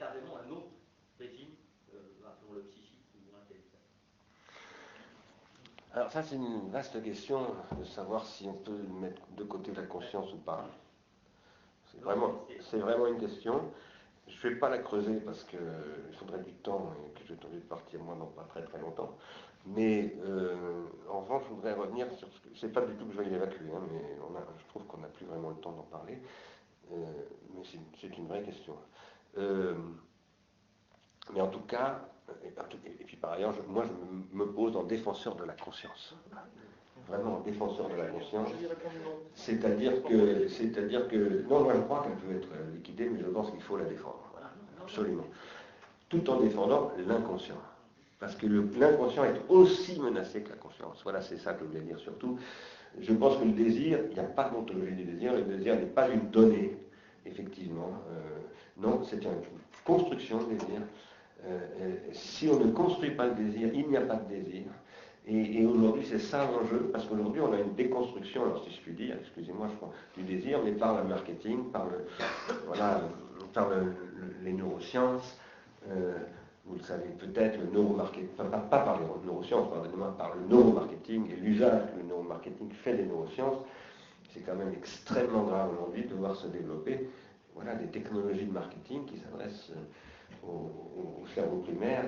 à 0.02 0.12
un 0.12 0.50
autre 0.50 0.68
régime, 1.18 1.50
euh, 1.94 1.98
le 2.52 2.62
psychique 2.62 3.04
ou 3.14 3.36
intellectuel. 3.36 3.80
Alors 5.92 6.10
ça 6.10 6.22
c'est 6.22 6.36
une 6.36 6.70
vaste 6.70 7.02
question 7.02 7.54
de 7.78 7.84
savoir 7.84 8.24
si 8.24 8.46
on 8.48 8.54
peut 8.54 8.82
mettre 9.00 9.22
de 9.36 9.44
côté 9.44 9.72
la 9.72 9.82
conscience 9.82 10.32
ou 10.32 10.38
pas. 10.38 10.66
C'est 11.86 12.00
vraiment, 12.00 12.46
vraiment 12.72 13.06
une 13.08 13.18
question. 13.18 13.60
Je 14.28 14.46
ne 14.46 14.52
vais 14.52 14.58
pas 14.58 14.68
la 14.68 14.78
creuser 14.78 15.20
parce 15.20 15.42
qu'il 15.44 15.58
faudrait 16.18 16.42
du 16.42 16.52
temps 16.52 16.92
et 17.04 17.18
que 17.18 17.26
je 17.26 17.34
vais 17.34 17.40
de 17.40 17.60
partir 17.60 18.00
moi 18.00 18.14
dans 18.14 18.26
pas 18.26 18.44
très 18.44 18.62
très 18.62 18.78
longtemps. 18.78 19.16
Mais 19.66 20.14
euh, 20.24 20.86
en 21.10 21.20
revanche, 21.20 21.42
je 21.48 21.54
voudrais 21.54 21.74
revenir 21.74 22.10
sur 22.12 22.28
ce 22.32 22.40
que. 22.40 22.48
C'est 22.56 22.72
pas 22.72 22.80
du 22.80 22.94
tout 22.94 23.06
que 23.06 23.12
je 23.12 23.18
vais 23.18 23.28
l'évacuer, 23.28 23.66
hein, 23.74 23.82
mais 23.92 24.16
on 24.28 24.34
a, 24.36 24.40
je 24.58 24.66
trouve 24.68 24.84
qu'on 24.84 24.98
n'a 24.98 25.08
plus 25.08 25.26
vraiment 25.26 25.50
le 25.50 25.56
temps 25.56 25.72
d'en 25.72 25.82
parler. 25.82 26.18
Euh, 26.92 26.96
mais 27.54 27.62
c'est 28.00 28.16
une 28.16 28.26
vraie 28.26 28.42
question. 28.42 28.76
Euh, 29.38 29.74
mais 31.32 31.40
en 31.40 31.48
tout 31.48 31.60
cas, 31.60 32.08
et, 32.44 33.04
puis 33.04 33.16
par 33.16 33.32
ailleurs, 33.32 33.54
moi 33.68 33.84
je 33.84 34.36
me 34.36 34.46
pose 34.46 34.76
en 34.76 34.84
défenseur 34.84 35.36
de 35.36 35.44
la 35.44 35.54
conscience 35.54 36.14
vraiment 37.10 37.38
un 37.38 37.40
défenseur 37.40 37.88
de 37.88 37.96
la 37.96 38.06
conscience. 38.06 38.48
C'est-à-dire 39.34 40.02
que, 40.04 40.48
c'est-à-dire 40.48 41.08
que, 41.08 41.44
non, 41.48 41.64
moi 41.64 41.74
je 41.74 41.80
crois 41.80 42.02
qu'elle 42.02 42.16
peut 42.16 42.36
être 42.36 42.48
liquidée, 42.74 43.08
mais 43.08 43.20
je 43.20 43.26
pense 43.26 43.50
qu'il 43.50 43.62
faut 43.62 43.76
la 43.76 43.84
défendre. 43.84 44.30
absolument. 44.82 45.26
Tout 46.08 46.28
en 46.30 46.40
défendant 46.40 46.92
l'inconscient. 47.06 47.60
Parce 48.18 48.34
que 48.34 48.46
l'inconscient 48.46 49.24
est 49.24 49.40
aussi 49.48 49.98
menacé 50.00 50.42
que 50.42 50.50
la 50.50 50.56
conscience. 50.56 51.00
Voilà, 51.02 51.22
c'est 51.22 51.38
ça 51.38 51.54
que 51.54 51.60
je 51.60 51.64
voulais 51.66 51.80
dire 51.80 51.98
surtout. 51.98 52.38
Je 52.98 53.12
pense 53.12 53.38
que 53.38 53.44
le 53.44 53.52
désir, 53.52 54.00
il 54.08 54.14
n'y 54.14 54.20
a 54.20 54.24
pas 54.24 54.50
d'ontologie 54.50 54.94
du 54.94 55.04
désir. 55.04 55.32
Le 55.32 55.42
désir 55.42 55.76
n'est 55.76 55.86
pas 55.86 56.08
une 56.08 56.28
donnée, 56.30 56.76
effectivement. 57.26 57.92
Euh, 58.10 58.20
non, 58.78 59.02
c'est 59.04 59.22
une 59.24 59.30
construction 59.84 60.38
de 60.38 60.54
désir. 60.54 60.80
Euh, 61.44 61.96
si 62.12 62.48
on 62.48 62.58
ne 62.58 62.70
construit 62.70 63.10
pas 63.12 63.26
le 63.26 63.34
désir, 63.34 63.70
il 63.72 63.88
n'y 63.88 63.96
a 63.96 64.02
pas 64.02 64.16
de 64.16 64.34
désir. 64.34 64.64
Et, 65.26 65.64
aujourd'hui, 65.64 66.04
c'est 66.04 66.18
ça 66.18 66.50
l'enjeu, 66.50 66.88
parce 66.92 67.04
qu'aujourd'hui, 67.04 67.40
on 67.40 67.52
a 67.52 67.60
une 67.60 67.74
déconstruction, 67.74 68.42
alors 68.42 68.64
si 68.64 68.70
je 68.74 68.80
puis 68.80 68.92
dire, 68.94 69.16
excusez-moi, 69.20 69.68
je 69.70 69.76
crois, 69.76 69.92
du 70.16 70.24
désir, 70.24 70.58
mais 70.64 70.72
par 70.72 71.00
le 71.00 71.08
marketing, 71.08 71.70
par, 71.70 71.86
le, 71.86 72.06
voilà, 72.66 73.02
par 73.52 73.68
les 74.42 74.52
neurosciences, 74.52 75.38
vous 76.70 76.76
le 76.76 76.82
savez 76.82 77.08
peut-être, 77.18 77.58
le 77.58 77.70
neuromarketing, 77.70 78.28
enfin 78.38 78.48
pas, 78.48 78.78
par 78.78 78.98
les 78.98 79.26
neurosciences, 79.26 79.68
pardonnez-moi, 79.70 80.14
par 80.16 80.34
le 80.34 80.46
neuromarketing 80.48 81.30
et 81.30 81.36
l'usage 81.36 81.82
que 81.92 82.00
le 82.00 82.08
neuromarketing 82.08 82.70
fait 82.70 82.94
des 82.94 83.04
neurosciences, 83.04 83.58
c'est 84.32 84.40
quand 84.40 84.54
même 84.54 84.72
extrêmement 84.72 85.44
grave 85.44 85.70
aujourd'hui 85.74 86.04
de 86.04 86.14
voir 86.14 86.36
se 86.36 86.46
développer 86.48 87.08
voilà, 87.54 87.74
des 87.74 87.86
technologies 87.86 88.46
de 88.46 88.52
marketing 88.52 89.04
qui 89.06 89.18
s'adressent 89.18 89.72
au, 90.46 91.26
cerveau 91.34 91.58
primaire 91.58 92.04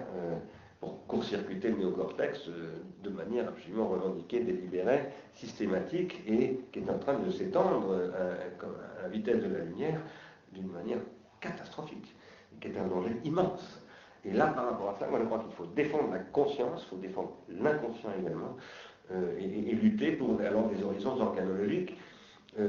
pour 0.83 1.07
court-circuiter 1.07 1.69
le 1.69 1.77
néocortex 1.77 2.49
euh, 2.49 2.83
de 3.05 3.09
manière 3.09 3.49
absolument 3.49 3.87
revendiquée, 3.87 4.41
délibérée, 4.41 5.11
systématique 5.33 6.21
et 6.27 6.59
qui 6.73 6.81
est 6.81 6.91
en 6.91 6.99
train 6.99 7.21
de 7.21 7.31
s'étendre 7.31 7.87
euh, 7.93 8.43
à, 8.99 9.03
la 9.03 9.09
vitesse 9.09 9.41
de 9.41 9.55
la 9.55 9.65
lumière 9.65 10.01
d'une 10.53 10.67
manière 10.67 10.99
catastrophique, 11.41 12.17
qui 12.61 12.67
est 12.67 12.77
un 12.77 12.89
danger 12.89 13.13
immense. 13.23 13.81
Et 14.25 14.33
là, 14.33 14.49
par 14.49 14.71
rapport 14.71 14.91
à 14.91 14.99
ça, 14.99 15.07
moi 15.07 15.21
je 15.21 15.27
crois 15.27 15.39
qu'il 15.39 15.53
faut 15.53 15.67
défendre 15.67 16.11
la 16.11 16.19
conscience, 16.19 16.83
il 16.85 16.91
faut 16.91 16.97
défendre 17.01 17.33
l'inconscient 17.49 18.11
également, 18.19 18.57
euh, 19.13 19.39
et, 19.39 19.47
lutter 19.47 20.13
pour 20.13 20.41
alors 20.41 20.69
des 20.69 20.83
horizons 20.83 21.21
organologiques 21.21 21.97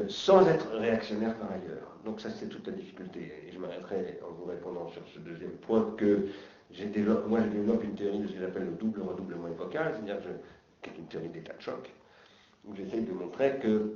sans 0.07 0.47
être 0.47 0.69
réactionnaire 0.75 1.35
par 1.35 1.51
ailleurs. 1.51 1.97
Donc 2.05 2.21
ça 2.21 2.29
c'est 2.29 2.47
toute 2.47 2.65
la 2.67 2.73
difficulté. 2.73 3.33
Et 3.47 3.51
je 3.51 3.59
m'arrêterai 3.59 4.19
en 4.27 4.33
vous 4.33 4.45
répondant 4.45 4.87
sur 4.89 5.01
ce 5.13 5.19
deuxième 5.19 5.51
point 5.51 5.93
que 5.97 6.27
moi, 7.27 7.39
je 7.41 7.49
développe 7.49 7.83
une 7.83 7.93
théorie 7.93 8.19
de 8.19 8.27
ce 8.27 8.33
que 8.33 8.39
j'appelle 8.39 8.65
le 8.65 8.71
double 8.71 9.01
redoublement 9.01 9.47
épocal, 9.47 9.93
c'est-à-dire 9.93 10.17
qui 10.81 10.89
est 10.89 10.97
une 10.97 11.05
théorie 11.05 11.29
d'état 11.29 11.53
de 11.53 11.61
choc, 11.61 11.91
où 12.65 12.75
j'essaye 12.75 13.01
de 13.01 13.11
montrer 13.11 13.59
que 13.61 13.93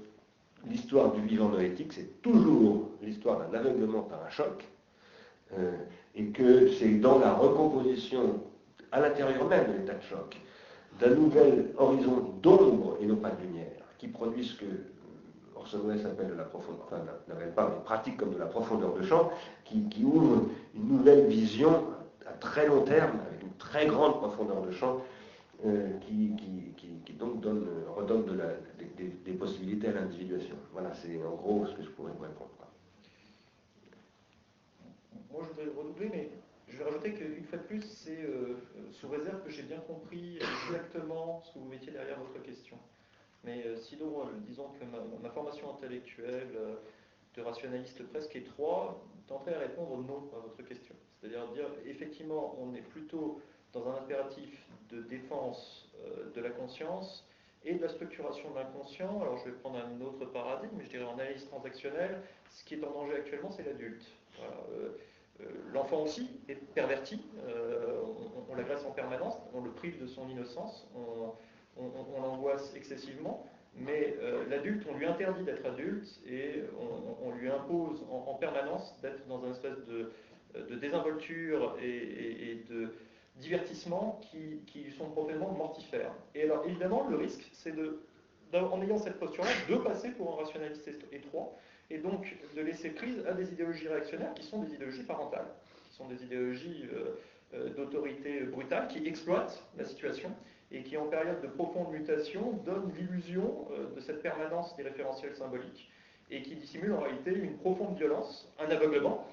l'histoire 0.69 1.11
du 1.13 1.21
vivant 1.21 1.49
noétique, 1.49 1.93
c'est 1.93 2.21
toujours 2.21 2.89
l'histoire 3.01 3.49
d'un 3.49 3.59
aveuglement 3.59 4.03
par 4.03 4.23
un 4.25 4.29
choc, 4.29 4.63
euh, 5.57 5.71
et 6.15 6.25
que 6.27 6.69
c'est 6.73 6.99
dans 6.99 7.19
la 7.19 7.33
recomposition 7.33 8.41
à 8.91 9.01
l'intérieur 9.01 9.47
même 9.47 9.71
de 9.71 9.77
l'état 9.79 9.95
de 9.95 10.03
choc, 10.03 10.37
d'un 10.99 11.15
nouvel 11.15 11.71
horizon 11.77 12.33
d'ombre 12.41 12.97
et 13.01 13.05
non 13.05 13.15
pas 13.15 13.31
de 13.31 13.41
lumière, 13.41 13.83
qui 13.97 14.07
produit 14.07 14.45
ce 14.45 14.55
que 14.55 14.65
Orson 15.67 15.87
Welles 15.87 16.05
appelle 16.05 16.29
de 16.29 16.33
la 16.33 16.43
profondeur, 16.43 16.83
enfin 16.85 17.03
n'appelle 17.27 17.51
pas, 17.51 17.69
mais 17.69 17.83
pratique 17.83 18.17
comme 18.17 18.33
de 18.33 18.37
la 18.37 18.45
profondeur 18.45 18.93
de 18.93 19.03
champ, 19.03 19.31
qui, 19.65 19.87
qui 19.89 20.03
ouvre 20.05 20.43
une 20.73 20.87
nouvelle 20.87 21.27
vision 21.27 21.87
à 22.25 22.33
très 22.33 22.67
long 22.67 22.83
terme, 22.83 23.19
avec 23.27 23.41
une 23.41 23.53
très 23.57 23.85
grande 23.85 24.17
profondeur 24.17 24.61
de 24.61 24.71
champ, 24.71 25.01
euh, 25.65 25.89
qui, 26.01 26.33
donc 27.19 27.41
donne, 27.41 27.67
redonne 27.95 28.25
des, 29.25 29.33
possibilités 29.33 29.87
à 29.87 29.93
l'individuation. 29.93 30.55
Voilà, 30.71 30.93
c'est 30.93 31.17
en 31.23 31.35
gros 31.35 31.65
ce 31.65 31.73
que 31.73 31.83
je 31.83 31.89
pourrais 31.89 32.11
vous 32.11 32.23
répondre. 32.23 32.49
Moi, 35.31 35.41
je 35.43 35.49
voudrais 35.49 35.81
redoubler, 35.81 36.09
mais 36.11 36.29
je 36.67 36.77
vais 36.77 36.83
rajouter 36.83 37.13
qu'une 37.13 37.43
fois 37.43 37.57
de 37.57 37.63
plus, 37.63 37.81
c'est 37.81 38.21
euh, 38.21 38.55
sous 38.91 39.09
réserve 39.09 39.43
que 39.43 39.49
j'ai 39.49 39.63
bien 39.63 39.79
compris 39.79 40.37
exactement 40.69 41.41
ce 41.43 41.53
que 41.53 41.59
vous 41.59 41.69
mettiez 41.69 41.91
derrière 41.91 42.19
votre 42.19 42.41
question. 42.43 42.77
Mais 43.47 43.65
euh, 43.65 43.77
sinon, 43.77 44.29
disons 44.45 44.67
que 44.77 44.83
ma, 45.23 45.29
formation 45.29 45.73
intellectuelle 45.73 46.53
de 47.35 47.41
rationaliste 47.41 48.05
presque 48.09 48.35
étroit 48.35 49.01
tenterait 49.25 49.55
à 49.55 49.59
répondre 49.59 49.97
non 50.03 50.29
à 50.35 50.39
votre 50.39 50.61
question. 50.63 50.93
C'est-à-dire 51.19 51.47
dire, 51.53 51.69
effectivement, 51.85 52.55
on 52.59 52.75
est 52.75 52.81
plutôt 52.81 53.41
dans 53.73 53.87
un 53.87 53.95
impératif 53.95 54.67
de 54.89 55.01
défense 55.01 55.89
euh, 56.05 56.31
de 56.33 56.41
la 56.41 56.49
conscience 56.49 57.25
et 57.63 57.75
de 57.75 57.81
la 57.81 57.89
structuration 57.89 58.51
de 58.51 58.55
l'inconscient. 58.55 59.21
Alors 59.21 59.37
je 59.37 59.45
vais 59.45 59.57
prendre 59.57 59.77
un 59.77 60.01
autre 60.01 60.25
paradigme, 60.25 60.79
je 60.81 60.89
dirais 60.89 61.05
en 61.05 61.13
analyse 61.13 61.45
transactionnelle, 61.45 62.21
ce 62.49 62.63
qui 62.63 62.75
est 62.75 62.83
en 62.83 62.91
danger 62.91 63.15
actuellement, 63.15 63.51
c'est 63.51 63.63
l'adulte. 63.63 64.05
Euh, 64.39 64.89
euh, 65.41 65.45
l'enfant 65.73 66.03
aussi 66.03 66.29
est 66.47 66.55
perverti, 66.55 67.21
on, 68.49 68.55
l'agresse 68.55 68.83
en 68.85 68.91
permanence, 68.91 69.35
on 69.53 69.61
le 69.61 69.69
prive 69.71 70.01
de 70.01 70.07
son 70.07 70.27
innocence, 70.29 70.87
l'angoisse 72.21 72.73
excessivement, 72.75 73.45
mais 73.75 74.15
l'adulte, 74.49 74.85
on 74.89 74.97
lui 74.97 75.05
interdit 75.05 75.43
d'être 75.43 75.65
adulte 75.65 76.19
et 76.27 76.63
on, 77.23 77.31
lui 77.31 77.49
impose 77.49 78.03
en, 78.09 78.31
en 78.31 78.33
permanence 78.33 78.99
d'être 79.01 79.27
dans 79.27 79.43
un 79.45 79.51
espèce 79.51 79.77
de, 79.85 80.11
désinvolture 80.75 81.75
et, 81.81 82.63
de 82.69 82.93
divertissement 83.35 84.19
qui, 84.65 84.91
sont 84.91 85.09
complètement 85.09 85.51
mortifères. 85.51 86.11
Et 86.33 86.43
alors 86.43 86.65
évidemment, 86.65 87.07
le 87.07 87.17
risque, 87.17 87.47
c'est 87.53 87.75
de, 87.75 87.99
en 88.53 88.81
ayant 88.81 88.97
cette 88.97 89.19
posture-là, 89.19 89.51
de 89.69 89.75
passer 89.75 90.09
pour 90.11 90.33
un 90.33 90.43
rationaliste 90.43 90.89
étroit, 91.11 91.55
et 91.89 91.99
donc 91.99 92.35
de 92.55 92.61
laisser 92.61 92.89
prise 92.89 93.23
à 93.27 93.33
des 93.33 93.51
idéologies 93.51 93.87
réactionnaires 93.87 94.33
qui 94.33 94.43
sont 94.43 94.61
des 94.63 94.73
idéologies 94.73 95.03
parentales, 95.03 95.47
qui 95.87 95.95
sont 95.95 96.07
des 96.07 96.21
idéologies 96.23 96.85
euh, 96.91 97.15
euh, 97.53 97.69
d'autorité 97.75 98.41
brutale, 98.41 98.87
qui 98.87 99.05
exploitent 99.07 99.63
la 99.77 99.85
situation, 99.85 100.31
et 100.71 100.83
qui, 100.83 100.97
en 100.97 101.05
période 101.05 101.41
de 101.41 101.47
profonde 101.47 101.91
mutation, 101.91 102.53
donnent 102.65 102.91
l'illusion 102.97 103.67
euh, 103.71 103.95
de 103.95 104.01
cette 104.01 104.21
permanence 104.21 104.75
des 104.75 104.83
référentiels 104.83 105.35
symboliques, 105.35 105.89
et 106.29 106.41
qui 106.41 106.55
dissimulent 106.55 106.93
en 106.93 107.01
réalité 107.01 107.33
une 107.33 107.57
profonde 107.57 107.97
violence, 107.97 108.51
un 108.59 108.69
aveuglement, 108.69 109.27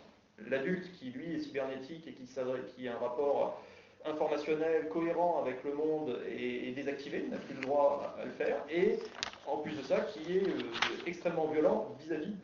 l'adulte 0.49 0.91
qui, 0.93 1.11
lui, 1.11 1.35
est 1.35 1.41
cybernétique 1.41 2.07
et 2.07 2.13
qui, 2.13 2.89
a 2.89 2.95
un 2.95 2.99
rapport 2.99 3.63
informationnel 4.05 4.89
cohérent 4.89 5.41
avec 5.43 5.65
le 5.65 5.73
monde 5.73 6.19
est, 6.29 6.73
désactivé, 6.73 7.27
n'a 7.31 7.39
plus 7.39 7.55
le 7.55 7.63
droit 7.63 8.15
à, 8.19 8.25
le 8.25 8.31
faire, 8.33 8.59
et 8.71 8.99
en 9.47 9.59
plus 9.59 9.77
de 9.77 9.83
ça, 9.83 10.01
qui 10.01 10.39
est 10.39 10.47
euh, 10.47 11.07
extrêmement 11.07 11.47
violent 11.47 11.95
vis-à-vis 12.01 12.35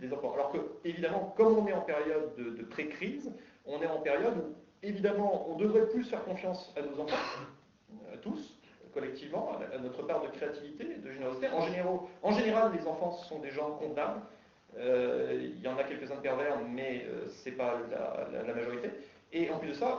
des, 0.00 0.12
enfants. 0.12 0.32
Alors 0.34 0.52
que, 0.52 0.58
évidemment, 0.84 1.34
comme 1.36 1.58
on 1.58 1.66
est 1.66 1.72
en 1.72 1.82
période 1.82 2.34
de, 2.36 2.62
pré-crise, 2.64 3.30
on 3.66 3.80
est 3.82 3.86
en 3.86 4.00
période 4.00 4.36
où, 4.38 4.54
évidemment, 4.82 5.50
on 5.50 5.56
devrait 5.56 5.88
plus 5.88 6.04
faire 6.04 6.24
confiance 6.24 6.72
à 6.76 6.82
nos 6.82 7.00
enfants, 7.00 7.16
tous, 8.20 8.58
collectivement, 8.92 9.52
à, 9.72 9.78
notre 9.78 10.02
part 10.02 10.22
de 10.22 10.28
créativité, 10.28 10.84
de 10.84 11.10
générosité. 11.10 11.48
En, 12.22 12.32
général, 12.32 12.72
les 12.78 12.86
enfants 12.86 13.12
sont 13.12 13.38
des 13.38 13.50
gens 13.50 13.72
convenables, 13.72 14.20
euh, 14.78 15.50
il 15.56 15.60
y 15.60 15.68
en 15.68 15.76
a 15.76 15.84
quelques-uns 15.84 16.16
de 16.16 16.20
pervers, 16.20 16.58
mais 16.68 17.04
euh, 17.08 17.28
ce 17.28 17.48
n'est 17.48 17.56
pas 17.56 17.78
la, 17.90 18.54
majorité. 18.54 18.90
Et 19.32 19.50
en 19.50 19.58
plus 19.58 19.68
de 19.68 19.74
ça, 19.74 19.98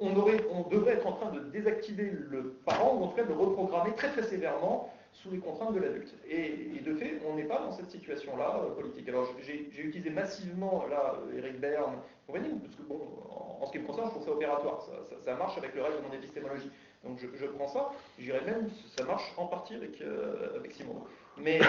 on, 0.00 0.12
devrait 0.12 0.92
être 0.92 1.06
en 1.06 1.12
train 1.12 1.30
de 1.30 1.40
désactiver 1.40 2.10
le 2.10 2.56
parent, 2.64 2.96
ou 2.96 3.04
en 3.04 3.08
tout 3.08 3.16
cas 3.16 3.24
de 3.24 3.32
reprogrammer 3.32 3.94
très 3.94 4.10
très 4.10 4.22
sévèrement 4.22 4.92
sous 5.12 5.30
les 5.30 5.38
contraintes 5.38 5.74
de 5.74 5.80
l'adulte. 5.80 6.14
Et, 6.28 6.80
de 6.84 6.94
fait, 6.94 7.20
on 7.26 7.34
n'est 7.36 7.44
pas 7.44 7.58
dans 7.58 7.72
cette 7.72 7.90
situation-là 7.90 8.60
euh, 8.62 8.74
politique. 8.74 9.08
Alors 9.08 9.26
j'ai 9.42 9.82
utilisé 9.82 10.10
massivement 10.10 10.84
là 10.90 11.14
Eric 11.36 11.58
Berne, 11.58 11.96
parce 12.26 12.76
que 12.76 12.82
bon, 12.82 13.00
en, 13.60 13.66
ce 13.66 13.72
qui 13.72 13.78
me 13.78 13.86
concerne, 13.86 14.06
je 14.08 14.10
trouve 14.12 14.24
ça 14.24 14.32
opératoire. 14.32 14.86
Ça, 15.24 15.34
marche 15.34 15.56
avec 15.58 15.74
le 15.74 15.82
reste 15.82 15.98
de 15.98 16.06
mon 16.06 16.12
épistémologie. 16.12 16.70
Donc 17.04 17.20
je, 17.20 17.46
prends 17.46 17.68
ça, 17.68 17.92
j'irais 18.18 18.44
même, 18.44 18.68
ça 18.96 19.04
marche 19.04 19.32
en 19.36 19.46
partie 19.46 19.74
avec, 19.74 20.02
avec 20.56 20.72
Simon. 20.72 21.04
Mais 21.36 21.60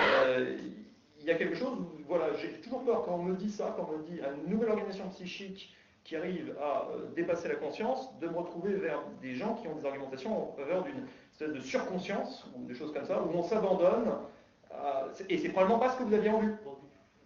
il 1.19 1.25
y 1.25 1.31
a 1.31 1.35
quelque 1.35 1.55
chose 1.55 1.77
voilà, 2.07 2.33
j'ai 2.35 2.51
toujours 2.61 2.83
peur 2.83 3.03
quand 3.03 3.15
on 3.15 3.23
me 3.23 3.35
dit 3.35 3.51
ça, 3.51 3.73
quand 3.75 3.89
on 3.91 3.97
me 3.97 4.03
dit 4.03 4.19
une 4.19 4.49
nouvelle 4.49 4.69
organisation 4.69 5.09
psychique 5.09 5.75
qui 6.03 6.15
arrive 6.15 6.55
à 6.61 6.87
euh, 6.89 7.07
dépasser 7.15 7.49
la 7.49 7.55
conscience, 7.55 8.17
de 8.19 8.27
me 8.27 8.37
retrouver 8.37 8.73
vers 8.75 9.03
des 9.21 9.35
gens 9.35 9.55
qui 9.55 9.67
ont 9.67 9.75
des 9.75 9.85
argumentations 9.85 10.51
en 10.51 10.55
faveur 10.55 10.83
d'une 10.83 11.05
espèce 11.33 11.51
de 11.51 11.59
surconscience 11.59 12.49
ou 12.55 12.63
des 12.63 12.75
choses 12.75 12.93
comme 12.93 13.05
ça, 13.05 13.21
où 13.21 13.29
on 13.33 13.43
s'abandonne. 13.43 14.13
Et 15.27 15.37
c'est 15.37 15.49
probablement 15.49 15.79
pas 15.79 15.91
ce 15.91 15.97
que 15.97 16.03
vous 16.03 16.13
aviez 16.13 16.29
envie. 16.29 16.53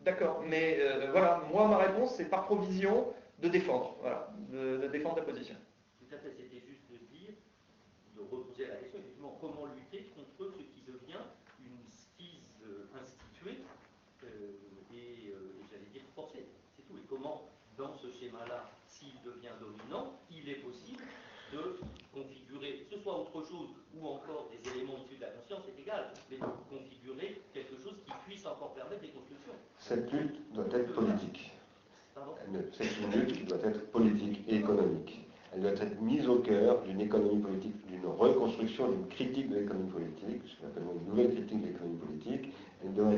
D'accord, 0.04 0.44
mais 0.48 0.78
euh, 0.80 1.12
voilà, 1.12 1.44
moi 1.52 1.68
ma 1.68 1.78
réponse 1.78 2.16
c'est 2.16 2.26
par 2.26 2.46
provision 2.46 3.14
de 3.40 3.50
défendre, 3.50 3.98
voilà, 4.02 4.30
de, 4.50 4.88
défendre 4.88 5.16
ta 5.16 5.22
position. 5.22 5.56
Tout 6.00 6.16
à 6.16 6.18
fait, 6.18 6.32
c'était 6.32 6.62
juste 6.66 6.90
de 6.90 6.98
dire, 7.14 7.34
de 8.16 8.22
reposer 8.22 8.66
la 8.68 8.76
question, 8.76 9.00
effectivement, 9.00 9.38
comment 9.40 9.68
lutter 9.76 10.12
contre 10.16 10.52
ce 10.54 10.58
qui 10.58 10.82
devient 10.88 11.22
une 11.60 11.86
skise 11.88 12.66
instituée 13.00 13.62
comment, 17.12 17.42
dans 17.78 17.94
ce 17.94 18.08
schéma-là, 18.22 18.70
s'il 18.86 19.18
devient 19.26 19.58
dominant, 19.58 20.14
il 20.30 20.48
est 20.48 20.62
possible 20.62 21.02
de 21.52 21.82
configurer, 22.14 22.86
que 22.86 22.96
ce 22.96 23.02
soit 23.02 23.18
autre 23.18 23.42
chose 23.42 23.70
ou 23.98 24.08
encore 24.08 24.50
des 24.54 24.62
éléments 24.72 24.98
issus 25.04 25.18
de 25.18 25.22
la 25.22 25.32
conscience, 25.34 25.62
c'est 25.66 25.82
égal, 25.82 26.14
mais 26.30 26.38
de 26.38 26.46
configurer 26.70 27.42
quelque 27.54 27.76
chose 27.82 27.98
qui 28.06 28.14
puisse 28.28 28.46
encore 28.46 28.74
permettre 28.74 29.02
des 29.02 29.10
constructions. 29.10 29.58
Cette 29.80 30.12
lutte 30.12 30.54
doit 30.54 30.70
être 30.72 30.94
politique. 30.94 31.52
C'est 32.74 33.02
une 33.02 33.12
lutte 33.12 33.34
qui 33.34 33.44
doit 33.46 33.64
être 33.66 33.90
politique 33.92 34.44
et 34.48 34.58
économique. 34.58 35.22
Elle 35.54 35.62
doit 35.62 35.72
être 35.72 36.00
mise 36.00 36.30
au 36.30 36.40
cœur 36.40 36.82
d'une 36.84 37.02
économie 37.02 37.42
politique, 37.42 37.86
d'une 37.88 38.06
reconstruction, 38.06 38.90
d'une 38.90 39.08
critique 39.08 39.50
de 39.50 39.60
l'économie 39.60 39.90
politique, 39.90 40.42
ce 40.48 40.62
qu'on 40.62 40.68
appelle 40.68 40.84
une 40.96 41.10
nouvelle 41.10 41.34
critique 41.34 41.62
de 41.62 41.68
l'économie 41.68 41.98
politique. 41.98 42.54
Elle 42.84 42.94
doit 42.94 43.12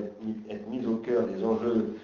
être 0.49 0.67
mise 0.67 0.87
au 0.87 0.95
cœur 0.97 1.27
des 1.27 1.43
enjeux 1.43 1.95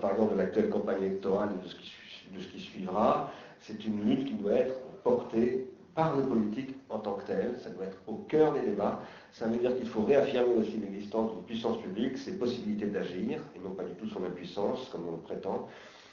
par 0.00 0.12
exemple 0.12 0.34
de 0.34 0.38
l'actuelle 0.38 0.70
campagne 0.70 1.02
électorale 1.02 1.50
et 1.58 1.64
de 1.64 1.68
ce 1.68 1.76
qui, 1.76 1.92
suivra, 2.40 3.32
c'est 3.60 3.84
une 3.84 4.04
lutte 4.04 4.26
qui 4.26 4.34
doit 4.34 4.52
être 4.52 4.80
portée 5.04 5.68
par 5.94 6.16
les 6.16 6.22
politiques 6.22 6.74
en 6.88 6.98
tant 6.98 7.14
que 7.14 7.26
telle, 7.26 7.54
ça 7.62 7.70
doit 7.70 7.84
être 7.84 7.98
au 8.06 8.14
cœur 8.14 8.54
des 8.54 8.60
débats. 8.60 9.00
Ça 9.32 9.46
veut 9.46 9.58
dire 9.58 9.76
qu'il 9.76 9.86
faut 9.86 10.02
réaffirmer 10.02 10.54
aussi 10.54 10.78
l'existence 10.78 11.32
d'une 11.32 11.42
puissance 11.42 11.80
publique, 11.82 12.18
ses 12.18 12.38
possibilités 12.38 12.86
d'agir, 12.86 13.40
et 13.54 13.58
non 13.58 13.70
pas 13.70 13.84
du 13.84 13.92
tout 13.94 14.08
son 14.08 14.24
impuissance, 14.24 14.88
comme 14.90 15.06
on 15.08 15.12
le 15.12 15.18
prétend. 15.18 15.68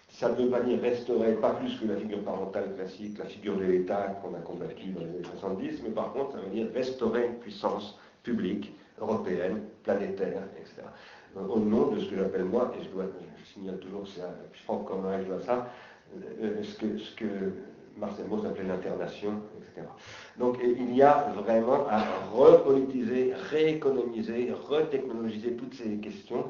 ça 0.09 0.29
veut 0.29 0.49
pas 0.49 0.61
dire 0.61 0.81
restaurer 0.81 1.33
pas 1.33 1.51
plus 1.51 1.79
que 1.79 1.85
la 1.85 1.95
figure 1.95 2.21
parentale 2.23 2.75
classique, 2.75 3.17
la 3.17 3.25
figure 3.25 3.57
de 3.57 3.63
l'État 3.63 4.19
qu'on 4.21 4.35
a 4.35 4.39
combattu 4.39 4.89
dans 4.89 5.01
les 5.01 5.09
années 5.09 5.27
70, 5.39 5.83
mais 5.83 5.91
par 5.91 6.11
contre, 6.13 6.33
ça 6.33 6.39
veut 6.39 6.49
dire 6.49 6.67
restaurer 6.73 7.27
une 7.27 7.35
puissance 7.35 7.97
publique, 8.23 8.73
européenne, 8.99 9.61
planétaire, 9.83 10.43
etc. 10.57 10.81
Au 11.35 11.59
nom 11.59 11.91
de 11.91 11.99
ce 11.99 12.09
que 12.09 12.15
j'appelle 12.17 12.45
moi, 12.45 12.73
et 12.77 12.83
je, 12.83 12.89
dois, 12.89 13.05
signale 13.53 13.77
toujours 13.79 14.05
c'est 14.07 14.21
Franck 14.63 14.87
Commun, 14.87 15.21
je 15.21 15.27
dois 15.27 15.41
ça, 15.41 15.53
euh, 15.57 15.89
ce 16.64 16.77
que, 16.77 16.98
ce 16.98 17.15
que 17.15 17.26
Marcel 17.98 18.27
Mauss 18.27 18.45
appelait 18.45 18.68
l'internation, 18.68 19.41
etc. 19.57 19.88
Donc 20.38 20.57
il 20.64 20.95
y 20.95 21.02
a 21.02 21.31
vraiment 21.36 21.88
à 21.90 22.03
repolitiser, 22.34 23.34
rééconomiser, 23.49 24.52
retechnologiser 24.68 25.53
toutes 25.53 25.73
ces 25.73 25.98
questions 25.98 26.45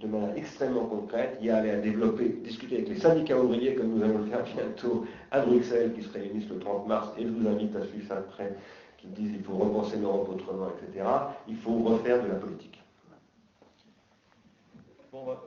de 0.00 0.06
manière 0.06 0.36
extrêmement 0.36 0.86
concrète. 0.86 1.38
Il 1.40 1.46
y 1.46 1.50
a 1.50 1.56
à 1.56 1.76
développer, 1.76 2.28
discuter 2.28 2.76
avec 2.76 2.88
les 2.88 2.98
syndicats 2.98 3.38
ouvriers, 3.38 3.74
comme 3.74 3.88
nous 3.88 4.02
allons 4.02 4.18
le 4.18 4.26
faire 4.26 4.42
bientôt 4.42 5.06
à 5.30 5.40
Bruxelles, 5.40 5.92
qui 5.94 6.02
se 6.02 6.12
réunissent 6.12 6.48
le 6.48 6.58
30 6.58 6.86
mars, 6.86 7.08
et 7.18 7.22
je 7.22 7.28
vous 7.28 7.48
invite 7.48 7.74
à 7.76 7.84
suivre 7.86 8.08
ça 8.08 8.16
de 8.16 8.26
près, 8.26 8.54
qui 8.98 9.06
disent 9.08 9.32
qu'il 9.32 9.44
faut 9.44 9.56
repenser 9.56 9.96
l'Europe 9.96 10.28
autrement, 10.30 10.68
etc. 10.68 11.06
Il 11.48 11.56
faut 11.56 11.78
refaire 11.78 12.22
de 12.22 12.28
la 12.28 12.34
politique. 12.34 12.82
Bon, 15.12 15.26
bah, 15.26 15.42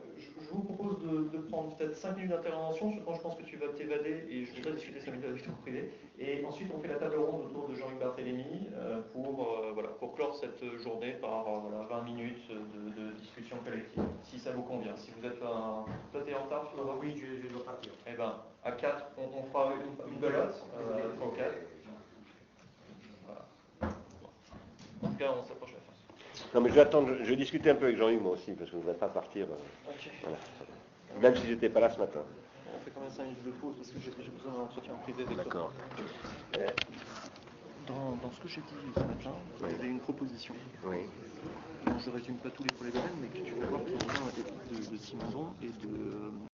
vous 0.55 0.63
propose 0.63 0.97
de, 1.31 1.37
prendre 1.49 1.75
peut-être 1.75 1.95
5 1.95 2.15
minutes 2.15 2.31
d'intervention. 2.31 2.91
Je 2.91 2.99
pense 3.01 3.35
que 3.35 3.43
tu 3.43 3.57
vas 3.57 3.67
t'évader 3.69 4.25
et 4.29 4.45
je 4.45 4.55
voudrais 4.55 4.73
discuter 4.73 4.99
5 4.99 5.11
minutes 5.11 5.29
avec 5.29 5.43
toi 5.43 5.53
privé. 5.61 5.91
Et 6.17 6.45
ensuite, 6.45 6.71
on 6.75 6.79
fait 6.79 6.87
la 6.87 6.95
table 6.95 7.17
ronde 7.17 7.45
autour 7.45 7.67
de 7.67 7.75
Jean-Luc 7.75 7.99
Barthélémy 7.99 8.69
euh, 8.73 9.01
pour, 9.13 9.41
euh, 9.41 9.71
voilà, 9.73 9.89
pour 9.89 10.15
clore 10.15 10.35
cette 10.35 10.63
journée 10.81 11.13
par 11.13 11.47
euh, 11.47 11.59
voilà, 11.69 11.85
20 11.85 12.03
minutes 12.03 12.49
de, 12.49 13.11
discussion 13.19 13.57
collective, 13.63 14.03
si 14.23 14.39
ça 14.39 14.51
vous 14.51 14.63
convient. 14.63 14.95
Si 14.95 15.11
vous 15.17 15.25
êtes 15.25 15.41
un. 15.41 15.85
Toi, 16.11 16.21
t'es 16.25 16.33
en 16.33 16.43
retard 16.43 16.71
Oui, 17.01 17.15
je, 17.17 17.47
dois 17.53 17.65
partir. 17.65 17.91
Eh 18.07 18.13
bien, 18.13 18.35
à 18.63 18.71
4, 18.71 19.05
on, 19.17 19.43
fera 19.51 19.73
une, 19.73 20.13
une 20.13 20.19
belote. 20.19 20.63
Euh, 20.77 21.09
4. 21.35 21.55
Voilà. 23.25 23.93
En 25.01 25.07
tout 25.07 25.17
cas, 25.17 25.33
on 25.37 25.43
s'approche. 25.43 25.74
Non, 26.55 26.61
mais 26.61 26.69
je 26.69 26.75
vais 26.75 26.81
attendre, 26.81 27.09
je, 27.19 27.29
vais 27.29 27.35
discuter 27.35 27.69
un 27.69 27.75
peu 27.75 27.83
avec 27.83 27.97
Jean-Yves 27.97 28.21
moi 28.21 28.31
aussi, 28.31 28.53
parce 28.53 28.69
que 28.69 28.71
je 28.71 28.75
ne 28.77 28.81
voudrais 28.81 28.97
pas 28.97 29.09
partir. 29.09 29.45
Euh, 29.51 31.19
Même 31.21 31.35
si 31.35 31.47
j'étais 31.47 31.67
pas 31.67 31.81
là 31.81 31.89
ce 31.89 31.99
matin. 31.99 32.21
On 32.73 32.79
fait 32.79 32.91
quand 32.91 33.01
même 33.01 33.09
5 33.09 33.23
minutes 33.23 33.45
de 33.45 33.51
pause 33.51 33.75
parce 33.75 33.91
que 33.91 33.99
j'ai 33.99 34.29
besoin 34.29 34.53
d'un 34.53 34.59
entretien 34.61 34.93
privé 35.03 35.23
avec 35.23 35.35
D'accord. 35.35 35.73
Dans, 37.87 38.15
dans, 38.23 38.31
ce 38.31 38.39
que 38.39 38.47
j'ai 38.47 38.61
dit 38.61 38.67
ce 38.95 38.99
matin, 39.01 39.35
vous 39.59 39.65
avez 39.65 39.87
une 39.87 39.99
proposition. 39.99 40.53
Oui. 40.85 40.99
je 41.85 42.09
ne 42.09 42.15
résume 42.15 42.37
pas 42.37 42.49
tous 42.51 42.63
les 42.63 42.71
problèmes, 42.73 42.93
mais 43.21 43.27
que 43.27 43.45
tu 43.45 43.53
vas 43.55 43.67
voir 43.67 43.81
qui 43.83 43.91
vient 43.91 44.79
de, 44.79 44.91
de 44.91 44.97
Simondon 44.97 45.47
et 45.61 45.67
de 45.67 46.45